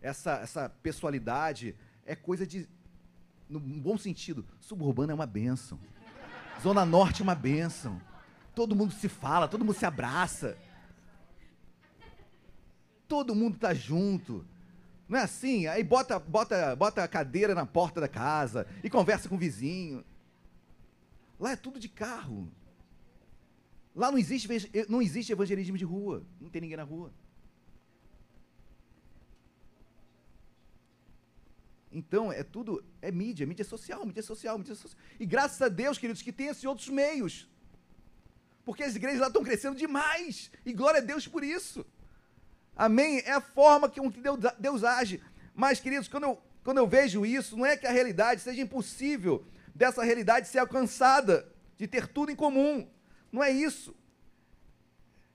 Essa, 0.00 0.38
essa 0.38 0.68
pessoalidade 0.68 1.76
é 2.04 2.14
coisa 2.14 2.46
de, 2.46 2.68
no 3.48 3.60
bom 3.60 3.96
sentido, 3.96 4.44
suburbana 4.60 5.12
é 5.12 5.14
uma 5.14 5.26
benção. 5.26 5.78
Zona 6.60 6.84
Norte 6.84 7.22
é 7.22 7.24
uma 7.24 7.34
benção. 7.34 8.00
Todo 8.54 8.76
mundo 8.76 8.92
se 8.92 9.08
fala, 9.08 9.48
todo 9.48 9.64
mundo 9.64 9.76
se 9.76 9.84
abraça. 9.84 10.56
Todo 13.08 13.34
mundo 13.34 13.56
está 13.56 13.74
junto. 13.74 14.44
Não 15.08 15.18
é 15.18 15.22
assim? 15.22 15.66
Aí 15.66 15.82
bota, 15.82 16.18
bota, 16.18 16.74
bota 16.76 17.02
a 17.02 17.08
cadeira 17.08 17.54
na 17.54 17.66
porta 17.66 18.00
da 18.00 18.08
casa 18.08 18.66
e 18.82 18.88
conversa 18.88 19.28
com 19.28 19.34
o 19.34 19.38
vizinho. 19.38 20.04
Lá 21.38 21.52
é 21.52 21.56
tudo 21.56 21.80
de 21.80 21.88
carro. 21.88 22.50
Lá 23.94 24.10
não 24.10 24.18
existe, 24.18 24.48
não 24.88 25.02
existe 25.02 25.32
evangelismo 25.32 25.76
de 25.76 25.84
rua. 25.84 26.24
Não 26.40 26.48
tem 26.48 26.62
ninguém 26.62 26.76
na 26.76 26.84
rua. 26.84 27.12
Então, 31.92 32.32
é 32.32 32.42
tudo, 32.42 32.82
é 33.02 33.12
mídia, 33.12 33.46
mídia 33.46 33.64
social, 33.64 34.04
mídia 34.06 34.22
social, 34.22 34.58
mídia 34.58 34.74
social. 34.74 34.98
E 35.20 35.26
graças 35.26 35.60
a 35.60 35.68
Deus, 35.68 35.98
queridos, 35.98 36.22
que 36.22 36.32
tem 36.32 36.48
esses 36.48 36.64
outros 36.64 36.88
meios. 36.88 37.48
Porque 38.64 38.82
as 38.82 38.96
igrejas 38.96 39.20
lá 39.20 39.26
estão 39.26 39.44
crescendo 39.44 39.76
demais. 39.76 40.50
E 40.64 40.72
glória 40.72 41.00
a 41.00 41.04
Deus 41.04 41.28
por 41.28 41.44
isso. 41.44 41.84
Amém? 42.74 43.20
É 43.24 43.32
a 43.32 43.40
forma 43.40 43.90
que 43.90 44.00
Deus, 44.00 44.38
Deus 44.58 44.84
age. 44.84 45.22
Mas, 45.54 45.80
queridos, 45.80 46.08
quando 46.08 46.24
eu, 46.24 46.42
quando 46.64 46.78
eu 46.78 46.86
vejo 46.86 47.26
isso, 47.26 47.56
não 47.56 47.66
é 47.66 47.76
que 47.76 47.86
a 47.86 47.92
realidade 47.92 48.40
seja 48.40 48.62
impossível 48.62 49.44
dessa 49.74 50.02
realidade 50.02 50.48
ser 50.48 50.58
alcançada, 50.58 51.46
de 51.76 51.86
ter 51.86 52.06
tudo 52.06 52.30
em 52.30 52.36
comum. 52.36 52.88
Não 53.30 53.42
é 53.42 53.50
isso. 53.50 53.94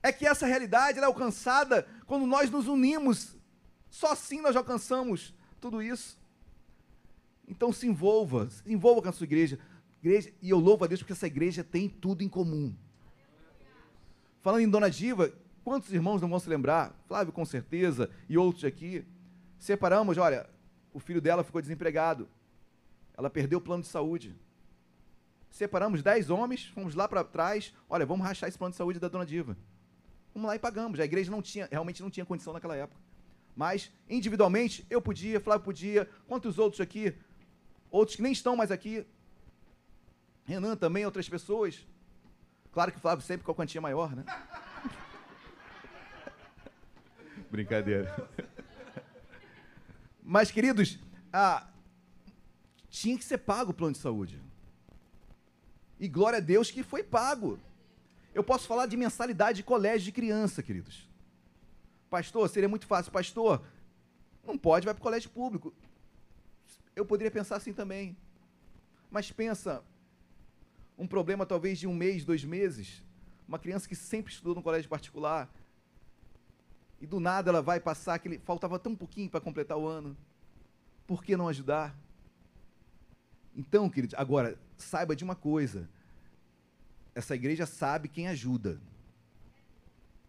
É 0.01 0.11
que 0.11 0.25
essa 0.25 0.45
realidade 0.45 0.99
é 0.99 1.03
alcançada 1.03 1.87
quando 2.05 2.25
nós 2.25 2.49
nos 2.49 2.67
unimos. 2.67 3.35
Só 3.89 4.13
assim 4.13 4.41
nós 4.41 4.55
alcançamos 4.55 5.33
tudo 5.59 5.81
isso. 5.81 6.17
Então 7.47 7.71
se 7.71 7.87
envolva, 7.87 8.49
se 8.49 8.61
envolva 8.71 9.01
com 9.01 9.09
a 9.09 9.11
sua 9.11 9.23
igreja. 9.23 9.57
igreja. 10.03 10.31
E 10.41 10.49
eu 10.49 10.59
louvo 10.59 10.83
a 10.83 10.87
Deus 10.87 11.01
porque 11.01 11.13
essa 11.13 11.27
igreja 11.27 11.63
tem 11.63 11.87
tudo 11.87 12.23
em 12.23 12.29
comum. 12.29 12.75
Falando 14.41 14.61
em 14.61 14.69
Dona 14.69 14.89
Diva, 14.89 15.31
quantos 15.63 15.91
irmãos 15.93 16.21
não 16.21 16.29
vão 16.29 16.39
se 16.39 16.49
lembrar? 16.49 16.93
Flávio, 17.07 17.33
com 17.33 17.45
certeza, 17.45 18.09
e 18.29 18.37
outros 18.37 18.63
aqui. 18.65 19.05
Separamos, 19.57 20.17
olha, 20.17 20.49
o 20.93 20.99
filho 20.99 21.21
dela 21.21 21.43
ficou 21.43 21.61
desempregado. 21.61 22.27
Ela 23.17 23.29
perdeu 23.29 23.59
o 23.59 23.61
plano 23.61 23.81
de 23.81 23.89
saúde. 23.89 24.35
Separamos 25.49 26.03
dez 26.03 26.29
homens, 26.29 26.65
fomos 26.65 26.93
lá 26.93 27.07
para 27.07 27.23
trás. 27.23 27.73
Olha, 27.89 28.05
vamos 28.05 28.25
rachar 28.25 28.47
esse 28.47 28.57
plano 28.57 28.71
de 28.71 28.77
saúde 28.77 28.99
da 28.99 29.07
dona 29.07 29.25
Diva. 29.25 29.57
Vamos 30.33 30.47
lá 30.47 30.55
e 30.55 30.59
pagamos. 30.59 30.99
A 30.99 31.05
igreja 31.05 31.31
não 31.31 31.41
tinha, 31.41 31.67
realmente 31.71 32.01
não 32.01 32.09
tinha 32.09 32.25
condição 32.25 32.53
naquela 32.53 32.75
época. 32.75 33.01
Mas, 33.55 33.91
individualmente, 34.07 34.85
eu 34.87 35.01
podia, 35.01 35.39
Flávio 35.39 35.65
podia. 35.65 36.07
Quantos 36.27 36.59
outros 36.59 36.79
aqui? 36.79 37.15
Outros 37.91 38.15
que 38.15 38.21
nem 38.21 38.31
estão 38.31 38.55
mais 38.55 38.71
aqui. 38.71 39.05
Renan 40.45 40.75
também, 40.75 41.05
outras 41.05 41.27
pessoas. 41.27 41.85
Claro 42.71 42.91
que 42.91 42.97
o 42.97 43.01
Flávio 43.01 43.25
sempre 43.25 43.45
com 43.45 43.51
a 43.51 43.55
quantia 43.55 43.81
maior, 43.81 44.15
né? 44.15 44.23
Brincadeira. 47.49 48.29
Mas, 50.23 50.51
queridos, 50.51 50.99
ah, 51.31 51.67
tinha 52.89 53.17
que 53.17 53.23
ser 53.23 53.39
pago 53.39 53.71
o 53.71 53.73
plano 53.73 53.93
de 53.93 53.99
saúde. 53.99 54.41
E 55.99 56.07
glória 56.07 56.37
a 56.37 56.41
Deus 56.41 56.69
que 56.69 56.83
foi 56.83 57.03
pago. 57.03 57.59
Eu 58.33 58.43
posso 58.43 58.67
falar 58.67 58.85
de 58.85 58.95
mensalidade 58.95 59.57
de 59.57 59.63
colégio 59.63 60.05
de 60.05 60.11
criança, 60.11 60.61
queridos. 60.61 61.07
Pastor, 62.09 62.47
seria 62.49 62.69
muito 62.69 62.85
fácil. 62.85 63.11
Pastor, 63.11 63.63
não 64.45 64.57
pode, 64.57 64.85
vai 64.85 64.93
para 64.93 65.01
o 65.01 65.03
colégio 65.03 65.29
público. 65.29 65.73
Eu 66.97 67.05
poderia 67.05 67.29
pensar 67.29 67.57
assim 67.57 67.71
também. 67.71 68.17
Mas 69.11 69.31
pensa, 69.31 69.83
um 70.97 71.05
problema 71.05 71.45
talvez 71.45 71.77
de 71.77 71.85
um 71.85 71.93
mês, 71.93 72.25
dois 72.25 72.43
meses. 72.43 73.03
Uma 73.47 73.59
criança 73.59 73.87
que 73.87 73.95
sempre 73.95 74.33
estudou 74.33 74.55
no 74.55 74.63
colégio 74.63 74.89
particular. 74.89 75.47
E 76.99 77.05
do 77.05 77.19
nada 77.19 77.51
ela 77.51 77.61
vai 77.61 77.79
passar 77.79 78.15
aquele. 78.15 78.39
Faltava 78.39 78.79
tão 78.79 78.95
pouquinho 78.95 79.29
para 79.29 79.39
completar 79.39 79.77
o 79.77 79.85
ano. 79.85 80.17
Por 81.05 81.23
que 81.23 81.37
não 81.37 81.47
ajudar? 81.47 81.95
Então, 83.55 83.87
queridos, 83.91 84.15
agora, 84.17 84.59
saiba 84.75 85.15
de 85.15 85.23
uma 85.23 85.35
coisa. 85.35 85.87
Essa 87.13 87.35
igreja 87.35 87.67
sabe 87.67 88.07
quem 88.07 88.27
ajuda. 88.27 88.81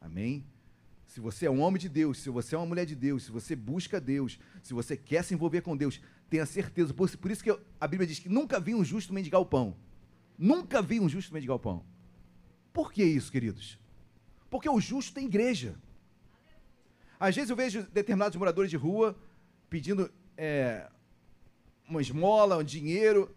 Amém? 0.03 0.45
Se 1.07 1.19
você 1.19 1.47
é 1.47 1.51
um 1.51 1.61
homem 1.61 1.81
de 1.81 1.89
Deus, 1.89 2.19
se 2.19 2.29
você 2.29 2.55
é 2.55 2.59
uma 2.59 2.67
mulher 2.67 2.85
de 2.85 2.95
Deus, 2.95 3.25
se 3.25 3.31
você 3.31 3.57
busca 3.57 3.99
Deus, 3.99 4.39
se 4.63 4.75
você 4.75 4.95
quer 4.95 5.25
se 5.25 5.33
envolver 5.33 5.63
com 5.63 5.75
Deus, 5.75 6.01
tenha 6.29 6.47
certeza. 6.47 6.93
Por, 6.95 7.15
por 7.17 7.31
isso 7.31 7.43
que 7.43 7.51
eu, 7.51 7.61
a 7.81 7.87
Bíblia 7.87 8.07
diz 8.07 8.19
que 8.19 8.29
nunca 8.29 8.61
vi 8.61 8.75
um 8.75 8.85
justo 8.85 9.13
mendigar 9.13 9.41
o 9.41 9.47
pão. 9.47 9.77
Nunca 10.37 10.81
vi 10.81 11.01
um 11.01 11.09
justo 11.09 11.33
mendigar 11.33 11.57
o 11.57 11.61
pão. 11.61 11.85
Por 12.73 12.93
que 12.93 13.03
isso, 13.03 13.33
queridos? 13.33 13.79
Porque 14.51 14.69
o 14.69 14.81
justo 14.81 15.13
tem 15.13 15.27
igreja. 15.27 15.75
Às 17.19 17.35
vezes 17.35 17.51
eu 17.51 17.57
vejo 17.57 17.83
determinados 17.93 18.37
moradores 18.37 18.71
de 18.71 18.77
rua 18.77 19.19
pedindo 19.69 20.11
é, 20.37 20.89
uma 21.89 22.01
esmola, 22.01 22.57
um 22.57 22.65
dinheiro, 22.65 23.35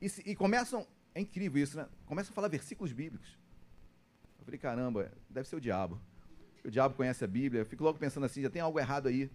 e, 0.00 0.08
se, 0.08 0.20
e, 0.26 0.34
começam, 0.34 0.86
é 1.14 1.20
incrível 1.20 1.62
isso, 1.62 1.76
né? 1.76 1.86
Começam 2.06 2.32
a 2.32 2.34
falar 2.34 2.48
versículos 2.48 2.92
bíblicos. 2.92 3.38
Eu 4.38 4.44
falei, 4.44 4.58
caramba, 4.58 5.12
deve 5.30 5.48
ser 5.48 5.56
o 5.56 5.60
diabo. 5.60 5.98
O 6.64 6.70
diabo 6.70 6.96
conhece 6.96 7.24
a 7.24 7.28
Bíblia. 7.28 7.62
Eu 7.62 7.66
fico 7.66 7.84
logo 7.84 7.98
pensando 7.98 8.26
assim, 8.26 8.42
já 8.42 8.50
tem 8.50 8.60
algo 8.60 8.78
errado 8.78 9.06
aí. 9.06 9.30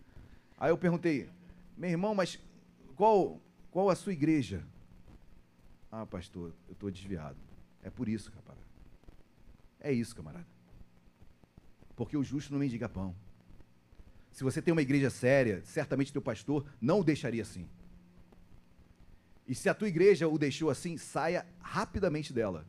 Aí 0.60 0.70
eu 0.70 0.78
perguntei, 0.78 1.30
meu 1.78 1.90
irmão, 1.90 2.14
mas 2.14 2.38
qual, 2.98 3.40
qual 3.70 3.90
a 3.90 3.96
sua 3.96 4.12
igreja? 4.12 4.66
Ah, 5.92 6.06
pastor, 6.06 6.52
eu 6.68 6.74
estou 6.74 6.92
desviado. 6.92 7.38
É 7.84 7.90
por 7.90 8.10
isso, 8.10 8.32
camarada. 8.32 8.66
É 9.80 9.94
isso, 9.94 10.16
camarada. 10.16 10.48
Porque 11.96 12.18
o 12.18 12.24
justo 12.24 12.52
não 12.52 12.60
mendiga 12.60 12.90
pão. 12.90 13.16
Se 14.32 14.44
você 14.44 14.62
tem 14.62 14.72
uma 14.72 14.82
igreja 14.82 15.10
séria, 15.10 15.62
certamente 15.64 16.12
teu 16.12 16.22
pastor 16.22 16.66
não 16.82 17.00
o 17.00 17.04
deixaria 17.04 17.44
assim. 17.44 17.70
E 19.48 19.56
se 19.56 19.70
a 19.70 19.74
tua 19.74 19.88
igreja 19.88 20.28
o 20.28 20.38
deixou 20.38 20.70
assim, 20.70 20.98
saia 20.98 21.46
rapidamente 21.62 22.34
dela. 22.34 22.66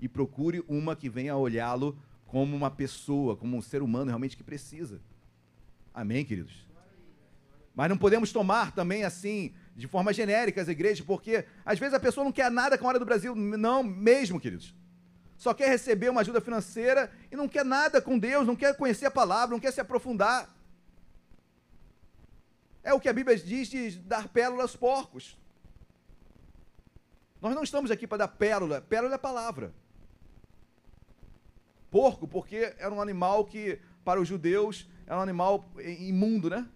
E 0.00 0.08
procure 0.08 0.64
uma 0.66 0.96
que 0.96 1.08
venha 1.08 1.36
olhá-lo 1.36 1.96
como 2.26 2.56
uma 2.56 2.70
pessoa, 2.70 3.36
como 3.36 3.56
um 3.56 3.62
ser 3.62 3.82
humano 3.82 4.06
realmente 4.06 4.36
que 4.36 4.42
precisa. 4.42 5.00
Amém, 5.92 6.24
queridos? 6.24 6.66
Mas 7.74 7.88
não 7.88 7.98
podemos 7.98 8.30
tomar 8.30 8.70
também 8.72 9.02
assim, 9.02 9.52
de 9.74 9.88
forma 9.88 10.12
genérica, 10.12 10.62
as 10.62 10.68
igrejas, 10.68 11.04
porque 11.04 11.44
às 11.64 11.78
vezes 11.78 11.94
a 11.94 12.00
pessoa 12.00 12.24
não 12.24 12.30
quer 12.30 12.50
nada 12.50 12.78
com 12.78 12.86
a 12.86 12.88
hora 12.90 12.98
do 12.98 13.04
Brasil. 13.04 13.34
Não, 13.34 13.82
mesmo, 13.82 14.38
queridos. 14.38 14.74
Só 15.36 15.52
quer 15.52 15.68
receber 15.68 16.08
uma 16.08 16.20
ajuda 16.20 16.40
financeira 16.40 17.10
e 17.30 17.36
não 17.36 17.48
quer 17.48 17.64
nada 17.64 18.00
com 18.00 18.16
Deus, 18.16 18.46
não 18.46 18.54
quer 18.54 18.76
conhecer 18.76 19.06
a 19.06 19.10
palavra, 19.10 19.54
não 19.54 19.60
quer 19.60 19.72
se 19.72 19.80
aprofundar. 19.80 20.54
É 22.84 22.94
o 22.94 23.00
que 23.00 23.08
a 23.08 23.12
Bíblia 23.12 23.36
diz 23.36 23.68
de 23.68 23.98
dar 23.98 24.28
pérola 24.28 24.62
aos 24.62 24.76
porcos. 24.76 25.36
Nós 27.40 27.54
não 27.54 27.64
estamos 27.64 27.90
aqui 27.90 28.06
para 28.06 28.18
dar 28.18 28.28
pérola, 28.28 28.80
pérola 28.80 29.14
é 29.14 29.16
a 29.16 29.18
palavra. 29.18 29.74
Porco, 31.90 32.28
porque 32.28 32.74
era 32.78 32.92
um 32.92 33.02
animal 33.02 33.44
que, 33.44 33.80
para 34.04 34.20
os 34.20 34.28
judeus, 34.28 34.88
era 35.06 35.18
um 35.18 35.22
animal 35.22 35.64
imundo, 35.78 36.48
né? 36.48 36.66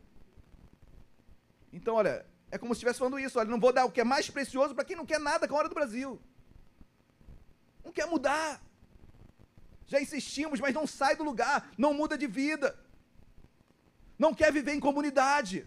Então, 1.73 1.95
olha, 1.95 2.25
é 2.51 2.59
como 2.59 2.75
se 2.75 2.79
estivesse 2.79 2.99
falando 2.99 3.19
isso. 3.19 3.39
Olha, 3.39 3.51
não 3.51 3.61
vou 3.61 3.73
dar 3.73 3.85
o 3.85 3.91
que 3.91 4.01
é 4.01 4.05
mais 4.05 4.31
precioso 4.31 4.75
para 4.75 4.85
quem 4.85 4.97
não 4.97 5.07
quer 5.07 5.21
nada 5.21 5.47
com 5.47 5.55
a 5.55 5.59
hora 5.59 5.69
do 5.69 5.75
Brasil. 5.75 6.21
Não 7.85 7.93
quer 7.93 8.07
mudar. 8.07 8.63
Já 9.87 10.01
insistimos, 10.01 10.61
mas 10.61 10.75
não 10.75 10.87
sai 10.87 11.17
do 11.17 11.25
lugar, 11.25 11.71
não 11.79 11.95
muda 11.95 12.17
de 12.17 12.27
vida. 12.27 12.79
Não 14.19 14.35
quer 14.35 14.53
viver 14.53 14.75
em 14.75 14.81
comunidade. 14.81 15.67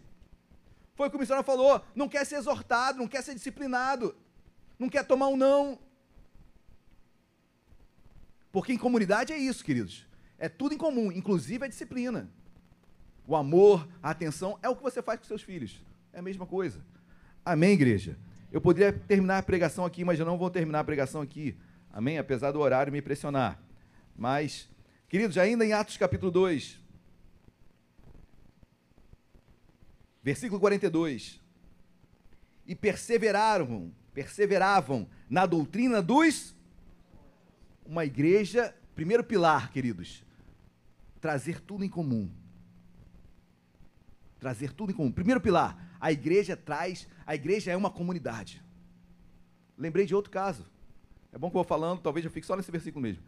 Foi 0.93 1.07
o 1.07 1.09
que 1.09 1.15
o 1.15 1.19
missionário 1.19 1.45
falou, 1.45 1.83
não 1.95 2.07
quer 2.07 2.25
ser 2.25 2.35
exortado, 2.35 2.99
não 2.99 3.07
quer 3.07 3.23
ser 3.23 3.33
disciplinado, 3.33 4.15
não 4.77 4.89
quer 4.89 5.03
tomar 5.03 5.27
um 5.27 5.37
não. 5.37 5.79
Porque 8.51 8.73
em 8.73 8.77
comunidade 8.77 9.31
é 9.33 9.37
isso, 9.37 9.63
queridos. 9.63 10.05
É 10.37 10.49
tudo 10.49 10.75
em 10.75 10.77
comum, 10.77 11.11
inclusive 11.11 11.65
a 11.65 11.67
disciplina. 11.67 12.29
O 13.27 13.35
amor, 13.35 13.88
a 14.02 14.10
atenção, 14.10 14.57
é 14.61 14.69
o 14.69 14.76
que 14.76 14.84
você 14.84 15.02
faz 15.02 15.19
com 15.19 15.26
seus 15.26 15.41
filhos. 15.41 15.81
É 16.11 16.19
a 16.19 16.22
mesma 16.22 16.45
coisa. 16.45 16.84
Amém, 17.45 17.73
igreja? 17.73 18.18
Eu 18.52 18.60
poderia 18.60 18.91
terminar 18.91 19.38
a 19.38 19.43
pregação 19.43 19.85
aqui, 19.85 20.03
mas 20.03 20.19
eu 20.19 20.26
não 20.26 20.38
vou 20.38 20.49
terminar 20.49 20.80
a 20.80 20.84
pregação 20.84 21.22
aqui. 21.22 21.56
Amém? 21.91 22.18
Apesar 22.18 22.52
do 22.52 22.60
horário 22.60 22.91
me 22.91 23.02
pressionar. 23.02 23.60
Mas, 24.15 24.69
queridos, 25.07 25.38
ainda 25.38 25.65
em 25.65 25.73
Atos 25.73 25.98
capítulo 25.98 26.31
2, 26.31 26.80
versículo 30.22 30.60
42. 30.60 31.39
E 32.65 32.76
perseveraram, 32.76 33.91
perseveravam 34.14 35.07
na 35.30 35.45
doutrina 35.45 36.02
dos 36.02 36.56
uma 37.85 38.06
igreja, 38.06 38.73
primeiro 38.95 39.23
pilar, 39.23 39.72
queridos, 39.72 40.23
trazer 41.19 41.60
tudo 41.61 41.84
em 41.84 41.89
comum. 41.89 42.30
Trazer 44.41 44.73
tudo 44.73 44.91
em 44.91 44.95
comum. 44.95 45.09
Primeiro 45.09 45.39
pilar, 45.39 45.95
a 46.01 46.11
igreja 46.11 46.57
traz, 46.57 47.07
a 47.26 47.34
igreja 47.34 47.72
é 47.72 47.77
uma 47.77 47.89
comunidade. 47.89 48.61
Lembrei 49.77 50.05
de 50.05 50.13
outro 50.13 50.30
caso. 50.30 50.65
É 51.31 51.38
bom 51.38 51.49
que 51.49 51.55
eu 51.55 51.59
vou 51.59 51.63
falando, 51.63 52.01
talvez 52.01 52.26
eu 52.26 52.31
fique 52.31 52.45
só 52.45 52.57
nesse 52.57 52.69
versículo 52.69 53.01
mesmo. 53.01 53.23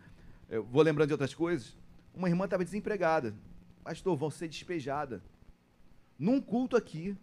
Eu 0.49 0.65
vou 0.65 0.81
lembrando 0.84 1.07
de 1.07 1.14
outras 1.14 1.34
coisas. 1.34 1.77
Uma 2.14 2.27
irmã 2.27 2.44
estava 2.44 2.65
desempregada. 2.65 3.34
Pastor, 3.81 4.18
vão 4.18 4.30
ser 4.30 4.49
despejada. 4.49 5.23
Num 6.19 6.41
culto 6.41 6.76
aqui, 6.76 7.15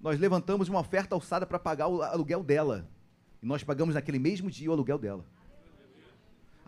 nós 0.00 0.20
levantamos 0.20 0.68
uma 0.68 0.78
oferta 0.78 1.16
alçada 1.16 1.44
para 1.44 1.58
pagar 1.58 1.88
o 1.88 2.00
aluguel 2.00 2.44
dela. 2.44 2.88
E 3.42 3.46
nós 3.46 3.64
pagamos 3.64 3.96
naquele 3.96 4.20
mesmo 4.20 4.48
dia 4.48 4.70
o 4.70 4.72
aluguel 4.72 4.98
dela 4.98 5.24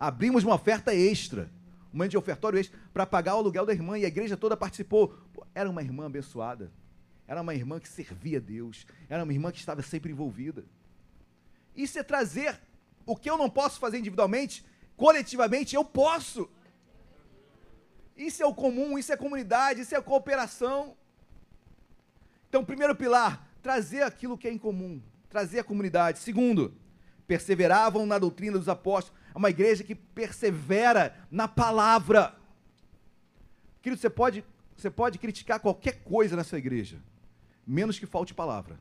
abrimos 0.07 0.43
uma 0.43 0.55
oferta 0.55 0.93
extra, 0.93 1.49
momento 1.95 2.11
de 2.11 2.17
ofertório 2.17 2.59
extra, 2.59 2.77
para 2.93 3.05
pagar 3.05 3.35
o 3.35 3.39
aluguel 3.39 3.65
da 3.65 3.73
irmã, 3.73 3.97
e 3.97 4.05
a 4.05 4.07
igreja 4.07 4.35
toda 4.35 4.57
participou. 4.57 5.17
Era 5.53 5.69
uma 5.69 5.81
irmã 5.81 6.05
abençoada, 6.05 6.71
era 7.27 7.41
uma 7.41 7.53
irmã 7.53 7.79
que 7.79 7.87
servia 7.87 8.37
a 8.37 8.41
Deus, 8.41 8.85
era 9.09 9.23
uma 9.23 9.33
irmã 9.33 9.51
que 9.51 9.59
estava 9.59 9.81
sempre 9.81 10.11
envolvida. 10.11 10.65
Isso 11.75 11.97
é 11.97 12.03
trazer 12.03 12.59
o 13.05 13.15
que 13.15 13.29
eu 13.29 13.37
não 13.37 13.49
posso 13.49 13.79
fazer 13.79 13.97
individualmente, 13.97 14.65
coletivamente 14.95 15.75
eu 15.75 15.83
posso. 15.83 16.49
Isso 18.15 18.43
é 18.43 18.45
o 18.45 18.53
comum, 18.53 18.97
isso 18.97 19.11
é 19.11 19.17
comunidade, 19.17 19.81
isso 19.81 19.95
é 19.95 20.01
cooperação. 20.01 20.95
Então, 22.47 22.63
primeiro 22.63 22.95
pilar, 22.95 23.47
trazer 23.61 24.03
aquilo 24.03 24.37
que 24.37 24.47
é 24.47 24.51
em 24.51 24.57
comum, 24.57 25.01
trazer 25.29 25.59
a 25.59 25.63
comunidade. 25.63 26.19
Segundo, 26.19 26.75
perseveravam 27.25 28.05
na 28.05 28.19
doutrina 28.19 28.57
dos 28.57 28.69
apóstolos. 28.69 29.19
É 29.33 29.37
uma 29.37 29.49
igreja 29.49 29.83
que 29.83 29.95
persevera 29.95 31.15
na 31.31 31.47
palavra. 31.47 32.35
Querido, 33.81 33.99
você 33.99 34.09
pode, 34.09 34.45
você 34.77 34.89
pode 34.89 35.17
criticar 35.17 35.59
qualquer 35.59 36.03
coisa 36.03 36.35
nessa 36.35 36.57
igreja, 36.57 36.97
menos 37.65 37.97
que 37.97 38.05
falte 38.05 38.33
palavra. 38.33 38.79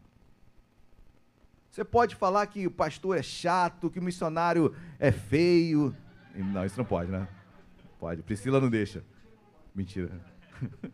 Você 1.70 1.84
pode 1.84 2.14
falar 2.16 2.46
que 2.48 2.66
o 2.66 2.70
pastor 2.70 3.16
é 3.16 3.22
chato, 3.22 3.88
que 3.88 3.98
o 3.98 4.02
missionário 4.02 4.76
é 4.98 5.10
feio. 5.10 5.96
Não, 6.34 6.66
isso 6.66 6.76
não 6.76 6.84
pode, 6.84 7.10
né? 7.10 7.26
Pode. 7.98 8.22
Priscila 8.22 8.60
não 8.60 8.68
deixa. 8.68 9.02
Mentira. 9.74 10.10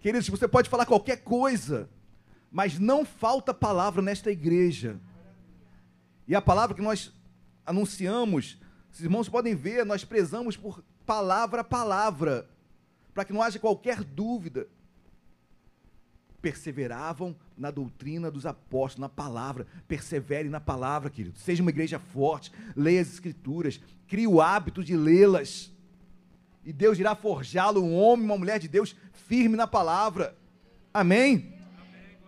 Queridos, 0.00 0.26
você 0.28 0.48
pode 0.48 0.70
falar 0.70 0.86
qualquer 0.86 1.18
coisa, 1.18 1.86
mas 2.50 2.78
não 2.78 3.04
falta 3.04 3.52
palavra 3.52 4.00
nesta 4.00 4.30
igreja. 4.30 4.98
E 6.26 6.34
a 6.34 6.40
palavra 6.40 6.74
que 6.74 6.82
nós 6.82 7.12
anunciamos, 7.66 8.58
os 8.92 9.00
irmãos 9.00 9.28
podem 9.28 9.54
ver, 9.54 9.84
nós 9.84 10.04
prezamos 10.04 10.56
por 10.56 10.82
palavra 11.04 11.60
a 11.60 11.64
palavra, 11.64 12.48
para 13.12 13.24
que 13.24 13.32
não 13.32 13.42
haja 13.42 13.58
qualquer 13.58 14.02
dúvida. 14.02 14.68
Perseveravam 16.40 17.34
na 17.58 17.70
doutrina 17.70 18.30
dos 18.30 18.46
apóstolos, 18.46 19.00
na 19.00 19.08
palavra. 19.08 19.66
Persevere 19.88 20.48
na 20.48 20.60
palavra, 20.60 21.10
querido. 21.10 21.38
Seja 21.38 21.60
uma 21.60 21.70
igreja 21.70 21.98
forte, 21.98 22.52
leia 22.76 23.00
as 23.00 23.08
escrituras, 23.08 23.80
crie 24.06 24.26
o 24.26 24.40
hábito 24.40 24.84
de 24.84 24.96
lê-las. 24.96 25.72
E 26.64 26.72
Deus 26.72 26.98
irá 26.98 27.14
forjá-lo 27.14 27.82
um 27.82 27.94
homem, 27.96 28.24
uma 28.24 28.38
mulher 28.38 28.58
de 28.58 28.68
Deus 28.68 28.94
firme 29.12 29.56
na 29.56 29.66
palavra. 29.66 30.36
Amém? 30.92 31.54
Amém 31.78 32.18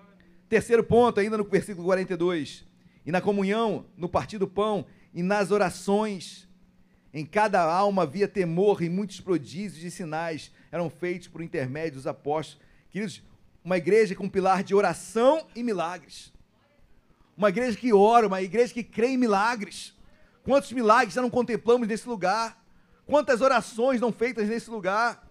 Terceiro 0.49 0.83
ponto, 0.83 1.21
ainda 1.21 1.37
no 1.37 1.45
versículo 1.45 1.87
42. 1.87 2.65
E 3.05 3.13
na 3.13 3.21
comunhão, 3.21 3.87
no 3.97 4.09
partir 4.09 4.39
do 4.39 4.49
pão 4.49 4.85
e 5.13 5.23
nas 5.23 5.51
orações. 5.51 6.49
Em 7.13 7.25
cada 7.25 7.63
alma 7.63 8.03
havia 8.03 8.29
temor 8.29 8.83
e 8.83 8.89
muitos 8.89 9.21
prodígios 9.21 9.83
e 9.83 9.91
sinais 9.91 10.53
eram 10.71 10.91
feitos 10.91 11.29
por 11.29 11.43
intermédio 11.43 11.95
dos 11.95 12.07
apóstolos. 12.07 12.63
Queridos, 12.91 13.23
uma 13.65 13.77
igreja 13.77 14.15
com 14.15 14.29
pilar 14.29 14.63
de 14.63 14.75
oração 14.75 15.47
e 15.55 15.63
milagres. 15.63 16.33
Uma 17.37 17.49
igreja 17.49 17.79
que 17.79 17.93
ora, 17.93 18.27
uma 18.27 18.43
igreja 18.43 18.75
que 18.75 18.83
crê 18.83 19.09
em 19.09 19.17
milagres. 19.17 19.95
Quantos 20.43 20.73
milagres 20.73 21.15
já 21.15 21.23
não 21.23 21.31
contemplamos 21.31 21.87
nesse 21.87 22.09
lugar? 22.09 22.63
Quantas 23.07 23.41
orações 23.41 24.01
não 24.01 24.13
feitas 24.13 24.49
nesse 24.49 24.71
lugar? 24.71 25.27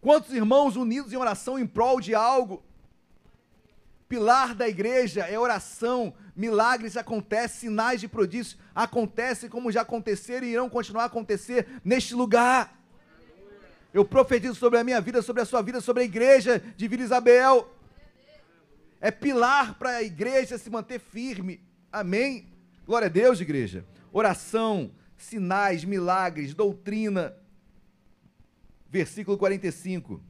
Quantos 0.00 0.32
irmãos 0.32 0.76
unidos 0.76 1.12
em 1.12 1.16
oração 1.16 1.58
em 1.58 1.66
prol 1.66 2.00
de 2.00 2.14
algo? 2.14 2.62
Pilar 4.08 4.54
da 4.54 4.68
igreja 4.68 5.22
é 5.22 5.38
oração, 5.38 6.12
milagres 6.34 6.96
acontecem, 6.96 7.70
sinais 7.70 8.00
de 8.00 8.08
prodígios 8.08 8.56
acontecem 8.74 9.48
como 9.48 9.70
já 9.70 9.82
aconteceram 9.82 10.46
e 10.46 10.50
irão 10.50 10.68
continuar 10.68 11.04
a 11.04 11.06
acontecer 11.06 11.66
neste 11.84 12.14
lugar. 12.14 12.80
Eu 13.92 14.04
profetizo 14.04 14.54
sobre 14.54 14.78
a 14.78 14.84
minha 14.84 15.00
vida, 15.00 15.20
sobre 15.20 15.42
a 15.42 15.44
sua 15.44 15.62
vida, 15.62 15.80
sobre 15.80 16.02
a 16.02 16.06
igreja 16.06 16.62
de 16.76 16.88
Vila 16.88 17.02
Isabel 17.02 17.68
é 19.02 19.10
pilar 19.10 19.74
para 19.74 19.96
a 19.96 20.02
igreja 20.02 20.56
se 20.56 20.70
manter 20.70 21.00
firme. 21.00 21.60
Amém? 21.90 22.46
Glória 22.86 23.06
a 23.06 23.10
Deus, 23.10 23.40
igreja. 23.40 23.84
Oração, 24.12 24.94
sinais, 25.16 25.84
milagres, 25.84 26.54
doutrina. 26.54 27.36
Versículo 28.88 29.36
45. 29.36 30.22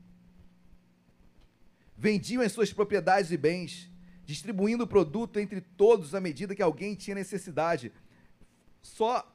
Vendiam 1.98 2.42
as 2.42 2.50
suas 2.50 2.72
propriedades 2.72 3.30
e 3.30 3.36
bens, 3.36 3.90
distribuindo 4.24 4.84
o 4.84 4.86
produto 4.86 5.38
entre 5.38 5.60
todos 5.60 6.14
à 6.14 6.20
medida 6.20 6.54
que 6.54 6.62
alguém 6.62 6.94
tinha 6.94 7.14
necessidade. 7.14 7.92
Só 8.80 9.30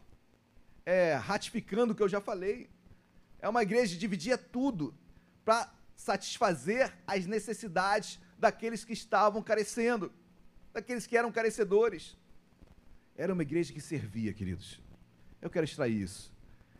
é, 0.86 1.16
ratificando 1.16 1.94
o 1.94 1.96
que 1.96 2.04
eu 2.04 2.10
já 2.10 2.22
falei. 2.22 2.70
É 3.40 3.48
uma 3.48 3.62
igreja 3.62 3.94
que 3.94 4.00
dividia 4.00 4.38
tudo 4.38 4.94
para 5.44 5.72
satisfazer 5.96 6.94
as 7.06 7.26
necessidades 7.26 8.20
daqueles 8.38 8.84
que 8.84 8.94
estavam 8.94 9.42
carecendo, 9.42 10.12
daqueles 10.74 11.08
que 11.08 11.18
eram 11.18 11.32
carecedores. 11.32 12.16
Era 13.16 13.34
uma 13.34 13.42
igreja 13.42 13.74
que 13.74 13.82
servia, 13.82 14.32
queridos. 14.32 14.80
Eu 15.42 15.50
quero 15.50 15.66
extrair 15.66 16.02
isso. 16.02 16.32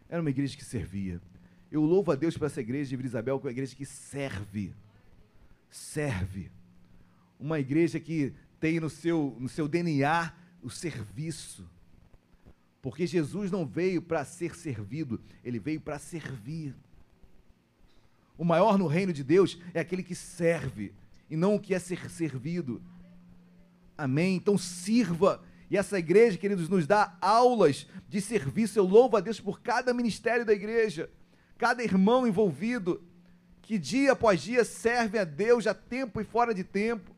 Era 0.08 0.22
uma 0.22 0.30
igreja 0.30 0.56
que 0.56 0.64
servia. 0.64 1.22
Eu 1.72 1.82
louvo 1.82 2.12
a 2.12 2.16
Deus 2.16 2.38
por 2.38 2.46
essa 2.46 2.62
igreja 2.62 2.90
de 2.90 2.96
Vila 2.96 3.08
Isabel, 3.08 3.40
que 3.40 3.46
é 3.46 3.50
uma 3.50 3.52
igreja 3.52 3.76
que 3.76 3.86
serve. 3.86 4.74
Serve. 5.70 6.50
Uma 7.40 7.60
igreja 7.60 8.00
que 8.00 8.34
tem 8.60 8.80
no 8.80 8.90
seu, 8.90 9.36
no 9.40 9.50
seu 9.50 9.68
DNA 9.68 10.34
o 10.62 10.70
serviço. 10.70 11.70
Porque 12.82 13.06
Jesus 13.06 13.52
não 13.52 13.66
veio 13.66 14.02
para 14.02 14.24
ser 14.24 14.56
servido, 14.56 15.22
ele 15.44 15.60
veio 15.60 15.82
para 15.82 16.00
servir. 16.00 16.76
O 18.38 18.46
maior 18.46 18.78
no 18.78 18.88
reino 18.88 19.12
de 19.12 19.24
Deus 19.24 19.60
é 19.74 19.80
aquele 19.80 20.04
que 20.04 20.16
serve, 20.16 20.94
e 21.30 21.36
não 21.36 21.56
o 21.56 21.60
que 21.60 21.74
é 21.74 21.80
ser 21.80 22.10
servido. 22.10 22.82
Amém? 23.98 24.36
Então 24.36 24.58
sirva. 24.58 25.44
E 25.70 25.76
essa 25.76 25.98
igreja, 25.98 26.38
queridos, 26.38 26.70
nos 26.70 26.86
dá 26.86 27.18
aulas 27.20 27.88
de 28.08 28.22
serviço. 28.22 28.78
Eu 28.78 28.86
louvo 28.86 29.18
a 29.18 29.20
Deus 29.20 29.40
por 29.40 29.60
cada 29.60 29.94
ministério 29.94 30.46
da 30.46 30.54
igreja, 30.54 31.10
cada 31.58 31.84
irmão 31.84 32.28
envolvido, 32.28 33.04
que 33.62 33.78
dia 33.78 34.14
após 34.14 34.42
dia 34.42 34.64
serve 34.64 35.18
a 35.18 35.26
Deus, 35.26 35.68
a 35.68 35.74
tempo 35.74 36.22
e 36.22 36.24
fora 36.24 36.54
de 36.54 36.64
tempo. 36.64 37.17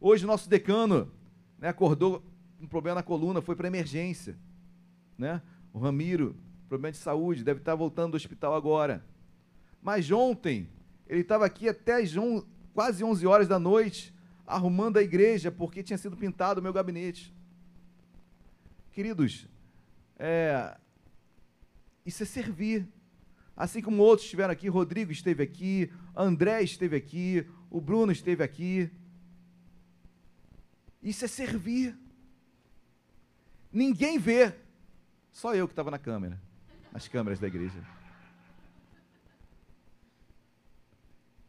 Hoje, 0.00 0.24
nosso 0.24 0.48
decano 0.48 1.12
né, 1.58 1.68
acordou 1.68 2.22
com 2.58 2.64
um 2.64 2.66
problema 2.66 2.96
na 2.96 3.02
coluna, 3.02 3.42
foi 3.42 3.54
para 3.54 3.68
emergência. 3.68 4.34
Né? 5.18 5.42
O 5.74 5.78
Ramiro, 5.78 6.34
problema 6.68 6.92
de 6.92 6.98
saúde, 6.98 7.44
deve 7.44 7.60
estar 7.60 7.74
voltando 7.74 8.12
do 8.12 8.16
hospital 8.16 8.54
agora. 8.54 9.04
Mas 9.82 10.10
ontem, 10.10 10.68
ele 11.06 11.20
estava 11.20 11.44
aqui 11.44 11.68
até 11.68 12.00
on, 12.18 12.42
quase 12.72 13.04
11 13.04 13.26
horas 13.26 13.46
da 13.46 13.58
noite, 13.58 14.14
arrumando 14.46 14.96
a 14.96 15.02
igreja, 15.02 15.50
porque 15.50 15.82
tinha 15.82 15.98
sido 15.98 16.16
pintado 16.16 16.60
o 16.60 16.62
meu 16.62 16.72
gabinete. 16.72 17.34
Queridos, 18.92 19.46
é, 20.18 20.78
isso 22.06 22.22
é 22.22 22.26
servir. 22.26 22.88
Assim 23.54 23.82
como 23.82 24.02
outros 24.02 24.24
estiveram 24.24 24.52
aqui, 24.52 24.68
Rodrigo 24.68 25.12
esteve 25.12 25.42
aqui, 25.42 25.92
André 26.16 26.62
esteve 26.62 26.96
aqui, 26.96 27.46
o 27.68 27.82
Bruno 27.82 28.10
esteve 28.10 28.42
aqui. 28.42 28.90
Isso 31.02 31.24
é 31.24 31.28
servir. 31.28 31.96
Ninguém 33.72 34.18
vê, 34.18 34.54
só 35.32 35.54
eu 35.54 35.66
que 35.66 35.72
estava 35.72 35.90
na 35.90 35.98
câmera, 35.98 36.40
nas 36.92 37.08
câmeras 37.08 37.38
da 37.38 37.46
igreja. 37.46 37.82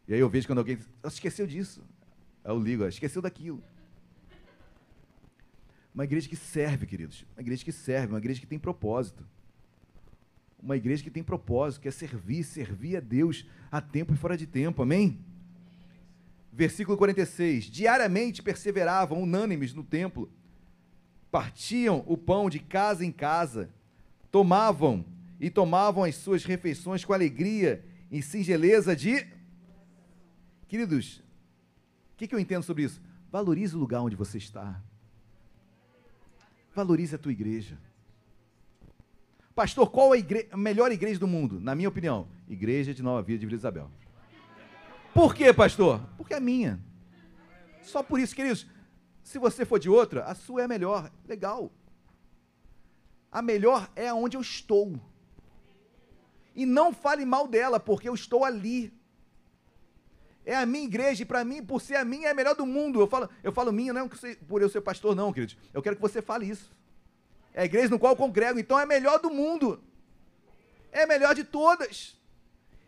E 0.06 0.14
aí 0.14 0.20
eu 0.20 0.28
vejo 0.28 0.46
quando 0.46 0.58
alguém 0.58 0.78
esqueceu 1.04 1.46
disso. 1.46 1.82
Eu 2.44 2.58
ligo, 2.58 2.86
esqueceu 2.86 3.22
daquilo. 3.22 3.62
Uma 5.94 6.04
igreja 6.04 6.28
que 6.28 6.36
serve, 6.36 6.86
queridos. 6.86 7.24
Uma 7.36 7.42
igreja 7.42 7.64
que 7.64 7.72
serve, 7.72 8.12
uma 8.12 8.18
igreja 8.18 8.40
que 8.40 8.46
tem 8.46 8.58
propósito. 8.58 9.26
Uma 10.62 10.76
igreja 10.76 11.02
que 11.02 11.10
tem 11.10 11.22
propósito, 11.22 11.82
que 11.82 11.88
é 11.88 11.90
servir, 11.90 12.44
servir 12.44 12.96
a 12.96 13.00
Deus 13.00 13.46
a 13.70 13.80
tempo 13.80 14.14
e 14.14 14.16
fora 14.16 14.36
de 14.36 14.46
tempo. 14.46 14.82
Amém? 14.82 15.18
Versículo 16.52 16.98
46. 16.98 17.64
Diariamente 17.64 18.42
perseveravam 18.42 19.22
unânimes 19.22 19.72
no 19.72 19.82
templo, 19.82 20.30
partiam 21.30 22.04
o 22.06 22.16
pão 22.16 22.50
de 22.50 22.58
casa 22.58 23.04
em 23.04 23.10
casa, 23.10 23.70
tomavam 24.30 25.04
e 25.40 25.50
tomavam 25.50 26.04
as 26.04 26.14
suas 26.16 26.44
refeições 26.44 27.04
com 27.04 27.12
alegria 27.12 27.84
e 28.10 28.22
singeleza 28.22 28.94
de 28.94 29.26
Queridos, 30.72 31.18
o 32.14 32.16
que, 32.16 32.26
que 32.26 32.34
eu 32.34 32.38
entendo 32.38 32.62
sobre 32.62 32.84
isso? 32.84 32.98
Valorize 33.30 33.76
o 33.76 33.78
lugar 33.78 34.00
onde 34.00 34.16
você 34.16 34.38
está. 34.38 34.80
Valorize 36.74 37.14
a 37.14 37.18
tua 37.18 37.30
igreja. 37.30 37.78
Pastor, 39.54 39.90
qual 39.90 40.12
a, 40.12 40.16
igre 40.16 40.48
a 40.50 40.56
melhor 40.56 40.90
igreja 40.90 41.20
do 41.20 41.28
mundo? 41.28 41.60
Na 41.60 41.74
minha 41.74 41.90
opinião, 41.90 42.26
Igreja 42.48 42.94
de 42.94 43.02
Nova 43.02 43.20
Vida 43.20 43.40
de 43.40 43.44
Vila 43.44 43.58
Isabel. 43.58 43.90
Por 45.14 45.34
quê, 45.34 45.52
pastor? 45.52 46.00
Porque 46.16 46.34
é 46.34 46.40
minha. 46.40 46.80
Só 47.82 48.02
por 48.02 48.18
isso, 48.18 48.34
queridos. 48.34 48.66
Se 49.22 49.38
você 49.38 49.64
for 49.64 49.78
de 49.78 49.88
outra, 49.88 50.24
a 50.24 50.34
sua 50.34 50.62
é 50.62 50.64
a 50.64 50.68
melhor. 50.68 51.10
Legal. 51.26 51.70
A 53.30 53.42
melhor 53.42 53.90
é 53.94 54.12
onde 54.12 54.36
eu 54.36 54.40
estou. 54.40 54.98
E 56.54 56.66
não 56.66 56.92
fale 56.92 57.24
mal 57.24 57.46
dela, 57.46 57.78
porque 57.78 58.08
eu 58.08 58.14
estou 58.14 58.44
ali. 58.44 58.92
É 60.44 60.56
a 60.56 60.66
minha 60.66 60.84
igreja, 60.84 61.22
e 61.22 61.26
para 61.26 61.44
mim, 61.44 61.62
por 61.62 61.80
ser 61.80 61.96
a 61.96 62.04
minha, 62.04 62.28
é 62.28 62.30
a 62.30 62.34
melhor 62.34 62.54
do 62.54 62.66
mundo. 62.66 63.00
Eu 63.00 63.06
falo, 63.06 63.28
eu 63.42 63.52
falo 63.52 63.72
minha, 63.72 63.92
não 63.92 64.08
por 64.48 64.60
eu 64.60 64.68
ser 64.68 64.80
pastor, 64.80 65.14
não, 65.14 65.32
queridos. 65.32 65.56
Eu 65.72 65.82
quero 65.82 65.96
que 65.96 66.02
você 66.02 66.20
fale 66.20 66.46
isso. 66.46 66.74
É 67.54 67.62
a 67.62 67.64
igreja 67.64 67.88
no 67.90 67.98
qual 67.98 68.12
eu 68.12 68.16
congrego, 68.16 68.58
então 68.58 68.78
é 68.78 68.82
a 68.82 68.86
melhor 68.86 69.20
do 69.20 69.30
mundo. 69.30 69.82
É 70.90 71.04
a 71.04 71.06
melhor 71.06 71.34
de 71.34 71.44
todas. 71.44 72.20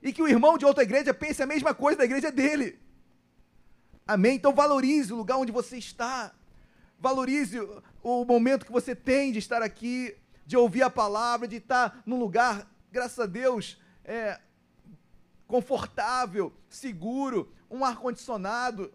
E 0.05 0.13
que 0.13 0.23
o 0.23 0.29
irmão 0.29 0.59
de 0.59 0.67
outra 0.67 0.83
igreja 0.83 1.15
pense 1.15 1.43
a 1.43 1.47
mesma 1.47 1.75
coisa 1.75 1.99
da 1.99 2.05
igreja 2.05 2.31
dele. 2.31 2.79
Amém? 4.07 4.37
Então 4.37 4.55
valorize 4.55 5.11
o 5.11 5.17
lugar 5.17 5.39
onde 5.39 5.51
você 5.51 5.79
está. 5.79 6.31
Valorize 7.01 7.59
o 8.03 8.25
momento 8.27 8.67
que 8.67 8.71
você 8.73 8.95
tem 8.95 9.33
de 9.33 9.39
estar 9.39 9.63
aqui, 9.63 10.15
de 10.47 10.59
ouvir 10.59 10.83
a 10.83 10.91
palavra, 10.91 11.49
de 11.49 11.57
estar 11.57 12.03
num 12.05 12.19
lugar, 12.19 12.71
graças 12.93 13.19
a 13.19 13.25
Deus, 13.25 13.81
é, 14.05 14.39
confortável, 15.47 16.53
seguro, 16.69 17.51
um 17.71 17.83
ar-condicionado. 17.83 18.93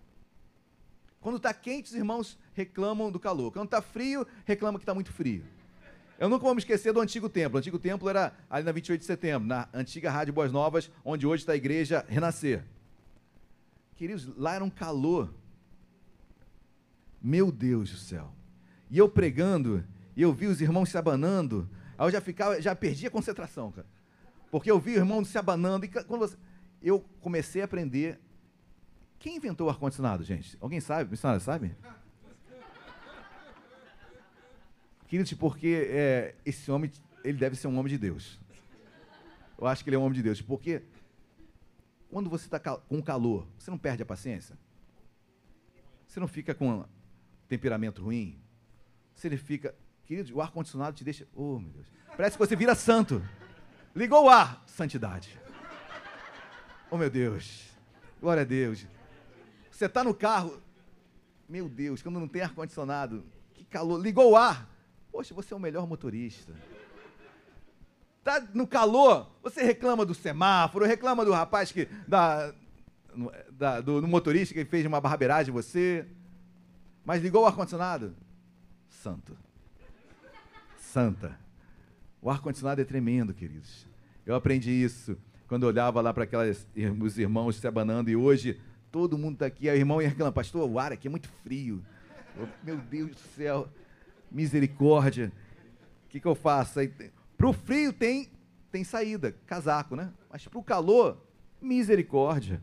Quando 1.19 1.37
está 1.37 1.51
quente, 1.55 1.89
os 1.89 1.95
irmãos 1.95 2.37
reclamam 2.53 3.11
do 3.11 3.19
calor. 3.19 3.51
Quando 3.51 3.65
está 3.65 3.81
frio, 3.81 4.27
reclamam 4.45 4.77
que 4.77 4.83
está 4.83 4.93
muito 4.93 5.11
frio. 5.11 5.43
Eu 6.19 6.27
nunca 6.27 6.43
vou 6.43 6.53
me 6.53 6.59
esquecer 6.59 6.91
do 6.91 6.99
antigo 6.99 7.29
templo. 7.29 7.55
O 7.55 7.59
antigo 7.59 7.79
templo 7.79 8.09
era 8.09 8.33
ali 8.49 8.65
na 8.65 8.73
28 8.73 8.99
de 8.99 9.05
setembro, 9.05 9.47
na 9.47 9.69
antiga 9.73 10.11
Rádio 10.11 10.33
Boas 10.33 10.51
Novas, 10.51 10.91
onde 11.03 11.25
hoje 11.25 11.43
está 11.43 11.53
a 11.53 11.55
igreja 11.55 12.05
Renascer. 12.09 12.65
Queridos, 13.95 14.27
lá 14.35 14.53
era 14.53 14.63
um 14.63 14.69
calor. 14.69 15.33
Meu 17.21 17.53
Deus 17.53 17.89
do 17.91 17.97
céu. 17.97 18.33
E 18.91 18.97
eu 18.97 19.07
pregando, 19.07 19.81
e 20.13 20.21
eu 20.21 20.33
vi 20.33 20.47
os 20.47 20.59
irmãos 20.59 20.89
se 20.89 20.97
abanando, 20.97 21.69
aí 21.97 22.05
eu 22.07 22.11
já 22.11 22.19
ficava, 22.19 22.61
já 22.61 22.75
perdi 22.75 23.07
a 23.07 23.11
concentração, 23.11 23.71
cara. 23.71 23.87
Porque 24.51 24.69
eu 24.69 24.77
vi 24.77 24.95
o 24.95 24.97
irmão 24.97 25.23
se 25.23 25.37
abanando, 25.37 25.85
e 25.85 25.87
quando 25.87 26.19
você, 26.19 26.35
eu 26.81 26.99
comecei 27.21 27.61
a 27.61 27.65
aprender. 27.65 28.19
Quem 29.19 29.37
inventou 29.37 29.67
o 29.67 29.69
ar-condicionado, 29.69 30.23
gente? 30.25 30.57
Alguém 30.59 30.81
sabe? 30.81 31.11
Missionário, 31.11 31.41
sabe? 31.41 31.75
Queridos, 35.09 35.33
porque 35.33 35.87
é, 35.89 36.35
esse 36.45 36.69
homem, 36.69 36.91
ele 37.23 37.39
deve 37.39 37.55
ser 37.55 37.67
um 37.67 37.77
homem 37.79 37.89
de 37.91 37.97
Deus. 37.97 38.39
Eu 39.57 39.65
acho 39.65 39.83
que 39.83 39.89
ele 39.89 39.95
é 39.95 39.99
um 39.99 40.03
homem 40.03 40.13
de 40.13 40.21
Deus. 40.21 40.39
Porque 40.39 40.83
quando 42.11 42.29
você 42.29 42.45
está 42.45 42.59
com 42.59 43.01
calor, 43.01 43.47
você 43.57 43.71
não 43.71 43.77
perde 43.77 44.03
a 44.03 44.05
paciência? 44.05 44.55
Você 46.07 46.19
não 46.19 46.27
fica 46.27 46.53
com 46.53 46.85
temperamento 47.47 48.03
ruim? 48.03 48.39
Você 49.15 49.35
fica. 49.35 49.73
Querido, 50.05 50.35
o 50.35 50.41
ar-condicionado 50.41 50.95
te 50.95 51.03
deixa. 51.03 51.27
Oh, 51.35 51.57
meu 51.57 51.71
Deus. 51.71 51.87
Parece 52.15 52.37
que 52.37 52.45
você 52.45 52.55
vira 52.55 52.75
santo. 52.75 53.19
Ligou 53.95 54.25
o 54.25 54.29
ar, 54.29 54.63
santidade. 54.67 55.39
Oh, 56.91 56.97
meu 56.97 57.09
Deus. 57.09 57.67
Glória 58.21 58.41
a 58.41 58.45
Deus. 58.45 58.85
Você 59.71 59.85
está 59.85 60.03
no 60.03 60.13
carro, 60.13 60.61
Meu 61.47 61.67
Deus, 61.67 62.03
quando 62.03 62.19
não 62.19 62.27
tem 62.27 62.43
ar-condicionado, 62.43 63.25
que 63.55 63.65
calor. 63.65 63.99
Ligou 63.99 64.33
o 64.33 64.35
ar. 64.35 64.69
Poxa, 65.11 65.33
você 65.33 65.53
é 65.53 65.57
o 65.57 65.59
melhor 65.59 65.87
motorista. 65.87 66.53
Tá 68.23 68.43
no 68.53 68.67
calor, 68.67 69.29
você 69.41 69.63
reclama 69.63 70.05
do 70.05 70.13
semáforo, 70.13 70.85
reclama 70.85 71.25
do 71.25 71.31
rapaz 71.31 71.71
que. 71.71 71.87
Da, 72.07 72.53
da, 73.51 73.81
do, 73.81 74.01
do 74.01 74.07
motorista 74.07 74.53
que 74.53 74.65
fez 74.65 74.85
uma 74.85 75.01
barbeiragem 75.01 75.51
em 75.51 75.53
você. 75.53 76.05
Mas 77.03 77.21
ligou 77.21 77.43
o 77.43 77.45
ar-condicionado? 77.45 78.15
Santo. 78.89 79.35
Santa. 80.77 81.37
O 82.21 82.29
ar-condicionado 82.29 82.81
é 82.81 82.85
tremendo, 82.85 83.33
queridos. 83.33 83.87
Eu 84.25 84.35
aprendi 84.35 84.71
isso 84.71 85.17
quando 85.47 85.63
eu 85.63 85.69
olhava 85.69 86.01
lá 86.01 86.13
para 86.13 86.25
aqueles 86.25 86.67
os 87.01 87.17
irmãos 87.17 87.55
se 87.55 87.67
abanando 87.67 88.09
e 88.09 88.15
hoje 88.15 88.59
todo 88.91 89.17
mundo 89.17 89.33
está 89.33 89.47
aqui. 89.47 89.69
Aí 89.69 89.77
o 89.77 89.81
irmão 89.81 90.01
ia 90.01 90.09
reclamar, 90.09 90.33
pastor, 90.33 90.69
o 90.69 90.77
ar 90.77 90.91
aqui 90.91 91.07
é 91.07 91.11
muito 91.11 91.29
frio. 91.43 91.83
Eu, 92.37 92.47
meu 92.63 92.77
Deus 92.77 93.11
do 93.11 93.19
céu, 93.35 93.67
misericórdia. 94.31 95.31
O 96.05 96.09
que, 96.09 96.19
que 96.19 96.27
eu 96.27 96.35
faço? 96.35 96.79
Para 97.37 97.47
o 97.47 97.53
frio 97.53 97.93
tem, 97.93 98.29
tem 98.71 98.83
saída, 98.83 99.35
casaco, 99.45 99.95
né? 99.95 100.11
Mas 100.29 100.47
para 100.47 100.59
o 100.59 100.63
calor, 100.63 101.25
misericórdia. 101.61 102.61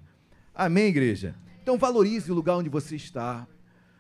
Amém, 0.55 0.87
igreja? 0.87 1.35
Então 1.63 1.79
valorize 1.79 2.31
o 2.31 2.35
lugar 2.35 2.57
onde 2.57 2.69
você 2.69 2.97
está. 2.97 3.47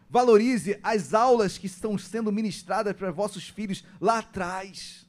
Valorize 0.08 0.78
as 0.82 1.14
aulas 1.14 1.58
que 1.58 1.66
estão 1.66 1.98
sendo 1.98 2.30
ministradas 2.30 2.94
para 2.94 3.10
vossos 3.10 3.48
filhos 3.48 3.84
lá 4.00 4.18
atrás. 4.18 5.06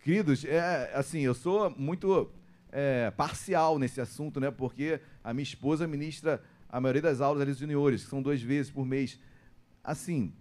Queridos, 0.00 0.44
é 0.44 0.90
assim, 0.94 1.20
eu 1.20 1.34
sou 1.34 1.70
muito 1.76 2.30
é, 2.72 3.10
parcial 3.10 3.78
nesse 3.78 4.00
assunto, 4.00 4.40
né? 4.40 4.50
Porque 4.50 5.00
a 5.22 5.34
minha 5.34 5.42
esposa 5.42 5.86
ministra 5.86 6.42
a 6.68 6.80
maioria 6.80 7.02
das 7.02 7.20
aulas 7.20 7.40
ali 7.40 7.52
juniores, 7.54 8.04
que 8.04 8.10
são 8.10 8.20
duas 8.20 8.42
vezes 8.42 8.70
por 8.70 8.84
mês. 8.84 9.18
Assim, 9.82 10.32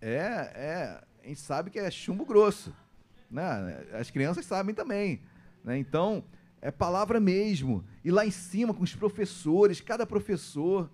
é, 0.00 0.52
é, 0.54 1.04
a 1.24 1.28
gente 1.28 1.40
sabe 1.40 1.70
que 1.70 1.78
é 1.78 1.90
chumbo 1.90 2.24
grosso, 2.24 2.72
né? 3.30 3.84
As 3.92 4.10
crianças 4.10 4.44
sabem 4.46 4.74
também, 4.74 5.20
né? 5.64 5.78
Então, 5.78 6.24
é 6.60 6.70
palavra 6.70 7.20
mesmo. 7.20 7.84
E 8.04 8.10
lá 8.10 8.26
em 8.26 8.30
cima 8.30 8.74
com 8.74 8.82
os 8.82 8.94
professores, 8.94 9.80
cada 9.80 10.06
professor 10.06 10.90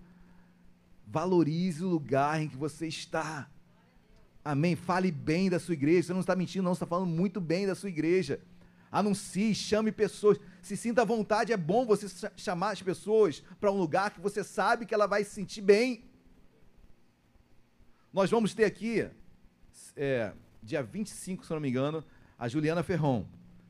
valorize 1.07 1.83
o 1.83 1.87
lugar 1.87 2.41
em 2.41 2.47
que 2.47 2.57
você 2.57 2.87
está. 2.87 3.49
Amém. 4.43 4.75
Fale 4.75 5.11
bem 5.11 5.49
da 5.49 5.59
sua 5.59 5.73
igreja. 5.73 6.07
Você 6.07 6.13
não 6.13 6.19
está 6.19 6.35
mentindo, 6.35 6.63
não. 6.63 6.73
Você 6.73 6.83
está 6.83 6.87
falando 6.87 7.09
muito 7.09 7.39
bem 7.39 7.65
da 7.65 7.75
sua 7.75 7.89
igreja. 7.89 8.39
Anuncie, 8.91 9.55
chame 9.55 9.91
pessoas. 9.91 10.39
Se 10.61 10.75
sinta 10.75 11.01
à 11.01 11.05
vontade. 11.05 11.53
É 11.53 11.57
bom 11.57 11.85
você 11.85 12.07
chamar 12.35 12.71
as 12.71 12.81
pessoas 12.81 13.43
para 13.59 13.71
um 13.71 13.77
lugar 13.77 14.11
que 14.11 14.21
você 14.21 14.43
sabe 14.43 14.85
que 14.85 14.93
ela 14.93 15.07
vai 15.07 15.23
se 15.23 15.31
sentir 15.31 15.61
bem. 15.61 16.03
Nós 18.13 18.29
vamos 18.29 18.53
ter 18.53 18.65
aqui, 18.65 19.09
é, 19.95 20.31
dia 20.61 20.83
25, 20.83 21.43
se 21.43 21.51
não 21.51 21.59
me 21.59 21.67
engano, 21.67 22.05
a 22.37 22.47
Juliana 22.47 22.83
Ferron. 22.83 23.25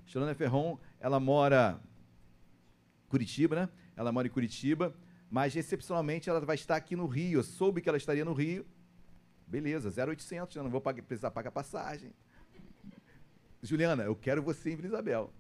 Juliana 0.06 0.36
Ferron, 0.36 0.78
ela 1.00 1.18
mora 1.18 1.80
em 3.06 3.08
Curitiba, 3.08 3.56
né? 3.56 3.70
Ela 3.96 4.12
mora 4.12 4.28
em 4.28 4.30
Curitiba, 4.30 4.94
mas 5.32 5.56
excepcionalmente 5.56 6.30
ela 6.30 6.42
vai 6.42 6.56
estar 6.56 6.76
aqui 6.76 6.94
no 6.94 7.08
Rio. 7.08 7.40
Eu 7.40 7.44
soube 7.44 7.80
que 7.80 7.88
ela 7.88 7.98
estaria 7.98 8.26
no 8.26 8.34
Rio. 8.34 8.66
Beleza, 9.48 9.90
0,800, 9.90 10.58
eu 10.58 10.64
não 10.64 10.70
vou 10.70 10.82
precisar 10.82 11.32
pagar 11.32 11.52
passagem. 11.52 12.12
Juliana, 13.62 14.04
eu 14.04 14.14
quero 14.14 14.44
você 14.44 14.74
em 14.74 14.76
Vila 14.76 14.88
Isabel. 14.90 15.32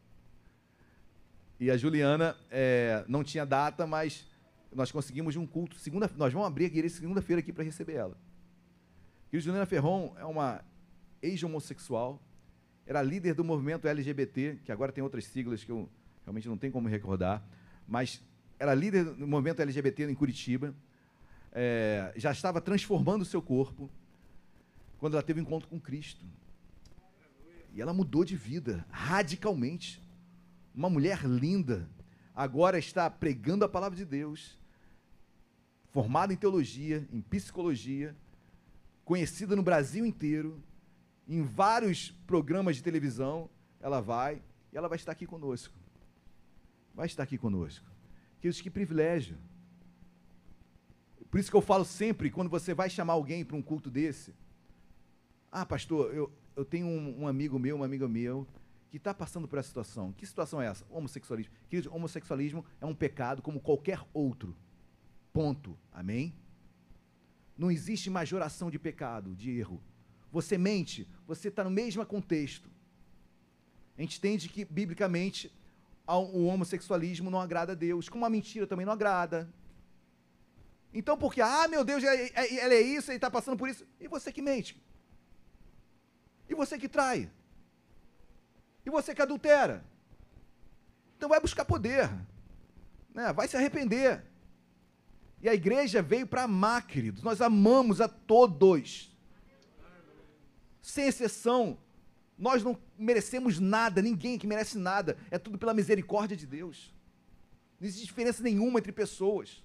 E 1.59 1.69
a 1.69 1.75
Juliana 1.75 2.38
é, 2.49 3.03
não 3.09 3.21
tinha 3.21 3.45
data, 3.45 3.85
mas 3.85 4.25
nós 4.71 4.93
conseguimos 4.93 5.35
um 5.35 5.45
culto. 5.45 5.75
Segunda, 5.75 6.09
nós 6.15 6.31
vamos 6.31 6.47
abrir 6.47 6.63
a 6.63 6.67
igreja 6.67 6.95
segunda-feira 6.95 7.41
aqui 7.41 7.51
para 7.51 7.65
receber 7.65 7.95
ela. 7.95 8.17
E 9.34 9.39
Juliana 9.39 9.65
Ferron 9.65 10.14
é 10.19 10.26
uma 10.26 10.64
ex-homossexual, 11.19 12.22
era 12.85 13.01
líder 13.01 13.34
do 13.34 13.43
movimento 13.43 13.88
LGBT, 13.88 14.60
que 14.64 14.72
agora 14.72 14.91
tem 14.91 15.03
outras 15.03 15.26
siglas 15.26 15.64
que 15.64 15.72
eu 15.72 15.89
realmente 16.23 16.47
não 16.47 16.55
tenho 16.55 16.72
como 16.72 16.88
recordar, 16.88 17.43
mas 17.88 18.22
era 18.60 18.76
líder 18.76 19.05
do 19.05 19.26
movimento 19.26 19.60
LGBT 19.60 20.03
em 20.03 20.14
Curitiba, 20.14 20.76
é, 21.51 22.14
já 22.15 22.31
estava 22.31 22.61
transformando 22.61 23.23
o 23.23 23.26
seu 23.26 23.41
corpo 23.41 23.89
quando 24.99 25.14
ela 25.15 25.23
teve 25.23 25.39
um 25.39 25.43
encontro 25.43 25.68
com 25.68 25.80
Cristo. 25.80 26.23
E 27.73 27.81
ela 27.81 27.91
mudou 27.91 28.23
de 28.23 28.35
vida 28.35 28.85
radicalmente. 28.91 29.99
Uma 30.76 30.91
mulher 30.91 31.26
linda, 31.26 31.89
agora 32.35 32.77
está 32.77 33.10
pregando 33.10 33.65
a 33.65 33.69
palavra 33.69 33.97
de 33.97 34.05
Deus, 34.05 34.60
formada 35.89 36.31
em 36.31 36.38
teologia, 36.38 37.07
em 37.11 37.19
psicologia, 37.19 38.15
conhecida 39.05 39.55
no 39.55 39.63
Brasil 39.63 40.05
inteiro, 40.05 40.61
em 41.27 41.41
vários 41.43 42.11
programas 42.25 42.75
de 42.75 42.84
televisão, 42.84 43.49
ela 43.80 44.01
vai 44.01 44.41
e 44.71 44.77
ela 44.77 44.88
vai 44.88 44.95
estar 44.95 45.11
aqui 45.11 45.25
conosco. 45.25 45.73
Vai 46.93 47.05
estar 47.05 47.23
aqui 47.23 47.38
conosco. 47.38 47.85
Queridos, 48.39 48.61
que 48.61 48.69
privilégio. 48.69 49.38
Por 51.30 51.39
isso 51.39 51.49
que 51.49 51.57
eu 51.57 51.61
falo 51.61 51.84
sempre, 51.84 52.30
quando 52.30 52.49
você 52.49 52.73
vai 52.73 52.89
chamar 52.89 53.13
alguém 53.13 53.43
para 53.43 53.57
um 53.57 53.61
culto 53.61 53.89
desse, 53.89 54.34
ah, 55.51 55.65
pastor, 55.65 56.13
eu, 56.13 56.31
eu 56.55 56.63
tenho 56.63 56.85
um, 56.85 57.21
um 57.21 57.27
amigo 57.27 57.57
meu, 57.57 57.75
uma 57.75 57.85
amiga 57.85 58.07
meu, 58.07 58.47
que 58.89 58.97
está 58.97 59.13
passando 59.13 59.47
por 59.47 59.57
essa 59.57 59.69
situação. 59.69 60.11
Que 60.11 60.25
situação 60.25 60.61
é 60.61 60.67
essa? 60.67 60.85
Homossexualismo. 60.89 61.51
Queridos, 61.67 61.91
homossexualismo 61.91 62.63
é 62.80 62.85
um 62.85 62.93
pecado 62.93 63.41
como 63.41 63.59
qualquer 63.59 63.99
outro. 64.13 64.55
Ponto. 65.31 65.75
Amém? 65.91 66.34
Não 67.57 67.69
existe 67.71 68.09
majoração 68.09 68.69
de 68.69 68.80
pecado, 68.80 69.35
de 69.35 69.51
erro. 69.51 69.81
Você 70.31 70.57
mente, 70.57 71.07
você 71.27 71.49
está 71.49 71.63
no 71.63 71.69
mesmo 71.69 72.05
contexto. 72.05 72.69
A 73.97 74.01
gente 74.01 74.17
entende 74.17 74.49
que, 74.49 74.65
biblicamente, 74.65 75.53
o 76.07 76.45
homossexualismo 76.45 77.30
não 77.30 77.39
agrada 77.39 77.73
a 77.73 77.75
Deus, 77.75 78.09
como 78.09 78.25
a 78.25 78.30
mentira 78.30 78.65
também 78.65 78.85
não 78.85 78.93
agrada. 78.93 79.47
Então, 80.93 81.17
porque, 81.17 81.41
ah, 81.41 81.67
meu 81.67 81.84
Deus, 81.84 82.03
ela 82.03 82.73
é 82.73 82.81
isso, 82.81 83.11
ele 83.11 83.17
está 83.17 83.30
passando 83.30 83.57
por 83.57 83.69
isso. 83.69 83.85
E 83.99 84.07
você 84.07 84.31
que 84.31 84.41
mente? 84.41 84.81
E 86.49 86.55
você 86.55 86.77
que 86.77 86.89
trai? 86.89 87.31
E 88.85 88.89
você 88.89 89.15
que 89.15 89.21
adultera? 89.21 89.84
Então 91.17 91.30
vai 91.30 91.39
buscar 91.39 91.65
poder. 91.65 92.09
Né? 93.13 93.31
Vai 93.31 93.47
se 93.47 93.55
arrepender. 93.55 94.23
E 95.43 95.49
a 95.49 95.53
igreja 95.53 96.01
veio 96.01 96.25
para 96.25 96.43
amar, 96.43 96.87
queridos. 96.87 97.21
Nós 97.21 97.41
amamos 97.41 97.99
a 97.99 98.07
todos. 98.07 99.13
Sem 100.81 101.05
exceção. 101.05 101.77
Nós 102.37 102.63
não 102.63 102.79
merecemos 102.97 103.59
nada, 103.59 104.01
ninguém 104.01 104.39
que 104.39 104.47
merece 104.47 104.77
nada. 104.77 105.17
É 105.29 105.37
tudo 105.37 105.57
pela 105.57 105.73
misericórdia 105.73 106.37
de 106.37 106.47
Deus. 106.47 106.93
Não 107.77 107.85
existe 107.85 108.05
diferença 108.05 108.41
nenhuma 108.41 108.79
entre 108.79 108.93
pessoas. 108.93 109.61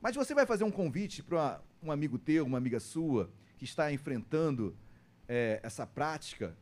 Mas 0.00 0.14
você 0.14 0.32
vai 0.32 0.46
fazer 0.46 0.62
um 0.62 0.70
convite 0.70 1.20
para 1.20 1.60
um 1.82 1.90
amigo 1.90 2.20
teu, 2.20 2.46
uma 2.46 2.58
amiga 2.58 2.78
sua, 2.78 3.32
que 3.58 3.64
está 3.64 3.92
enfrentando 3.92 4.76
é, 5.26 5.58
essa 5.60 5.84
prática, 5.84 6.56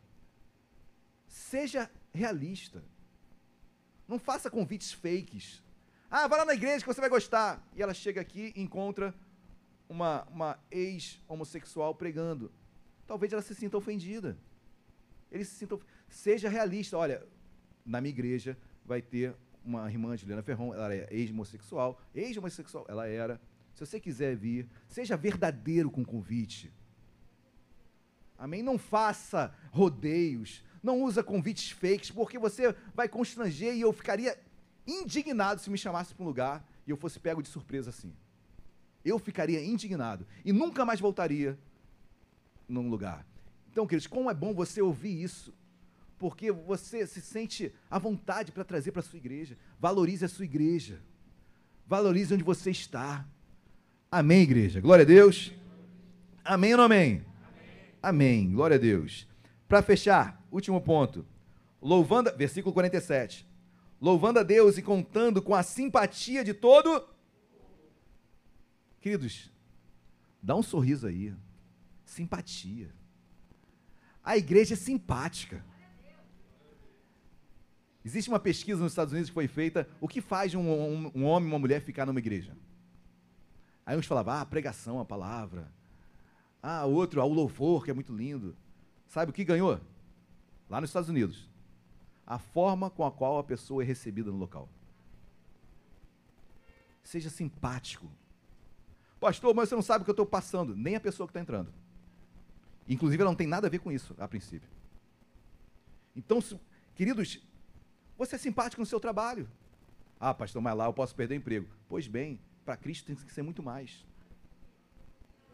seja 1.28 1.90
realista. 2.14 2.82
Não 4.09 4.18
faça 4.18 4.51
convites 4.51 4.90
fakes. 4.90 5.62
Ah, 6.11 6.27
vai 6.27 6.41
lá 6.41 6.45
na 6.45 6.55
igreja 6.55 6.81
que 6.81 6.93
você 6.93 7.01
vai 7.01 7.09
gostar. 7.09 7.65
E 7.77 7.81
ela 7.81 7.95
chega 7.95 8.20
aqui 8.20 8.53
e 8.57 8.61
encontra 8.61 9.15
uma, 9.89 10.24
uma 10.24 10.59
ex-homossexual 10.70 11.95
pregando. 11.95 12.51
Talvez 13.07 13.32
ela 13.32 13.43
se 13.43 13.55
sinta 13.55 13.77
ofendida. 13.77 14.37
Ele 15.31 15.45
se 15.45 15.55
sinta. 15.55 15.78
Seja 16.09 16.49
realista. 16.49 16.99
Olha, 16.99 17.24
na 17.87 18.01
minha 18.01 18.11
igreja 18.11 18.59
vai 18.85 19.01
ter 19.01 19.37
uma 19.65 19.89
irmã 19.89 20.16
de 20.16 20.24
Helena 20.24 20.43
Ferron, 20.43 20.74
ela 20.74 20.93
é 20.93 21.07
ex-homossexual. 21.12 22.01
Ex-homossexual, 22.12 22.87
ela 22.89 23.07
era. 23.07 23.41
Se 23.73 23.87
você 23.87 24.01
quiser 24.01 24.37
vir, 24.37 24.69
seja 24.89 25.16
verdadeiro 25.16 25.91
com 25.91 26.03
o 26.03 26.07
convite. 26.07 26.73
Amém? 28.37 28.62
Não 28.62 28.78
faça 28.78 29.55
rodeios. 29.70 30.65
Não 30.82 31.03
usa 31.03 31.23
convites 31.23 31.70
fakes, 31.70 32.11
porque 32.11 32.39
você 32.39 32.74
vai 32.95 33.09
constranger 33.09 33.74
e 33.74 33.82
eu 33.82 33.93
ficaria 33.93 34.37
indignado 34.91 35.61
se 35.61 35.71
me 35.71 35.79
chamasse 35.79 36.15
para 36.15 36.25
um 36.25 36.27
lugar 36.27 36.67
e 36.87 36.91
eu 36.91 36.97
fosse 36.97 37.19
pego 37.19 37.43
de 37.43 37.49
surpresa 37.49 37.91
assim. 37.91 38.12
Eu 39.05 39.19
ficaria 39.19 39.65
indignado 39.65 40.27
e 40.45 40.53
nunca 40.53 40.85
mais 40.85 41.01
voltaria 41.01 41.59
num 42.69 42.89
lugar. 42.89 43.27
Então, 43.71 43.87
queridos, 43.87 44.07
como 44.07 44.31
é 44.31 44.35
bom 44.35 44.53
você 44.53 44.83
ouvir 44.83 45.23
isso, 45.23 45.55
porque 46.19 46.51
você 46.51 47.07
se 47.07 47.21
sente 47.21 47.73
à 47.91 47.99
vontade 47.99 48.53
para 48.53 48.65
trazer 48.65 48.93
para 48.93 49.01
a 49.01 49.03
sua 49.03 49.17
igreja. 49.17 49.57
Valorize 49.79 50.25
a 50.25 50.29
sua 50.29 50.45
igreja. 50.45 51.01
Valorize 51.87 52.35
onde 52.35 52.43
você 52.43 52.71
está. 52.71 53.27
Amém, 54.11 54.43
igreja. 54.43 54.81
Glória 54.81 55.05
a 55.05 55.07
Deus. 55.07 55.53
Amém 56.45 56.73
ou 56.73 56.79
não 56.79 56.85
amém? 56.85 57.25
Amém. 58.03 58.43
amém. 58.43 58.53
Glória 58.53 58.77
a 58.77 58.79
Deus. 58.79 59.27
Para 59.69 59.83
fechar, 59.83 60.45
último 60.51 60.81
ponto. 60.81 61.25
Louvando, 61.81 62.37
versículo 62.37 62.75
47 62.75 63.49
louvando 64.01 64.39
a 64.39 64.43
Deus 64.43 64.78
e 64.78 64.82
contando 64.82 65.43
com 65.43 65.55
a 65.55 65.62
simpatia 65.62 66.43
de 66.43 66.55
todo. 66.55 67.06
Queridos, 69.01 69.51
dá 70.43 70.56
um 70.56 70.62
sorriso 70.62 71.06
aí. 71.06 71.35
Simpatia. 72.05 72.90
A 74.24 74.36
igreja 74.36 74.74
é 74.74 74.77
simpática. 74.77 75.64
Existe 78.05 78.31
uma 78.31 78.40
pesquisa 78.40 78.82
nos 78.82 78.93
Estados 78.93 79.12
Unidos 79.12 79.31
que 79.31 79.35
foi 79.35 79.48
feita: 79.48 79.89
o 80.01 80.09
que 80.09 80.20
faz 80.20 80.55
um, 80.55 80.60
um, 80.60 81.12
um 81.14 81.24
homem 81.24 81.48
e 81.48 81.52
uma 81.52 81.59
mulher 81.59 81.82
ficar 81.82 82.06
numa 82.06 82.18
igreja? 82.18 82.56
Aí 83.85 83.97
uns 83.97 84.06
falavam, 84.06 84.35
ah, 84.35 84.40
a 84.40 84.47
pregação, 84.47 85.01
a 85.01 85.05
palavra. 85.05 85.70
Ah, 86.62 86.85
outro, 86.85 87.20
ah, 87.20 87.24
o 87.24 87.32
louvor, 87.32 87.85
que 87.85 87.90
é 87.90 87.94
muito 87.94 88.14
lindo. 88.14 88.56
Sabe 89.09 89.31
o 89.31 89.35
que 89.35 89.44
ganhou? 89.44 89.81
Lá 90.68 90.81
nos 90.81 90.90
Estados 90.90 91.09
Unidos. 91.09 91.49
A 92.31 92.39
forma 92.39 92.89
com 92.89 93.05
a 93.05 93.11
qual 93.11 93.39
a 93.39 93.43
pessoa 93.43 93.82
é 93.82 93.85
recebida 93.85 94.31
no 94.31 94.36
local. 94.36 94.69
Seja 97.02 97.28
simpático. 97.28 98.09
Pastor, 99.19 99.52
mas 99.52 99.69
você 99.69 99.74
não 99.74 99.82
sabe 99.82 100.02
o 100.02 100.05
que 100.05 100.11
eu 100.11 100.12
estou 100.12 100.24
passando. 100.24 100.77
Nem 100.77 100.94
a 100.94 101.01
pessoa 101.01 101.27
que 101.27 101.32
está 101.32 101.40
entrando. 101.40 101.74
Inclusive, 102.89 103.20
ela 103.20 103.32
não 103.32 103.36
tem 103.36 103.48
nada 103.48 103.66
a 103.66 103.70
ver 103.70 103.81
com 103.81 103.90
isso, 103.90 104.15
a 104.16 104.28
princípio. 104.28 104.69
Então, 106.15 106.39
queridos, 106.94 107.44
você 108.16 108.36
é 108.36 108.39
simpático 108.39 108.81
no 108.81 108.86
seu 108.86 109.01
trabalho. 109.01 109.51
Ah, 110.20 110.32
pastor, 110.32 110.62
mas 110.62 110.77
lá 110.77 110.85
eu 110.85 110.93
posso 110.93 111.16
perder 111.16 111.35
o 111.35 111.39
emprego. 111.39 111.69
Pois 111.89 112.07
bem, 112.07 112.39
para 112.65 112.77
Cristo 112.77 113.07
tem 113.07 113.16
que 113.16 113.35
ser 113.35 113.43
muito 113.43 113.61
mais. 113.61 114.07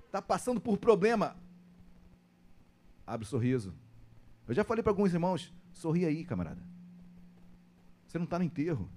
Está 0.04 0.20
passando 0.20 0.60
por 0.60 0.76
problema. 0.76 1.38
Abre 3.06 3.24
o 3.24 3.30
sorriso. 3.30 3.74
Eu 4.46 4.52
já 4.52 4.62
falei 4.62 4.82
para 4.82 4.92
alguns 4.92 5.14
irmãos, 5.14 5.50
sorri 5.76 6.04
aí, 6.04 6.24
camarada. 6.24 6.62
Você 8.06 8.18
não 8.18 8.24
está 8.24 8.38
no 8.38 8.44
enterro. 8.44 8.90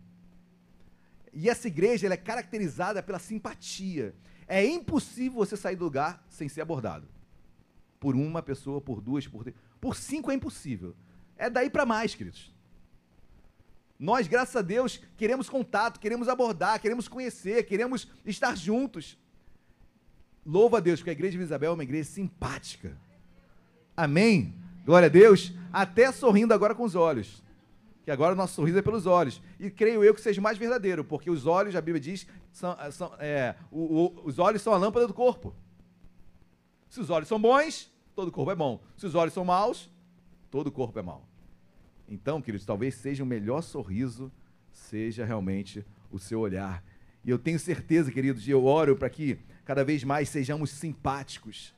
E 1.34 1.50
essa 1.50 1.68
igreja 1.68 2.12
é 2.12 2.18
caracterizada 2.18 3.04
pela 3.04 3.20
simpatia. 3.20 4.16
É 4.48 4.66
impossível 4.66 5.38
você 5.38 5.56
sair 5.56 5.76
do 5.76 5.84
lugar 5.84 6.26
sem 6.30 6.48
ser 6.50 6.62
abordado. 6.62 7.08
Por 8.00 8.16
uma 8.16 8.42
pessoa, 8.42 8.82
por 8.82 9.02
duas, 9.02 9.28
por 9.28 9.44
três. 9.44 9.56
Por 9.80 9.96
cinco 9.96 10.32
é 10.32 10.36
impossível. 10.36 10.96
É 11.38 11.50
daí 11.50 11.70
para 11.70 11.86
mais, 11.86 12.16
queridos. 12.16 12.54
Nós, 14.00 14.28
graças 14.28 14.56
a 14.56 14.62
Deus, 14.62 15.02
queremos 15.18 15.50
contato, 15.50 16.00
queremos 16.00 16.30
abordar, 16.30 16.80
queremos 16.80 17.10
conhecer, 17.10 17.64
queremos 17.64 18.08
estar 18.26 18.56
juntos. 18.56 19.18
Louva 20.46 20.78
a 20.78 20.80
Deus, 20.80 21.02
porque 21.02 21.10
a 21.10 21.14
igreja 21.14 21.38
de 21.38 21.44
Isabel 21.44 21.72
é 21.72 21.74
uma 21.74 21.84
igreja 21.84 22.10
simpática. 22.10 22.98
Amém? 23.96 24.56
Glória 24.86 25.08
a 25.08 25.10
Deus. 25.10 25.54
Até 25.72 26.12
sorrindo 26.12 26.54
agora 26.54 26.74
com 26.74 26.84
os 26.84 26.96
olhos. 26.96 27.44
Que 28.04 28.12
agora 28.12 28.34
o 28.34 28.38
nosso 28.38 28.56
sorriso 28.56 28.80
é 28.80 28.82
pelos 28.82 29.06
olhos. 29.06 29.42
E 29.60 29.70
creio 29.70 30.04
eu 30.04 30.14
que 30.14 30.22
seja 30.22 30.42
mais 30.42 30.58
verdadeiro, 30.58 31.04
porque 31.04 31.30
os 31.30 31.46
olhos, 31.46 31.76
a 31.76 31.82
Bíblia 31.82 32.00
diz, 32.00 32.26
são, 32.52 32.76
são 32.92 33.14
é, 33.20 33.56
o, 33.72 34.06
o, 34.06 34.22
os 34.26 34.40
olhos 34.40 34.62
são 34.62 34.74
a 34.74 34.78
lâmpada 34.78 35.08
do 35.08 35.14
corpo. 35.14 35.54
Se 36.90 37.00
os 37.00 37.10
olhos 37.10 37.28
são 37.28 37.40
bons, 37.40 37.92
todo 38.16 38.30
o 38.30 38.32
corpo 38.32 38.52
é 38.52 38.56
bom. 38.56 38.82
Se 38.98 39.06
os 39.06 39.14
olhos 39.14 39.34
são 39.34 39.46
maus, 39.46 39.90
todo 40.50 40.68
o 40.68 40.72
corpo 40.72 40.98
é 40.98 41.02
mau. 41.02 41.28
Então, 42.08 42.42
queridos, 42.42 42.66
talvez 42.66 42.96
seja 42.96 43.24
o 43.24 43.28
melhor 43.28 43.62
sorriso, 43.62 44.32
seja 44.72 45.24
realmente 45.24 45.86
o 46.10 46.18
seu 46.18 46.40
olhar. 46.40 46.84
E 47.24 47.30
eu 47.30 47.38
tenho 47.38 47.60
certeza, 47.60 48.12
queridos, 48.12 48.48
e 48.48 48.52
eu 48.52 48.66
oro 48.66 48.96
para 48.96 49.10
que 49.10 49.38
cada 49.64 49.84
vez 49.84 50.04
mais 50.04 50.30
sejamos 50.30 50.72
simpáticos 50.72 51.76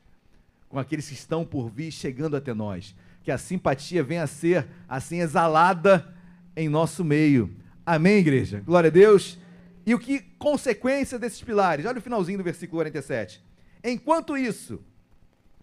com 0.72 0.80
aqueles 0.80 1.08
que 1.10 1.14
estão 1.14 1.46
por 1.46 1.70
vir 1.70 1.92
chegando 1.92 2.38
até 2.38 2.54
nós. 2.54 2.96
Que 3.24 3.30
a 3.30 3.38
simpatia 3.38 4.02
venha 4.02 4.24
a 4.24 4.28
ser 4.28 4.66
assim 4.88 5.20
exalada 5.20 6.16
em 6.56 6.70
nosso 6.70 7.04
meio. 7.04 7.54
Amém, 7.86 8.20
igreja? 8.20 8.62
Glória 8.62 8.88
a 8.88 8.92
Deus. 8.92 9.38
E 9.86 9.94
o 9.94 10.00
que 10.00 10.22
consequência 10.40 11.20
desses 11.20 11.42
pilares? 11.42 11.86
Olha 11.86 12.00
o 12.00 12.02
finalzinho 12.02 12.38
do 12.38 12.44
versículo 12.44 12.78
47. 12.80 13.44
Enquanto 13.84 14.38
isso, 14.38 14.82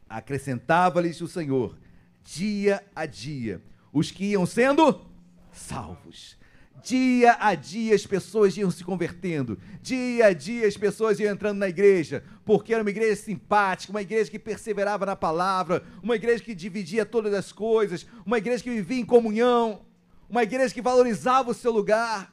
acrescentava-lhes 0.08 1.20
o 1.22 1.26
Senhor, 1.26 1.78
dia 2.22 2.84
a 2.94 3.06
dia, 3.06 3.62
os 3.90 4.10
que 4.10 4.26
iam 4.26 4.44
sendo 4.44 5.06
salvos. 5.50 6.36
Dia 6.82 7.36
a 7.40 7.54
dia 7.54 7.94
as 7.94 8.06
pessoas 8.06 8.56
iam 8.56 8.70
se 8.70 8.84
convertendo, 8.84 9.58
dia 9.82 10.26
a 10.26 10.32
dia 10.32 10.66
as 10.66 10.76
pessoas 10.76 11.18
iam 11.18 11.32
entrando 11.32 11.58
na 11.58 11.68
igreja, 11.68 12.22
porque 12.44 12.72
era 12.72 12.82
uma 12.82 12.90
igreja 12.90 13.16
simpática, 13.16 13.92
uma 13.92 14.02
igreja 14.02 14.30
que 14.30 14.38
perseverava 14.38 15.04
na 15.04 15.16
palavra, 15.16 15.82
uma 16.02 16.14
igreja 16.14 16.42
que 16.42 16.54
dividia 16.54 17.04
todas 17.04 17.34
as 17.34 17.50
coisas, 17.52 18.06
uma 18.24 18.38
igreja 18.38 18.62
que 18.62 18.70
vivia 18.70 19.00
em 19.00 19.04
comunhão, 19.04 19.82
uma 20.28 20.42
igreja 20.42 20.72
que 20.72 20.82
valorizava 20.82 21.50
o 21.50 21.54
seu 21.54 21.72
lugar. 21.72 22.32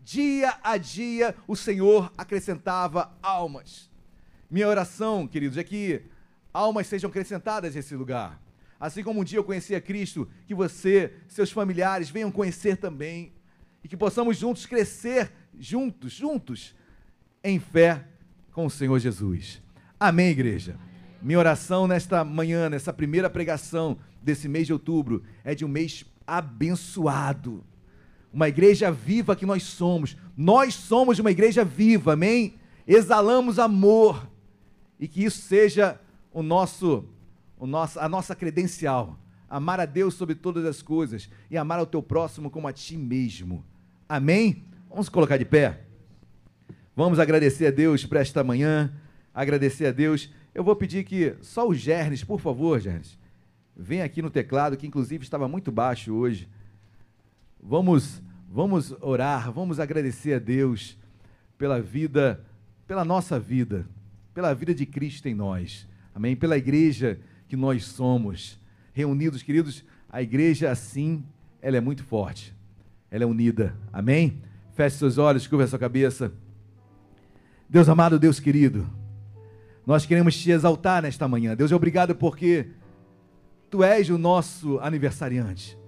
Dia 0.00 0.54
a 0.62 0.76
dia 0.76 1.34
o 1.48 1.56
Senhor 1.56 2.12
acrescentava 2.16 3.16
almas. 3.22 3.90
Minha 4.50 4.68
oração, 4.68 5.26
queridos, 5.26 5.58
é 5.58 5.64
que 5.64 6.02
almas 6.52 6.86
sejam 6.86 7.10
acrescentadas 7.10 7.74
nesse 7.74 7.96
lugar. 7.96 8.40
Assim 8.78 9.02
como 9.02 9.20
um 9.20 9.24
dia 9.24 9.38
eu 9.38 9.44
conheci 9.44 9.74
a 9.74 9.80
Cristo, 9.80 10.28
que 10.46 10.54
você, 10.54 11.14
seus 11.26 11.50
familiares 11.50 12.10
venham 12.10 12.30
conhecer 12.30 12.76
também. 12.76 13.32
E 13.84 13.88
que 13.88 13.96
possamos 13.96 14.36
juntos 14.36 14.66
crescer, 14.66 15.30
juntos, 15.56 16.12
juntos, 16.12 16.74
em 17.44 17.60
fé 17.60 18.08
com 18.50 18.66
o 18.66 18.70
Senhor 18.70 18.98
Jesus. 18.98 19.62
Amém, 20.00 20.30
igreja? 20.30 20.76
Minha 21.20 21.38
oração 21.38 21.86
nesta 21.86 22.24
manhã, 22.24 22.68
nessa 22.70 22.92
primeira 22.92 23.28
pregação 23.28 23.98
desse 24.22 24.48
mês 24.48 24.66
de 24.66 24.72
outubro, 24.72 25.22
é 25.44 25.54
de 25.54 25.64
um 25.64 25.68
mês 25.68 26.04
abençoado. 26.26 27.62
Uma 28.32 28.48
igreja 28.48 28.90
viva 28.90 29.36
que 29.36 29.46
nós 29.46 29.62
somos. 29.62 30.16
Nós 30.36 30.74
somos 30.74 31.18
uma 31.18 31.30
igreja 31.30 31.64
viva, 31.64 32.14
amém? 32.14 32.54
Exalamos 32.86 33.58
amor. 33.58 34.28
E 34.98 35.06
que 35.06 35.24
isso 35.24 35.42
seja 35.42 36.00
o 36.32 36.42
nosso 36.42 37.08
o 37.58 37.66
nosso, 37.66 37.98
a 37.98 38.08
nossa 38.08 38.34
credencial. 38.34 39.18
Amar 39.48 39.80
a 39.80 39.86
Deus 39.86 40.14
sobre 40.14 40.34
todas 40.34 40.64
as 40.64 40.82
coisas 40.82 41.30
e 41.50 41.56
amar 41.56 41.78
ao 41.78 41.86
teu 41.86 42.02
próximo 42.02 42.50
como 42.50 42.66
a 42.66 42.72
ti 42.72 42.96
mesmo. 42.96 43.64
Amém? 44.08 44.64
Vamos 44.88 45.08
colocar 45.08 45.38
de 45.38 45.44
pé. 45.44 45.80
Vamos 46.94 47.18
agradecer 47.18 47.66
a 47.66 47.70
Deus 47.70 48.04
por 48.04 48.18
esta 48.18 48.44
manhã. 48.44 48.92
Agradecer 49.32 49.86
a 49.86 49.92
Deus. 49.92 50.30
Eu 50.54 50.62
vou 50.62 50.76
pedir 50.76 51.04
que 51.04 51.34
só 51.40 51.66
o 51.66 51.74
Gernes, 51.74 52.22
por 52.22 52.38
favor, 52.38 52.78
Gernes, 52.78 53.18
venha 53.76 54.04
aqui 54.04 54.22
no 54.22 54.30
teclado, 54.30 54.76
que 54.76 54.86
inclusive 54.86 55.24
estava 55.24 55.48
muito 55.48 55.72
baixo 55.72 56.14
hoje. 56.14 56.48
Vamos, 57.60 58.22
vamos 58.48 58.94
orar, 59.00 59.50
vamos 59.50 59.80
agradecer 59.80 60.34
a 60.34 60.38
Deus 60.38 60.98
pela 61.56 61.80
vida, 61.80 62.44
pela 62.86 63.04
nossa 63.04 63.40
vida, 63.40 63.86
pela 64.34 64.54
vida 64.54 64.74
de 64.74 64.84
Cristo 64.84 65.26
em 65.26 65.34
nós. 65.34 65.88
Amém? 66.14 66.36
Pela 66.36 66.58
igreja 66.58 67.18
que 67.48 67.56
nós 67.56 67.84
somos. 67.86 68.60
Reunidos, 68.92 69.42
queridos, 69.42 69.82
a 70.08 70.22
igreja 70.22 70.70
assim, 70.70 71.24
ela 71.60 71.76
é 71.78 71.80
muito 71.80 72.04
forte. 72.04 72.54
Ela 73.14 73.22
é 73.22 73.26
unida. 73.28 73.76
Amém? 73.92 74.42
Feche 74.72 74.96
seus 74.96 75.18
olhos, 75.18 75.46
curva 75.46 75.64
sua 75.68 75.78
cabeça. 75.78 76.32
Deus 77.68 77.88
amado, 77.88 78.18
Deus 78.18 78.40
querido, 78.40 78.90
nós 79.86 80.04
queremos 80.04 80.36
te 80.36 80.50
exaltar 80.50 81.00
nesta 81.00 81.28
manhã. 81.28 81.54
Deus, 81.54 81.70
obrigado 81.70 82.16
porque 82.16 82.70
tu 83.70 83.84
és 83.84 84.10
o 84.10 84.18
nosso 84.18 84.80
aniversariante. 84.80 85.78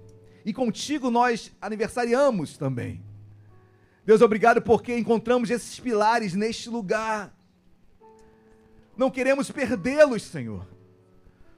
E 0.45 0.53
contigo 0.53 1.11
nós 1.11 1.51
aniversariamos 1.61 2.57
também. 2.57 3.03
Deus, 4.05 4.21
obrigado 4.21 4.61
porque 4.61 4.97
encontramos 4.97 5.49
esses 5.49 5.77
pilares 5.81 6.33
neste 6.33 6.69
lugar. 6.69 7.37
Não 8.95 9.11
queremos 9.11 9.51
perdê-los, 9.51 10.23
Senhor. 10.23 10.65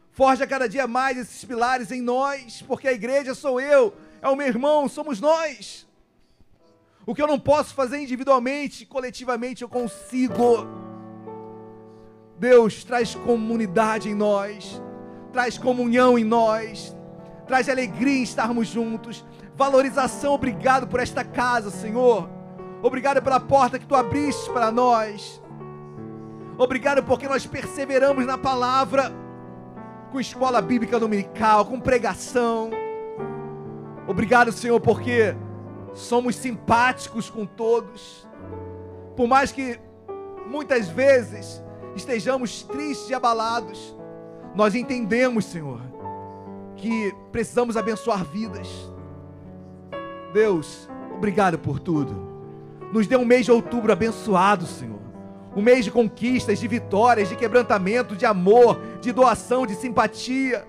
Forja 0.10 0.48
cada 0.48 0.68
dia 0.68 0.88
mais 0.88 1.16
esses 1.16 1.46
pilares 1.46 1.92
em 1.92 2.02
nós, 2.02 2.64
porque 2.64 2.88
a 2.88 2.92
igreja 2.94 3.36
sou 3.36 3.62
eu, 3.62 3.94
é 4.22 4.28
o 4.28 4.36
meu 4.36 4.48
irmão, 4.48 4.88
somos 4.88 5.20
nós. 5.20 5.88
O 7.06 7.16
que 7.16 7.22
eu 7.22 7.28
não 7.28 7.40
posso 7.40 7.74
fazer 7.74 8.00
individualmente, 8.00 8.86
coletivamente 8.86 9.62
eu 9.62 9.70
consigo. 9.70 10.68
Deus 12.38 12.84
traz 12.84 13.16
comunidade 13.16 14.10
em 14.10 14.14
nós, 14.14 14.82
traz 15.34 15.58
comunhão 15.58 16.18
em 16.18 16.24
nós, 16.24 16.96
traz 17.48 17.68
alegria 17.68 18.20
em 18.20 18.24
estarmos 18.24 18.68
juntos, 18.68 19.26
valorização. 19.56 20.34
Obrigado 20.34 20.88
por 20.88 21.00
esta 21.00 21.24
casa, 21.24 21.70
Senhor. 21.70 22.30
Obrigado 22.82 23.22
pela 23.22 23.40
porta 23.40 23.80
que 23.80 23.86
tu 23.86 23.96
abriste 23.96 24.50
para 24.52 24.72
nós. 24.72 25.42
Obrigado 26.58 27.04
porque 27.04 27.28
nós 27.28 27.46
perseveramos 27.46 28.26
na 28.26 28.38
palavra 28.38 29.12
com 30.12 30.20
escola 30.20 30.62
bíblica 30.62 31.00
dominical, 31.00 31.66
com 31.66 31.80
pregação. 31.80 32.70
Obrigado, 34.10 34.52
Senhor, 34.52 34.82
porque 34.82 35.36
somos 35.94 36.36
simpáticos 36.36 37.30
com 37.30 37.46
todos. 37.46 38.28
Por 39.16 39.28
mais 39.28 39.52
que 39.52 39.80
muitas 40.48 40.90
vezes 40.90 41.64
estejamos 41.96 42.64
tristes 42.64 43.08
e 43.12 43.14
abalados, 43.14 43.96
nós 44.56 44.74
entendemos, 44.74 45.46
Senhor, 45.46 45.80
que 46.76 47.14
precisamos 47.32 47.78
abençoar 47.78 48.26
vidas. 48.26 48.68
Deus, 50.34 50.90
obrigado 51.16 51.60
por 51.60 51.80
tudo. 51.80 52.28
Nos 52.92 53.06
dê 53.06 53.16
um 53.16 53.26
mês 53.26 53.46
de 53.46 53.52
outubro 53.52 53.92
abençoado, 53.94 54.66
Senhor. 54.66 54.98
um 55.56 55.62
mês 55.62 55.86
de 55.86 55.92
conquistas, 55.92 56.60
de 56.60 56.68
vitórias, 56.68 57.30
de 57.30 57.36
quebrantamento, 57.36 58.16
de 58.16 58.26
amor, 58.26 58.80
de 59.02 59.12
doação, 59.12 59.68
de 59.68 59.76
simpatia. 59.76 60.66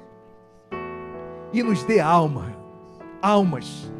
E 1.54 1.62
nos 1.62 1.84
dê 1.84 2.00
alma, 2.00 2.49
almas, 3.22 3.90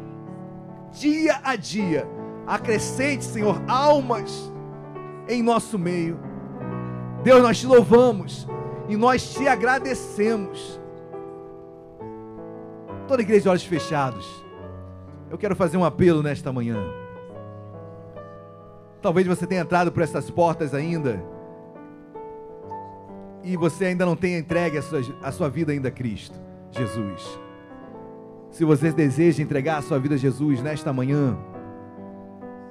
dia 0.91 1.39
a 1.43 1.55
dia. 1.55 2.07
Acrescente, 2.45 3.23
Senhor, 3.23 3.61
almas 3.67 4.51
em 5.27 5.41
nosso 5.41 5.77
meio. 5.77 6.19
Deus, 7.23 7.41
nós 7.41 7.59
te 7.59 7.67
louvamos 7.67 8.47
e 8.89 8.97
nós 8.97 9.33
te 9.33 9.47
agradecemos. 9.47 10.79
Toda 13.07 13.21
igreja 13.21 13.43
de 13.43 13.49
olhos 13.49 13.63
fechados. 13.63 14.45
Eu 15.29 15.37
quero 15.37 15.55
fazer 15.55 15.77
um 15.77 15.85
apelo 15.85 16.21
nesta 16.21 16.51
manhã. 16.51 16.77
Talvez 19.01 19.25
você 19.25 19.47
tenha 19.47 19.61
entrado 19.61 19.91
por 19.91 20.03
essas 20.03 20.29
portas 20.29 20.73
ainda 20.73 21.23
e 23.43 23.57
você 23.57 23.85
ainda 23.85 24.05
não 24.05 24.15
tenha 24.15 24.37
entregue 24.37 24.77
a 24.77 24.81
sua, 24.81 25.01
a 25.23 25.31
sua 25.31 25.49
vida 25.49 25.71
ainda 25.71 25.87
a 25.87 25.91
Cristo, 25.91 26.37
Jesus. 26.71 27.39
Se 28.51 28.65
você 28.65 28.91
deseja 28.91 29.41
entregar 29.41 29.77
a 29.77 29.81
sua 29.81 29.97
vida 29.97 30.15
a 30.15 30.17
Jesus 30.17 30.61
nesta 30.61 30.91
manhã, 30.91 31.37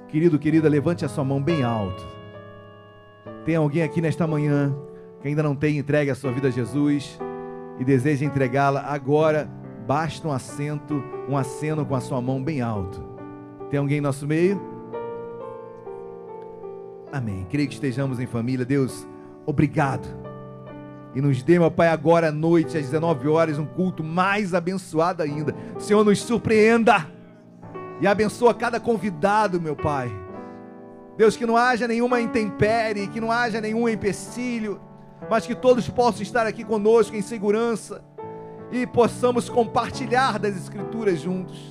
querido, 0.09 0.39
querida, 0.39 0.69
levante 0.69 1.07
a 1.07 1.09
sua 1.09 1.25
mão 1.25 1.43
bem 1.43 1.63
alto. 1.63 2.07
Tem 3.47 3.57
alguém 3.57 3.83
aqui 3.83 4.03
nesta 4.03 4.27
manhã 4.27 4.77
que 5.23 5.29
ainda 5.29 5.43
não 5.43 5.57
tem 5.57 5.79
entregue 5.79 6.11
a 6.11 6.15
sua 6.15 6.33
vida 6.33 6.49
a 6.49 6.51
Jesus 6.51 7.19
e 7.79 7.85
deseja 7.85 8.27
entregá-la 8.27 8.83
agora, 8.83 9.51
basta 9.87 10.29
um 10.29 10.33
assento, 10.33 11.03
um 11.27 11.37
aceno 11.37 11.85
com 11.87 11.95
a 11.95 12.01
sua 12.01 12.21
mão 12.21 12.43
bem 12.43 12.61
alto. 12.61 13.03
Tem 13.71 13.81
alguém 13.81 13.99
em 13.99 14.03
nosso 14.03 14.27
meio? 14.27 14.61
Amém. 17.11 17.47
Creio 17.49 17.67
que 17.69 17.75
estejamos 17.75 18.21
em 18.21 18.27
família. 18.27 18.67
Deus, 18.67 19.09
obrigado. 19.47 20.20
E 21.15 21.21
nos 21.21 21.43
dê, 21.43 21.59
meu 21.59 21.71
Pai, 21.71 21.89
agora 21.89 22.29
à 22.29 22.33
noite, 22.33 22.79
às 22.79 22.85
19 22.85 23.29
horas, 23.29 23.59
um 23.59 23.67
culto 23.67 24.05
mais 24.05 24.55
abençoado 24.55 25.23
ainda. 25.23 25.55
Senhor, 25.79 26.05
nos 26.05 26.23
surpreenda 26.23 27.07
e 28.01 28.07
abençoa 28.07 28.55
cada 28.55 28.79
convidado, 28.79 29.61
meu 29.61 29.75
Pai. 29.75 30.11
Deus, 31.17 31.37
que 31.37 31.45
não 31.45 31.57
haja 31.57 31.89
nenhuma 31.89 32.21
intempérie, 32.21 33.09
que 33.09 33.21
não 33.21 33.31
haja 33.31 33.61
nenhum 33.61 33.89
empecilho, 33.89 34.81
mas 35.29 35.47
que 35.47 35.55
todos 35.55 35.89
possam 35.89 36.23
estar 36.23 36.47
aqui 36.47 36.65
conosco 36.65 37.17
em 37.17 37.23
segurança 37.23 38.03
e 38.71 38.87
possamos 38.87 39.49
compartilhar 39.49 40.39
das 40.39 40.57
Escrituras 40.57 41.21
juntos. 41.21 41.71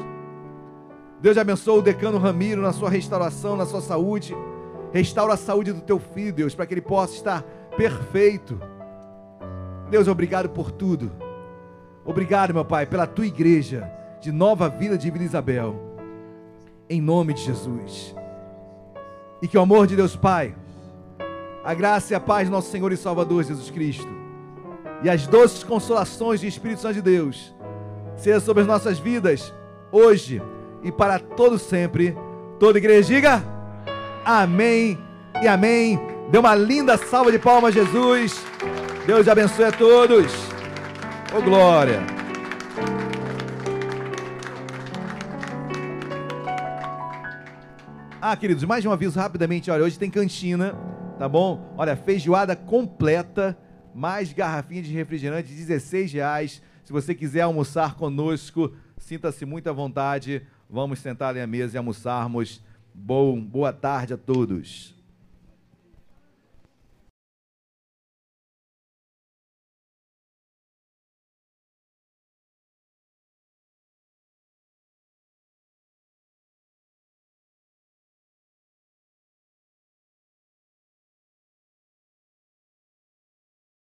Deus 1.22 1.38
abençoe 1.38 1.80
o 1.80 1.82
decano 1.82 2.18
Ramiro 2.18 2.62
na 2.62 2.72
sua 2.72 2.90
restauração, 2.90 3.56
na 3.56 3.66
sua 3.66 3.82
saúde. 3.82 4.36
Restaura 4.94 5.34
a 5.34 5.38
saúde 5.38 5.74
do 5.74 5.82
teu 5.82 6.00
filho, 6.00 6.34
Deus, 6.34 6.56
para 6.56 6.66
que 6.66 6.74
ele 6.74 6.82
possa 6.82 7.14
estar 7.16 7.42
perfeito. 7.76 8.60
Deus, 9.90 10.08
obrigado 10.08 10.50
por 10.50 10.72
tudo. 10.72 11.12
Obrigado, 12.06 12.54
meu 12.54 12.64
Pai, 12.64 12.86
pela 12.86 13.08
tua 13.08 13.26
igreja 13.26 13.92
de 14.22 14.32
Nova 14.32 14.70
Vida 14.70 14.98
de 14.98 15.10
Vila 15.10 15.26
Isabel. 15.26 15.76
Em 16.90 17.02
nome 17.02 17.34
de 17.34 17.42
Jesus. 17.42 18.16
E 19.42 19.48
que 19.48 19.58
o 19.58 19.62
amor 19.62 19.88
de 19.88 19.96
Deus 19.96 20.16
Pai, 20.16 20.56
a 21.64 21.74
graça 21.74 22.14
e 22.14 22.16
a 22.16 22.20
paz 22.20 22.48
do 22.48 22.52
nosso 22.52 22.72
Senhor 22.72 22.92
e 22.92 22.98
Salvador 22.98 23.44
Jesus 23.44 23.70
Cristo, 23.70 24.08
e 25.04 25.10
as 25.10 25.26
doces 25.28 25.64
consolações 25.64 26.42
do 26.42 26.48
Espírito 26.48 26.82
Santo 26.82 26.96
de 26.96 27.02
Deus, 27.02 27.54
seja 28.16 28.40
sobre 28.40 28.62
as 28.62 28.68
nossas 28.68 29.00
vidas, 29.00 29.54
hoje 29.92 30.42
e 30.84 30.92
para 30.92 31.20
todo 31.20 31.58
sempre. 31.58 32.18
Toda 32.60 32.78
igreja 32.78 33.08
diga 33.08 33.44
amém 34.26 34.98
e 35.42 35.48
amém. 35.48 36.00
Dê 36.30 36.38
uma 36.38 36.54
linda 36.54 36.98
salva 36.98 37.32
de 37.32 37.40
palmas, 37.40 37.74
Jesus. 37.74 38.44
Deus 39.10 39.28
abençoe 39.28 39.66
a 39.66 39.72
todos. 39.72 40.32
Ô 41.34 41.40
oh, 41.40 41.42
glória. 41.42 42.00
Ah, 48.22 48.38
queridos, 48.38 48.64
mais 48.66 48.86
um 48.86 48.92
aviso 48.92 49.20
rapidamente. 49.20 49.72
Olha, 49.72 49.84
hoje 49.84 49.98
tem 49.98 50.12
cantina, 50.12 50.76
tá 51.18 51.28
bom? 51.28 51.74
Olha, 51.76 51.96
feijoada 51.96 52.56
completa, 52.56 53.58
mais 53.96 54.32
garrafinha 54.32 54.84
de 54.84 54.94
refrigerante, 54.94 55.52
16 55.52 56.14
reais. 56.14 56.62
Se 56.84 56.94
você 56.94 57.16
quiser 57.16 57.42
almoçar 57.42 57.96
conosco, 57.96 58.76
sinta-se 58.96 59.44
muito 59.44 59.68
à 59.72 59.74
vontade. 59.74 60.44
Vamos 60.70 61.00
sentar 61.00 61.30
ali 61.30 61.42
à 61.42 61.48
mesa 61.48 61.76
e 61.76 61.80
almoçarmos. 61.80 62.64
Bom, 62.94 63.42
boa 63.42 63.74
tarde 63.74 64.14
a 64.14 64.18
todos. 64.18 64.99